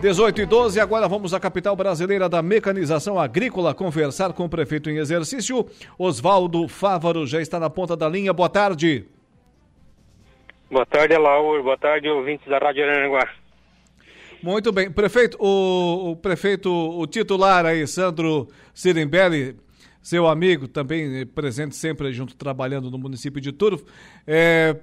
18 0.00 0.42
e 0.42 0.46
12, 0.46 0.78
agora 0.78 1.08
vamos 1.08 1.32
à 1.32 1.40
capital 1.40 1.74
brasileira 1.74 2.28
da 2.28 2.42
mecanização 2.42 3.18
agrícola 3.18 3.74
conversar 3.74 4.34
com 4.34 4.44
o 4.44 4.48
prefeito 4.48 4.90
em 4.90 4.98
exercício. 4.98 5.66
Oswaldo 5.98 6.68
Fávaro 6.68 7.26
já 7.26 7.40
está 7.40 7.58
na 7.58 7.70
ponta 7.70 7.96
da 7.96 8.06
linha. 8.06 8.30
Boa 8.32 8.48
tarde. 8.50 9.06
Boa 10.70 10.84
tarde, 10.84 11.16
Laura. 11.16 11.62
Boa 11.62 11.78
tarde, 11.78 12.08
ouvintes 12.10 12.46
da 12.46 12.58
Rádio 12.58 12.84
Aranaguá. 12.84 13.26
Muito 14.42 14.70
bem. 14.70 14.90
Prefeito, 14.90 15.38
o, 15.40 16.10
o 16.10 16.16
prefeito, 16.16 16.70
o 16.70 17.06
titular 17.06 17.64
aí, 17.64 17.86
Sandro 17.86 18.48
Sirimbelli, 18.74 19.56
seu 20.02 20.26
amigo, 20.26 20.68
também 20.68 21.24
presente 21.26 21.74
sempre 21.74 22.12
junto, 22.12 22.36
trabalhando 22.36 22.90
no 22.90 22.98
município 22.98 23.40
de 23.40 23.50
Turvo, 23.50 23.86
é, 24.26 24.76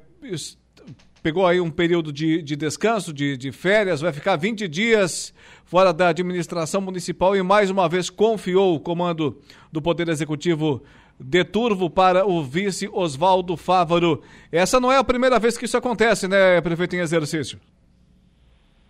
pegou 1.23 1.47
aí 1.47 1.61
um 1.61 1.71
período 1.71 2.11
de, 2.11 2.41
de 2.41 2.57
descanso, 2.57 3.13
de, 3.13 3.37
de 3.37 3.51
férias, 3.53 4.01
vai 4.01 4.11
ficar 4.11 4.35
20 4.35 4.67
dias 4.67 5.33
fora 5.63 5.93
da 5.93 6.09
administração 6.09 6.81
municipal 6.81 7.33
e 7.33 7.41
mais 7.41 7.71
uma 7.71 7.87
vez 7.87 8.09
confiou 8.09 8.75
o 8.75 8.79
comando 8.79 9.39
do 9.71 9.81
Poder 9.81 10.09
Executivo 10.09 10.83
de 11.17 11.45
Turvo 11.45 11.89
para 11.89 12.25
o 12.25 12.43
vice 12.43 12.89
Oswaldo 12.91 13.55
Fávaro. 13.55 14.21
Essa 14.51 14.81
não 14.81 14.91
é 14.91 14.97
a 14.97 15.03
primeira 15.03 15.39
vez 15.39 15.57
que 15.57 15.63
isso 15.63 15.77
acontece, 15.77 16.27
né, 16.27 16.59
prefeito 16.59 16.97
em 16.97 16.99
exercício? 16.99 17.57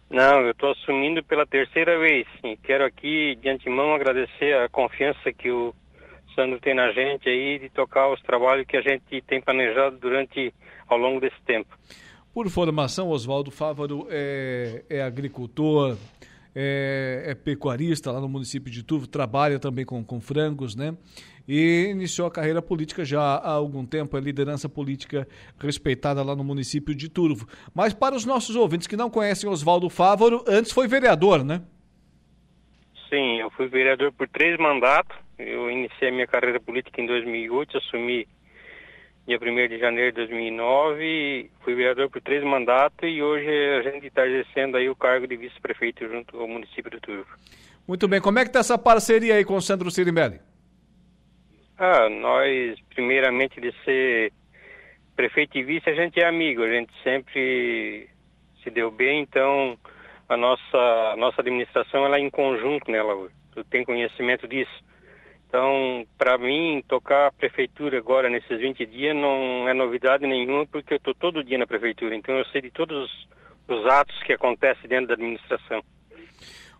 Não, 0.09 0.41
eu 0.41 0.51
estou 0.51 0.71
assumindo 0.71 1.23
pela 1.23 1.45
terceira 1.45 1.99
vez. 1.99 2.25
E 2.43 2.57
quero 2.57 2.83
aqui, 2.83 3.37
de 3.41 3.49
antemão, 3.49 3.93
agradecer 3.93 4.55
a 4.57 4.69
confiança 4.69 5.31
que 5.31 5.51
o 5.51 5.73
Sandro 6.35 6.59
tem 6.59 6.73
na 6.73 6.91
gente 6.91 7.29
aí 7.29 7.59
de 7.59 7.69
tocar 7.69 8.09
os 8.09 8.21
trabalhos 8.21 8.65
que 8.65 8.77
a 8.77 8.81
gente 8.81 9.21
tem 9.21 9.39
planejado 9.39 9.97
durante, 9.97 10.53
ao 10.87 10.97
longo 10.97 11.19
desse 11.19 11.41
tempo. 11.45 11.69
Por 12.33 12.49
formação, 12.49 13.09
Oswaldo 13.09 13.51
Fávaro 13.51 14.07
é, 14.09 14.83
é 14.89 15.03
agricultor, 15.03 15.95
é, 16.55 17.25
é 17.27 17.35
pecuarista 17.35 18.11
lá 18.11 18.19
no 18.19 18.27
município 18.27 18.71
de 18.71 18.81
Turvo, 18.81 19.05
trabalha 19.05 19.59
também 19.59 19.85
com, 19.85 20.03
com 20.03 20.19
frangos, 20.19 20.75
né? 20.75 20.97
E 21.47 21.89
iniciou 21.91 22.27
a 22.27 22.31
carreira 22.31 22.59
política 22.59 23.05
já 23.05 23.21
há 23.21 23.51
algum 23.51 23.85
tempo, 23.85 24.17
é 24.17 24.19
liderança 24.19 24.67
política 24.67 25.27
respeitada 25.59 26.23
lá 26.23 26.35
no 26.35 26.43
município 26.43 26.95
de 26.95 27.07
Turvo. 27.07 27.47
Mas 27.71 27.93
para 27.93 28.15
os 28.15 28.25
nossos 28.25 28.55
ouvintes 28.55 28.87
que 28.87 28.97
não 28.97 29.11
conhecem 29.11 29.47
Oswaldo 29.47 29.87
Fávaro, 29.87 30.43
antes 30.47 30.71
foi 30.71 30.87
vereador, 30.87 31.43
né? 31.43 31.61
Sim, 33.11 33.41
eu 33.41 33.51
fui 33.51 33.67
vereador 33.67 34.11
por 34.11 34.27
três 34.27 34.57
mandatos. 34.57 35.15
Eu 35.37 35.69
iniciei 35.69 36.09
a 36.09 36.11
minha 36.11 36.25
carreira 36.25 36.59
política 36.59 36.99
em 36.99 37.05
2008, 37.05 37.77
assumi 37.77 38.27
dia 39.25 39.39
1 39.41 39.67
de 39.69 39.79
janeiro 39.79 40.11
de 40.11 40.17
2009, 40.17 41.49
fui 41.63 41.75
vereador 41.75 42.09
por 42.09 42.21
três 42.21 42.43
mandatos 42.43 43.07
e 43.07 43.21
hoje 43.21 43.47
a 43.47 43.81
gente 43.81 44.07
está 44.07 44.27
exercendo 44.27 44.75
aí 44.75 44.89
o 44.89 44.95
cargo 44.95 45.25
de 45.25 45.37
vice-prefeito 45.37 46.07
junto 46.09 46.37
ao 46.39 46.47
município 46.47 46.91
de 46.91 46.99
Turvo. 46.99 47.27
Muito 47.87 48.07
bem, 48.07 48.19
como 48.19 48.39
é 48.39 48.45
que 48.45 48.51
tá 48.51 48.59
essa 48.59 48.77
parceria 48.77 49.35
aí 49.35 49.45
com 49.45 49.55
o 49.55 49.61
Sandro 49.61 49.89
Sirimbelli? 49.89 50.39
Ah, 51.77 52.09
nós, 52.09 52.79
primeiramente, 52.93 53.59
de 53.59 53.73
ser 53.83 54.31
prefeito 55.15 55.57
e 55.57 55.63
vice, 55.63 55.89
a 55.89 55.93
gente 55.93 56.19
é 56.19 56.27
amigo, 56.27 56.63
a 56.63 56.69
gente 56.69 56.91
sempre 57.03 58.09
se 58.61 58.69
deu 58.69 58.91
bem, 58.91 59.21
então 59.21 59.77
a 60.27 60.37
nossa, 60.37 60.77
a 61.13 61.15
nossa 61.17 61.41
administração 61.41 62.05
ela 62.05 62.17
é 62.17 62.19
em 62.19 62.29
conjunto, 62.29 62.91
né, 62.91 63.01
Laura? 63.01 63.31
Tu 63.53 63.63
tem 63.65 63.85
conhecimento 63.85 64.47
disso. 64.47 64.83
Então, 65.53 66.03
para 66.17 66.35
mim, 66.35 66.83
tocar 66.87 67.27
a 67.27 67.31
prefeitura 67.31 67.99
agora 67.99 68.27
nesses 68.27 68.59
20 68.59 68.87
dias 68.87 69.15
não 69.15 69.69
é 69.69 69.73
novidade 69.75 70.25
nenhuma, 70.25 70.65
porque 70.65 70.95
eu 70.95 70.97
estou 70.97 71.13
todo 71.13 71.43
dia 71.43 71.59
na 71.59 71.67
prefeitura, 71.67 72.15
então 72.15 72.35
eu 72.35 72.43
sei 72.45 72.59
de 72.59 72.71
todos 72.71 73.03
os, 73.03 73.27
os 73.67 73.85
atos 73.85 74.17
que 74.23 74.33
acontecem 74.33 74.89
dentro 74.89 75.09
da 75.09 75.13
administração. 75.13 75.83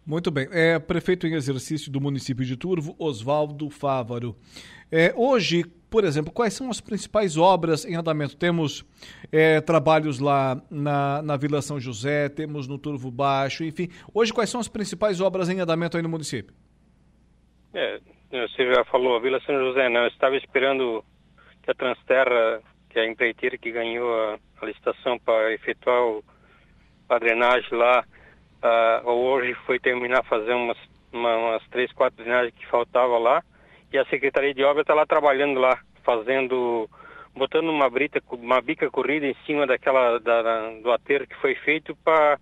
Muito 0.03 0.31
bem. 0.31 0.47
É, 0.51 0.79
prefeito 0.79 1.27
em 1.27 1.35
exercício 1.35 1.91
do 1.91 2.01
município 2.01 2.43
de 2.43 2.57
Turvo, 2.57 2.95
Oswaldo 2.97 3.69
Fávaro. 3.69 4.35
É, 4.91 5.13
hoje, 5.15 5.63
por 5.87 6.03
exemplo, 6.03 6.33
quais 6.33 6.55
são 6.55 6.71
as 6.71 6.81
principais 6.81 7.37
obras 7.37 7.85
em 7.85 7.93
andamento? 7.93 8.35
Temos 8.35 8.83
é, 9.31 9.61
trabalhos 9.61 10.17
lá 10.17 10.59
na, 10.67 11.21
na 11.21 11.37
Vila 11.37 11.61
São 11.61 11.79
José, 11.79 12.27
temos 12.27 12.67
no 12.67 12.79
Turvo 12.79 13.11
Baixo, 13.11 13.63
enfim. 13.63 13.89
Hoje, 14.11 14.33
quais 14.33 14.49
são 14.49 14.59
as 14.59 14.67
principais 14.67 15.21
obras 15.21 15.47
em 15.47 15.59
andamento 15.59 15.95
aí 15.95 16.01
no 16.01 16.09
município? 16.09 16.55
É, 17.71 17.99
você 18.41 18.73
já 18.73 18.84
falou, 18.85 19.15
a 19.15 19.19
Vila 19.19 19.39
São 19.41 19.55
José, 19.55 19.88
não. 19.89 20.01
Eu 20.01 20.07
estava 20.07 20.35
esperando 20.35 21.03
que 21.61 21.69
a 21.69 21.73
Transterra, 21.76 22.61
que 22.89 22.97
é 22.97 23.03
a 23.03 23.07
empreiteira 23.07 23.57
que 23.57 23.72
ganhou 23.72 24.11
a, 24.11 24.39
a 24.61 24.65
licitação 24.65 25.19
para 25.19 25.53
efetuar 25.53 26.01
a 27.10 27.19
drenagem 27.19 27.77
lá, 27.77 28.03
uh, 28.64 29.10
hoje 29.10 29.53
foi 29.65 29.80
terminar 29.80 30.23
fazer 30.23 30.53
umas, 30.53 30.77
uma, 31.11 31.35
umas 31.38 31.68
três, 31.68 31.91
quatro 31.91 32.23
drenagens 32.23 32.55
que 32.55 32.65
faltava 32.68 33.18
lá 33.19 33.43
e 33.93 33.97
a 33.99 34.05
Secretaria 34.05 34.53
de 34.55 34.64
Obras 34.64 34.81
está 34.81 34.95
lá 34.95 35.05
trabalhando 35.05 35.60
lá, 35.60 35.80
fazendo, 36.03 36.89
botando 37.35 37.69
uma 37.69 37.88
brita, 37.88 38.19
uma 38.31 38.60
bica 38.60 38.89
corrida 38.89 39.27
em 39.27 39.35
cima 39.45 39.68
daquela 39.68 40.19
da, 40.19 40.72
do 40.81 40.91
aterro 40.91 41.27
que 41.27 41.35
foi 41.35 41.53
feito 41.53 41.95
para 42.03 42.39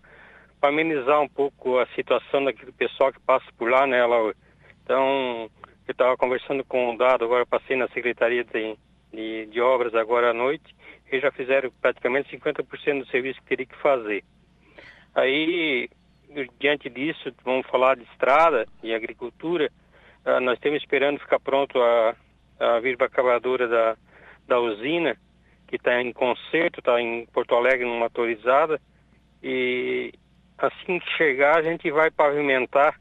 amenizar 0.61 1.19
um 1.19 1.27
pouco 1.27 1.77
a 1.77 1.85
situação 1.87 2.45
daquele 2.45 2.71
pessoal 2.71 3.11
que 3.11 3.19
passa 3.19 3.45
por 3.57 3.69
lá, 3.69 3.85
né? 3.85 3.99
Ela, 3.99 4.33
então, 4.81 5.49
eu 5.87 5.91
estava 5.91 6.15
conversando 6.17 6.63
com 6.63 6.93
o 6.93 6.97
Dado, 6.97 7.25
agora 7.25 7.45
passei 7.45 7.75
na 7.75 7.87
Secretaria 7.89 8.43
de, 8.43 8.77
de, 9.11 9.45
de 9.47 9.61
Obras 9.61 9.93
agora 9.95 10.31
à 10.31 10.33
noite, 10.33 10.75
e 11.11 11.19
já 11.19 11.31
fizeram 11.31 11.71
praticamente 11.81 12.35
50% 12.37 12.99
do 12.99 13.07
serviço 13.07 13.41
que 13.41 13.47
teria 13.47 13.65
que 13.65 13.77
fazer. 13.77 14.23
Aí, 15.13 15.89
diante 16.59 16.89
disso, 16.89 17.33
vamos 17.43 17.67
falar 17.67 17.97
de 17.97 18.03
estrada 18.03 18.65
e 18.81 18.93
agricultura, 18.93 19.69
uh, 20.25 20.39
nós 20.39 20.55
estamos 20.55 20.81
esperando 20.81 21.19
ficar 21.19 21.39
pronto 21.39 21.81
a, 21.81 22.15
a 22.59 22.79
virba 22.79 23.05
acabadora 23.05 23.67
da, 23.67 23.97
da 24.47 24.59
usina, 24.59 25.17
que 25.67 25.75
está 25.75 26.01
em 26.01 26.13
conserto, 26.13 26.79
está 26.79 27.01
em 27.01 27.25
Porto 27.27 27.55
Alegre 27.55 27.85
numa 27.85 28.05
autorizada, 28.05 28.79
e 29.43 30.13
assim 30.57 30.99
que 30.99 31.09
chegar 31.17 31.57
a 31.57 31.63
gente 31.63 31.89
vai 31.91 32.11
pavimentar 32.11 32.99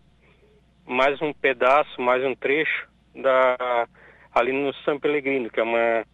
mais 0.90 1.22
um 1.22 1.32
pedaço, 1.32 2.00
mais 2.02 2.24
um 2.24 2.34
trecho 2.34 2.88
da, 3.14 3.86
ali 4.34 4.52
no 4.52 4.74
São 4.84 4.98
Pelegrino, 4.98 5.48
que 5.48 5.60
é 5.60 5.62
uma, 5.62 6.04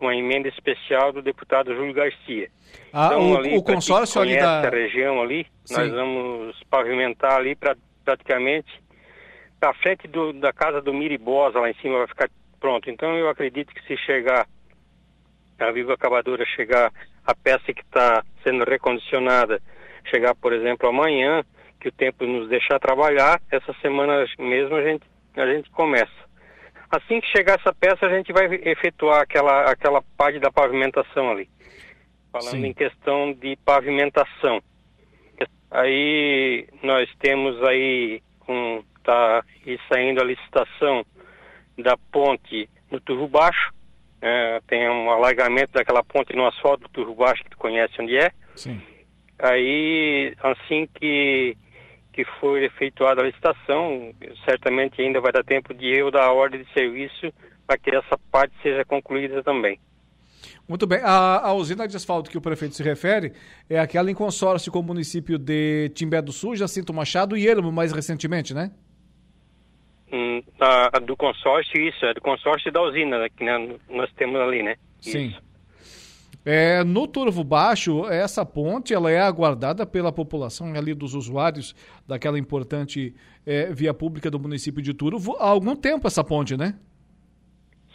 uma 0.00 0.14
emenda 0.14 0.48
especial 0.48 1.12
do 1.12 1.20
deputado 1.20 1.74
Júlio 1.74 1.92
Garcia. 1.92 2.48
Ah, 2.92 3.06
então, 3.06 3.32
o, 3.32 3.36
ali, 3.36 3.58
o 3.58 3.62
consórcio 3.62 4.20
ali 4.20 4.38
da... 4.38 4.60
região 4.70 5.20
ali, 5.20 5.48
Sim. 5.64 5.74
nós 5.78 5.90
vamos 5.90 6.62
pavimentar 6.70 7.38
ali 7.38 7.56
pra, 7.56 7.76
praticamente 8.04 8.70
à 9.60 9.74
frente 9.74 10.06
do, 10.06 10.32
da 10.32 10.52
casa 10.52 10.80
do 10.80 10.94
Miribosa, 10.94 11.58
lá 11.58 11.68
em 11.68 11.74
cima 11.74 11.98
vai 11.98 12.06
ficar 12.06 12.30
pronto. 12.60 12.88
Então 12.88 13.16
eu 13.16 13.28
acredito 13.28 13.74
que 13.74 13.82
se 13.82 13.96
chegar 13.96 14.46
a 15.58 15.72
Viva 15.72 15.94
Acabadora 15.94 16.46
chegar 16.46 16.92
a 17.26 17.34
peça 17.34 17.72
que 17.74 17.82
está 17.82 18.24
sendo 18.44 18.64
recondicionada, 18.64 19.60
chegar, 20.08 20.36
por 20.36 20.52
exemplo, 20.52 20.88
amanhã, 20.88 21.44
que 21.80 21.88
o 21.88 21.92
tempo 21.92 22.26
nos 22.26 22.48
deixar 22.48 22.78
trabalhar, 22.78 23.40
essa 23.50 23.72
semana 23.80 24.24
mesmo 24.38 24.76
a 24.76 24.82
gente, 24.82 25.04
a 25.36 25.46
gente 25.46 25.70
começa. 25.70 26.30
Assim 26.90 27.20
que 27.20 27.26
chegar 27.28 27.58
essa 27.58 27.72
peça, 27.72 28.06
a 28.06 28.10
gente 28.10 28.32
vai 28.32 28.46
efetuar 28.64 29.22
aquela, 29.22 29.70
aquela 29.70 30.02
parte 30.16 30.38
da 30.38 30.50
pavimentação 30.50 31.30
ali. 31.30 31.48
Falando 32.32 32.50
Sim. 32.50 32.66
em 32.66 32.74
questão 32.74 33.32
de 33.32 33.56
pavimentação. 33.64 34.62
Aí 35.70 36.68
nós 36.82 37.08
temos 37.20 37.62
aí 37.62 38.20
um 38.48 38.82
tá 39.02 39.42
saindo 39.88 40.20
a 40.20 40.24
licitação 40.24 41.04
da 41.78 41.96
ponte 42.12 42.68
no 42.90 43.00
Turro 43.00 43.28
Baixo. 43.28 43.72
É, 44.22 44.60
tem 44.66 44.88
um 44.88 45.10
alargamento 45.10 45.72
daquela 45.72 46.04
ponte 46.04 46.36
no 46.36 46.46
asfalto 46.46 46.82
do 46.82 46.88
Turro 46.90 47.14
Baixo, 47.14 47.42
que 47.42 47.50
tu 47.50 47.56
conhece 47.56 47.94
onde 48.00 48.16
é. 48.16 48.30
Sim. 48.54 48.80
Aí, 49.38 50.34
assim 50.42 50.86
que, 50.94 51.56
que 52.20 52.24
for 52.38 52.62
efetuada 52.62 53.22
a 53.22 53.24
licitação, 53.24 54.12
certamente 54.44 55.00
ainda 55.00 55.20
vai 55.20 55.32
dar 55.32 55.42
tempo 55.42 55.72
de 55.72 55.86
eu 55.86 56.10
dar 56.10 56.24
a 56.24 56.32
ordem 56.32 56.62
de 56.62 56.72
serviço 56.72 57.32
para 57.66 57.78
que 57.78 57.94
essa 57.94 58.18
parte 58.30 58.52
seja 58.62 58.84
concluída 58.84 59.42
também. 59.42 59.78
Muito 60.68 60.86
bem. 60.86 61.00
A, 61.02 61.48
a, 61.48 61.54
usina 61.54 61.88
de 61.88 61.96
asfalto 61.96 62.30
que 62.30 62.36
o 62.36 62.40
prefeito 62.40 62.74
se 62.74 62.82
refere 62.82 63.32
é 63.68 63.78
aquela 63.78 64.10
em 64.10 64.14
consórcio 64.14 64.70
com 64.70 64.80
o 64.80 64.82
município 64.82 65.38
de 65.38 65.88
Timbé 65.94 66.20
do 66.20 66.32
Sul, 66.32 66.54
Jacinto 66.56 66.92
Machado 66.92 67.36
e 67.36 67.48
Ermo, 67.48 67.72
mais 67.72 67.92
recentemente, 67.92 68.52
né? 68.52 68.70
Hum, 70.12 70.42
a, 70.60 70.96
a 70.96 71.00
do 71.00 71.16
consórcio, 71.16 71.80
isso, 71.80 72.04
é 72.04 72.12
do 72.12 72.20
consórcio 72.20 72.70
da 72.70 72.82
usina 72.82 73.18
né, 73.18 73.28
que 73.34 73.44
né, 73.44 73.76
nós 73.88 74.10
temos 74.12 74.40
ali, 74.40 74.62
né? 74.62 74.76
Sim. 75.00 75.34
É, 76.44 76.82
no 76.84 77.06
Turvo 77.06 77.44
Baixo, 77.44 78.06
essa 78.08 78.46
ponte 78.46 78.94
ela 78.94 79.10
é 79.10 79.20
aguardada 79.20 79.84
pela 79.84 80.10
população 80.10 80.72
ali 80.74 80.94
dos 80.94 81.14
usuários 81.14 81.74
daquela 82.08 82.38
importante 82.38 83.14
é, 83.46 83.66
via 83.72 83.92
pública 83.92 84.30
do 84.30 84.38
município 84.38 84.80
de 84.80 84.94
Turvo 84.94 85.36
há 85.38 85.48
algum 85.48 85.76
tempo 85.76 86.06
essa 86.06 86.24
ponte, 86.24 86.56
né? 86.56 86.74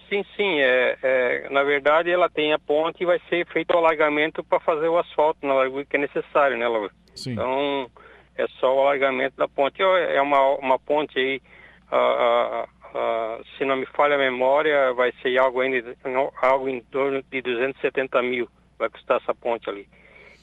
Sim, 0.09 0.23
sim. 0.35 0.59
É, 0.59 0.97
é, 1.01 1.49
na 1.49 1.63
verdade, 1.63 2.11
ela 2.11 2.29
tem 2.29 2.53
a 2.53 2.59
ponte 2.59 3.01
e 3.01 3.05
vai 3.05 3.19
ser 3.29 3.45
feito 3.47 3.73
o 3.73 3.77
alargamento 3.77 4.43
para 4.43 4.59
fazer 4.59 4.87
o 4.87 4.97
asfalto 4.97 5.45
na 5.45 5.53
largura 5.53 5.85
que 5.85 5.95
é 5.95 5.99
necessário, 5.99 6.57
né, 6.57 6.67
Laura? 6.67 6.91
Sim. 7.15 7.31
Então, 7.31 7.89
é 8.37 8.45
só 8.59 8.75
o 8.75 8.81
alargamento 8.81 9.35
da 9.37 9.47
ponte. 9.47 9.81
É 9.81 10.21
uma, 10.21 10.57
uma 10.57 10.77
ponte 10.77 11.17
aí, 11.17 11.41
uh, 11.91 12.65
uh, 12.65 12.69
uh, 12.95 13.43
se 13.57 13.65
não 13.65 13.75
me 13.75 13.85
falha 13.87 14.15
a 14.15 14.17
memória, 14.17 14.93
vai 14.93 15.11
ser 15.21 15.37
algo, 15.37 15.59
ainda, 15.59 15.95
algo 16.41 16.69
em 16.69 16.81
torno 16.81 17.21
de 17.29 17.41
270 17.41 18.21
mil, 18.21 18.47
vai 18.79 18.89
custar 18.89 19.21
essa 19.21 19.35
ponte 19.35 19.69
ali. 19.69 19.87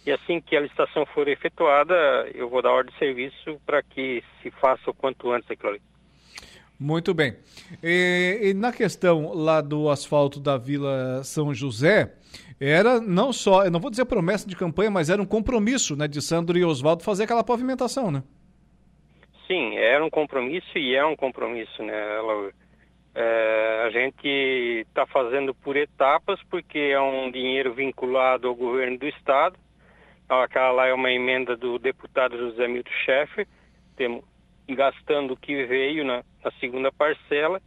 E 0.04 0.12
assim 0.12 0.40
que 0.40 0.56
a 0.56 0.60
licitação 0.60 1.06
for 1.06 1.28
efetuada, 1.28 1.94
eu 2.34 2.48
vou 2.48 2.60
dar 2.60 2.72
ordem 2.72 2.92
de 2.92 2.98
serviço 2.98 3.60
para 3.64 3.82
que 3.82 4.22
se 4.42 4.50
faça 4.50 4.90
o 4.90 4.94
quanto 4.94 5.30
antes 5.30 5.50
aquilo 5.50 5.70
ali. 5.70 5.82
Muito 6.78 7.14
bem. 7.14 7.36
E, 7.80 8.40
e, 8.42 8.54
na 8.54 8.72
questão 8.72 9.32
lá 9.32 9.60
do 9.60 9.88
asfalto 9.88 10.40
da 10.40 10.58
Vila 10.58 11.22
São 11.22 11.54
José, 11.54 12.12
era 12.58 13.00
não 13.00 13.32
só, 13.32 13.64
eu 13.64 13.70
não 13.70 13.78
vou 13.78 13.90
dizer 13.90 14.04
promessa 14.04 14.48
de 14.48 14.56
campanha, 14.56 14.90
mas 14.90 15.08
era 15.08 15.22
um 15.22 15.26
compromisso 15.26 15.94
né, 15.94 16.08
de 16.08 16.20
Sandro 16.20 16.58
e 16.58 16.64
Oswaldo 16.64 17.04
fazer 17.04 17.22
aquela 17.22 17.44
pavimentação, 17.44 18.10
né? 18.10 18.24
Sim, 19.52 19.76
era 19.76 20.02
um 20.02 20.08
compromisso 20.08 20.78
e 20.78 20.94
é 20.94 21.04
um 21.04 21.14
compromisso, 21.14 21.82
né, 21.82 21.94
É, 23.14 23.82
a 23.84 23.90
gente 23.90 24.26
está 24.88 25.04
fazendo 25.04 25.54
por 25.54 25.76
etapas 25.76 26.42
porque 26.44 26.78
é 26.78 26.98
um 26.98 27.30
dinheiro 27.30 27.74
vinculado 27.74 28.48
ao 28.48 28.54
governo 28.54 28.96
do 28.96 29.06
estado. 29.06 29.58
Aquela 30.26 30.70
lá 30.70 30.86
é 30.86 30.94
uma 30.94 31.12
emenda 31.12 31.54
do 31.54 31.78
deputado 31.78 32.38
José 32.38 32.66
Milton 32.66 32.90
Schaeffer. 33.04 33.46
Temos, 33.94 34.24
gastando 34.66 35.34
o 35.34 35.36
que 35.36 35.66
veio 35.66 36.02
na, 36.02 36.24
na 36.42 36.50
segunda 36.52 36.90
parcela, 36.90 37.60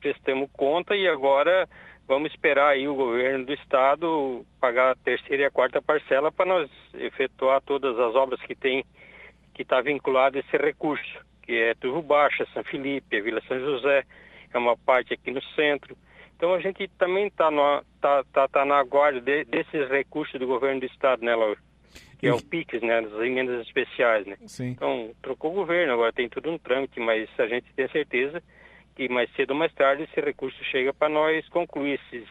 prestamos 0.00 0.50
conta 0.52 0.94
e 0.94 1.08
agora 1.08 1.66
vamos 2.06 2.30
esperar 2.30 2.72
aí 2.72 2.86
o 2.86 2.94
governo 2.94 3.46
do 3.46 3.54
estado 3.54 4.44
pagar 4.60 4.90
a 4.90 4.96
terceira 4.96 5.44
e 5.44 5.46
a 5.46 5.50
quarta 5.50 5.80
parcela 5.80 6.30
para 6.30 6.44
nós 6.44 6.70
efetuar 6.92 7.62
todas 7.62 7.98
as 7.98 8.14
obras 8.14 8.38
que 8.42 8.54
tem 8.54 8.84
que 9.54 9.62
está 9.62 9.80
vinculado 9.80 10.36
a 10.36 10.40
esse 10.40 10.56
recurso, 10.56 11.18
que 11.42 11.52
é 11.52 11.74
Turvo 11.74 12.02
Baixa, 12.02 12.46
São 12.52 12.64
Felipe, 12.64 13.16
a 13.16 13.22
Vila 13.22 13.40
São 13.46 13.58
José, 13.58 14.04
é 14.52 14.58
uma 14.58 14.76
parte 14.76 15.14
aqui 15.14 15.30
no 15.30 15.42
centro. 15.54 15.96
Então 16.36 16.52
a 16.52 16.60
gente 16.60 16.88
também 16.98 17.28
está 17.28 17.48
tá, 18.00 18.24
tá, 18.32 18.48
tá 18.48 18.64
na 18.64 18.82
guarda 18.82 19.20
de, 19.20 19.44
desses 19.44 19.88
recursos 19.88 20.38
do 20.38 20.46
governo 20.46 20.80
do 20.80 20.86
estado, 20.86 21.24
né, 21.24 21.34
Laura? 21.34 21.58
que 22.18 22.28
é 22.28 22.32
o 22.32 22.42
PIX, 22.42 22.80
né, 22.80 23.00
as 23.00 23.12
emendas 23.20 23.66
especiais, 23.66 24.26
né? 24.26 24.36
Sim. 24.46 24.68
Então, 24.68 25.10
trocou 25.20 25.50
o 25.50 25.54
governo, 25.54 25.92
agora 25.92 26.12
tem 26.12 26.28
tudo 26.28 26.50
um 26.50 26.58
trâmite, 26.58 26.98
mas 26.98 27.28
a 27.38 27.46
gente 27.46 27.70
tem 27.74 27.86
certeza 27.88 28.42
que 28.96 29.08
mais 29.08 29.30
cedo 29.34 29.50
ou 29.50 29.56
mais 29.56 29.72
tarde 29.74 30.04
esse 30.04 30.20
recurso 30.20 30.56
chega 30.64 30.92
para 30.94 31.08
nós 31.08 31.46
concluir 31.48 32.00
esses, 32.00 32.26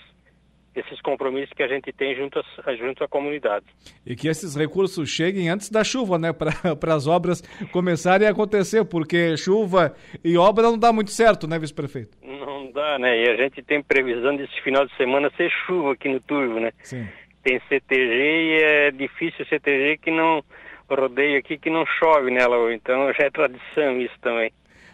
esses 0.75 1.01
compromissos 1.01 1.53
que 1.55 1.63
a 1.63 1.67
gente 1.67 1.91
tem 1.91 2.15
junto, 2.15 2.39
a, 2.39 2.75
junto 2.75 3.03
à 3.03 3.07
comunidade. 3.07 3.65
E 4.05 4.15
que 4.15 4.27
esses 4.27 4.55
recursos 4.55 5.09
cheguem 5.09 5.49
antes 5.49 5.69
da 5.69 5.83
chuva, 5.83 6.17
né, 6.17 6.31
para 6.79 6.93
as 6.93 7.07
obras 7.07 7.41
começarem 7.71 8.27
a 8.27 8.31
acontecer, 8.31 8.83
porque 8.85 9.37
chuva 9.37 9.95
e 10.23 10.37
obra 10.37 10.63
não 10.63 10.77
dá 10.77 10.91
muito 10.91 11.11
certo, 11.11 11.47
né, 11.47 11.59
vice-prefeito? 11.59 12.17
Não 12.23 12.71
dá, 12.71 12.97
né, 12.99 13.23
e 13.23 13.29
a 13.29 13.35
gente 13.35 13.61
tem 13.61 13.81
previsão 13.81 14.35
desse 14.35 14.59
final 14.61 14.85
de 14.85 14.95
semana 14.95 15.31
ser 15.37 15.49
chuva 15.65 15.93
aqui 15.93 16.09
no 16.09 16.19
Turvo, 16.19 16.59
né? 16.59 16.71
Sim 16.83 17.07
tem 17.43 17.59
CTG 17.67 17.97
e 17.97 18.63
é 18.63 18.91
difícil 18.91 19.45
CTG 19.45 19.97
que 19.97 20.09
não 20.09 20.43
rodeio 20.89 21.37
aqui 21.37 21.57
que 21.57 21.69
não 21.69 21.85
chove 21.85 22.31
nela, 22.31 22.73
então 22.73 23.11
já 23.13 23.25
é 23.25 23.29
tradição 23.29 23.99
isso 23.99 24.15
também. 24.21 24.51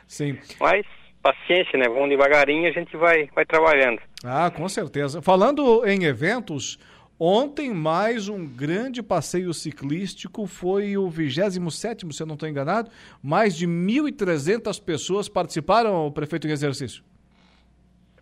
Sim. 0.07 0.37
Mas 0.59 0.85
paciência, 1.21 1.77
né? 1.77 1.87
Vamos 1.87 2.09
devagarinho, 2.09 2.67
a 2.67 2.71
gente 2.71 2.95
vai 2.95 3.29
vai 3.35 3.45
trabalhando. 3.45 4.01
Ah, 4.23 4.51
com 4.51 4.67
certeza. 4.67 5.21
Falando 5.21 5.85
em 5.85 6.03
eventos, 6.05 6.77
Ontem, 7.21 7.73
mais 7.73 8.29
um 8.29 8.47
grande 8.47 9.03
passeio 9.03 9.53
ciclístico, 9.53 10.47
foi 10.47 10.95
o 10.95 11.09
27, 11.09 12.13
se 12.13 12.23
eu 12.23 12.25
não 12.25 12.35
estou 12.35 12.47
enganado. 12.47 12.89
Mais 13.21 13.57
de 13.57 13.67
1.300 13.67 14.81
pessoas 14.81 15.27
participaram, 15.27 16.07
o 16.07 16.13
prefeito 16.13 16.47
em 16.47 16.51
exercício. 16.51 17.03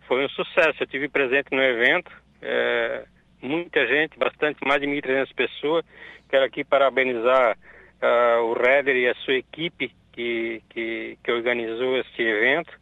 Foi 0.08 0.24
um 0.24 0.28
sucesso, 0.30 0.82
eu 0.82 0.86
tive 0.88 1.08
presente 1.08 1.46
no 1.52 1.62
evento, 1.62 2.10
é, 2.42 3.04
muita 3.40 3.86
gente, 3.86 4.18
bastante, 4.18 4.58
mais 4.66 4.80
de 4.80 4.88
1.300 4.88 5.32
pessoas. 5.32 5.84
Quero 6.28 6.44
aqui 6.44 6.64
parabenizar 6.64 7.56
uh, 8.02 8.42
o 8.42 8.54
Reder 8.54 8.96
e 8.96 9.08
a 9.08 9.14
sua 9.16 9.34
equipe 9.34 9.94
que, 10.12 10.60
que, 10.70 11.16
que, 11.22 11.30
organizou 11.30 11.96
este 11.98 12.22
evento 12.22 12.72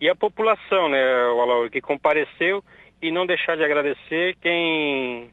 e 0.00 0.08
a 0.08 0.14
população, 0.14 0.88
né, 0.88 1.26
o 1.26 1.70
que 1.70 1.80
compareceu 1.80 2.62
e 3.00 3.10
não 3.10 3.26
deixar 3.26 3.56
de 3.56 3.64
agradecer 3.64 4.36
quem 4.40 5.30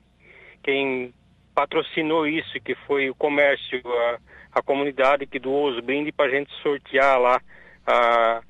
quem 0.64 1.14
patrocinou 1.53 2.26
isso, 2.26 2.60
que 2.61 2.73
foi 2.88 3.10
o 3.10 3.15
comércio, 3.15 3.81
a, 3.85 4.19
a 4.60 4.61
comunidade 4.61 5.27
que 5.27 5.40
doou 5.40 5.69
os 5.69 5.80
brindes 5.84 6.15
para 6.15 6.26
a 6.26 6.30
gente 6.30 6.52
sortear 6.61 7.19
lá, 7.19 7.41
a, 7.85 8.41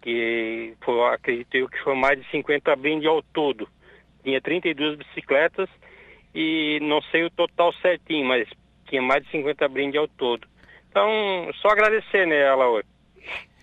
que 0.00 0.74
foi, 0.82 1.00
acredito 1.08 1.54
eu 1.54 1.68
que 1.68 1.78
foi 1.82 1.94
mais 1.94 2.18
de 2.18 2.28
50 2.30 2.74
brindes 2.76 3.06
ao 3.06 3.22
todo. 3.22 3.68
Tinha 4.24 4.40
32 4.40 4.96
bicicletas 4.96 5.68
e 6.34 6.78
não 6.82 7.00
sei 7.02 7.24
o 7.24 7.30
total 7.30 7.72
certinho, 7.74 8.26
mas 8.26 8.48
tinha 8.88 9.02
mais 9.02 9.22
de 9.24 9.30
50 9.30 9.68
brindes 9.68 10.00
ao 10.00 10.08
todo. 10.08 10.46
Então, 10.90 11.50
só 11.60 11.68
agradecer, 11.68 12.26
né, 12.26 12.48
Alaor? 12.48 12.82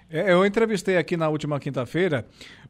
É, 0.09 0.31
eu 0.31 0.45
entrevistei 0.45 0.97
aqui 0.97 1.17
na 1.17 1.29
última 1.29 1.59
quinta-feira 1.59 2.25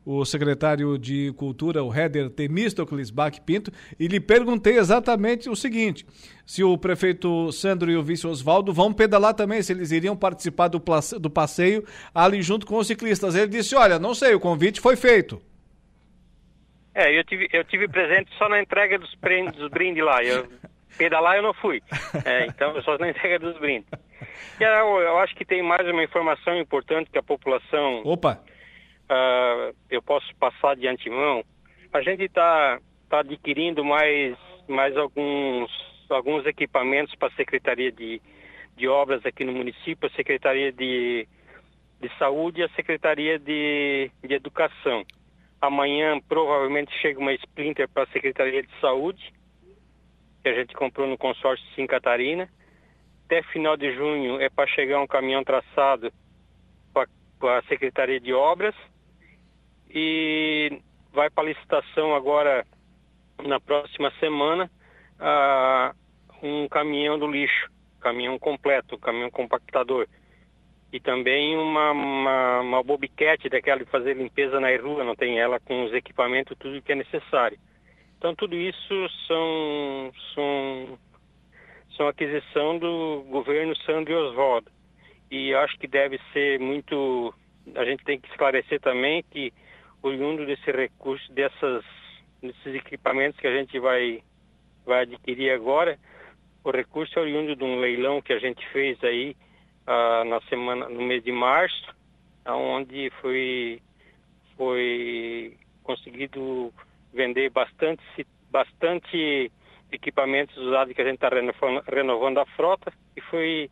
o 0.05 0.23
secretário 0.23 0.97
de 0.99 1.33
Cultura, 1.35 1.83
o 1.83 1.93
Heder 1.93 2.29
Temístocles 2.29 3.09
Bach 3.09 3.37
Pinto, 3.41 3.71
e 3.99 4.07
lhe 4.07 4.19
perguntei 4.19 4.77
exatamente 4.77 5.49
o 5.49 5.55
seguinte: 5.55 6.05
se 6.45 6.63
o 6.63 6.77
prefeito 6.77 7.51
Sandro 7.51 7.91
e 7.91 7.97
o 7.97 8.03
vice 8.03 8.27
Oswaldo 8.27 8.71
vão 8.71 8.93
pedalar 8.93 9.33
também, 9.33 9.61
se 9.61 9.73
eles 9.73 9.91
iriam 9.91 10.15
participar 10.15 10.67
do, 10.67 10.81
do 11.19 11.29
passeio 11.29 11.83
ali 12.13 12.41
junto 12.41 12.65
com 12.65 12.77
os 12.77 12.87
ciclistas. 12.87 13.35
Ele 13.35 13.47
disse: 13.47 13.75
olha, 13.75 13.97
não 13.99 14.13
sei, 14.13 14.35
o 14.35 14.39
convite 14.39 14.79
foi 14.79 14.95
feito. 14.95 15.41
É, 16.93 17.17
eu 17.17 17.23
tive, 17.25 17.49
eu 17.51 17.63
tive 17.65 17.89
presente 17.89 18.31
só 18.37 18.47
na 18.47 18.61
entrega 18.61 18.97
dos, 18.97 19.09
dos 19.57 19.69
brindes 19.69 20.03
lá. 20.03 20.23
Eu, 20.23 20.47
pedalar 20.97 21.35
eu 21.35 21.43
não 21.43 21.53
fui. 21.53 21.81
É, 22.23 22.45
então, 22.45 22.81
só 22.83 22.97
na 22.97 23.09
entrega 23.09 23.39
dos 23.39 23.57
brindes. 23.59 23.89
E 24.59 24.63
eu, 24.63 25.01
eu 25.01 25.17
acho 25.19 25.35
que 25.35 25.45
tem 25.45 25.61
mais 25.61 25.87
uma 25.87 26.03
informação 26.03 26.57
importante 26.57 27.09
que 27.11 27.17
a 27.17 27.23
população. 27.23 28.01
Opa! 28.05 28.41
uh, 29.09 29.75
eu 29.89 30.01
posso 30.01 30.33
passar 30.35 30.75
de 30.75 30.87
antemão, 30.87 31.43
a 31.93 32.01
gente 32.01 32.23
está 32.23 32.79
tá 33.09 33.19
adquirindo 33.19 33.83
mais, 33.83 34.37
mais 34.67 34.95
alguns, 34.97 35.71
alguns 36.09 36.45
equipamentos 36.45 37.15
para 37.15 37.29
a 37.29 37.35
Secretaria 37.35 37.91
de, 37.91 38.21
de 38.75 38.87
Obras 38.87 39.25
aqui 39.25 39.43
no 39.43 39.53
município, 39.53 40.07
a 40.07 40.15
Secretaria 40.15 40.71
de, 40.71 41.27
de 42.01 42.17
Saúde 42.17 42.61
e 42.61 42.63
a 42.63 42.69
Secretaria 42.69 43.39
de, 43.39 44.11
de 44.23 44.33
Educação. 44.33 45.05
Amanhã 45.61 46.19
provavelmente 46.27 46.91
chega 46.99 47.19
uma 47.19 47.33
Splinter 47.33 47.87
para 47.89 48.03
a 48.03 48.07
Secretaria 48.07 48.61
de 48.61 48.79
Saúde, 48.81 49.33
que 50.43 50.49
a 50.49 50.53
gente 50.53 50.75
comprou 50.75 51.07
no 51.07 51.17
consórcio 51.17 51.65
Sim 51.75 51.87
Catarina. 51.87 52.49
Até 53.25 53.41
final 53.43 53.75
de 53.75 53.93
junho 53.95 54.39
é 54.39 54.49
para 54.49 54.67
chegar 54.67 55.01
um 55.01 55.07
caminhão 55.07 55.43
traçado 55.43 56.11
para 56.93 57.59
a 57.59 57.63
Secretaria 57.63 58.19
de 58.19 58.33
Obras 58.33 58.75
e 59.89 60.79
vai 61.11 61.29
para 61.29 61.47
licitação 61.47 62.15
agora 62.15 62.65
na 63.43 63.59
próxima 63.59 64.11
semana 64.19 64.69
uh, 65.19 65.95
um 66.45 66.67
caminhão 66.67 67.17
do 67.17 67.27
lixo, 67.27 67.69
caminhão 67.99 68.37
completo, 68.37 68.97
caminhão 68.97 69.31
compactador 69.31 70.07
e 70.91 70.99
também 70.99 71.57
uma, 71.57 71.91
uma, 71.91 72.61
uma 72.61 72.83
daquela 73.49 73.83
de 73.83 73.89
fazer 73.89 74.15
limpeza 74.15 74.59
na 74.59 74.69
rua, 74.77 75.03
não 75.03 75.15
tem 75.15 75.39
ela 75.39 75.59
com 75.59 75.83
os 75.83 75.93
equipamentos, 75.93 76.55
tudo 76.57 76.81
que 76.81 76.91
é 76.91 76.95
necessário. 76.95 77.57
Então 78.17 78.35
tudo 78.35 78.55
isso 78.55 79.09
são, 79.27 80.11
são, 80.33 80.99
são 81.95 82.07
aquisição 82.07 82.77
do 82.77 83.25
governo 83.29 83.75
Sandro 83.77 84.15
Oswaldo. 84.29 84.71
E 85.31 85.53
acho 85.53 85.77
que 85.77 85.87
deve 85.87 86.19
ser 86.31 86.59
muito. 86.59 87.33
A 87.75 87.83
gente 87.83 88.03
tem 88.03 88.19
que 88.19 88.29
esclarecer 88.29 88.79
também 88.79 89.23
que 89.31 89.51
oriundo 90.01 90.45
desse 90.45 90.71
recurso, 90.71 91.31
dessas, 91.33 91.83
desses 92.41 92.75
equipamentos 92.75 93.39
que 93.39 93.47
a 93.47 93.57
gente 93.57 93.79
vai, 93.79 94.21
vai 94.85 95.01
adquirir 95.01 95.51
agora, 95.51 95.97
o 96.63 96.71
recurso 96.71 97.17
é 97.17 97.21
oriundo 97.21 97.55
de 97.55 97.63
um 97.63 97.79
leilão 97.79 98.21
que 98.21 98.33
a 98.33 98.39
gente 98.39 98.63
fez 98.69 99.03
aí 99.03 99.35
uh, 99.87 100.23
na 100.25 100.39
semana, 100.41 100.87
no 100.89 101.01
mês 101.01 101.23
de 101.23 101.31
março, 101.31 101.95
onde 102.47 103.11
foi, 103.21 103.81
foi 104.55 105.57
conseguido 105.83 106.71
vender 107.11 107.49
bastante, 107.49 108.03
bastante 108.51 109.51
equipamentos 109.95 110.55
usados 110.57 110.93
que 110.93 111.01
a 111.01 111.05
gente 111.05 111.15
está 111.15 111.29
renovando, 111.87 112.37
a 112.37 112.45
frota 112.45 112.91
e 113.15 113.21
foi 113.21 113.69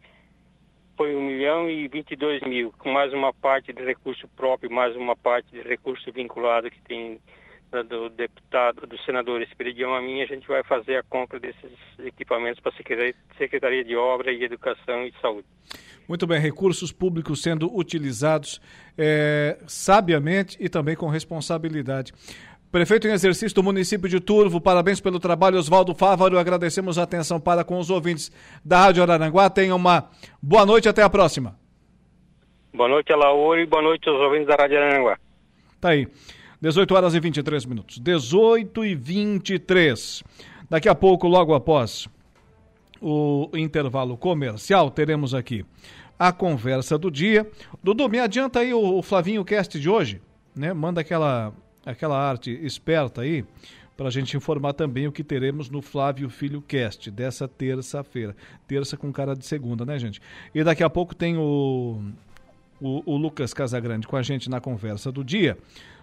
foi 0.96 1.16
1 1.16 1.22
milhão 1.22 1.70
e 1.70 1.88
22 1.88 2.42
mil, 2.44 2.72
com 2.78 2.92
mais 2.92 3.12
uma 3.14 3.34
parte 3.34 3.74
de 3.74 3.84
recurso 3.84 4.28
próprio, 4.36 4.72
mais 4.72 4.96
uma 4.96 5.16
parte 5.16 5.50
de 5.52 5.62
recurso 5.62 6.12
vinculado 6.12 6.70
que 6.70 6.80
tem 6.84 7.20
do 7.82 8.10
deputado, 8.10 8.86
do 8.86 8.98
senador 9.00 9.42
Esperidião 9.42 9.96
a 9.96 10.02
mim, 10.02 10.22
a 10.22 10.28
gente 10.28 10.48
vai 10.48 10.64
fazer 10.64 10.98
a 10.98 11.04
compra 11.04 11.40
desses 11.40 11.72
equipamentos 12.06 12.60
para 12.60 12.72
a 12.72 13.38
Secretaria 13.38 13.84
de 13.84 13.96
Obra 13.96 14.32
e 14.32 14.44
Educação 14.44 15.08
e 15.08 15.14
Saúde. 15.20 15.48
Muito 16.08 16.28
bem, 16.28 16.40
recursos 16.40 16.92
públicos 16.92 17.42
sendo 17.42 17.76
utilizados 17.76 18.62
é, 18.98 19.58
sabiamente 19.66 20.58
e 20.60 20.70
também 20.70 20.96
com 20.96 21.08
responsabilidade. 21.08 22.14
Prefeito 22.74 23.08
em 23.08 23.12
exercício 23.12 23.54
do 23.54 23.62
município 23.62 24.10
de 24.10 24.20
Turvo, 24.20 24.60
parabéns 24.60 25.00
pelo 25.00 25.20
trabalho, 25.20 25.60
Oswaldo 25.60 25.94
Fávaro. 25.94 26.40
Agradecemos 26.40 26.98
a 26.98 27.04
atenção 27.04 27.40
para 27.40 27.64
com 27.64 27.78
os 27.78 27.92
ouvintes 27.92 28.32
da 28.66 28.80
Rádio 28.80 29.04
Araranguá. 29.04 29.48
Tenham 29.48 29.78
uma 29.78 30.10
boa 30.42 30.66
noite, 30.66 30.90
até 30.90 31.04
a 31.04 31.10
próxima. 31.10 31.56
Boa 32.74 32.90
noite, 32.90 33.14
Alaor, 33.14 33.60
e 33.60 33.68
boa 33.68 33.84
noite 33.84 34.10
aos 34.10 34.20
ouvintes 34.20 34.48
da 34.48 34.56
Rádio 34.56 34.80
Araranguá. 34.80 35.20
Tá 35.80 35.90
aí. 35.90 36.08
18 36.60 36.96
horas 36.96 37.14
e 37.14 37.20
23 37.20 37.64
minutos. 37.66 38.00
18 38.00 38.86
e 38.86 38.96
23. 38.96 40.24
Daqui 40.68 40.90
a 40.90 40.96
pouco, 40.96 41.28
logo 41.28 41.54
após 41.54 42.10
o 43.00 43.52
intervalo 43.54 44.18
comercial, 44.18 44.90
teremos 44.90 45.36
aqui 45.36 45.64
a 46.18 46.32
conversa 46.32 46.98
do 46.98 47.12
dia. 47.12 47.48
Dudu, 47.84 48.10
me 48.10 48.18
adianta 48.18 48.62
aí 48.62 48.74
o, 48.74 49.00
Flavinho 49.04 49.46
Cast 49.46 49.80
de 49.80 49.88
hoje, 49.88 50.20
né? 50.56 50.74
Manda 50.74 51.02
aquela 51.02 51.54
aquela 51.86 52.18
arte 52.18 52.52
esperta 52.64 53.22
aí, 53.22 53.46
para 53.96 54.08
a 54.08 54.12
gente 54.12 54.36
informar 54.36 54.74
também 54.74 55.08
o 55.08 55.12
que 55.12 55.24
teremos 55.24 55.70
no 55.70 55.82
Flávio 55.82 56.30
Filho 56.30 56.62
Cast 56.62 57.12
dessa 57.12 57.48
terça-feira. 57.48 58.36
Terça 58.68 58.98
com 58.98 59.12
cara 59.12 59.36
de 59.36 59.46
segunda, 59.46 59.86
né, 59.86 60.00
gente? 60.00 60.22
E 60.54 60.64
daqui 60.64 60.84
a 60.84 60.90
pouco 60.90 61.14
tem 61.14 61.38
o, 61.38 62.02
o, 62.82 63.14
o 63.14 63.18
Lucas 63.18 63.54
Casagrande 63.54 64.08
com 64.08 64.18
a 64.18 64.24
gente 64.24 64.50
na 64.50 64.60
conversa 64.60 65.12
do 65.12 65.24
dia. 65.24 65.58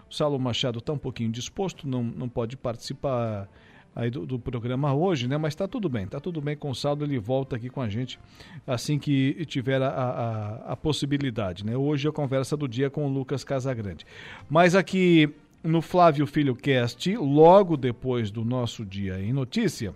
O 0.09 0.15
Saulo 0.15 0.39
Machado 0.39 0.79
está 0.79 0.93
um 0.93 0.99
pouquinho 0.99 1.31
disposto, 1.31 1.87
não, 1.87 2.03
não 2.03 2.29
pode 2.29 2.57
participar 2.57 3.49
aí 3.95 4.09
do, 4.09 4.25
do, 4.25 4.39
programa 4.39 4.95
hoje, 4.95 5.27
né? 5.27 5.37
Mas 5.37 5.53
está 5.53 5.67
tudo 5.67 5.89
bem, 5.89 6.05
está 6.05 6.21
tudo 6.21 6.41
bem 6.41 6.57
com 6.57 6.71
o 6.71 6.75
Saulo, 6.75 7.05
ele 7.05 7.19
volta 7.19 7.57
aqui 7.57 7.69
com 7.69 7.81
a 7.81 7.89
gente 7.89 8.21
assim 8.67 8.99
que 8.99 9.45
tiver 9.47 9.83
a, 9.83 9.89
a, 9.89 10.73
a 10.73 10.77
possibilidade, 10.77 11.65
né? 11.65 11.77
Hoje 11.77 12.09
a 12.09 12.13
conversa 12.13 12.57
do 12.57 12.69
dia 12.69 12.89
com 12.89 13.05
o 13.05 13.09
Lucas 13.09 13.43
Casagrande. 13.43 14.07
Mas 14.49 14.77
aqui 14.77 15.35
no 15.63 15.83
Flávio 15.83 16.27
Filho 16.27 16.55
Cast, 16.55 17.15
logo 17.17 17.77
depois 17.77 18.31
do 18.31 18.45
nosso 18.45 18.85
Dia 18.85 19.21
em 19.21 19.33
Notícia, 19.33 19.95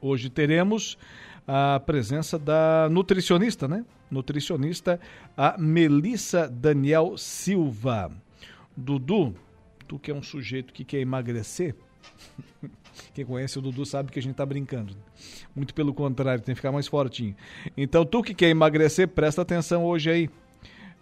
hoje 0.00 0.28
teremos 0.28 0.98
a 1.46 1.80
presença 1.80 2.38
da 2.38 2.88
nutricionista, 2.90 3.66
né? 3.66 3.84
Nutricionista, 4.10 5.00
a 5.36 5.56
Melissa 5.58 6.48
Daniel 6.48 7.16
Silva. 7.16 8.12
Dudu, 8.76 9.34
tu 9.88 9.98
que 9.98 10.10
é 10.10 10.14
um 10.14 10.22
sujeito 10.22 10.72
que 10.72 10.84
quer 10.84 11.00
emagrecer, 11.00 11.74
quem 13.14 13.24
conhece 13.24 13.58
o 13.58 13.62
Dudu 13.62 13.86
sabe 13.86 14.12
que 14.12 14.18
a 14.18 14.22
gente 14.22 14.34
tá 14.34 14.44
brincando. 14.44 14.94
Muito 15.54 15.72
pelo 15.72 15.94
contrário, 15.94 16.42
tem 16.42 16.54
que 16.54 16.60
ficar 16.60 16.72
mais 16.72 16.86
fortinho. 16.86 17.34
Então, 17.76 18.04
tu 18.04 18.22
que 18.22 18.34
quer 18.34 18.48
emagrecer, 18.48 19.08
presta 19.08 19.42
atenção 19.42 19.84
hoje 19.84 20.10
aí 20.10 20.30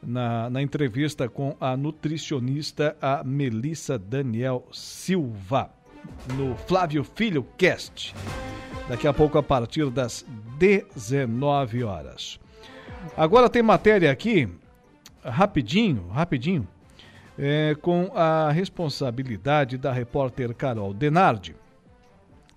na, 0.06 0.50
na 0.50 0.62
entrevista 0.62 1.28
com 1.28 1.56
a 1.60 1.76
nutricionista 1.76 2.96
a 3.00 3.22
Melissa 3.24 3.98
Daniel 3.98 4.66
Silva, 4.72 5.70
no 6.36 6.56
Flávio 6.56 7.04
Filho 7.04 7.46
Cast. 7.56 8.14
Daqui 8.88 9.08
a 9.08 9.12
pouco, 9.12 9.38
a 9.38 9.42
partir 9.42 9.88
das 9.90 10.24
19 10.58 11.84
horas. 11.84 12.38
Agora 13.16 13.48
tem 13.48 13.62
matéria 13.62 14.10
aqui, 14.10 14.48
rapidinho, 15.24 16.08
rapidinho, 16.08 16.66
é, 17.38 17.74
com 17.80 18.10
a 18.14 18.50
responsabilidade 18.50 19.76
da 19.78 19.92
repórter 19.92 20.54
Carol 20.54 20.92
Denardi. 20.92 21.56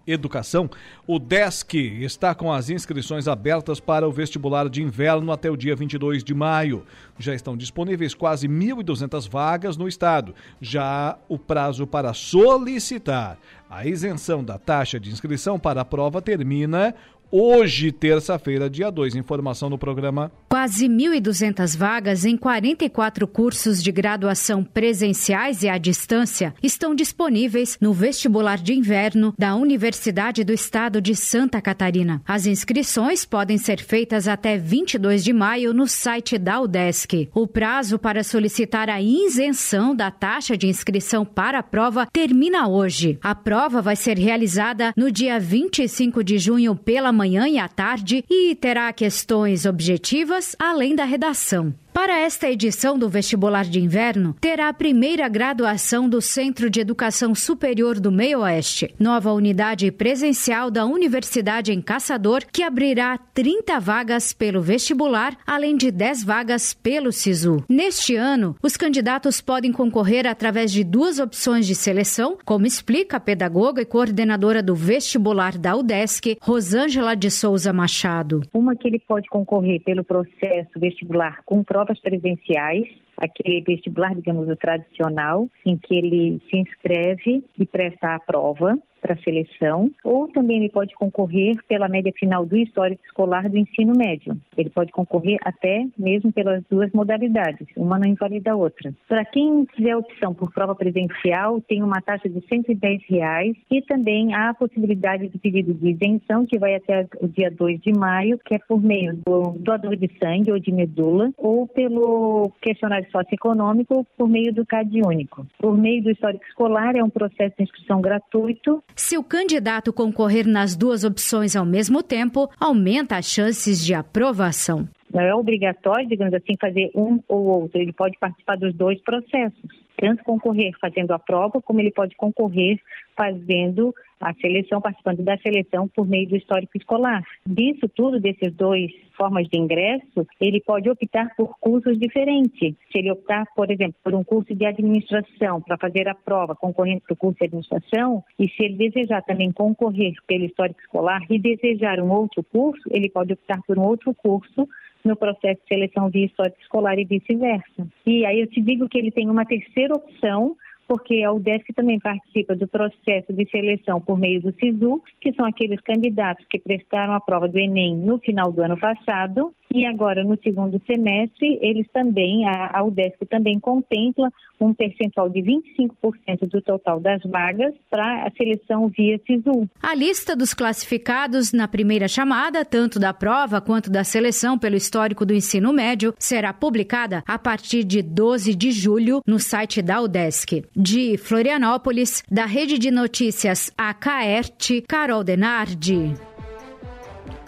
Educação, 0.08 0.70
o 1.06 1.20
DESC 1.20 1.76
está 2.02 2.34
com 2.34 2.50
as 2.52 2.70
inscrições 2.70 3.28
abertas 3.28 3.82
para 3.82 4.08
o 4.08 4.12
vestibular 4.12 4.70
de 4.70 4.82
inverno 4.82 5.34
até 5.34 5.52
o 5.52 5.58
dia 5.58 5.76
22 5.76 6.24
de 6.24 6.34
maio. 6.34 6.86
Já 7.20 7.36
estão 7.36 7.58
disponíveis 7.58 8.14
quase 8.14 8.48
1.200 8.48 9.30
vagas 9.30 9.76
no 9.76 9.86
estado. 9.86 10.34
Já 10.62 11.18
o 11.28 11.38
prazo 11.38 11.86
para 11.86 12.14
solicitar 12.14 13.38
a 13.70 13.86
isenção 13.86 14.42
da 14.42 14.58
taxa 14.58 14.98
de 14.98 15.12
inscrição 15.12 15.60
para 15.60 15.82
a 15.82 15.86
prova 15.86 16.22
termina 16.22 16.96
hoje, 17.32 17.91
terça-feira, 17.91 18.70
dia 18.70 18.90
2. 18.90 19.16
Informação 19.16 19.70
no 19.70 19.78
programa. 19.78 20.32
Quase 20.49 20.88
1.200 20.88 21.78
vagas 21.78 22.26
em 22.26 22.38
44 22.38 23.28
cursos 23.28 23.84
de 23.84 23.91
graduação 23.91 24.64
presenciais 24.64 25.64
e 25.64 25.70
à 25.70 25.78
distância 25.78 26.54
estão 26.64 26.95
disponíveis 26.95 27.78
no 27.82 27.94
vestibular 27.94 28.58
de 28.58 28.74
inverno 28.74 29.34
da 29.38 29.56
Universidade 29.56 30.44
do 30.44 30.54
Estado 30.54 31.02
de 31.02 31.16
Santa 31.16 31.62
Catarina. 31.62 32.22
As 32.26 32.45
inscrições 32.45 33.26
podem 33.26 33.58
ser 33.58 33.82
feitas 33.82 34.28
até 34.28 34.58
22 34.58 35.24
de 35.24 35.34
maio 35.34 35.74
no 35.74 35.88
site 35.88 36.38
da 36.38 36.62
UDESC. 36.62 37.30
O 37.34 37.45
prazo 37.45 37.99
para 37.99 38.24
solicitar 38.24 38.90
a 38.90 39.02
isenção 39.02 39.95
da 39.95 40.10
taxa 40.10 40.58
de 40.58 40.68
inscrição 40.68 41.26
para 41.26 41.60
a 41.60 41.64
prova 41.64 42.08
termina 42.12 42.68
hoje. 42.68 43.18
A 43.22 43.36
prova 43.36 43.82
vai 43.82 43.95
ser 43.95 44.18
realizada 44.18 44.94
no 44.95 45.12
dia 45.12 45.40
25 45.40 46.24
de 46.24 46.38
junho 46.38 46.76
pela 46.76 47.12
manhã 47.18 47.48
e 47.48 47.57
à 47.57 47.68
tarde 47.68 48.23
e 48.30 48.56
terá 48.56 48.94
questões 48.94 49.65
objetivas 49.65 50.56
além 50.57 50.95
da 50.95 51.03
redação. 51.03 51.73
Para 51.98 52.19
esta 52.19 52.48
edição 52.48 52.95
do 52.95 53.10
vestibular 53.10 53.65
de 53.65 53.80
inverno, 53.80 54.36
terá 54.40 54.69
a 54.69 54.74
primeira 54.74 55.28
graduação 55.28 56.07
do 56.07 56.22
Centro 56.22 56.69
de 56.69 56.80
Educação 56.80 57.34
Superior 57.34 57.99
do 57.99 58.11
Meio 58.11 58.41
Oeste, 58.41 58.94
nova 58.99 59.34
unidade 59.34 59.91
presencial 59.91 60.69
da 60.69 60.86
Universidade 60.86 61.74
em 61.74 61.82
Caçador, 61.82 62.44
que 62.53 62.61
abrirá 62.61 63.18
30 63.18 63.80
vagas 63.80 64.32
pelo 64.32 64.61
vestibular, 64.61 65.36
além 65.44 65.76
de 65.76 65.90
10 65.90 66.24
vagas 66.24 66.72
pelo 66.72 67.11
SISU. 67.11 67.65
Neste 67.68 68.15
ano, 68.15 68.56
os 68.61 68.78
candidatos 68.78 69.41
podem 69.41 69.72
concorrer 69.72 70.28
através 70.28 70.72
de 70.72 70.84
duas 70.84 71.18
opções 71.18 71.65
de 71.65 71.74
seleção, 71.74 72.38
como 72.45 72.68
explica 72.68 73.18
a 73.18 73.19
pedagoga 73.19 73.82
e 73.82 73.86
coordenadora 73.86 74.61
do 74.61 74.76
vestibular 74.76 75.57
da 75.57 75.76
UDESC, 75.76 76.38
Rosângela 76.41 77.15
de 77.15 77.32
Souza 77.32 77.74
Machado. 77.74 78.41
Uma 78.53 78.76
que 78.76 78.88
ele 78.88 78.99
pode 78.99 79.28
concorrer 79.30 79.82
pelo 79.82 80.03
processo 80.03 80.69
vestibular 80.80 81.41
com 81.44 81.64
prova 81.64 81.86
provas 81.88 81.99
presenciais, 82.01 82.88
aquele 83.18 83.61
vestibular, 83.61 84.14
digamos, 84.14 84.49
o 84.49 84.55
tradicional, 84.55 85.47
em 85.65 85.77
que 85.77 85.95
ele 85.95 86.41
se 86.49 86.57
inscreve 86.57 87.43
e 87.57 87.65
presta 87.65 88.15
a 88.15 88.19
prova 88.19 88.77
para 89.08 89.14
a 89.14 89.24
seleção, 89.24 89.90
ou 90.04 90.28
também 90.28 90.58
ele 90.58 90.70
pode 90.70 90.94
concorrer 90.96 91.56
pela 91.68 91.88
média 91.88 92.12
final 92.18 92.46
do 92.46 92.58
histórico 92.58 93.02
escolar 93.06 93.50
do 93.50 93.58
ensino 93.58 93.94
médio. 93.96 94.38
Ele 94.58 94.70
pode 94.70 94.92
concorrer 94.92 95.40
até 95.44 95.88
mesmo 95.98 96.32
pelas 96.32 96.62
duas 96.70 96.92
modalidades, 96.92 97.68
uma 97.78 97.98
não 97.98 98.10
invalida 98.10 98.52
a 98.52 98.56
outra. 98.56 98.94
Para 99.08 99.24
quem 99.24 99.64
tiver 99.76 99.96
opção 99.96 100.34
por 100.34 100.52
prova 100.52 100.76
presencial, 100.76 101.62
tem 101.62 101.82
uma 101.82 102.02
taxa 102.02 102.28
de 102.28 102.44
110 102.48 103.02
reais 103.10 103.56
e 103.72 103.82
também 103.82 104.34
há 104.34 104.50
a 104.50 104.54
possibilidade 104.54 105.30
do 105.30 105.40
pedido 105.40 105.74
de 105.74 105.92
isenção, 105.92 106.46
que 106.46 106.60
vai 106.60 106.76
até 106.76 107.08
o 107.22 107.28
dia 107.28 107.50
2 107.50 107.80
de 107.80 107.94
maio, 107.98 108.38
que 108.46 108.56
é 108.56 108.60
por 108.60 108.82
meio 108.82 109.16
do 109.26 109.52
doador 109.60 109.96
de 109.96 110.10
sangue 110.22 110.52
ou 110.52 110.60
de 110.60 110.72
medula, 110.72 111.32
ou 111.38 111.66
pelo 111.68 112.52
questionário 112.62 113.10
socioeconômico, 113.10 114.06
por 114.18 114.28
meio 114.28 114.54
do 114.54 114.66
CAD 114.66 115.02
único. 115.06 115.48
Por 115.60 115.78
meio 115.78 116.04
do 116.04 116.12
histórico 116.12 116.44
escolar, 116.46 116.96
é 116.96 117.04
um 117.04 117.10
processo 117.10 117.56
de 117.58 117.64
inscrição 117.64 118.02
gratuito 118.02 118.84
se 118.98 119.18
o 119.18 119.24
candidato 119.24 119.94
concorrer 119.94 120.48
nas 120.48 120.76
duas 120.76 121.03
opções 121.03 121.56
ao 121.56 121.65
mesmo 121.65 122.02
tempo, 122.02 122.49
aumenta 122.60 123.15
as 123.15 123.26
chances 123.26 123.86
de 123.86 123.94
aprovação. 123.94 124.90
Não 125.14 125.22
é 125.22 125.34
obrigatório, 125.34 126.07
digamos 126.07 126.34
assim, 126.34 126.56
fazer 126.60 126.91
um 126.94 127.19
ou 127.28 127.45
outro. 127.45 127.80
Ele 127.80 127.94
pode 127.94 128.18
participar 128.18 128.57
dos 128.57 128.74
dois 128.74 128.99
processos, 129.02 129.61
tanto 129.98 130.24
concorrer 130.24 130.74
fazendo 130.82 131.11
a 131.11 131.19
prova, 131.19 131.61
como 131.61 131.80
ele 131.80 131.91
pode 131.91 132.15
concorrer 132.15 132.80
fazendo 133.15 133.95
a 134.19 134.34
seleção, 134.35 134.81
participando 134.81 135.23
da 135.23 135.38
seleção 135.38 135.88
por 135.88 136.07
meio 136.07 136.27
do 136.27 136.35
histórico 136.35 136.77
escolar. 136.77 137.23
Disso 137.45 137.88
tudo, 137.89 138.19
desses 138.19 138.53
dois 138.53 138.91
formas 139.15 139.48
de 139.48 139.57
ingresso, 139.57 140.27
ele 140.39 140.61
pode 140.61 140.89
optar 140.89 141.35
por 141.35 141.57
cursos 141.60 141.98
diferentes. 141.99 142.76
Se 142.91 142.99
ele 142.99 143.11
optar, 143.11 143.45
por 143.56 143.72
exemplo, 143.72 143.95
por 144.03 144.14
um 144.14 144.23
curso 144.23 144.53
de 144.53 144.65
administração 144.65 145.61
para 145.61 145.77
fazer 145.77 146.07
a 146.07 146.15
prova, 146.15 146.56
concorrendo 146.56 147.02
para 147.02 147.14
o 147.14 147.18
curso 147.18 147.39
de 147.39 147.45
administração, 147.45 148.23
e 148.39 148.48
se 148.49 148.64
ele 148.64 148.76
desejar 148.76 149.23
também 149.23 149.52
concorrer 149.52 150.14
pelo 150.27 150.45
histórico 150.45 150.80
escolar 150.81 151.22
e 151.30 151.39
desejar 151.39 151.99
um 151.99 152.11
outro 152.11 152.44
curso, 152.44 152.84
ele 152.91 153.10
pode 153.10 153.34
optar 153.34 153.61
por 153.65 153.77
um 153.77 153.84
outro 153.84 154.14
curso 154.14 154.68
no 155.03 155.15
processo 155.15 155.61
de 155.61 155.68
seleção 155.68 156.10
via 156.10 156.26
histórico 156.26 156.57
escolar 156.61 156.99
e 156.99 157.06
vice-versa. 157.06 157.88
E 158.06 158.26
aí 158.26 158.41
eu 158.41 158.48
te 158.48 158.61
digo 158.61 158.89
que 158.89 158.98
ele 158.98 159.11
tem 159.11 159.30
uma 159.30 159.45
terceira 159.45 159.94
opção 159.94 160.56
porque 160.88 161.23
a 161.23 161.31
UDESC 161.31 161.73
também 161.73 161.99
participa 161.99 162.55
do 162.55 162.68
processo 162.68 163.34
de 163.34 163.49
seleção 163.49 163.99
por 163.99 164.18
meio 164.18 164.41
do 164.41 164.53
SISU, 164.53 165.01
que 165.19 165.34
são 165.34 165.45
aqueles 165.45 165.81
candidatos 165.81 166.45
que 166.49 166.59
prestaram 166.59 167.14
a 167.14 167.19
prova 167.19 167.47
do 167.47 167.59
Enem 167.59 167.95
no 167.95 168.18
final 168.19 168.51
do 168.51 168.61
ano 168.61 168.77
passado. 168.80 169.53
E 169.73 169.85
agora, 169.85 170.23
no 170.23 170.38
segundo 170.41 170.81
semestre, 170.85 171.59
eles 171.61 171.88
também, 171.91 172.47
a, 172.47 172.80
a 172.80 172.84
UDESC 172.84 173.26
também 173.26 173.59
contempla 173.59 174.31
um 174.60 174.74
percentual 174.74 175.30
de 175.30 175.42
25% 175.42 176.48
do 176.50 176.62
total 176.62 177.00
das 177.00 177.22
vagas 177.24 177.74
para 177.90 178.26
a 178.26 178.32
seleção 178.32 178.88
via 178.90 179.20
SISU. 179.26 179.70
A 179.82 179.94
lista 179.94 180.36
dos 180.36 180.54
classificados 180.54 181.52
na 181.52 181.68
primeira 181.68 182.08
chamada, 182.08 182.66
tanto 182.66 183.00
da 183.00 183.14
prova 183.14 183.62
quanto 183.62 183.90
da 183.90 184.04
seleção 184.04 184.58
pelo 184.58 184.76
histórico 184.76 185.26
do 185.26 185.34
ensino 185.34 185.72
médio, 185.72 186.14
será 186.18 186.54
publicada 186.54 187.24
a 187.28 187.38
partir 187.38 187.84
de 187.84 188.02
12 188.02 188.56
de 188.56 188.72
julho 188.72 189.22
no 189.26 189.40
site 189.40 189.82
da 189.82 190.02
UDESC. 190.02 190.66
De 190.76 191.18
Florianópolis, 191.18 192.24
da 192.30 192.46
Rede 192.46 192.78
de 192.78 192.92
Notícias 192.92 193.72
AKERT, 193.78 194.84
Carol 194.88 195.24
Denardi. 195.24 196.27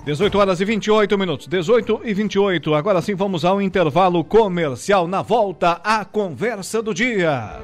18 0.10 0.40
horas 0.40 0.60
e 0.60 0.66
28 0.66 1.18
minutos. 1.20 1.46
18 1.46 2.02
e 2.04 2.16
28. 2.16 2.74
Agora 2.74 3.00
sim 3.00 3.14
vamos 3.14 3.46
ao 3.46 3.62
intervalo 3.62 4.24
comercial. 4.24 5.08
Na 5.08 5.22
volta, 5.22 5.74
a 5.84 6.04
conversa 6.04 6.82
do 6.82 6.96
dia. 6.96 7.62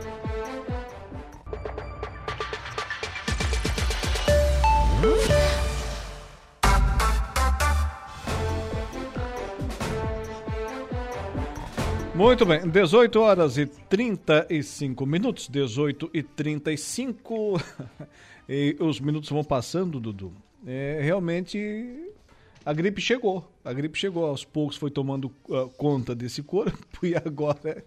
Muito 12.14 12.46
bem, 12.46 12.70
18 12.70 13.20
horas 13.22 13.58
e 13.58 13.66
35 13.66 15.04
minutos, 15.08 15.48
18 15.48 16.12
e 16.14 16.22
35. 16.22 17.60
e 18.48 18.78
os 18.80 19.00
minutos 19.00 19.32
vão 19.32 19.44
passando, 19.44 20.00
Dudu. 20.00 20.32
É, 20.68 21.00
realmente 21.02 22.14
a 22.66 22.74
gripe 22.74 23.00
chegou. 23.00 23.50
A 23.64 23.72
gripe 23.72 23.98
chegou, 23.98 24.26
aos 24.26 24.44
poucos 24.44 24.76
foi 24.76 24.90
tomando 24.90 25.32
uh, 25.48 25.70
conta 25.78 26.16
desse 26.16 26.42
corpo 26.42 27.06
e 27.06 27.16
agora 27.16 27.86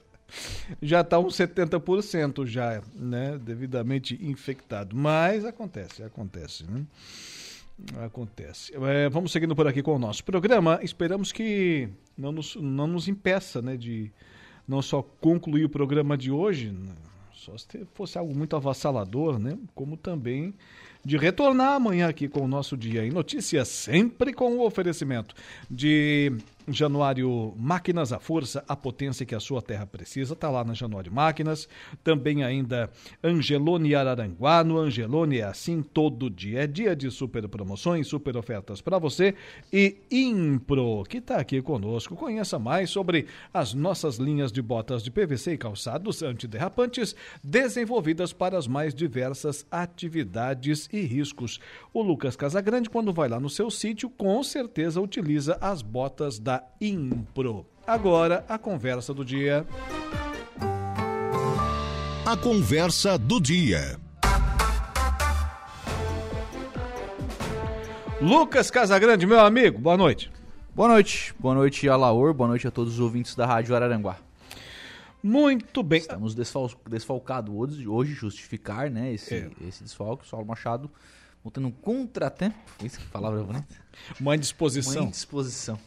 já 0.80 1.00
está 1.00 1.18
uns 1.18 1.34
70% 1.34 2.46
já, 2.46 2.82
né, 2.94 3.38
devidamente 3.38 4.18
infectado. 4.22 4.94
Mas 4.94 5.44
acontece, 5.44 6.02
acontece, 6.02 6.64
né? 6.64 6.84
Acontece. 8.04 8.72
É, 8.74 9.08
vamos 9.08 9.32
seguindo 9.32 9.54
por 9.54 9.66
aqui 9.66 9.82
com 9.82 9.94
o 9.94 9.98
nosso 9.98 10.24
programa. 10.24 10.80
Esperamos 10.82 11.32
que 11.32 11.88
não 12.16 12.32
nos, 12.32 12.56
não 12.56 12.86
nos 12.86 13.08
impeça, 13.08 13.62
né, 13.62 13.76
de 13.76 14.12
não 14.66 14.82
só 14.82 15.02
concluir 15.02 15.64
o 15.64 15.68
programa 15.68 16.16
de 16.16 16.30
hoje, 16.30 16.70
né, 16.70 16.92
só 17.32 17.56
se 17.56 17.86
fosse 17.94 18.18
algo 18.18 18.36
muito 18.36 18.54
avassalador, 18.54 19.38
né, 19.38 19.56
como 19.74 19.96
também 19.96 20.54
de 21.04 21.16
retornar 21.16 21.74
amanhã 21.74 22.08
aqui 22.08 22.28
com 22.28 22.40
o 22.40 22.48
nosso 22.48 22.76
Dia 22.76 23.04
em 23.04 23.10
Notícias, 23.10 23.68
sempre 23.68 24.32
com 24.32 24.56
o 24.56 24.66
oferecimento 24.66 25.34
de 25.70 26.32
Januário 26.70 27.54
Máquinas, 27.56 28.12
a 28.12 28.18
força, 28.18 28.64
a 28.68 28.76
potência 28.76 29.24
que 29.24 29.34
a 29.34 29.40
sua 29.40 29.62
terra 29.62 29.86
precisa, 29.86 30.34
está 30.34 30.50
lá 30.50 30.64
na 30.64 30.74
Januário 30.74 31.12
Máquinas. 31.12 31.68
Também 32.04 32.42
ainda 32.42 32.90
Angelone 33.22 33.94
Araranguá. 33.94 34.62
No 34.62 34.78
Angelone 34.78 35.38
é 35.38 35.44
assim 35.44 35.82
todo 35.82 36.30
dia. 36.30 36.64
É 36.64 36.66
dia 36.66 36.94
de 36.94 37.10
super 37.10 37.46
promoções, 37.48 38.06
super 38.06 38.36
ofertas 38.36 38.80
para 38.80 38.98
você. 38.98 39.34
E 39.72 39.96
Impro, 40.10 41.04
que 41.08 41.18
está 41.18 41.36
aqui 41.36 41.60
conosco. 41.62 42.16
Conheça 42.16 42.58
mais 42.58 42.90
sobre 42.90 43.26
as 43.52 43.74
nossas 43.74 44.16
linhas 44.16 44.52
de 44.52 44.62
botas 44.62 45.02
de 45.02 45.10
PVC 45.10 45.54
e 45.54 45.58
calçados 45.58 46.22
antiderrapantes, 46.22 47.14
desenvolvidas 47.42 48.32
para 48.32 48.58
as 48.58 48.66
mais 48.66 48.94
diversas 48.94 49.66
atividades 49.70 50.88
e 50.92 51.00
riscos. 51.00 51.58
O 51.92 52.02
Lucas 52.02 52.36
Casagrande, 52.36 52.90
quando 52.90 53.12
vai 53.12 53.28
lá 53.28 53.40
no 53.40 53.50
seu 53.50 53.70
sítio, 53.70 54.10
com 54.10 54.42
certeza 54.42 55.00
utiliza 55.00 55.58
as 55.60 55.82
botas 55.82 56.38
da 56.38 56.57
Impro. 56.80 57.66
Agora, 57.86 58.44
a 58.48 58.58
conversa 58.58 59.12
do 59.14 59.24
dia. 59.24 59.66
A 62.26 62.36
conversa 62.36 63.16
do 63.18 63.40
dia. 63.40 63.98
Lucas 68.20 68.70
Casagrande, 68.70 69.26
meu 69.26 69.40
amigo, 69.40 69.78
boa 69.78 69.96
noite. 69.96 70.30
Boa 70.74 70.88
noite. 70.88 71.34
Boa 71.38 71.54
noite, 71.54 71.88
Alaor. 71.88 72.34
Boa 72.34 72.48
noite 72.48 72.66
a 72.66 72.70
todos 72.70 72.94
os 72.94 73.00
ouvintes 73.00 73.34
da 73.34 73.46
Rádio 73.46 73.74
Araranguá. 73.74 74.16
Muito 75.22 75.82
bem. 75.82 75.98
Estamos 76.00 76.34
desfal 76.34 76.70
desfalcados 76.88 77.52
hoje, 77.54 77.88
hoje, 77.88 78.14
justificar 78.14 78.90
né, 78.90 79.12
esse, 79.12 79.34
É. 79.34 79.50
esse 79.66 79.82
desfalque. 79.82 80.24
O 80.24 80.28
Saulo 80.28 80.46
Machado 80.46 80.90
voltando 81.42 81.68
um 81.68 81.72
contratempo. 81.72 82.56
Isso 82.84 82.98
que 82.98 83.06
palavra 83.06 83.42
bonita. 83.42 83.66
Uma 84.20 84.36
indisposição. 84.36 85.02
Uma 85.02 85.08
indisposição. 85.08 85.78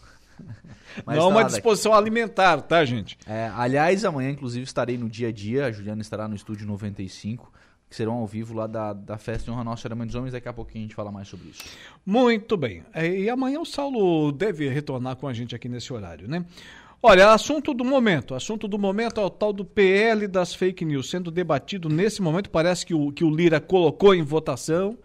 Mas 1.06 1.16
Não 1.18 1.24
tá 1.24 1.28
uma 1.30 1.36
lá 1.36 1.42
daqui. 1.44 1.54
disposição 1.56 1.94
alimentar, 1.94 2.62
tá, 2.62 2.84
gente? 2.86 3.18
É, 3.26 3.52
aliás, 3.56 4.04
amanhã, 4.06 4.30
inclusive, 4.30 4.64
estarei 4.64 4.98
no 4.98 5.10
dia 5.10 5.30
a 5.30 5.32
dia. 5.32 5.66
A 5.68 5.72
Juliana 5.72 6.02
estará 6.02 6.28
no 6.28 6.36
estúdio 6.36 6.68
95, 6.68 7.52
que 7.90 7.96
serão 7.96 8.14
ao 8.14 8.28
vivo 8.28 8.54
lá 8.54 8.68
da, 8.68 8.94
da 8.94 9.18
festa 9.18 9.50
em 9.50 9.54
honra 9.54 9.64
Nossa 9.64 9.94
Mãe 9.96 10.06
dos 10.06 10.16
Homens. 10.16 10.34
Daqui 10.34 10.50
a 10.50 10.54
pouquinho 10.54 10.84
a 10.84 10.88
gente 10.88 10.96
fala 10.96 11.12
mais 11.12 11.28
sobre 11.28 11.50
isso. 11.50 11.64
Muito 12.06 12.58
bem. 12.58 12.84
É, 12.94 13.08
E 13.08 13.30
amanhã 13.30 13.60
o 13.60 13.66
Saulo 13.66 14.32
deve 14.32 14.68
retornar 14.70 15.16
com 15.16 15.28
a 15.28 15.34
gente 15.34 15.56
aqui 15.56 15.70
nesse 15.70 15.92
horário, 15.94 16.28
né? 16.28 16.46
Olha, 17.04 17.34
assunto 17.34 17.74
do 17.74 17.84
momento. 17.84 18.36
Assunto 18.36 18.68
do 18.68 18.78
momento 18.78 19.20
é 19.20 19.24
o 19.24 19.30
tal 19.30 19.52
do 19.52 19.66
PL 19.66 20.28
das 20.28 20.54
fake 20.54 20.86
news 20.86 21.10
sendo 21.10 21.32
debatido 21.32 21.90
nesse 21.90 22.22
momento. 22.22 22.50
Parece 22.50 22.86
que 22.86 22.94
o, 22.94 23.12
que 23.12 23.24
o 23.24 23.30
Lira 23.34 23.60
colocou 23.60 24.14
em 24.14 24.22
votação. 24.22 24.96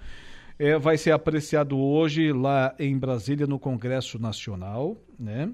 É, 0.59 0.79
vai 0.79 0.97
ser 0.97 1.11
apreciado 1.11 1.79
hoje 1.79 2.33
lá 2.33 2.75
em 2.79 2.99
Brasília, 2.99 3.47
no 3.47 3.59
Congresso 3.59 4.19
Nacional, 4.19 4.97
né? 5.19 5.51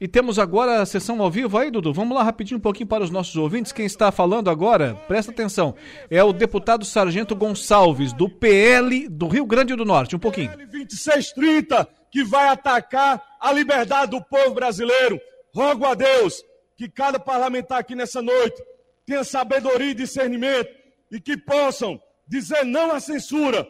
E 0.00 0.08
temos 0.08 0.38
agora 0.38 0.82
a 0.82 0.86
sessão 0.86 1.22
ao 1.22 1.30
vivo 1.30 1.56
aí, 1.56 1.70
Dudu. 1.70 1.92
Vamos 1.92 2.16
lá 2.16 2.24
rapidinho 2.24 2.58
um 2.58 2.60
pouquinho 2.60 2.88
para 2.88 3.04
os 3.04 3.10
nossos 3.10 3.36
ouvintes. 3.36 3.70
Quem 3.70 3.86
está 3.86 4.10
falando 4.10 4.50
agora, 4.50 4.96
presta 5.06 5.30
atenção, 5.30 5.76
é 6.10 6.24
o 6.24 6.32
deputado 6.32 6.84
Sargento 6.84 7.36
Gonçalves, 7.36 8.12
do 8.12 8.28
PL 8.28 9.08
do 9.08 9.28
Rio 9.28 9.46
Grande 9.46 9.76
do 9.76 9.84
Norte. 9.84 10.16
Um 10.16 10.18
pouquinho. 10.18 10.50
2630, 10.56 11.86
que 12.10 12.24
vai 12.24 12.48
atacar 12.48 13.22
a 13.40 13.52
liberdade 13.52 14.10
do 14.10 14.24
povo 14.24 14.54
brasileiro. 14.54 15.20
Rogo 15.54 15.84
a 15.84 15.94
Deus 15.94 16.42
que 16.76 16.88
cada 16.88 17.20
parlamentar 17.20 17.78
aqui 17.78 17.94
nessa 17.94 18.20
noite 18.20 18.60
tenha 19.06 19.22
sabedoria 19.22 19.90
e 19.90 19.94
discernimento 19.94 20.70
e 21.12 21.20
que 21.20 21.36
possam 21.36 22.00
dizer 22.26 22.64
não 22.64 22.90
à 22.90 22.98
censura, 22.98 23.68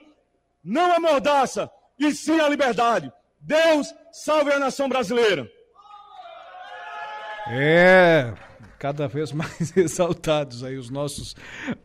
não 0.64 0.94
à 0.94 1.00
mordaça 1.00 1.70
e 1.98 2.12
sim 2.12 2.40
à 2.40 2.48
liberdade. 2.48 3.12
Deus 3.40 3.92
salve 4.12 4.52
a 4.52 4.58
nação 4.58 4.88
brasileira. 4.88 5.50
É, 7.48 8.32
cada 8.78 9.06
vez 9.08 9.32
mais 9.32 9.74
exaltados 9.76 10.64
aí 10.64 10.76
os 10.76 10.90
nossos 10.90 11.36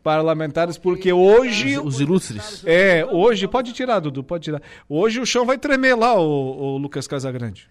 parlamentares, 0.02 0.78
porque 0.78 1.12
hoje. 1.12 1.78
Os, 1.78 1.94
os 1.94 2.00
ilustres. 2.00 2.62
É, 2.66 3.04
hoje. 3.06 3.46
Pode 3.46 3.72
tirar, 3.72 4.00
Dudu, 4.00 4.22
pode 4.24 4.44
tirar. 4.44 4.62
Hoje 4.88 5.20
o 5.20 5.26
chão 5.26 5.44
vai 5.44 5.58
tremer 5.58 5.96
lá, 5.96 6.14
o, 6.18 6.76
Lucas 6.76 7.06
Casagrande. 7.06 7.68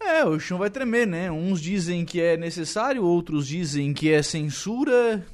É, 0.00 0.24
o 0.24 0.38
chão 0.38 0.58
vai 0.58 0.70
tremer, 0.70 1.06
né? 1.06 1.30
Uns 1.30 1.60
dizem 1.60 2.04
que 2.04 2.20
é 2.20 2.36
necessário, 2.36 3.04
outros 3.04 3.46
dizem 3.46 3.92
que 3.92 4.10
é 4.10 4.22
censura. 4.22 5.24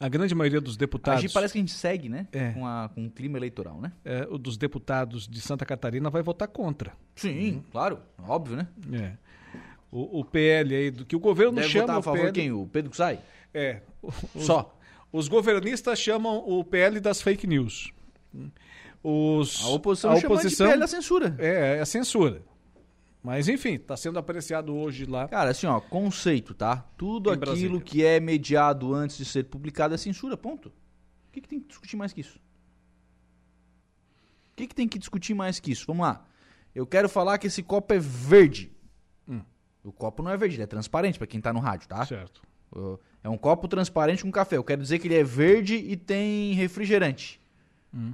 A 0.00 0.08
grande 0.08 0.34
maioria 0.34 0.60
dos 0.60 0.76
deputados. 0.76 1.18
A 1.18 1.22
gente 1.22 1.32
parece 1.32 1.52
que 1.52 1.58
a 1.58 1.62
gente 1.62 1.72
segue, 1.72 2.08
né? 2.08 2.28
É. 2.32 2.52
Com, 2.52 2.64
a, 2.66 2.88
com 2.94 3.06
o 3.06 3.10
clima 3.10 3.36
eleitoral, 3.36 3.80
né? 3.80 3.92
é, 4.04 4.26
o 4.30 4.38
dos 4.38 4.56
deputados 4.56 5.26
de 5.26 5.40
Santa 5.40 5.64
Catarina 5.66 6.08
vai 6.08 6.22
votar 6.22 6.46
contra. 6.48 6.92
Sim, 7.16 7.62
claro. 7.72 7.98
Óbvio, 8.26 8.56
né? 8.56 8.68
É. 8.92 9.12
O, 9.90 10.20
o 10.20 10.24
PL 10.24 10.74
aí, 10.74 10.90
do 10.90 11.04
que 11.04 11.16
o 11.16 11.18
governo 11.20 11.54
Deve 11.56 11.68
chama. 11.68 11.82
votar 11.82 11.96
a 11.96 11.98
o 11.98 12.02
favor 12.02 12.20
PL, 12.20 12.32
quem? 12.32 12.52
O 12.52 12.66
Pedro 12.66 12.94
Sai? 12.94 13.18
É. 13.52 13.80
o- 14.02 14.12
Só. 14.40 14.74
Os 15.10 15.26
governistas 15.26 15.98
chamam 15.98 16.44
o 16.46 16.62
PL 16.62 17.00
das 17.00 17.20
fake 17.22 17.46
news. 17.46 17.90
Os, 19.02 19.64
A 19.64 19.68
oposição 19.68 20.16
chama 20.20 20.36
de 20.42 20.54
PL 20.56 20.78
da 20.78 20.86
censura. 20.86 21.34
É, 21.38 21.76
é 21.78 21.80
a 21.80 21.86
censura. 21.86 22.42
Mas 23.22 23.48
enfim, 23.48 23.74
está 23.74 23.96
sendo 23.96 24.18
apreciado 24.18 24.74
hoje 24.74 25.04
lá. 25.04 25.28
Cara, 25.28 25.50
assim, 25.50 25.66
ó, 25.66 25.80
conceito, 25.80 26.54
tá? 26.54 26.84
Tudo 26.96 27.30
aquilo 27.30 27.46
Brasília. 27.46 27.80
que 27.80 28.04
é 28.04 28.20
mediado 28.20 28.94
antes 28.94 29.18
de 29.18 29.24
ser 29.24 29.44
publicado 29.44 29.94
é 29.94 29.98
censura, 29.98 30.36
ponto. 30.36 30.68
O 30.68 31.32
que, 31.32 31.40
que 31.40 31.48
tem 31.48 31.60
que 31.60 31.68
discutir 31.68 31.96
mais 31.96 32.12
que 32.12 32.20
isso? 32.20 32.38
O 34.52 34.56
que, 34.56 34.66
que 34.66 34.74
tem 34.74 34.88
que 34.88 34.98
discutir 34.98 35.34
mais 35.34 35.60
que 35.60 35.70
isso? 35.70 35.84
Vamos 35.86 36.06
lá. 36.06 36.24
Eu 36.74 36.86
quero 36.86 37.08
falar 37.08 37.38
que 37.38 37.46
esse 37.46 37.62
copo 37.62 37.92
é 37.92 37.98
verde. 37.98 38.72
Hum. 39.28 39.42
O 39.84 39.92
copo 39.92 40.22
não 40.22 40.30
é 40.30 40.36
verde, 40.36 40.56
ele 40.56 40.62
é 40.62 40.66
transparente 40.66 41.18
pra 41.18 41.26
quem 41.26 41.40
tá 41.40 41.52
no 41.52 41.60
rádio, 41.60 41.88
tá? 41.88 42.04
Certo. 42.06 42.42
É 43.22 43.28
um 43.28 43.38
copo 43.38 43.66
transparente 43.66 44.22
com 44.22 44.30
café. 44.30 44.56
Eu 44.56 44.64
quero 44.64 44.82
dizer 44.82 44.98
que 44.98 45.08
ele 45.08 45.16
é 45.16 45.24
verde 45.24 45.74
e 45.74 45.96
tem 45.96 46.52
refrigerante. 46.54 47.40
Hum. 47.92 48.12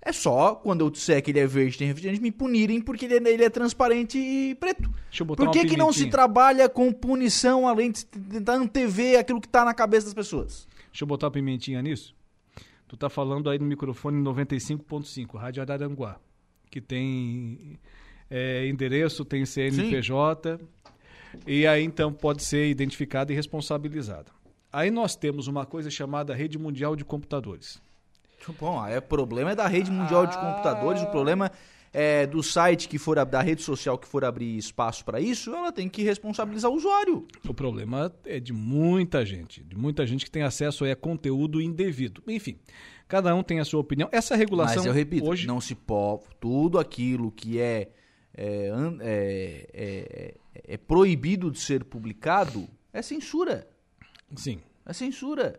É 0.00 0.12
só 0.12 0.54
quando 0.54 0.82
eu 0.82 0.90
disser 0.90 1.22
que 1.22 1.30
ele 1.30 1.40
é 1.40 1.46
verde 1.46 1.74
e 1.74 1.78
tem 1.78 1.88
refrigerante 1.88 2.22
me 2.22 2.30
punirem 2.30 2.80
porque 2.80 3.04
ele 3.04 3.14
é, 3.28 3.32
ele 3.32 3.44
é 3.44 3.50
transparente 3.50 4.18
e 4.18 4.54
preto. 4.54 4.88
Deixa 5.10 5.22
eu 5.22 5.26
botar 5.26 5.44
Por 5.44 5.52
que, 5.52 5.66
que 5.66 5.76
não 5.76 5.92
se 5.92 6.08
trabalha 6.08 6.68
com 6.68 6.92
punição 6.92 7.66
além 7.66 7.90
de 7.90 8.06
tentar 8.06 8.54
antever 8.54 9.18
aquilo 9.18 9.40
que 9.40 9.48
tá 9.48 9.64
na 9.64 9.74
cabeça 9.74 10.06
das 10.06 10.14
pessoas? 10.14 10.68
Deixa 10.90 11.04
eu 11.04 11.08
botar 11.08 11.26
uma 11.26 11.32
pimentinha 11.32 11.82
nisso. 11.82 12.14
Tu 12.86 12.96
tá 12.96 13.10
falando 13.10 13.50
aí 13.50 13.58
no 13.58 13.66
microfone 13.66 14.22
95.5, 14.22 15.36
Rádio 15.36 15.62
Araranguá, 15.62 16.18
que 16.70 16.80
tem 16.80 17.78
é, 18.30 18.66
endereço, 18.66 19.24
tem 19.24 19.44
CNPJ, 19.44 20.58
e 21.46 21.66
aí 21.66 21.82
então 21.82 22.12
pode 22.12 22.42
ser 22.42 22.70
identificada 22.70 23.30
e 23.30 23.36
responsabilizada. 23.36 24.32
Aí 24.72 24.90
nós 24.90 25.16
temos 25.16 25.48
uma 25.48 25.66
coisa 25.66 25.90
chamada 25.90 26.34
Rede 26.34 26.58
Mundial 26.58 26.96
de 26.96 27.04
Computadores. 27.04 27.80
Bom, 28.58 28.80
aí 28.80 28.96
o 28.96 29.02
problema 29.02 29.50
é 29.52 29.54
da 29.54 29.66
rede 29.66 29.90
mundial 29.90 30.26
de 30.26 30.36
computadores, 30.38 31.02
o 31.02 31.06
problema 31.10 31.50
é 31.92 32.26
do 32.26 32.42
site 32.42 32.88
que 32.88 32.98
for 32.98 33.24
da 33.24 33.40
rede 33.40 33.62
social 33.62 33.98
que 33.98 34.06
for 34.06 34.24
abrir 34.24 34.56
espaço 34.58 35.04
para 35.04 35.20
isso, 35.20 35.54
ela 35.54 35.72
tem 35.72 35.88
que 35.88 36.02
responsabilizar 36.02 36.70
o 36.70 36.74
usuário. 36.74 37.26
O 37.48 37.54
problema 37.54 38.12
é 38.24 38.38
de 38.38 38.52
muita 38.52 39.24
gente, 39.24 39.62
de 39.64 39.76
muita 39.76 40.06
gente 40.06 40.24
que 40.24 40.30
tem 40.30 40.42
acesso 40.42 40.84
aí 40.84 40.90
a 40.92 40.96
conteúdo 40.96 41.60
indevido. 41.60 42.22
Enfim, 42.28 42.58
cada 43.08 43.34
um 43.34 43.42
tem 43.42 43.58
a 43.58 43.64
sua 43.64 43.80
opinião. 43.80 44.08
Essa 44.12 44.36
regulação 44.36 44.76
Mas 44.76 44.86
eu 44.86 44.92
repito, 44.92 45.26
hoje 45.26 45.46
não 45.46 45.60
se 45.60 45.74
pode. 45.74 46.24
Tudo 46.38 46.78
aquilo 46.78 47.32
que 47.32 47.58
é, 47.58 47.90
é, 48.34 48.68
an- 48.68 48.98
é- 49.00 49.66
é- 49.72 50.34
é 50.74 50.76
proibido 50.76 51.50
de 51.50 51.58
ser 51.58 51.84
publicado 51.84 52.68
é 52.92 53.00
censura. 53.00 53.66
Sim. 54.36 54.60
É 54.84 54.92
censura. 54.92 55.58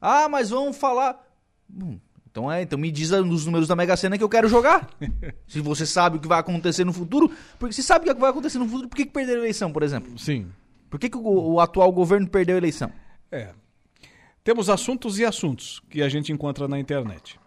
Ah, 0.00 0.28
mas 0.28 0.50
vamos 0.50 0.76
falar. 0.76 1.24
Hum, 1.72 1.98
Então, 2.30 2.50
é, 2.50 2.62
então 2.62 2.78
me 2.78 2.90
diz 2.90 3.10
os 3.12 3.46
números 3.46 3.68
da 3.68 3.76
Mega 3.76 3.96
Sena 3.96 4.18
que 4.18 4.24
eu 4.24 4.28
quero 4.28 4.48
jogar. 4.48 4.88
se 5.46 5.60
você 5.60 5.86
sabe 5.86 6.16
o 6.16 6.20
que 6.20 6.26
vai 6.28 6.40
acontecer 6.40 6.84
no 6.84 6.92
futuro. 6.92 7.30
Porque 7.58 7.72
se 7.74 7.82
sabe 7.82 8.08
o 8.10 8.14
que 8.14 8.20
vai 8.20 8.30
acontecer 8.30 8.58
no 8.58 8.66
futuro, 8.66 8.88
por 8.88 8.96
que, 8.96 9.06
que 9.06 9.12
perderam 9.12 9.40
a 9.40 9.44
eleição, 9.44 9.72
por 9.72 9.82
exemplo? 9.82 10.18
Sim. 10.18 10.48
Por 10.90 10.98
que, 10.98 11.08
que 11.10 11.16
o, 11.16 11.22
o 11.54 11.60
atual 11.60 11.90
governo 11.92 12.28
perdeu 12.28 12.56
a 12.56 12.58
eleição? 12.58 12.90
É. 13.30 13.50
Temos 14.42 14.68
assuntos 14.68 15.18
e 15.18 15.24
assuntos 15.24 15.80
que 15.88 16.02
a 16.02 16.08
gente 16.08 16.30
encontra 16.32 16.68
na 16.68 16.78
internet. 16.78 17.38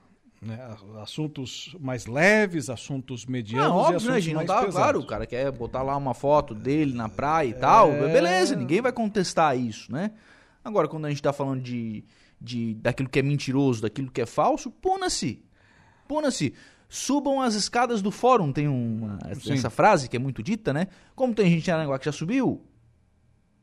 né? 0.41 0.59
Assuntos 1.01 1.75
mais 1.79 2.05
leves, 2.07 2.69
assuntos 2.69 3.25
medianos 3.25 3.67
Não, 3.69 3.75
e 3.75 3.79
óbvio, 3.81 3.97
assuntos 3.97 4.15
né, 4.15 4.21
gente? 4.21 4.33
Não 4.35 4.45
tá, 4.45 4.55
pesados. 4.55 4.75
claro, 4.75 4.99
o 5.01 5.05
cara 5.05 5.25
quer 5.27 5.51
botar 5.51 5.83
lá 5.83 5.95
uma 5.95 6.13
foto 6.13 6.55
dele 6.55 6.93
na 6.93 7.07
praia 7.07 7.49
e 7.49 7.53
tal. 7.53 7.91
É. 7.91 8.11
Beleza, 8.11 8.55
ninguém 8.55 8.81
vai 8.81 8.91
contestar 8.91 9.57
isso, 9.57 9.91
né? 9.91 10.11
Agora, 10.63 10.87
quando 10.87 11.05
a 11.05 11.09
gente 11.09 11.21
tá 11.21 11.31
falando 11.31 11.61
de, 11.61 12.03
de 12.39 12.75
daquilo 12.75 13.09
que 13.09 13.19
é 13.19 13.21
mentiroso, 13.21 13.81
daquilo 13.81 14.11
que 14.11 14.21
é 14.21 14.25
falso, 14.25 14.71
puna-se. 14.71 15.43
Puna-se. 16.07 16.53
Subam 16.89 17.41
as 17.41 17.53
escadas 17.53 18.01
do 18.01 18.11
fórum, 18.11 18.53
tem 18.53 18.67
uma, 18.67 19.19
Sim. 19.41 19.53
essa 19.53 19.69
frase 19.69 20.07
que 20.07 20.15
é 20.15 20.19
muito 20.19 20.41
dita, 20.41 20.71
né? 20.71 20.87
Como 21.15 21.33
tem 21.33 21.49
gente 21.49 21.69
em 21.69 21.73
Aranguá 21.73 21.99
que 21.99 22.05
já 22.05 22.13
subiu, 22.13 22.65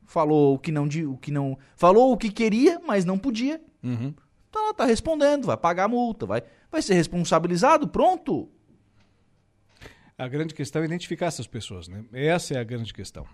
falou 0.05 0.53
o 0.53 0.59
que 0.59 0.71
não, 0.71 0.85
o 0.85 1.17
que 1.17 1.31
não, 1.31 1.57
falou 1.75 2.11
o 2.11 2.17
que 2.17 2.29
queria, 2.29 2.79
mas 2.85 3.03
não 3.03 3.17
podia. 3.17 3.59
Uhum. 3.83 4.13
Tá, 4.51 4.73
tá 4.75 4.85
respondendo, 4.85 5.47
vai 5.47 5.57
pagar 5.57 5.85
a 5.85 5.87
multa, 5.87 6.27
vai, 6.27 6.43
vai 6.71 6.81
ser 6.83 6.93
responsabilizado, 6.93 7.87
pronto. 7.87 8.47
A 10.17 10.29
grande 10.29 10.53
questão 10.53 10.81
é 10.81 10.85
identificar 10.85 11.25
essas 11.25 11.45
pessoas, 11.45 11.89
né? 11.89 12.05
Essa 12.13 12.53
é 12.53 12.57
a 12.57 12.63
grande 12.63 12.93
questão. 12.93 13.27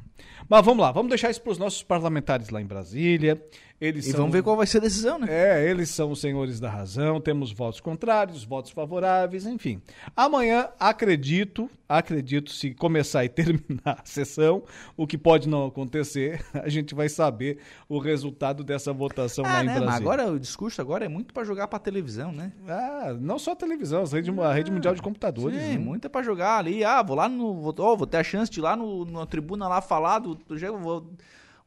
Mas 0.50 0.66
vamos 0.66 0.82
lá, 0.82 0.92
vamos 0.92 1.10
deixar 1.10 1.30
isso 1.30 1.42
para 1.42 1.52
os 1.52 1.60
nossos 1.60 1.84
parlamentares 1.84 2.50
lá 2.50 2.60
em 2.60 2.66
Brasília. 2.66 3.40
Eles 3.82 4.06
E 4.06 4.12
são- 4.12 4.20
vamos 4.20 4.32
ver 4.34 4.44
qual 4.44 4.56
vai 4.56 4.68
ser 4.68 4.78
a 4.78 4.82
decisão, 4.82 5.18
né? 5.18 5.26
É, 5.28 5.68
eles 5.68 5.90
são 5.90 6.12
os 6.12 6.22
senhores 6.22 6.60
da 6.60 6.70
razão, 6.70 7.20
temos 7.20 7.52
votos 7.52 7.80
contrários, 7.82 8.44
votos 8.44 8.70
favoráveis, 8.70 9.48
enfim. 9.48 9.82
Amanhã, 10.16 10.70
acredito, 10.80 11.68
acredito, 11.90 12.52
se 12.52 12.76
começar 12.76 13.26
e 13.26 13.30
terminar 13.60 14.00
a 14.00 14.06
sessão, 14.06 14.62
o 14.96 15.08
que 15.08 15.18
pode 15.18 15.50
não 15.50 15.66
acontecer, 15.66 16.46
a 16.54 16.70
gente 16.70 16.94
vai 16.94 17.10
saber 17.10 17.58
o 17.90 17.98
resultado 17.98 18.64
dessa 18.64 18.94
votação 18.94 19.44
lá 19.44 19.58
Ah, 19.58 19.64
em 19.64 19.66
né? 19.66 19.74
Brasília. 19.74 19.92
Mas 19.92 20.00
agora 20.02 20.32
o 20.32 20.40
discurso 20.40 20.80
agora 20.80 21.06
é 21.06 21.10
muito 21.10 21.34
pra 21.34 21.44
jogar 21.44 21.68
pra 21.68 21.80
televisão, 21.80 22.32
né? 22.32 22.52
Ah, 22.68 23.16
não 23.20 23.40
só 23.40 23.54
a 23.54 23.56
televisão, 23.56 24.04
a 24.04 24.06
rede, 24.08 24.30
a 24.42 24.54
rede 24.54 24.72
mundial 24.72 24.94
de 24.94 25.02
computadores. 25.02 25.60
Sim, 25.60 25.70
né? 25.72 25.78
muito 25.80 26.06
é 26.06 26.10
pra 26.10 26.22
jogar 26.22 26.60
ali. 26.60 26.84
Ah, 26.84 27.02
vou 27.02 27.16
lá 27.16 27.28
no. 27.28 27.60
Vou, 27.60 27.74
ó, 27.80 27.96
vou 27.96 28.06
ter 28.06 28.18
a 28.18 28.24
chance 28.24 28.52
de 28.52 28.60
ir 28.60 28.62
lá 28.62 28.76
no, 28.76 29.06
na 29.06 29.26
tribuna 29.26 29.68
lá 29.68 29.82
falar 29.82 30.20
do, 30.20 30.36
do. 30.36 30.78
Vou, 30.78 31.08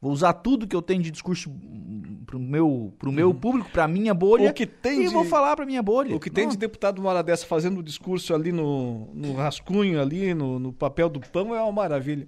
Vou 0.05 0.13
usar 0.13 0.33
tudo 0.33 0.67
que 0.67 0.75
eu 0.75 0.83
tenho 0.83 1.01
de 1.01 1.09
discurso 1.09 1.51
pro 2.27 2.37
meu, 2.37 2.93
pro 2.99 3.11
meu 3.11 3.33
público, 3.33 3.71
pra 3.71 3.87
minha 3.87 4.13
bolha. 4.13 4.51
O 4.51 4.53
que 4.53 4.67
tem 4.67 5.01
e 5.01 5.07
de- 5.07 5.11
vou 5.13 5.25
falar 5.25 5.55
pra 5.55 5.65
minha 5.65 5.81
bolha. 5.81 6.15
O 6.15 6.19
que 6.19 6.29
tem 6.29 6.47
de 6.47 6.55
deputado 6.55 6.99
uma 6.99 7.09
hora 7.09 7.23
dessa 7.23 7.43
fazendo 7.47 7.79
o 7.79 7.83
discurso 7.83 8.31
ali 8.35 8.51
no, 8.51 9.09
no 9.15 9.33
rascunho, 9.33 9.99
ali 9.99 10.35
no, 10.35 10.59
no 10.59 10.71
papel 10.71 11.09
do 11.09 11.19
pão 11.19 11.55
é 11.55 11.61
uma 11.63 11.71
maravilha. 11.71 12.27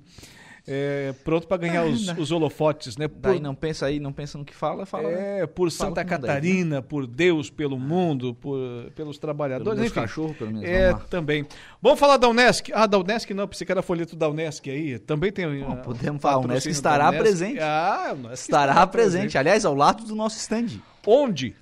É, 0.70 1.14
pronto 1.24 1.48
para 1.48 1.56
ganhar 1.56 1.86
os, 1.86 2.10
os 2.18 2.30
holofotes, 2.30 2.98
né? 2.98 3.08
Por, 3.08 3.20
Daí 3.22 3.40
não 3.40 3.56
pensa 3.56 3.86
aí, 3.86 4.02
não 4.02 4.12
pensa 4.12 4.38
no 4.38 4.44
que 4.44 4.54
fala, 4.54 4.86
fala. 4.86 5.10
é, 5.10 5.48
por 5.48 5.72
fala 5.72 5.90
Santa 5.90 6.04
com 6.04 6.10
daí, 6.10 6.20
né? 6.20 6.28
Catarina, 6.28 6.82
por 6.82 7.08
Deus, 7.08 7.50
pelo 7.50 7.80
mundo, 7.80 8.36
por, 8.36 8.60
pelos 8.94 9.18
trabalhadores. 9.18 9.76
Pelo 9.76 9.86
enfim. 9.86 9.96
cachorro, 9.96 10.34
pelo 10.34 10.52
menos, 10.52 10.68
É, 10.68 10.94
também. 11.10 11.46
Vamos 11.82 11.98
falar 11.98 12.18
da 12.18 12.28
Unesc. 12.28 12.70
Ah, 12.74 12.86
da 12.86 12.98
Unesc 13.00 13.34
não, 13.34 13.48
pensei 13.48 13.66
que 13.66 13.72
era 13.72 13.82
folheto 13.82 14.14
da 14.16 14.28
Unesc 14.30 14.70
aí. 14.70 15.00
Também 15.00 15.32
tem. 15.32 15.46
ah, 15.64 15.78
podemos 15.78 16.22
falar, 16.22 16.36
a 16.36 16.40
Unesc 16.40 16.68
estará 16.70 17.08
Unesc. 17.08 17.24
presente. 17.24 17.60
Ah, 17.62 18.14
Unesc 18.14 18.34
Estará 18.44 18.86
presente. 18.88 19.38
Aliás, 19.38 19.64
ao 19.64 19.74
lado 19.74 20.04
do 20.04 20.16
nosso 20.16 20.38
stand. 20.38 20.82
Onde? 21.06 21.56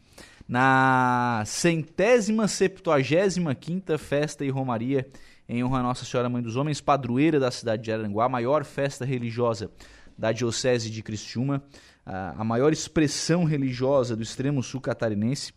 Na 0.48 1.44
centésima 1.46 2.48
septuagésima 2.48 3.54
quinta 3.56 3.98
festa 3.98 4.44
e 4.46 4.50
romaria 4.50 5.08
em 5.48 5.64
honra 5.64 5.80
a 5.80 5.84
Nossa 5.84 6.06
Senhora 6.06 6.30
Mãe 6.30 6.42
dos 6.42 6.56
Homens, 6.56 6.82
padroeira 6.82 7.40
da 7.40 7.52
cidade 7.52 7.84
de 7.84 7.92
Aranguá, 7.92 8.26
a 8.26 8.30
maior 8.30 8.64
festa 8.64 9.06
religiosa 9.06 9.70
da 10.18 10.32
Diocese 10.32 10.90
de 10.90 11.04
Criciúma, 11.04 11.64
a 12.06 12.44
maior 12.44 12.72
expressão 12.72 13.44
religiosa 13.44 14.16
do 14.16 14.24
extremo 14.24 14.62
sul 14.64 14.80
catarinense. 14.80 15.54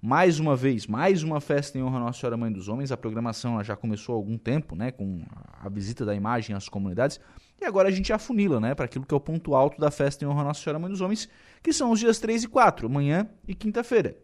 Mais 0.00 0.38
uma 0.38 0.54
vez, 0.54 0.86
mais 0.86 1.24
uma 1.24 1.40
festa 1.40 1.76
em 1.76 1.82
honra 1.82 1.96
a 1.96 2.00
Nossa 2.00 2.20
Senhora 2.20 2.36
Mãe 2.36 2.52
dos 2.52 2.68
Homens. 2.68 2.92
A 2.92 2.96
programação 2.96 3.62
já 3.64 3.74
começou 3.74 4.14
há 4.14 4.16
algum 4.16 4.38
tempo, 4.38 4.76
né, 4.76 4.92
com 4.92 5.24
a 5.60 5.68
visita 5.68 6.04
da 6.04 6.14
imagem 6.14 6.54
às 6.54 6.68
comunidades. 6.68 7.18
E 7.60 7.64
agora 7.64 7.88
a 7.88 7.90
gente 7.90 8.12
afunila, 8.12 8.60
né, 8.60 8.76
para 8.76 8.84
aquilo 8.84 9.04
que 9.04 9.12
é 9.12 9.16
o 9.16 9.20
ponto 9.20 9.56
alto 9.56 9.80
da 9.80 9.90
festa 9.90 10.24
em 10.24 10.28
honra 10.28 10.42
a 10.42 10.44
Nossa 10.44 10.62
Senhora 10.62 10.78
Mãe 10.78 10.88
dos 10.88 11.00
Homens, 11.00 11.28
que 11.60 11.72
são 11.72 11.90
os 11.90 11.98
dias 11.98 12.20
3 12.20 12.44
e 12.44 12.48
4, 12.48 12.86
amanhã 12.86 13.28
e 13.46 13.56
quinta-feira. 13.56 14.16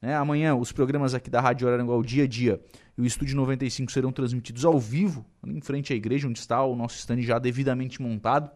Né, 0.00 0.14
amanhã 0.14 0.54
os 0.54 0.70
programas 0.70 1.12
aqui 1.12 1.28
da 1.28 1.40
Rádio 1.40 1.66
Araranguá, 1.66 2.00
dia 2.02 2.24
a 2.24 2.26
dia 2.26 2.60
e 2.98 3.00
o 3.00 3.06
Estúdio 3.06 3.36
95 3.36 3.92
serão 3.92 4.10
transmitidos 4.10 4.64
ao 4.64 4.78
vivo, 4.78 5.24
em 5.46 5.60
frente 5.60 5.92
à 5.92 5.96
igreja 5.96 6.26
onde 6.26 6.38
está 6.38 6.64
o 6.64 6.74
nosso 6.74 6.96
stand 6.96 7.22
já 7.22 7.38
devidamente 7.38 8.02
montado. 8.02 8.50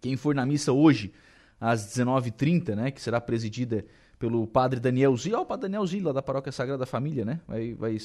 Quem 0.00 0.16
for 0.16 0.36
na 0.36 0.46
missa 0.46 0.72
hoje, 0.72 1.12
às 1.60 1.86
19h30, 1.88 2.76
né, 2.76 2.90
que 2.92 3.02
será 3.02 3.20
presidida 3.20 3.84
pelo 4.20 4.46
padre 4.46 4.78
Daniel 4.78 5.16
Zil, 5.16 5.36
ó, 5.36 5.42
o 5.42 5.46
padre 5.46 5.68
Daniel 5.68 5.84
lá 6.04 6.12
da 6.12 6.22
Paróquia 6.22 6.52
Sagrada 6.52 6.86
Família, 6.86 7.24
né, 7.24 7.40
vai, 7.46 7.74
vai 7.74 7.96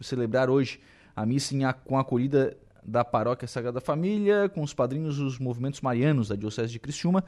celebrar 0.00 0.50
hoje 0.50 0.80
a 1.14 1.24
missa 1.24 1.54
em 1.54 1.60
com 1.84 1.96
a 1.96 2.00
acolhida 2.00 2.56
da 2.84 3.04
Paróquia 3.04 3.46
Sagrada 3.46 3.80
Família, 3.80 4.48
com 4.48 4.62
os 4.62 4.74
padrinhos 4.74 5.18
dos 5.18 5.38
movimentos 5.38 5.80
marianos 5.80 6.28
da 6.28 6.36
Diocese 6.36 6.72
de 6.72 6.78
Criciúma. 6.78 7.24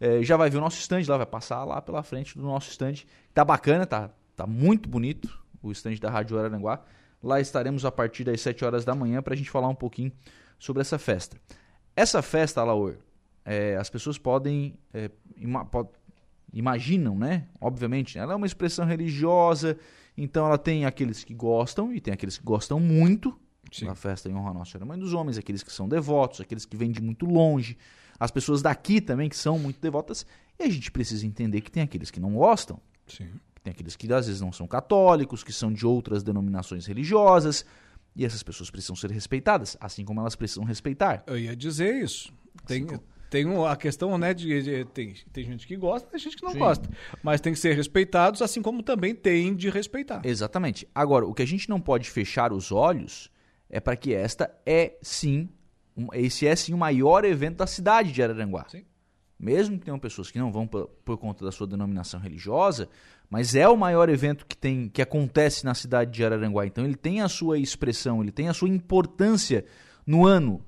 Eh, 0.00 0.22
já 0.22 0.36
vai 0.36 0.48
ver 0.48 0.58
o 0.58 0.60
nosso 0.60 0.78
stand 0.78 1.02
lá, 1.08 1.16
vai 1.16 1.26
passar 1.26 1.64
lá 1.64 1.82
pela 1.82 2.02
frente 2.02 2.36
do 2.36 2.44
nosso 2.44 2.70
stand. 2.70 3.04
Tá 3.34 3.44
bacana, 3.44 3.86
tá, 3.86 4.10
tá 4.36 4.46
muito 4.46 4.88
bonito 4.88 5.38
o 5.62 5.70
stand 5.72 5.96
da 5.96 6.10
Rádio 6.10 6.38
Araranguá. 6.38 6.82
Lá 7.22 7.40
estaremos 7.40 7.84
a 7.84 7.92
partir 7.92 8.24
das 8.24 8.40
7 8.40 8.64
horas 8.64 8.84
da 8.84 8.94
manhã 8.94 9.22
para 9.22 9.34
a 9.34 9.36
gente 9.36 9.50
falar 9.50 9.68
um 9.68 9.74
pouquinho 9.74 10.10
sobre 10.58 10.80
essa 10.80 10.98
festa. 10.98 11.36
Essa 11.94 12.22
festa, 12.22 12.60
Alaor, 12.60 12.96
é, 13.44 13.76
as 13.76 13.90
pessoas 13.90 14.16
podem, 14.16 14.74
é, 14.94 15.10
ima- 15.36 15.68
imaginam, 16.52 17.16
né? 17.18 17.46
Obviamente, 17.60 18.18
ela 18.18 18.32
é 18.32 18.36
uma 18.36 18.46
expressão 18.46 18.86
religiosa, 18.86 19.76
então 20.16 20.46
ela 20.46 20.58
tem 20.58 20.84
aqueles 20.86 21.22
que 21.24 21.34
gostam 21.34 21.92
e 21.92 22.00
tem 22.00 22.12
aqueles 22.14 22.38
que 22.38 22.44
gostam 22.44 22.80
muito 22.80 23.38
da 23.86 23.94
festa 23.94 24.28
em 24.28 24.34
honra 24.34 24.50
a 24.50 24.54
Nossa 24.54 24.72
Senhora 24.72 24.86
Mãe 24.86 24.98
dos 24.98 25.12
Homens, 25.14 25.38
aqueles 25.38 25.62
que 25.62 25.72
são 25.72 25.88
devotos, 25.88 26.40
aqueles 26.40 26.64
que 26.64 26.76
vêm 26.76 26.90
de 26.90 27.00
muito 27.00 27.24
longe, 27.26 27.76
as 28.18 28.30
pessoas 28.30 28.62
daqui 28.62 29.00
também 29.00 29.28
que 29.28 29.36
são 29.36 29.58
muito 29.58 29.80
devotas, 29.80 30.26
e 30.58 30.64
a 30.64 30.68
gente 30.68 30.90
precisa 30.90 31.26
entender 31.26 31.60
que 31.60 31.70
tem 31.70 31.82
aqueles 31.82 32.10
que 32.10 32.18
não 32.20 32.32
gostam, 32.34 32.80
Sim. 33.06 33.28
Tem 33.62 33.72
aqueles 33.72 33.96
que 33.96 34.10
às 34.12 34.26
vezes 34.26 34.40
não 34.40 34.52
são 34.52 34.66
católicos, 34.66 35.42
que 35.44 35.52
são 35.52 35.72
de 35.72 35.86
outras 35.86 36.22
denominações 36.22 36.86
religiosas, 36.86 37.64
e 38.16 38.24
essas 38.24 38.42
pessoas 38.42 38.70
precisam 38.70 38.96
ser 38.96 39.10
respeitadas, 39.10 39.76
assim 39.80 40.04
como 40.04 40.20
elas 40.20 40.34
precisam 40.34 40.64
respeitar. 40.64 41.22
Eu 41.26 41.38
ia 41.38 41.54
dizer 41.54 42.02
isso. 42.02 42.32
Tem, 42.66 42.86
tem 43.30 43.46
um- 43.46 43.64
a 43.64 43.76
questão, 43.76 44.16
né, 44.18 44.34
de, 44.34 44.62
de- 44.62 44.84
tem, 44.86 45.14
tem 45.32 45.44
gente 45.44 45.66
que 45.66 45.76
gosta, 45.76 46.08
tem 46.08 46.18
gente 46.18 46.36
que 46.36 46.42
não 46.42 46.52
Sim. 46.52 46.58
gosta. 46.58 46.88
Mas 47.22 47.40
tem 47.40 47.52
que 47.52 47.58
ser 47.58 47.74
respeitados, 47.76 48.42
assim 48.42 48.60
como 48.62 48.82
também 48.82 49.14
tem 49.14 49.54
de 49.54 49.70
respeitar. 49.70 50.22
Exatamente. 50.24 50.88
Agora, 50.94 51.24
o 51.26 51.32
que 51.32 51.42
a 51.42 51.46
gente 51.46 51.68
não 51.68 51.80
pode 51.80 52.10
fechar 52.10 52.52
os 52.52 52.72
olhos 52.72 53.30
é 53.68 53.78
para 53.78 53.94
que 53.96 54.12
esta 54.12 54.52
é 54.66 54.98
sim, 55.00 55.48
um- 55.96 56.08
esse 56.12 56.46
é 56.46 56.56
sim 56.56 56.74
o 56.74 56.78
maior 56.78 57.24
evento 57.24 57.58
da 57.58 57.66
cidade 57.66 58.10
de 58.10 58.20
Araranguá. 58.22 58.66
Mesmo 59.38 59.78
que 59.78 59.84
tenham 59.84 59.98
pessoas 59.98 60.30
que 60.30 60.38
não 60.38 60.50
vão 60.52 60.66
por, 60.66 60.88
por 61.04 61.16
conta 61.16 61.44
da 61.44 61.52
sua 61.52 61.66
denominação 61.66 62.18
religiosa, 62.20 62.88
mas 63.30 63.54
é 63.54 63.68
o 63.68 63.76
maior 63.76 64.08
evento 64.08 64.44
que 64.44 64.56
tem 64.56 64.88
que 64.88 65.00
acontece 65.00 65.64
na 65.64 65.72
cidade 65.72 66.10
de 66.10 66.24
Araranguá. 66.24 66.66
Então 66.66 66.84
ele 66.84 66.96
tem 66.96 67.20
a 67.20 67.28
sua 67.28 67.58
expressão, 67.58 68.20
ele 68.20 68.32
tem 68.32 68.48
a 68.48 68.52
sua 68.52 68.68
importância 68.68 69.64
no 70.04 70.26
ano, 70.26 70.60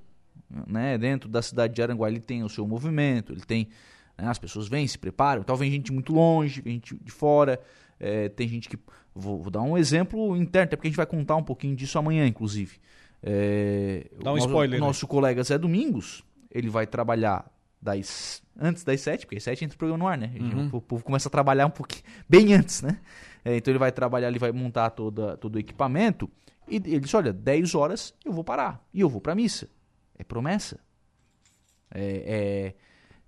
né? 0.67 0.97
Dentro 0.97 1.29
da 1.29 1.43
cidade 1.43 1.75
de 1.75 1.83
Araranguá 1.83 2.09
ele 2.09 2.21
tem 2.21 2.45
o 2.45 2.49
seu 2.49 2.67
movimento, 2.67 3.33
ele 3.33 3.43
tem 3.43 3.69
né, 4.17 4.29
as 4.29 4.39
pessoas 4.39 4.69
vêm, 4.69 4.87
se 4.87 4.97
preparam, 4.99 5.43
tal 5.43 5.57
vem 5.57 5.71
gente 5.71 5.93
muito 5.93 6.13
longe, 6.13 6.61
vem 6.61 6.75
gente 6.75 6.97
de 7.03 7.11
fora, 7.11 7.61
é, 7.99 8.29
tem 8.29 8.47
gente 8.47 8.69
que 8.69 8.79
vou, 9.15 9.43
vou 9.43 9.51
dar 9.51 9.63
um 9.63 9.77
exemplo 9.77 10.37
interno, 10.37 10.67
até 10.67 10.77
porque 10.77 10.89
a 10.89 10.91
gente 10.91 10.97
vai 10.97 11.07
contar 11.07 11.37
um 11.37 11.43
pouquinho 11.43 11.75
disso 11.75 11.99
amanhã, 11.99 12.27
inclusive. 12.27 12.79
É, 13.23 14.07
Dá 14.23 14.31
um 14.31 14.35
o 14.35 14.37
nosso, 14.37 14.49
spoiler 14.49 14.81
O 14.81 14.83
aí. 14.83 14.89
nosso 14.89 15.07
colega 15.07 15.43
Zé 15.43 15.59
Domingos, 15.59 16.25
ele 16.51 16.69
vai 16.69 16.87
trabalhar 16.87 17.51
das 17.83 18.41
antes 18.59 18.85
das 18.85 19.01
sete, 19.01 19.27
porque 19.27 19.39
às 19.39 19.43
sete 19.43 19.65
entra 19.65 19.75
o 19.75 19.79
programa 19.79 19.99
no 19.99 20.09
ar, 20.09 20.17
né? 20.17 20.33
Uhum. 20.39 20.69
O 20.73 20.81
povo 20.81 21.03
começa 21.03 21.29
a 21.29 21.31
trabalhar 21.31 21.67
um 21.67 21.71
pouquinho 21.71 22.05
bem 22.29 22.55
antes, 22.55 22.81
né? 22.81 23.01
É, 23.45 23.57
então 23.57 23.73
ele 23.73 23.79
vai 23.79 23.91
trabalhar, 23.91 24.29
ele 24.29 24.39
vai 24.39 24.53
montar 24.53 24.91
toda, 24.91 25.37
todo 25.37 25.57
o 25.57 25.59
equipamento 25.59 26.31
e 26.69 26.77
ele 26.77 27.01
disse, 27.01 27.17
olha, 27.17 27.33
10 27.33 27.75
horas 27.75 28.15
eu 28.25 28.33
vou 28.33 28.45
parar 28.45 28.87
e 28.95 29.01
eu 29.01 29.09
vou 29.09 29.21
pra 29.21 29.35
missa. 29.35 29.69
É 30.17 30.23
promessa. 30.23 30.79
É, 31.91 32.75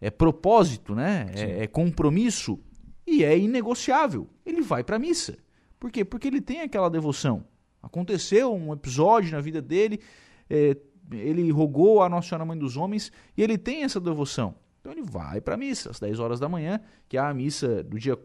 é, 0.01 0.07
é 0.07 0.11
propósito, 0.11 0.95
né? 0.95 1.31
É, 1.35 1.65
é 1.65 1.67
compromisso 1.67 2.61
e 3.07 3.25
é 3.25 3.37
inegociável. 3.37 4.29
Ele 4.47 4.63
vai 4.63 4.85
pra 4.85 4.99
missa. 4.99 5.37
Por 5.81 5.91
quê? 5.91 6.05
Porque 6.05 6.29
ele 6.29 6.41
tem 6.41 6.61
aquela 6.61 6.89
devoção. 6.89 7.45
Aconteceu 7.83 8.55
um 8.55 8.73
episódio 8.73 9.33
na 9.33 9.41
vida 9.41 9.61
dele, 9.61 10.01
é, 10.49 10.77
ele 11.11 11.51
rogou 11.51 12.03
a 12.03 12.09
Nossa 12.09 12.29
Senhora 12.29 12.45
Mãe 12.45 12.59
dos 12.59 12.77
Homens 12.77 13.13
e 13.37 13.43
ele 13.43 13.59
tem 13.59 13.85
essa 13.85 14.01
devoção. 14.01 14.55
Então 14.81 14.93
ele 14.93 15.03
vai 15.03 15.41
pra 15.41 15.57
missa 15.57 15.91
às 15.91 15.99
10 15.99 16.21
horas 16.21 16.39
da 16.39 16.49
manhã, 16.49 16.81
que 17.09 17.17
é 17.17 17.21
a 17.21 17.33
missa 17.33 17.83
do 17.83 17.99
dia. 17.99 18.19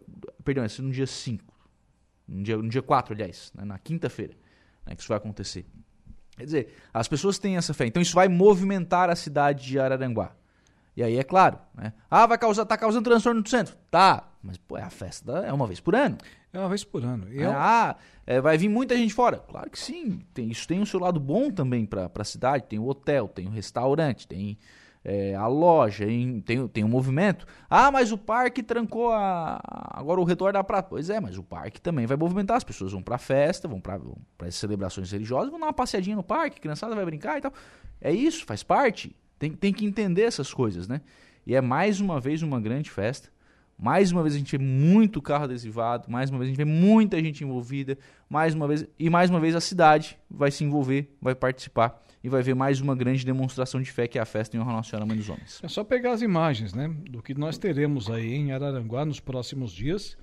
Perdão, 0.43 0.63
é 0.63 0.81
no 0.81 0.91
dia 0.91 1.07
5. 1.07 1.53
No 2.27 2.43
dia, 2.43 2.57
no 2.57 2.69
dia 2.69 2.81
4, 2.81 3.13
aliás, 3.13 3.51
né, 3.55 3.63
na 3.65 3.79
quinta-feira, 3.79 4.33
né, 4.85 4.93
que 4.93 5.01
isso 5.01 5.07
vai 5.07 5.17
acontecer. 5.17 5.65
Quer 6.37 6.45
dizer, 6.45 6.73
as 6.93 7.07
pessoas 7.07 7.39
têm 7.39 7.57
essa 7.57 7.73
fé. 7.73 7.85
Então 7.85 8.01
isso 8.01 8.13
vai 8.13 8.27
movimentar 8.27 9.09
a 9.09 9.15
cidade 9.15 9.65
de 9.65 9.79
Araranguá. 9.79 10.35
E 10.95 11.03
aí 11.03 11.17
é 11.17 11.23
claro, 11.23 11.57
né? 11.73 11.93
Ah, 12.09 12.27
vai 12.27 12.37
causar, 12.37 12.65
tá 12.65 12.77
causando 12.77 13.09
transtorno 13.09 13.39
no 13.41 13.47
centro. 13.47 13.75
Tá, 13.89 14.28
mas 14.41 14.57
pô, 14.57 14.77
é 14.77 14.81
a 14.83 14.89
festa, 14.89 15.31
é 15.39 15.51
uma 15.53 15.67
vez 15.67 15.79
por 15.79 15.95
ano. 15.95 16.17
É 16.53 16.59
uma 16.59 16.69
vez 16.69 16.83
por 16.83 17.03
ano. 17.03 17.27
E 17.31 17.39
É, 17.39 17.43
é 17.43 17.49
um- 17.49 17.53
Ah, 17.55 17.95
é, 18.25 18.39
vai 18.41 18.57
vir 18.57 18.69
muita 18.69 18.95
gente 18.95 19.13
fora. 19.13 19.37
Claro 19.37 19.69
que 19.69 19.77
sim. 19.79 20.21
Tem, 20.33 20.49
isso 20.49 20.67
tem 20.67 20.79
o 20.81 20.85
seu 20.85 20.99
lado 20.99 21.19
bom 21.19 21.51
também 21.51 21.85
para 21.85 22.09
a 22.13 22.23
cidade. 22.23 22.65
Tem 22.67 22.79
o 22.79 22.87
hotel, 22.87 23.27
tem 23.27 23.47
o 23.47 23.51
restaurante, 23.51 24.27
tem 24.27 24.57
é, 25.03 25.33
a 25.33 25.47
loja, 25.47 26.03
em- 26.05 26.41
tem, 26.41 26.67
tem 26.67 26.83
o 26.83 26.87
movimento. 26.89 27.45
Ah, 27.69 27.89
mas 27.89 28.11
o 28.11 28.17
parque 28.17 28.61
trancou 28.61 29.11
a, 29.13 29.59
agora 29.93 30.19
o 30.19 30.25
redor 30.25 30.51
da 30.51 30.61
praia. 30.63 30.83
Pois 30.83 31.09
é, 31.09 31.19
mas 31.21 31.37
o 31.37 31.43
parque 31.43 31.79
também 31.79 32.05
vai 32.05 32.17
movimentar. 32.17 32.57
As 32.57 32.63
pessoas 32.65 32.91
vão 32.91 33.01
para 33.01 33.17
festa, 33.17 33.65
vão 33.67 33.79
para 33.79 33.97
as 34.39 34.55
celebrações 34.55 35.09
religiosas, 35.11 35.49
vão 35.51 35.59
dar 35.59 35.67
uma 35.67 35.73
passeadinha 35.73 36.15
no 36.17 36.23
parque, 36.23 36.57
a 36.57 36.61
criançada 36.61 36.95
vai 36.95 37.05
brincar 37.05 37.37
e 37.37 37.41
tal. 37.41 37.53
É 38.01 38.11
isso, 38.11 38.45
faz 38.45 38.61
parte. 38.61 39.15
Tem, 39.37 39.51
tem 39.53 39.71
que 39.71 39.85
entender 39.85 40.23
essas 40.23 40.53
coisas, 40.53 40.87
né? 40.87 40.99
E 41.47 41.55
é 41.55 41.61
mais 41.61 42.01
uma 42.01 42.19
vez 42.19 42.41
uma 42.43 42.59
grande 42.59 42.89
festa. 42.91 43.29
Mais 43.81 44.11
uma 44.11 44.21
vez 44.21 44.35
a 44.35 44.37
gente 44.37 44.57
vê 44.57 44.61
muito 44.61 45.21
carro 45.21 45.45
adesivado, 45.45 46.11
mais 46.11 46.29
uma 46.29 46.37
vez 46.37 46.49
a 46.49 46.51
gente 46.51 46.57
vê 46.57 46.65
muita 46.65 47.17
gente 47.23 47.45
envolvida, 47.45 47.97
mais 48.29 48.53
uma 48.53 48.67
vez 48.67 48.85
e 48.99 49.09
mais 49.09 49.29
uma 49.29 49.39
vez 49.39 49.55
a 49.55 49.61
cidade 49.61 50.19
vai 50.29 50.51
se 50.51 50.65
envolver, 50.65 51.15
vai 51.21 51.33
participar 51.33 52.03
e 52.21 52.27
vai 52.27 52.43
ver 52.43 52.53
mais 52.55 52.81
uma 52.81 52.93
grande 52.93 53.25
demonstração 53.25 53.81
de 53.81 53.89
fé 53.89 54.05
que 54.05 54.19
é 54.19 54.21
a 54.21 54.25
festa 54.25 54.57
em 54.57 54.59
honra 54.59 54.73
Nossa 54.73 54.89
Senhora 54.89 55.05
Mãe 55.05 55.15
dos 55.15 55.29
Homens. 55.29 55.61
É 55.63 55.69
só 55.69 55.85
pegar 55.85 56.11
as 56.11 56.21
imagens, 56.21 56.73
né, 56.73 56.93
do 57.09 57.23
que 57.23 57.33
nós 57.33 57.57
teremos 57.57 58.09
aí 58.09 58.33
em 58.33 58.51
Araranguá 58.51 59.05
nos 59.05 59.21
próximos 59.21 59.71
dias 59.71 60.17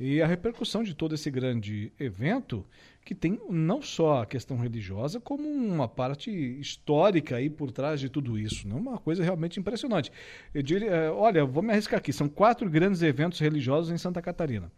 e 0.00 0.22
a 0.22 0.26
repercussão 0.26 0.82
de 0.82 0.94
todo 0.94 1.14
esse 1.14 1.30
grande 1.30 1.92
evento 2.00 2.64
que 3.06 3.14
tem 3.14 3.40
não 3.48 3.80
só 3.80 4.22
a 4.22 4.26
questão 4.26 4.58
religiosa 4.58 5.20
como 5.20 5.48
uma 5.48 5.86
parte 5.86 6.28
histórica 6.28 7.36
aí 7.36 7.48
por 7.48 7.70
trás 7.70 8.00
de 8.00 8.08
tudo 8.08 8.36
isso, 8.36 8.66
né? 8.66 8.74
Uma 8.74 8.98
coisa 8.98 9.22
realmente 9.22 9.60
impressionante. 9.60 10.10
Eu 10.52 10.60
diria, 10.60 10.90
eh, 10.90 11.10
olha, 11.12 11.44
vou 11.44 11.62
me 11.62 11.70
arriscar 11.70 12.00
aqui, 12.00 12.12
são 12.12 12.28
quatro 12.28 12.68
grandes 12.68 13.02
eventos 13.02 13.38
religiosos 13.38 13.92
em 13.92 13.96
Santa 13.96 14.20
Catarina. 14.20 14.72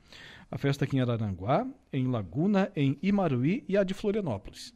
A 0.50 0.58
festa 0.58 0.84
aqui 0.84 0.98
em 0.98 1.00
Araranguá, 1.00 1.66
em 1.90 2.06
Laguna, 2.06 2.70
em 2.76 2.98
Imaruí 3.02 3.64
e 3.66 3.78
a 3.78 3.82
de 3.82 3.94
Florianópolis. 3.94 4.74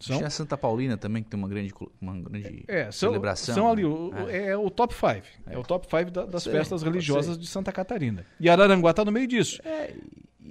São? 0.00 0.16
Tinha 0.16 0.28
a 0.28 0.30
Santa 0.30 0.56
Paulina 0.56 0.96
também, 0.96 1.22
que 1.22 1.28
tem 1.28 1.38
uma 1.38 1.48
grande, 1.48 1.74
uma 2.00 2.18
grande 2.18 2.64
é, 2.66 2.84
são, 2.84 3.10
celebração. 3.10 3.54
São 3.54 3.70
ali, 3.70 3.84
o, 3.84 4.10
é. 4.26 4.46
é. 4.48 4.56
o 4.56 4.70
top 4.70 4.94
5. 4.94 5.06
É. 5.06 5.54
é. 5.54 5.58
o 5.58 5.62
top 5.62 5.86
5 5.86 6.10
da, 6.10 6.24
das 6.24 6.44
sei, 6.44 6.52
festas 6.52 6.82
religiosas 6.82 7.36
de 7.38 7.46
Santa 7.46 7.72
Catarina. 7.72 8.24
E 8.40 8.48
Araranguá 8.48 8.92
está 8.92 9.04
no 9.04 9.12
meio 9.12 9.26
disso. 9.26 9.60
É, 9.64 9.92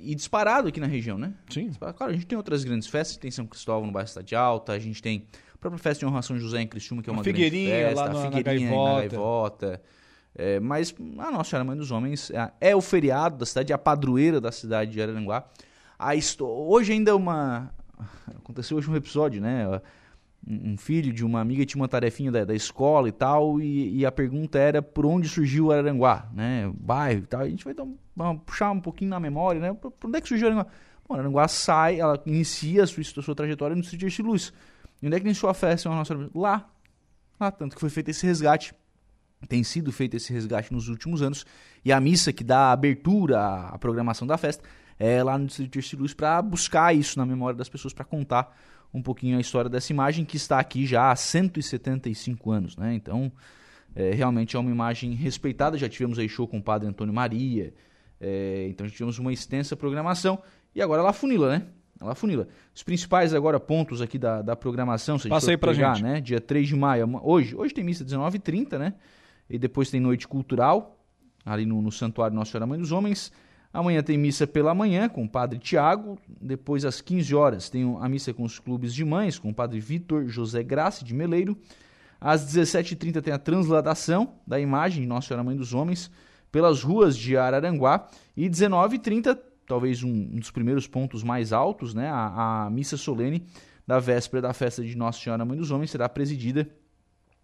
e 0.01 0.15
disparado 0.15 0.67
aqui 0.67 0.79
na 0.79 0.87
região, 0.87 1.17
né? 1.17 1.33
Sim. 1.49 1.71
Claro, 1.71 2.11
a 2.11 2.13
gente 2.13 2.25
tem 2.25 2.37
outras 2.37 2.63
grandes 2.63 2.87
festas, 2.87 3.17
tem 3.17 3.31
São 3.31 3.45
Cristóvão 3.45 3.87
no 3.87 3.91
bairro 3.91 4.07
Cidade 4.07 4.35
Alta, 4.35 4.73
a 4.73 4.79
gente 4.79 5.01
tem 5.01 5.25
a 5.53 5.57
própria 5.57 5.81
festa 5.81 5.99
de 5.99 6.05
honra 6.05 6.21
São 6.21 6.37
José 6.37 6.61
em 6.61 6.67
Criciúma, 6.67 7.01
que 7.01 7.09
é 7.09 7.11
uma, 7.11 7.19
uma 7.19 7.23
Figueirinha, 7.23 7.69
grande 7.69 7.95
festa, 7.95 8.01
lá 8.01 8.09
no, 8.09 8.19
a 8.19 8.31
Figueirinha 8.31 8.69
na 8.69 8.75
Gaivota. 8.75 8.93
Na 8.93 9.07
gaivota. 9.09 9.81
É, 10.35 10.59
mas 10.59 10.93
a 11.17 11.31
Nossa 11.31 11.49
Senhora 11.49 11.63
Mãe 11.63 11.75
dos 11.75 11.89
Homens 11.89 12.29
é, 12.29 12.51
é, 12.61 12.75
o 12.75 12.81
feriado 12.81 13.37
da 13.37 13.45
cidade, 13.45 13.71
é 13.71 13.75
a 13.75 13.77
padroeira 13.77 14.39
da 14.39 14.51
cidade 14.51 14.91
de 14.91 15.01
Araranguá. 15.01 15.47
A 15.97 16.11
hoje 16.41 16.93
ainda 16.93 17.11
é 17.11 17.13
uma... 17.13 17.71
Aconteceu 18.37 18.77
hoje 18.77 18.89
um 18.89 18.95
episódio, 18.95 19.41
né? 19.41 19.65
Um 20.49 20.77
filho 20.77 21.11
de 21.11 21.25
uma 21.25 21.41
amiga 21.41 21.65
tinha 21.65 21.81
uma 21.81 21.89
tarefinha 21.89 22.31
da, 22.31 22.45
da 22.45 22.55
escola 22.55 23.09
e 23.09 23.11
tal, 23.11 23.59
e, 23.59 23.97
e, 23.97 24.05
a 24.05 24.11
pergunta 24.11 24.57
era 24.57 24.81
por 24.81 25.05
onde 25.05 25.27
surgiu 25.27 25.65
o 25.65 25.71
Araranguá, 25.71 26.29
né? 26.33 26.71
Bairro 26.79 27.23
e 27.23 27.27
tal. 27.27 27.41
A 27.41 27.49
gente 27.49 27.65
vai 27.65 27.73
dar 27.73 27.85
puxar 28.45 28.71
um 28.71 28.79
pouquinho 28.79 29.09
na 29.09 29.19
memória, 29.19 29.59
né? 29.59 29.73
Por, 29.73 29.91
por 29.91 30.07
onde 30.07 30.17
é 30.17 30.21
que 30.21 30.27
surgiu 30.29 30.47
Araranguá? 30.47 30.71
Bom, 31.07 31.15
Araranguá 31.15 31.47
sai, 31.47 31.99
ela 31.99 32.21
inicia 32.25 32.83
a 32.83 32.87
sua, 32.87 33.01
a 33.01 33.21
sua 33.21 33.35
trajetória 33.35 33.75
no 33.75 33.81
Distrito 33.81 34.09
de 34.09 34.21
Luz. 34.21 34.53
E 35.01 35.07
onde 35.07 35.15
é 35.15 35.19
que 35.19 35.25
iniciou 35.25 35.49
a 35.49 35.53
festa? 35.53 35.89
Nossa, 35.89 36.15
lá. 36.33 36.69
Lá, 37.39 37.51
tanto 37.51 37.75
que 37.75 37.81
foi 37.81 37.89
feito 37.89 38.09
esse 38.09 38.25
resgate. 38.25 38.73
Tem 39.47 39.63
sido 39.63 39.91
feito 39.91 40.15
esse 40.15 40.33
resgate 40.33 40.73
nos 40.73 40.87
últimos 40.87 41.21
anos. 41.21 41.45
E 41.83 41.91
a 41.91 41.99
missa 41.99 42.33
que 42.33 42.43
dá 42.43 42.71
abertura 42.71 43.67
à 43.67 43.77
programação 43.77 44.25
da 44.25 44.37
festa 44.37 44.63
é 44.97 45.21
lá 45.23 45.37
no 45.37 45.45
Distrito 45.45 45.79
de 45.79 45.95
Luz 45.95 46.13
para 46.13 46.41
buscar 46.41 46.95
isso 46.95 47.19
na 47.19 47.25
memória 47.25 47.55
das 47.55 47.69
pessoas, 47.69 47.93
para 47.93 48.05
contar 48.05 48.57
um 48.93 49.01
pouquinho 49.01 49.37
a 49.37 49.41
história 49.41 49.69
dessa 49.69 49.91
imagem 49.91 50.25
que 50.25 50.37
está 50.37 50.59
aqui 50.59 50.85
já 50.85 51.11
há 51.11 51.15
175 51.15 52.51
anos, 52.51 52.77
né? 52.77 52.93
Então, 52.93 53.31
é, 53.95 54.11
realmente 54.11 54.55
é 54.55 54.59
uma 54.59 54.71
imagem 54.71 55.13
respeitada. 55.13 55.77
Já 55.77 55.89
tivemos 55.89 56.19
aí 56.19 56.29
show 56.29 56.47
com 56.47 56.57
o 56.57 56.63
Padre 56.63 56.87
Antônio 56.87 57.13
Maria, 57.13 57.73
é, 58.19 58.67
então 58.69 58.87
já 58.87 58.93
tivemos 58.93 59.19
uma 59.19 59.31
extensa 59.31 59.75
programação 59.75 60.41
e 60.73 60.81
agora 60.81 61.01
ela 61.01 61.13
funila, 61.13 61.49
né? 61.49 61.65
Ela 61.99 62.13
funila. 62.13 62.47
Os 62.75 62.83
principais 62.83 63.33
agora 63.33 63.59
pontos 63.59 64.01
aqui 64.01 64.19
da, 64.19 64.41
da 64.41 64.55
programação, 64.55 65.17
se 65.17 65.27
a 65.27 65.29
gente 65.29 65.31
Passa 65.31 65.57
pegar, 65.57 65.95
gente. 65.95 66.03
né? 66.03 66.21
Dia 66.21 66.39
3 66.39 66.67
de 66.67 66.75
maio, 66.75 67.19
hoje, 67.23 67.55
hoje 67.55 67.73
tem 67.73 67.83
missa 67.83 68.05
19h30, 68.05 68.77
né? 68.77 68.93
E 69.49 69.57
depois 69.57 69.89
tem 69.89 69.99
noite 69.99 70.27
cultural, 70.27 70.99
ali 71.45 71.65
no, 71.65 71.81
no 71.81 71.91
Santuário 71.91 72.35
Nossa 72.35 72.51
Senhora 72.51 72.67
Mãe 72.67 72.77
dos 72.77 72.91
Homens. 72.91 73.31
Amanhã 73.73 74.01
tem 74.01 74.17
missa 74.17 74.47
pela 74.47 74.73
manhã 74.73 75.09
com 75.09 75.25
o 75.25 75.29
Padre 75.29 75.59
Tiago. 75.59 76.17
Depois, 76.41 76.85
às 76.85 77.01
15 77.01 77.35
horas, 77.35 77.69
tem 77.69 77.97
a 77.99 78.09
missa 78.09 78.33
com 78.33 78.43
os 78.43 78.59
clubes 78.59 78.93
de 78.93 79.03
mães, 79.03 79.37
com 79.37 79.49
o 79.49 79.53
Padre 79.53 79.79
Vitor 79.79 80.27
José 80.27 80.63
Graça 80.63 81.03
de 81.03 81.13
Meleiro. 81.13 81.57
Às 82.19 82.45
17h30 82.45 83.21
tem 83.21 83.33
a 83.33 83.37
transladação 83.37 84.33
da 84.45 84.59
imagem 84.59 85.03
de 85.03 85.07
Nossa 85.07 85.27
Senhora 85.27 85.43
Mãe 85.43 85.55
dos 85.55 85.73
Homens 85.73 86.09
pelas 86.51 86.81
ruas 86.81 87.15
de 87.15 87.37
Araranguá. 87.37 88.07
E 88.35 88.49
19h30, 88.49 89.37
talvez 89.67 90.01
um, 90.01 90.09
um, 90.09 90.39
dos 90.39 90.49
primeiros 90.49 90.87
pontos 90.87 91.23
mais 91.23 91.53
altos, 91.53 91.93
né? 91.93 92.09
A, 92.09 92.65
a 92.65 92.69
missa 92.69 92.97
solene 92.97 93.45
da 93.85 93.99
véspera 93.99 94.41
da 94.41 94.53
festa 94.53 94.83
de 94.83 94.97
Nossa 94.97 95.19
Senhora 95.19 95.45
Mãe 95.45 95.57
dos 95.57 95.71
Homens 95.71 95.91
será 95.91 96.09
presidida 96.09 96.67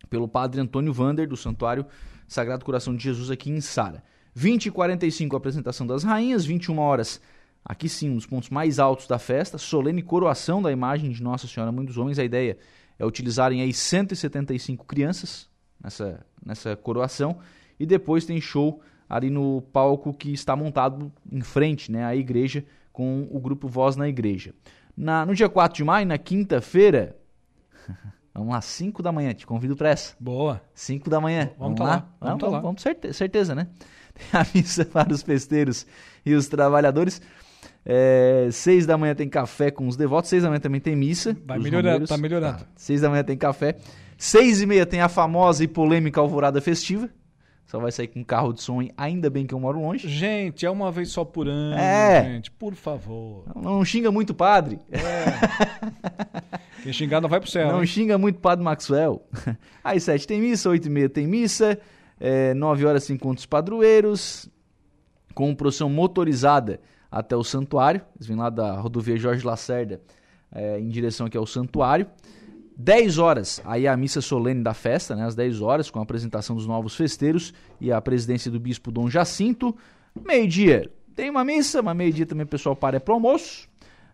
pelo 0.09 0.27
Padre 0.27 0.59
Antônio 0.59 0.91
Vander, 0.91 1.27
do 1.27 1.37
Santuário 1.37 1.85
Sagrado 2.27 2.65
Coração 2.65 2.95
de 2.95 3.03
Jesus, 3.03 3.29
aqui 3.29 3.49
em 3.49 3.61
Sara. 3.61 4.03
20 4.33 4.67
e 4.67 4.71
45 4.71 5.35
apresentação 5.35 5.85
das 5.85 6.03
rainhas, 6.03 6.45
21 6.45 6.79
horas, 6.79 7.21
aqui 7.63 7.87
sim, 7.87 8.09
um 8.09 8.15
dos 8.15 8.25
pontos 8.25 8.49
mais 8.49 8.79
altos 8.79 9.07
da 9.07 9.19
festa, 9.19 9.57
solene 9.57 10.01
coroação 10.01 10.61
da 10.61 10.71
imagem 10.71 11.11
de 11.11 11.21
Nossa 11.21 11.47
Senhora 11.47 11.71
Mãe 11.71 11.85
dos 11.85 11.97
Homens. 11.97 12.19
A 12.19 12.23
ideia 12.23 12.57
é 12.97 13.05
utilizarem 13.05 13.61
aí 13.61 13.73
175 13.73 14.85
crianças 14.85 15.49
nessa, 15.81 16.25
nessa 16.45 16.75
coroação 16.75 17.37
e 17.79 17.85
depois 17.85 18.25
tem 18.25 18.39
show 18.41 18.81
ali 19.09 19.29
no 19.29 19.61
palco 19.61 20.13
que 20.13 20.33
está 20.33 20.55
montado 20.55 21.11
em 21.31 21.41
frente 21.41 21.91
né, 21.91 22.03
à 22.03 22.15
igreja 22.15 22.65
com 22.91 23.27
o 23.31 23.39
grupo 23.39 23.67
Voz 23.67 23.95
na 23.95 24.07
Igreja. 24.07 24.53
Na, 24.95 25.25
no 25.25 25.33
dia 25.33 25.49
4 25.49 25.77
de 25.77 25.83
maio, 25.83 26.05
na 26.05 26.17
quinta-feira, 26.17 27.17
vamos 28.33 28.53
lá, 28.53 28.61
5 28.61 29.01
da 29.01 29.11
manhã, 29.11 29.33
te 29.33 29.45
convido 29.45 29.75
para 29.75 29.89
essa. 29.89 30.15
Boa. 30.19 30.61
5 30.73 31.09
da 31.09 31.19
manhã. 31.19 31.51
Vamos, 31.57 31.57
vamos 31.59 31.77
tá 31.79 31.83
lá. 31.83 31.89
lá. 31.89 31.97
Vamos, 31.97 32.11
tá 32.19 32.45
vamos, 32.45 32.53
lá. 32.53 32.59
vamos 32.59 32.81
certeza, 32.81 33.13
certeza, 33.13 33.55
né? 33.55 33.67
Tem 34.13 34.27
a 34.39 34.45
missa 34.53 34.85
para 34.85 35.13
os 35.13 35.21
festeiros 35.21 35.85
e 36.25 36.33
os 36.33 36.47
trabalhadores. 36.47 37.21
É, 37.85 38.47
seis 38.51 38.85
da 38.85 38.97
manhã 38.97 39.13
tem 39.13 39.27
café 39.27 39.69
com 39.69 39.87
os 39.87 39.97
devotos, 39.97 40.29
seis 40.29 40.43
da 40.43 40.49
manhã 40.49 40.59
também 40.59 40.79
tem 40.79 40.95
missa. 40.95 41.35
Vai 41.45 41.59
melhorando, 41.59 42.07
tá 42.07 42.17
melhorando. 42.17 42.59
Tá. 42.59 42.65
Seis 42.75 43.01
da 43.01 43.09
manhã 43.09 43.23
tem 43.23 43.37
café. 43.37 43.77
Seis 44.17 44.61
e 44.61 44.65
meia 44.65 44.85
tem 44.85 45.01
a 45.01 45.09
famosa 45.09 45.63
e 45.63 45.67
polêmica 45.67 46.21
alvorada 46.21 46.61
festiva. 46.61 47.09
Só 47.65 47.79
vai 47.79 47.91
sair 47.91 48.07
com 48.07 48.23
carro 48.23 48.53
de 48.53 48.61
som, 48.61 48.87
ainda 48.95 49.29
bem 49.29 49.47
que 49.47 49.53
eu 49.53 49.59
moro 49.59 49.79
longe. 49.79 50.07
Gente, 50.07 50.65
é 50.65 50.69
uma 50.69 50.91
vez 50.91 51.09
só 51.09 51.25
por 51.25 51.47
ano, 51.47 51.75
é. 51.75 52.23
gente, 52.23 52.51
por 52.51 52.75
favor. 52.75 53.45
Não, 53.55 53.61
não 53.63 53.85
xinga 53.85 54.11
muito 54.11 54.33
padre. 54.33 54.79
É. 54.91 55.01
Quem 56.83 56.93
xingar 56.93 57.19
não 57.19 57.29
vai 57.29 57.39
pro 57.39 57.49
céu. 57.49 57.71
Não 57.71 57.79
hein? 57.79 57.87
xinga 57.87 58.17
muito 58.17 58.39
padre 58.39 58.63
Maxwell. 58.63 59.25
Aí 59.83 59.99
sete 59.99 60.27
tem 60.27 60.39
missa, 60.39 60.69
oito 60.69 60.87
e 60.87 60.91
meia 60.91 61.09
tem 61.09 61.25
missa. 61.25 61.79
É, 62.25 62.53
9 62.53 62.85
horas 62.85 63.03
se 63.03 63.11
encontros 63.11 63.45
padroeiros, 63.45 64.49
com 65.35 65.53
procissão 65.53 65.89
motorizada 65.89 66.79
até 67.11 67.35
o 67.35 67.43
santuário. 67.43 68.01
Eles 68.15 68.25
vêm 68.25 68.37
lá 68.37 68.49
da 68.49 68.79
rodovia 68.79 69.17
Jorge 69.17 69.45
Lacerda 69.45 69.99
é, 70.49 70.79
em 70.79 70.87
direção 70.87 71.27
aqui 71.27 71.35
ao 71.35 71.45
santuário. 71.45 72.07
10 72.77 73.17
horas, 73.17 73.61
aí 73.65 73.85
a 73.85 73.97
missa 73.97 74.21
solene 74.21 74.63
da 74.63 74.73
festa, 74.73 75.17
né, 75.17 75.25
às 75.25 75.35
10 75.35 75.61
horas, 75.61 75.91
com 75.91 75.99
a 75.99 76.03
apresentação 76.03 76.55
dos 76.55 76.65
novos 76.65 76.95
festeiros 76.95 77.53
e 77.79 77.91
a 77.91 77.99
presidência 77.99 78.49
do 78.49 78.57
bispo 78.57 78.89
Dom 78.89 79.09
Jacinto. 79.09 79.75
Meio-dia 80.25 80.89
tem 81.13 81.29
uma 81.29 81.43
missa, 81.43 81.81
mas 81.81 81.95
meio-dia 81.95 82.25
também 82.25 82.45
o 82.45 82.47
pessoal 82.47 82.73
para 82.73 83.01
para 83.01 83.11
o 83.11 83.15
almoço. 83.15 83.67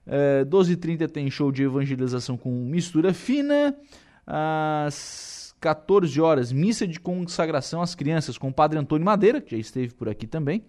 É, 0.08 0.44
12h30 0.46 1.08
tem 1.10 1.30
show 1.30 1.52
de 1.52 1.62
evangelização 1.62 2.36
com 2.36 2.50
mistura 2.50 3.14
fina. 3.14 3.78
Às 4.26 5.39
14 5.60 6.20
horas, 6.22 6.52
missa 6.52 6.88
de 6.88 7.00
consagração 7.00 7.82
às 7.82 7.96
crianças 7.96 8.38
com 8.38 8.50
o 8.50 8.54
Padre 8.54 8.80
Antônio 8.80 9.06
Madeira, 9.06 9.42
que 9.42 9.52
já 9.52 9.58
esteve 9.58 9.94
por 9.94 10.08
aqui 10.08 10.26
também. 10.26 10.64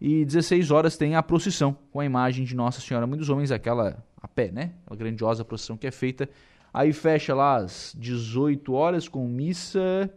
E 0.00 0.24
16 0.24 0.70
horas 0.70 0.96
tem 0.96 1.16
a 1.16 1.22
procissão 1.22 1.76
com 1.90 2.00
a 2.00 2.04
imagem 2.04 2.44
de 2.44 2.54
Nossa 2.54 2.80
Senhora 2.80 3.06
Mãe 3.06 3.18
dos 3.18 3.28
Homens, 3.28 3.50
aquela 3.50 4.04
a 4.20 4.28
pé, 4.28 4.50
né? 4.50 4.72
A 4.86 4.94
grandiosa 4.94 5.44
procissão 5.44 5.76
que 5.76 5.86
é 5.86 5.90
feita. 5.90 6.28
Aí 6.72 6.92
fecha 6.92 7.34
lá 7.34 7.56
às 7.56 7.94
18 7.96 8.72
horas 8.72 9.08
com 9.08 9.26
missa 9.26 10.10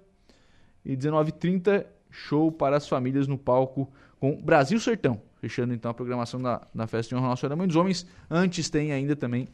e 0.85 0.95
19h30 0.95 1.85
show 2.09 2.51
para 2.51 2.77
as 2.77 2.87
famílias 2.87 3.27
no 3.27 3.37
palco 3.37 3.91
com 4.19 4.39
Brasil 4.41 4.79
Sertão. 4.79 5.21
Fechando 5.39 5.73
então 5.73 5.89
a 5.89 5.93
programação 5.93 6.39
da, 6.39 6.61
da 6.73 6.85
festa 6.85 7.15
de 7.15 7.21
Nossa 7.21 7.39
Senhora 7.39 7.55
Mãe 7.55 7.67
dos 7.67 7.75
Homens. 7.75 8.05
Antes 8.29 8.69
tem 8.69 8.91
ainda 8.91 9.15
também 9.15 9.47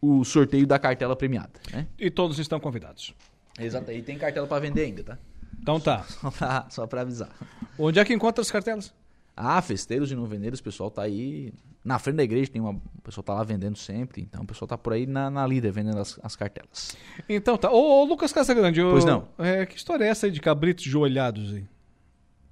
o 0.00 0.24
sorteio 0.24 0.66
da 0.66 0.78
cartela 0.78 1.16
premiada. 1.16 1.58
Né? 1.72 1.86
E 1.98 2.10
todos 2.10 2.38
estão 2.38 2.60
convidados. 2.60 3.14
Exato, 3.58 3.90
e 3.90 4.02
tem 4.02 4.18
cartela 4.18 4.46
para 4.46 4.60
vender 4.60 4.82
ainda, 4.82 5.02
tá? 5.02 5.18
Então 5.60 5.80
tá. 5.80 6.04
Só 6.20 6.30
pra, 6.30 6.66
só 6.68 6.86
pra 6.86 7.00
avisar. 7.00 7.30
Onde 7.78 7.98
é 7.98 8.04
que 8.04 8.12
encontra 8.14 8.42
as 8.42 8.50
cartelas? 8.50 8.92
Ah, 9.36 9.60
festeiros 9.60 10.10
e 10.10 10.14
não 10.14 10.24
vendeiros, 10.26 10.60
o 10.60 10.62
pessoal 10.62 10.90
tá 10.90 11.02
aí. 11.02 11.52
Na 11.84 11.98
frente 11.98 12.16
da 12.16 12.24
igreja 12.24 12.50
tem 12.50 12.60
uma. 12.60 12.70
O 12.70 13.02
pessoal 13.02 13.22
tá 13.22 13.34
lá 13.34 13.42
vendendo 13.44 13.76
sempre. 13.76 14.22
Então 14.22 14.42
o 14.42 14.46
pessoal 14.46 14.66
tá 14.66 14.78
por 14.78 14.92
aí 14.92 15.06
na, 15.06 15.30
na 15.30 15.46
líder 15.46 15.70
vendendo 15.72 15.98
as, 15.98 16.18
as 16.22 16.34
cartelas. 16.34 16.96
Então 17.28 17.56
tá. 17.56 17.70
Ô, 17.70 18.02
ô 18.02 18.04
Lucas 18.04 18.32
Casagrande, 18.32 18.80
pois 18.80 19.04
não. 19.04 19.28
É, 19.38 19.66
que 19.66 19.76
história 19.76 20.04
é 20.04 20.08
essa 20.08 20.26
aí 20.26 20.32
de 20.32 20.40
cabritos 20.40 20.84
joelhados 20.84 21.52
aí? 21.52 21.66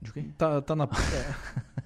De 0.03 0.13
quê? 0.13 0.25
Tá, 0.37 0.61
tá 0.61 0.77
na. 0.77 0.89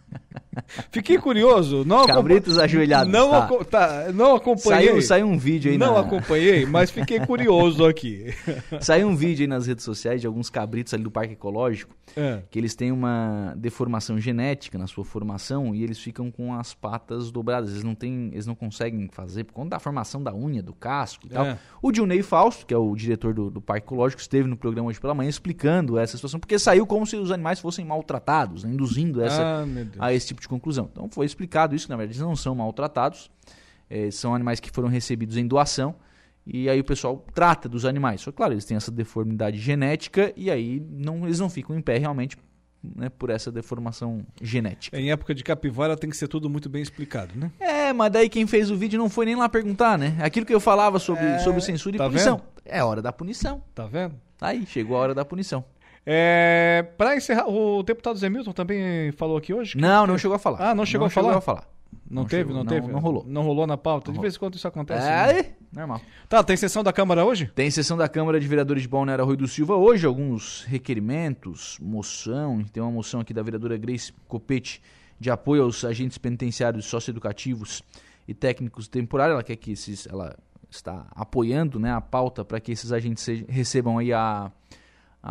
Fiquei 0.90 1.18
curioso. 1.18 1.84
Não 1.84 2.06
Cabritos 2.06 2.58
ajoelhados. 2.58 3.12
Não, 3.12 3.30
tá. 3.30 3.64
tá. 3.64 4.12
não 4.12 4.36
acompanhei. 4.36 4.88
Saiu, 4.88 5.02
saiu 5.02 5.26
um 5.26 5.38
vídeo 5.38 5.70
aí 5.70 5.78
Não 5.78 5.94
na... 5.94 6.00
acompanhei, 6.00 6.66
mas 6.66 6.90
fiquei 6.90 7.20
curioso 7.20 7.84
aqui. 7.84 8.34
Saiu 8.80 9.08
um 9.08 9.16
vídeo 9.16 9.42
aí 9.44 9.46
nas 9.46 9.66
redes 9.66 9.84
sociais 9.84 10.20
de 10.20 10.26
alguns 10.26 10.50
cabritos 10.50 10.94
ali 10.94 11.02
do 11.02 11.10
Parque 11.10 11.32
Ecológico 11.32 11.94
é. 12.16 12.42
que 12.50 12.58
eles 12.58 12.74
têm 12.74 12.92
uma 12.92 13.54
deformação 13.56 14.18
genética 14.18 14.78
na 14.78 14.86
sua 14.86 15.04
formação 15.04 15.74
e 15.74 15.82
eles 15.82 15.98
ficam 15.98 16.30
com 16.30 16.54
as 16.54 16.74
patas 16.74 17.30
dobradas. 17.30 17.70
Eles 17.70 17.84
não, 17.84 17.94
têm, 17.94 18.30
eles 18.32 18.46
não 18.46 18.54
conseguem 18.54 19.08
fazer 19.12 19.44
por 19.44 19.52
conta 19.52 19.70
da 19.70 19.78
formação 19.78 20.22
da 20.22 20.34
unha, 20.34 20.62
do 20.62 20.72
casco 20.72 21.26
e 21.26 21.30
tal. 21.30 21.44
É. 21.44 21.58
O 21.82 21.92
Dilney 21.92 22.22
Fausto, 22.22 22.66
que 22.66 22.74
é 22.74 22.78
o 22.78 22.94
diretor 22.94 23.34
do, 23.34 23.50
do 23.50 23.60
Parque 23.60 23.86
Ecológico, 23.86 24.20
esteve 24.20 24.48
no 24.48 24.56
programa 24.56 24.88
hoje 24.88 25.00
pela 25.00 25.14
manhã 25.14 25.28
explicando 25.28 25.98
essa 25.98 26.16
situação, 26.16 26.40
porque 26.40 26.58
saiu 26.58 26.86
como 26.86 27.06
se 27.06 27.16
os 27.16 27.30
animais 27.30 27.60
fossem 27.60 27.84
maltratados, 27.84 28.64
né, 28.64 28.70
induzindo 28.70 29.22
essa, 29.22 29.42
ah, 29.42 30.06
a 30.06 30.12
esse 30.12 30.28
tipo 30.28 30.40
de 30.40 30.47
conclusão. 30.48 30.88
Então 30.92 31.08
foi 31.10 31.26
explicado 31.26 31.74
isso, 31.74 31.86
que 31.86 31.90
na 31.90 31.96
verdade 31.96 32.16
eles 32.18 32.26
não 32.26 32.34
são 32.36 32.54
maltratados, 32.54 33.30
é, 33.88 34.10
são 34.10 34.34
animais 34.34 34.60
que 34.60 34.70
foram 34.70 34.88
recebidos 34.88 35.36
em 35.36 35.46
doação 35.46 35.94
e 36.46 36.68
aí 36.68 36.80
o 36.80 36.84
pessoal 36.84 37.24
trata 37.34 37.68
dos 37.68 37.84
animais. 37.84 38.20
Só 38.22 38.32
claro, 38.32 38.54
eles 38.54 38.64
têm 38.64 38.76
essa 38.76 38.90
deformidade 38.90 39.58
genética 39.58 40.32
e 40.36 40.50
aí 40.50 40.82
não, 40.90 41.24
eles 41.24 41.38
não 41.38 41.48
ficam 41.50 41.76
em 41.76 41.80
pé 41.80 41.98
realmente 41.98 42.36
né, 42.96 43.08
por 43.08 43.28
essa 43.28 43.50
deformação 43.50 44.24
genética. 44.40 44.98
Em 44.98 45.10
época 45.10 45.34
de 45.34 45.42
capivara 45.42 45.96
tem 45.96 46.08
que 46.08 46.16
ser 46.16 46.28
tudo 46.28 46.48
muito 46.48 46.68
bem 46.68 46.80
explicado, 46.80 47.32
né? 47.36 47.50
É, 47.58 47.92
mas 47.92 48.10
daí 48.12 48.28
quem 48.28 48.46
fez 48.46 48.70
o 48.70 48.76
vídeo 48.76 48.98
não 48.98 49.10
foi 49.10 49.26
nem 49.26 49.34
lá 49.36 49.48
perguntar, 49.48 49.98
né? 49.98 50.16
Aquilo 50.20 50.46
que 50.46 50.54
eu 50.54 50.60
falava 50.60 50.98
sobre, 50.98 51.24
É, 51.24 51.38
sobre 51.40 51.60
censura 51.60 51.96
e 51.96 51.98
tá 51.98 52.06
punição. 52.06 52.36
vendo? 52.36 52.46
É 52.64 52.82
hora 52.84 53.02
da 53.02 53.12
punição. 53.12 53.62
Tá 53.74 53.86
vendo? 53.86 54.14
Aí, 54.40 54.64
chegou 54.66 54.96
a 54.96 55.00
hora 55.00 55.14
da 55.14 55.24
punição. 55.24 55.64
É, 56.10 56.86
para 56.96 57.14
encerrar, 57.16 57.46
o 57.50 57.82
deputado 57.82 58.18
Zé 58.18 58.30
Milton 58.30 58.52
também 58.52 59.12
falou 59.12 59.36
aqui 59.36 59.52
hoje? 59.52 59.76
Não, 59.76 60.06
não 60.06 60.16
chegou 60.16 60.34
a 60.36 60.38
falar. 60.38 60.70
Ah, 60.70 60.74
não 60.74 60.86
chegou 60.86 61.02
Não 61.04 61.08
a 61.08 61.10
falar? 61.10 61.26
chegou 61.28 61.38
a 61.38 61.42
falar. 61.42 61.68
Não, 62.10 62.22
Não 62.22 62.24
teve, 62.28 62.40
chegou, 62.48 62.54
não, 62.54 62.64
não- 62.64 62.72
teve? 62.72 62.86
não 62.90 62.98
rolou. 62.98 63.24
Não 63.26 63.42
rolou 63.42 63.66
na 63.66 63.76
pauta. 63.76 64.10
De 64.10 64.18
vez 64.18 64.34
em 64.34 64.38
quando 64.38 64.54
isso 64.54 64.66
acontece. 64.66 65.06
É, 65.06 65.32
né? 65.42 65.50
normal. 65.70 66.00
Tá, 66.26 66.42
tem 66.42 66.56
sessão 66.56 66.82
da 66.82 66.94
Câmara 66.94 67.26
hoje? 67.26 67.52
Tem 67.54 67.70
sessão 67.70 67.94
da 67.98 68.08
Câmara 68.08 68.40
de 68.40 68.48
Vereadores 68.48 68.82
de 68.84 68.88
Balneário 68.88 69.22
Rui 69.26 69.36
do 69.36 69.46
Silva 69.46 69.76
hoje, 69.76 70.06
alguns 70.06 70.64
requerimentos, 70.64 71.76
moção, 71.78 72.64
tem 72.64 72.82
uma 72.82 72.90
moção 72.90 73.20
aqui 73.20 73.34
da 73.34 73.42
vereadora 73.42 73.76
Grace 73.76 74.10
Copete 74.26 74.80
de 75.20 75.30
apoio 75.30 75.62
aos 75.64 75.84
agentes 75.84 76.16
penitenciários 76.16 76.86
socioeducativos 76.86 77.82
e 78.26 78.32
técnicos 78.32 78.88
temporários, 78.88 79.34
ela 79.34 79.42
quer 79.42 79.56
que 79.56 79.72
esses, 79.72 80.06
ela 80.06 80.34
está 80.70 81.06
apoiando, 81.10 81.78
né, 81.78 81.92
a 81.92 82.00
pauta 82.00 82.44
para 82.44 82.60
que 82.60 82.72
esses 82.72 82.92
agentes 82.92 83.26
recebam 83.48 83.98
aí 83.98 84.12
a, 84.12 84.50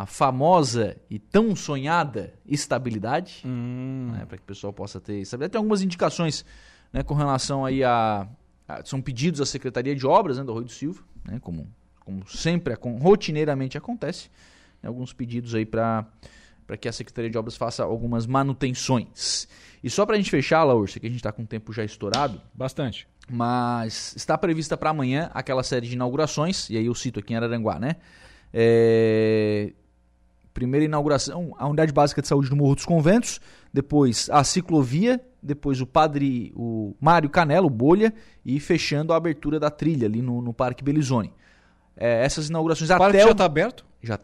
a 0.00 0.06
famosa 0.06 0.96
e 1.10 1.18
tão 1.18 1.56
sonhada 1.56 2.32
estabilidade, 2.46 3.42
né, 3.44 4.24
para 4.28 4.36
que 4.36 4.44
o 4.44 4.46
pessoal 4.46 4.72
possa 4.72 5.00
ter 5.00 5.18
estabilidade. 5.20 5.50
Tem 5.54 5.58
algumas 5.58 5.82
indicações, 5.82 6.44
né, 6.92 7.02
com 7.02 7.14
relação 7.14 7.64
aí 7.64 7.82
a, 7.82 8.28
a- 8.68 8.84
são 8.84 9.02
pedidos 9.02 9.40
à 9.40 9.44
Secretaria 9.46 9.96
de 9.96 10.06
Obras, 10.06 10.38
né, 10.38 10.44
do 10.44 10.52
Rui 10.52 10.62
do 10.62 10.70
Silva, 10.70 11.02
né, 11.24 11.40
como 11.40 11.66
como 11.98 12.26
sempre 12.28 12.74
rotineiramente 13.00 13.76
acontece, 13.76 14.30
né, 14.80 14.86
alguns 14.88 15.12
pedidos 15.12 15.52
aí 15.54 15.66
para 15.66 16.06
para 16.64 16.76
que 16.76 16.86
a 16.88 16.92
Secretaria 16.92 17.28
de 17.30 17.36
Obras 17.36 17.56
faça 17.56 17.82
algumas 17.82 18.24
manutenções. 18.24 19.48
E 19.82 19.90
só 19.90 20.06
para 20.06 20.14
a 20.14 20.18
gente 20.18 20.30
fechar, 20.30 20.62
Laurce, 20.62 21.00
que 21.00 21.06
a 21.06 21.08
gente 21.10 21.18
está 21.18 21.32
com 21.32 21.42
o 21.42 21.46
tempo 21.46 21.72
já 21.72 21.82
estourado. 21.82 22.40
Bastante. 22.54 23.08
Mas 23.28 24.14
está 24.14 24.36
prevista 24.38 24.76
para 24.76 24.90
amanhã 24.90 25.30
aquela 25.34 25.62
série 25.64 25.88
de 25.88 25.94
inaugurações, 25.94 26.68
e 26.70 26.76
aí 26.76 26.86
eu 26.86 26.94
cito 26.94 27.18
aqui 27.20 27.32
em 27.32 27.36
Araranguá, 27.36 27.80
né? 27.80 27.96
É, 28.52 29.72
Primeira 30.58 30.84
inauguração, 30.84 31.54
a 31.56 31.68
Unidade 31.68 31.92
Básica 31.92 32.20
de 32.20 32.26
Saúde 32.26 32.50
do 32.50 32.56
Morro 32.56 32.74
dos 32.74 32.84
Conventos, 32.84 33.40
depois 33.72 34.28
a 34.28 34.42
ciclovia, 34.42 35.20
depois 35.40 35.80
o 35.80 35.86
Padre, 35.86 36.52
o 36.56 36.96
Mário 37.00 37.30
Canelo, 37.30 37.70
Bolha, 37.70 38.12
e 38.44 38.58
fechando 38.58 39.12
a 39.12 39.16
abertura 39.16 39.60
da 39.60 39.70
trilha 39.70 40.08
ali 40.08 40.20
no, 40.20 40.42
no 40.42 40.52
Parque 40.52 40.82
Belizone. 40.82 41.32
É, 41.96 42.24
essas 42.24 42.48
inaugurações 42.48 42.90
O 42.90 42.98
parque 42.98 43.18
até 43.18 43.26
já 43.26 43.30
o- 43.30 43.34
tá 43.36 43.44
aberto? 43.44 43.86
já 44.02 44.18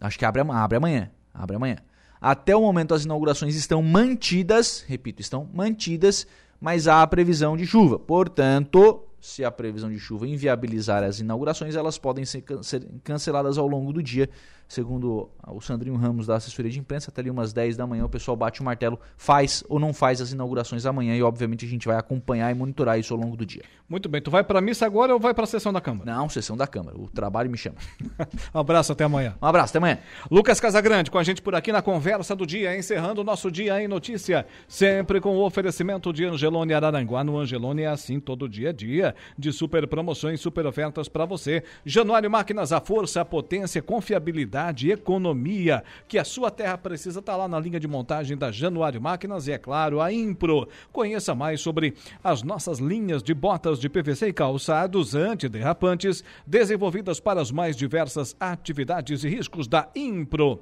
acho 0.00 0.18
que 0.18 0.24
abre, 0.24 0.42
abre 0.42 0.76
amanhã. 0.78 1.10
Abre 1.32 1.54
amanhã. 1.54 1.76
Até 2.20 2.56
o 2.56 2.60
momento 2.60 2.92
as 2.92 3.04
inaugurações 3.04 3.54
estão 3.54 3.80
mantidas, 3.80 4.84
repito, 4.88 5.22
estão 5.22 5.48
mantidas, 5.54 6.26
mas 6.60 6.88
há 6.88 7.02
a 7.02 7.06
previsão 7.06 7.56
de 7.56 7.64
chuva. 7.64 8.00
Portanto, 8.00 9.04
se 9.20 9.44
a 9.44 9.50
previsão 9.52 9.88
de 9.90 9.98
chuva 10.00 10.26
inviabilizar 10.26 11.04
as 11.04 11.20
inaugurações, 11.20 11.76
elas 11.76 11.96
podem 11.98 12.24
ser, 12.24 12.40
can- 12.42 12.64
ser 12.64 12.84
canceladas 13.04 13.56
ao 13.58 13.68
longo 13.68 13.92
do 13.92 14.02
dia. 14.02 14.28
Segundo 14.68 15.30
o 15.46 15.60
Sandrinho 15.62 15.96
Ramos 15.96 16.26
da 16.26 16.36
assessoria 16.36 16.70
de 16.70 16.78
imprensa, 16.78 17.10
até 17.10 17.22
ali 17.22 17.30
umas 17.30 17.54
10 17.54 17.76
da 17.76 17.86
manhã 17.86 18.04
o 18.04 18.08
pessoal 18.08 18.36
bate 18.36 18.60
o 18.60 18.64
martelo, 18.64 19.00
faz 19.16 19.64
ou 19.68 19.80
não 19.80 19.94
faz 19.94 20.20
as 20.20 20.30
inaugurações 20.30 20.84
amanhã 20.84 21.16
e 21.16 21.22
obviamente 21.22 21.64
a 21.64 21.68
gente 21.68 21.88
vai 21.88 21.96
acompanhar 21.96 22.50
e 22.50 22.54
monitorar 22.54 22.98
isso 22.98 23.14
ao 23.14 23.20
longo 23.20 23.36
do 23.36 23.46
dia. 23.46 23.62
Muito 23.88 24.06
bem. 24.08 24.20
Tu 24.20 24.30
vai 24.30 24.44
pra 24.44 24.60
missa 24.60 24.84
agora 24.84 25.14
ou 25.14 25.18
vai 25.18 25.32
pra 25.32 25.46
sessão 25.46 25.72
da 25.72 25.80
Câmara? 25.80 26.12
Não, 26.12 26.28
sessão 26.28 26.56
da 26.56 26.66
Câmara. 26.66 26.98
O 26.98 27.08
trabalho 27.08 27.50
me 27.50 27.56
chama. 27.56 27.76
Um 28.54 28.60
abraço, 28.60 28.92
até 28.92 29.04
amanhã. 29.04 29.34
Um 29.40 29.46
abraço, 29.46 29.70
até 29.70 29.78
amanhã. 29.78 29.98
Lucas 30.30 30.60
Casagrande 30.60 31.10
com 31.10 31.18
a 31.18 31.22
gente 31.22 31.40
por 31.40 31.54
aqui 31.54 31.72
na 31.72 31.80
conversa 31.80 32.34
do 32.34 32.46
dia, 32.46 32.76
encerrando 32.76 33.20
o 33.20 33.24
nosso 33.24 33.50
dia 33.50 33.80
em 33.82 33.88
notícia, 33.88 34.46
sempre 34.66 35.20
com 35.20 35.36
o 35.36 35.44
oferecimento 35.44 36.12
de 36.12 36.24
Angelone 36.24 36.74
Araranguá. 36.74 37.22
No 37.24 37.38
Angelone 37.38 37.82
é 37.82 37.86
assim 37.86 38.20
todo 38.20 38.48
dia 38.48 38.70
a 38.70 38.72
dia, 38.72 39.14
de 39.38 39.52
super 39.52 39.86
promoções, 39.86 40.40
super 40.40 40.66
ofertas 40.66 41.08
para 41.08 41.24
você. 41.24 41.62
Januário 41.84 42.30
Máquinas, 42.30 42.72
a 42.72 42.80
força, 42.80 43.20
a 43.20 43.24
potência, 43.24 43.80
confiabilidade, 43.80 44.57
economia, 44.90 45.82
que 46.06 46.18
a 46.18 46.24
sua 46.24 46.50
terra 46.50 46.76
precisa 46.76 47.20
estar 47.20 47.36
lá 47.36 47.46
na 47.46 47.58
linha 47.58 47.78
de 47.80 47.86
montagem 47.88 48.36
da 48.36 48.50
Januário 48.50 49.00
Máquinas 49.00 49.46
e, 49.46 49.52
é 49.52 49.58
claro, 49.58 50.00
a 50.00 50.12
Impro. 50.12 50.68
Conheça 50.92 51.34
mais 51.34 51.60
sobre 51.60 51.94
as 52.22 52.42
nossas 52.42 52.78
linhas 52.78 53.22
de 53.22 53.34
botas 53.34 53.78
de 53.78 53.88
PVC 53.88 54.28
e 54.28 54.32
calçados 54.32 55.14
antiderrapantes, 55.14 56.24
desenvolvidas 56.46 57.20
para 57.20 57.40
as 57.40 57.50
mais 57.50 57.76
diversas 57.76 58.36
atividades 58.40 59.24
e 59.24 59.28
riscos 59.28 59.68
da 59.68 59.88
Impro. 59.94 60.60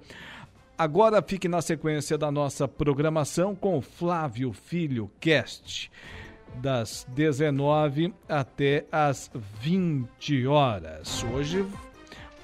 Agora 0.78 1.22
fique 1.22 1.48
na 1.48 1.62
sequência 1.62 2.18
da 2.18 2.30
nossa 2.30 2.68
programação 2.68 3.54
com 3.54 3.80
Flávio 3.80 4.52
Filho 4.52 5.10
Cast, 5.18 5.90
das 6.56 7.06
19 7.14 8.12
até 8.28 8.84
as 8.92 9.30
20 9.60 10.46
horas. 10.46 11.24
Hoje 11.32 11.64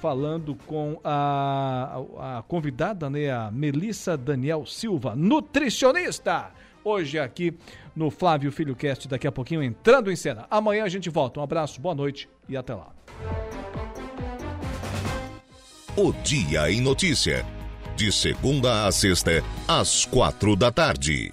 falando 0.02 0.56
com 0.66 0.98
a, 1.04 2.02
a, 2.18 2.42
convidada, 2.42 3.08
né, 3.08 3.30
a 3.30 3.52
Melissa 3.52 4.16
Daniel 4.16 4.66
Silva, 4.66 5.14
nutricionista. 5.14 6.50
Hoje 6.84 7.20
aqui 7.20 7.56
no 7.94 8.10
Flávio 8.10 8.50
Filho 8.50 8.74
Cast, 8.74 9.06
daqui 9.06 9.28
a 9.28 9.32
pouquinho 9.32 9.62
entrando 9.62 10.10
em 10.10 10.16
cena. 10.16 10.44
Amanhã 10.50 10.82
a 10.82 10.88
gente 10.88 11.08
volta. 11.08 11.38
Um 11.38 11.44
abraço, 11.44 11.80
boa 11.80 11.94
noite 11.94 12.28
e 12.48 12.56
até 12.56 12.74
lá. 12.74 12.88
O 15.96 16.12
Dia 16.24 16.68
em 16.68 16.80
Notícia. 16.80 17.46
De 17.94 18.10
segunda 18.10 18.88
a 18.88 18.90
sexta, 18.90 19.30
às 19.68 20.04
quatro 20.04 20.56
da 20.56 20.72
tarde. 20.72 21.32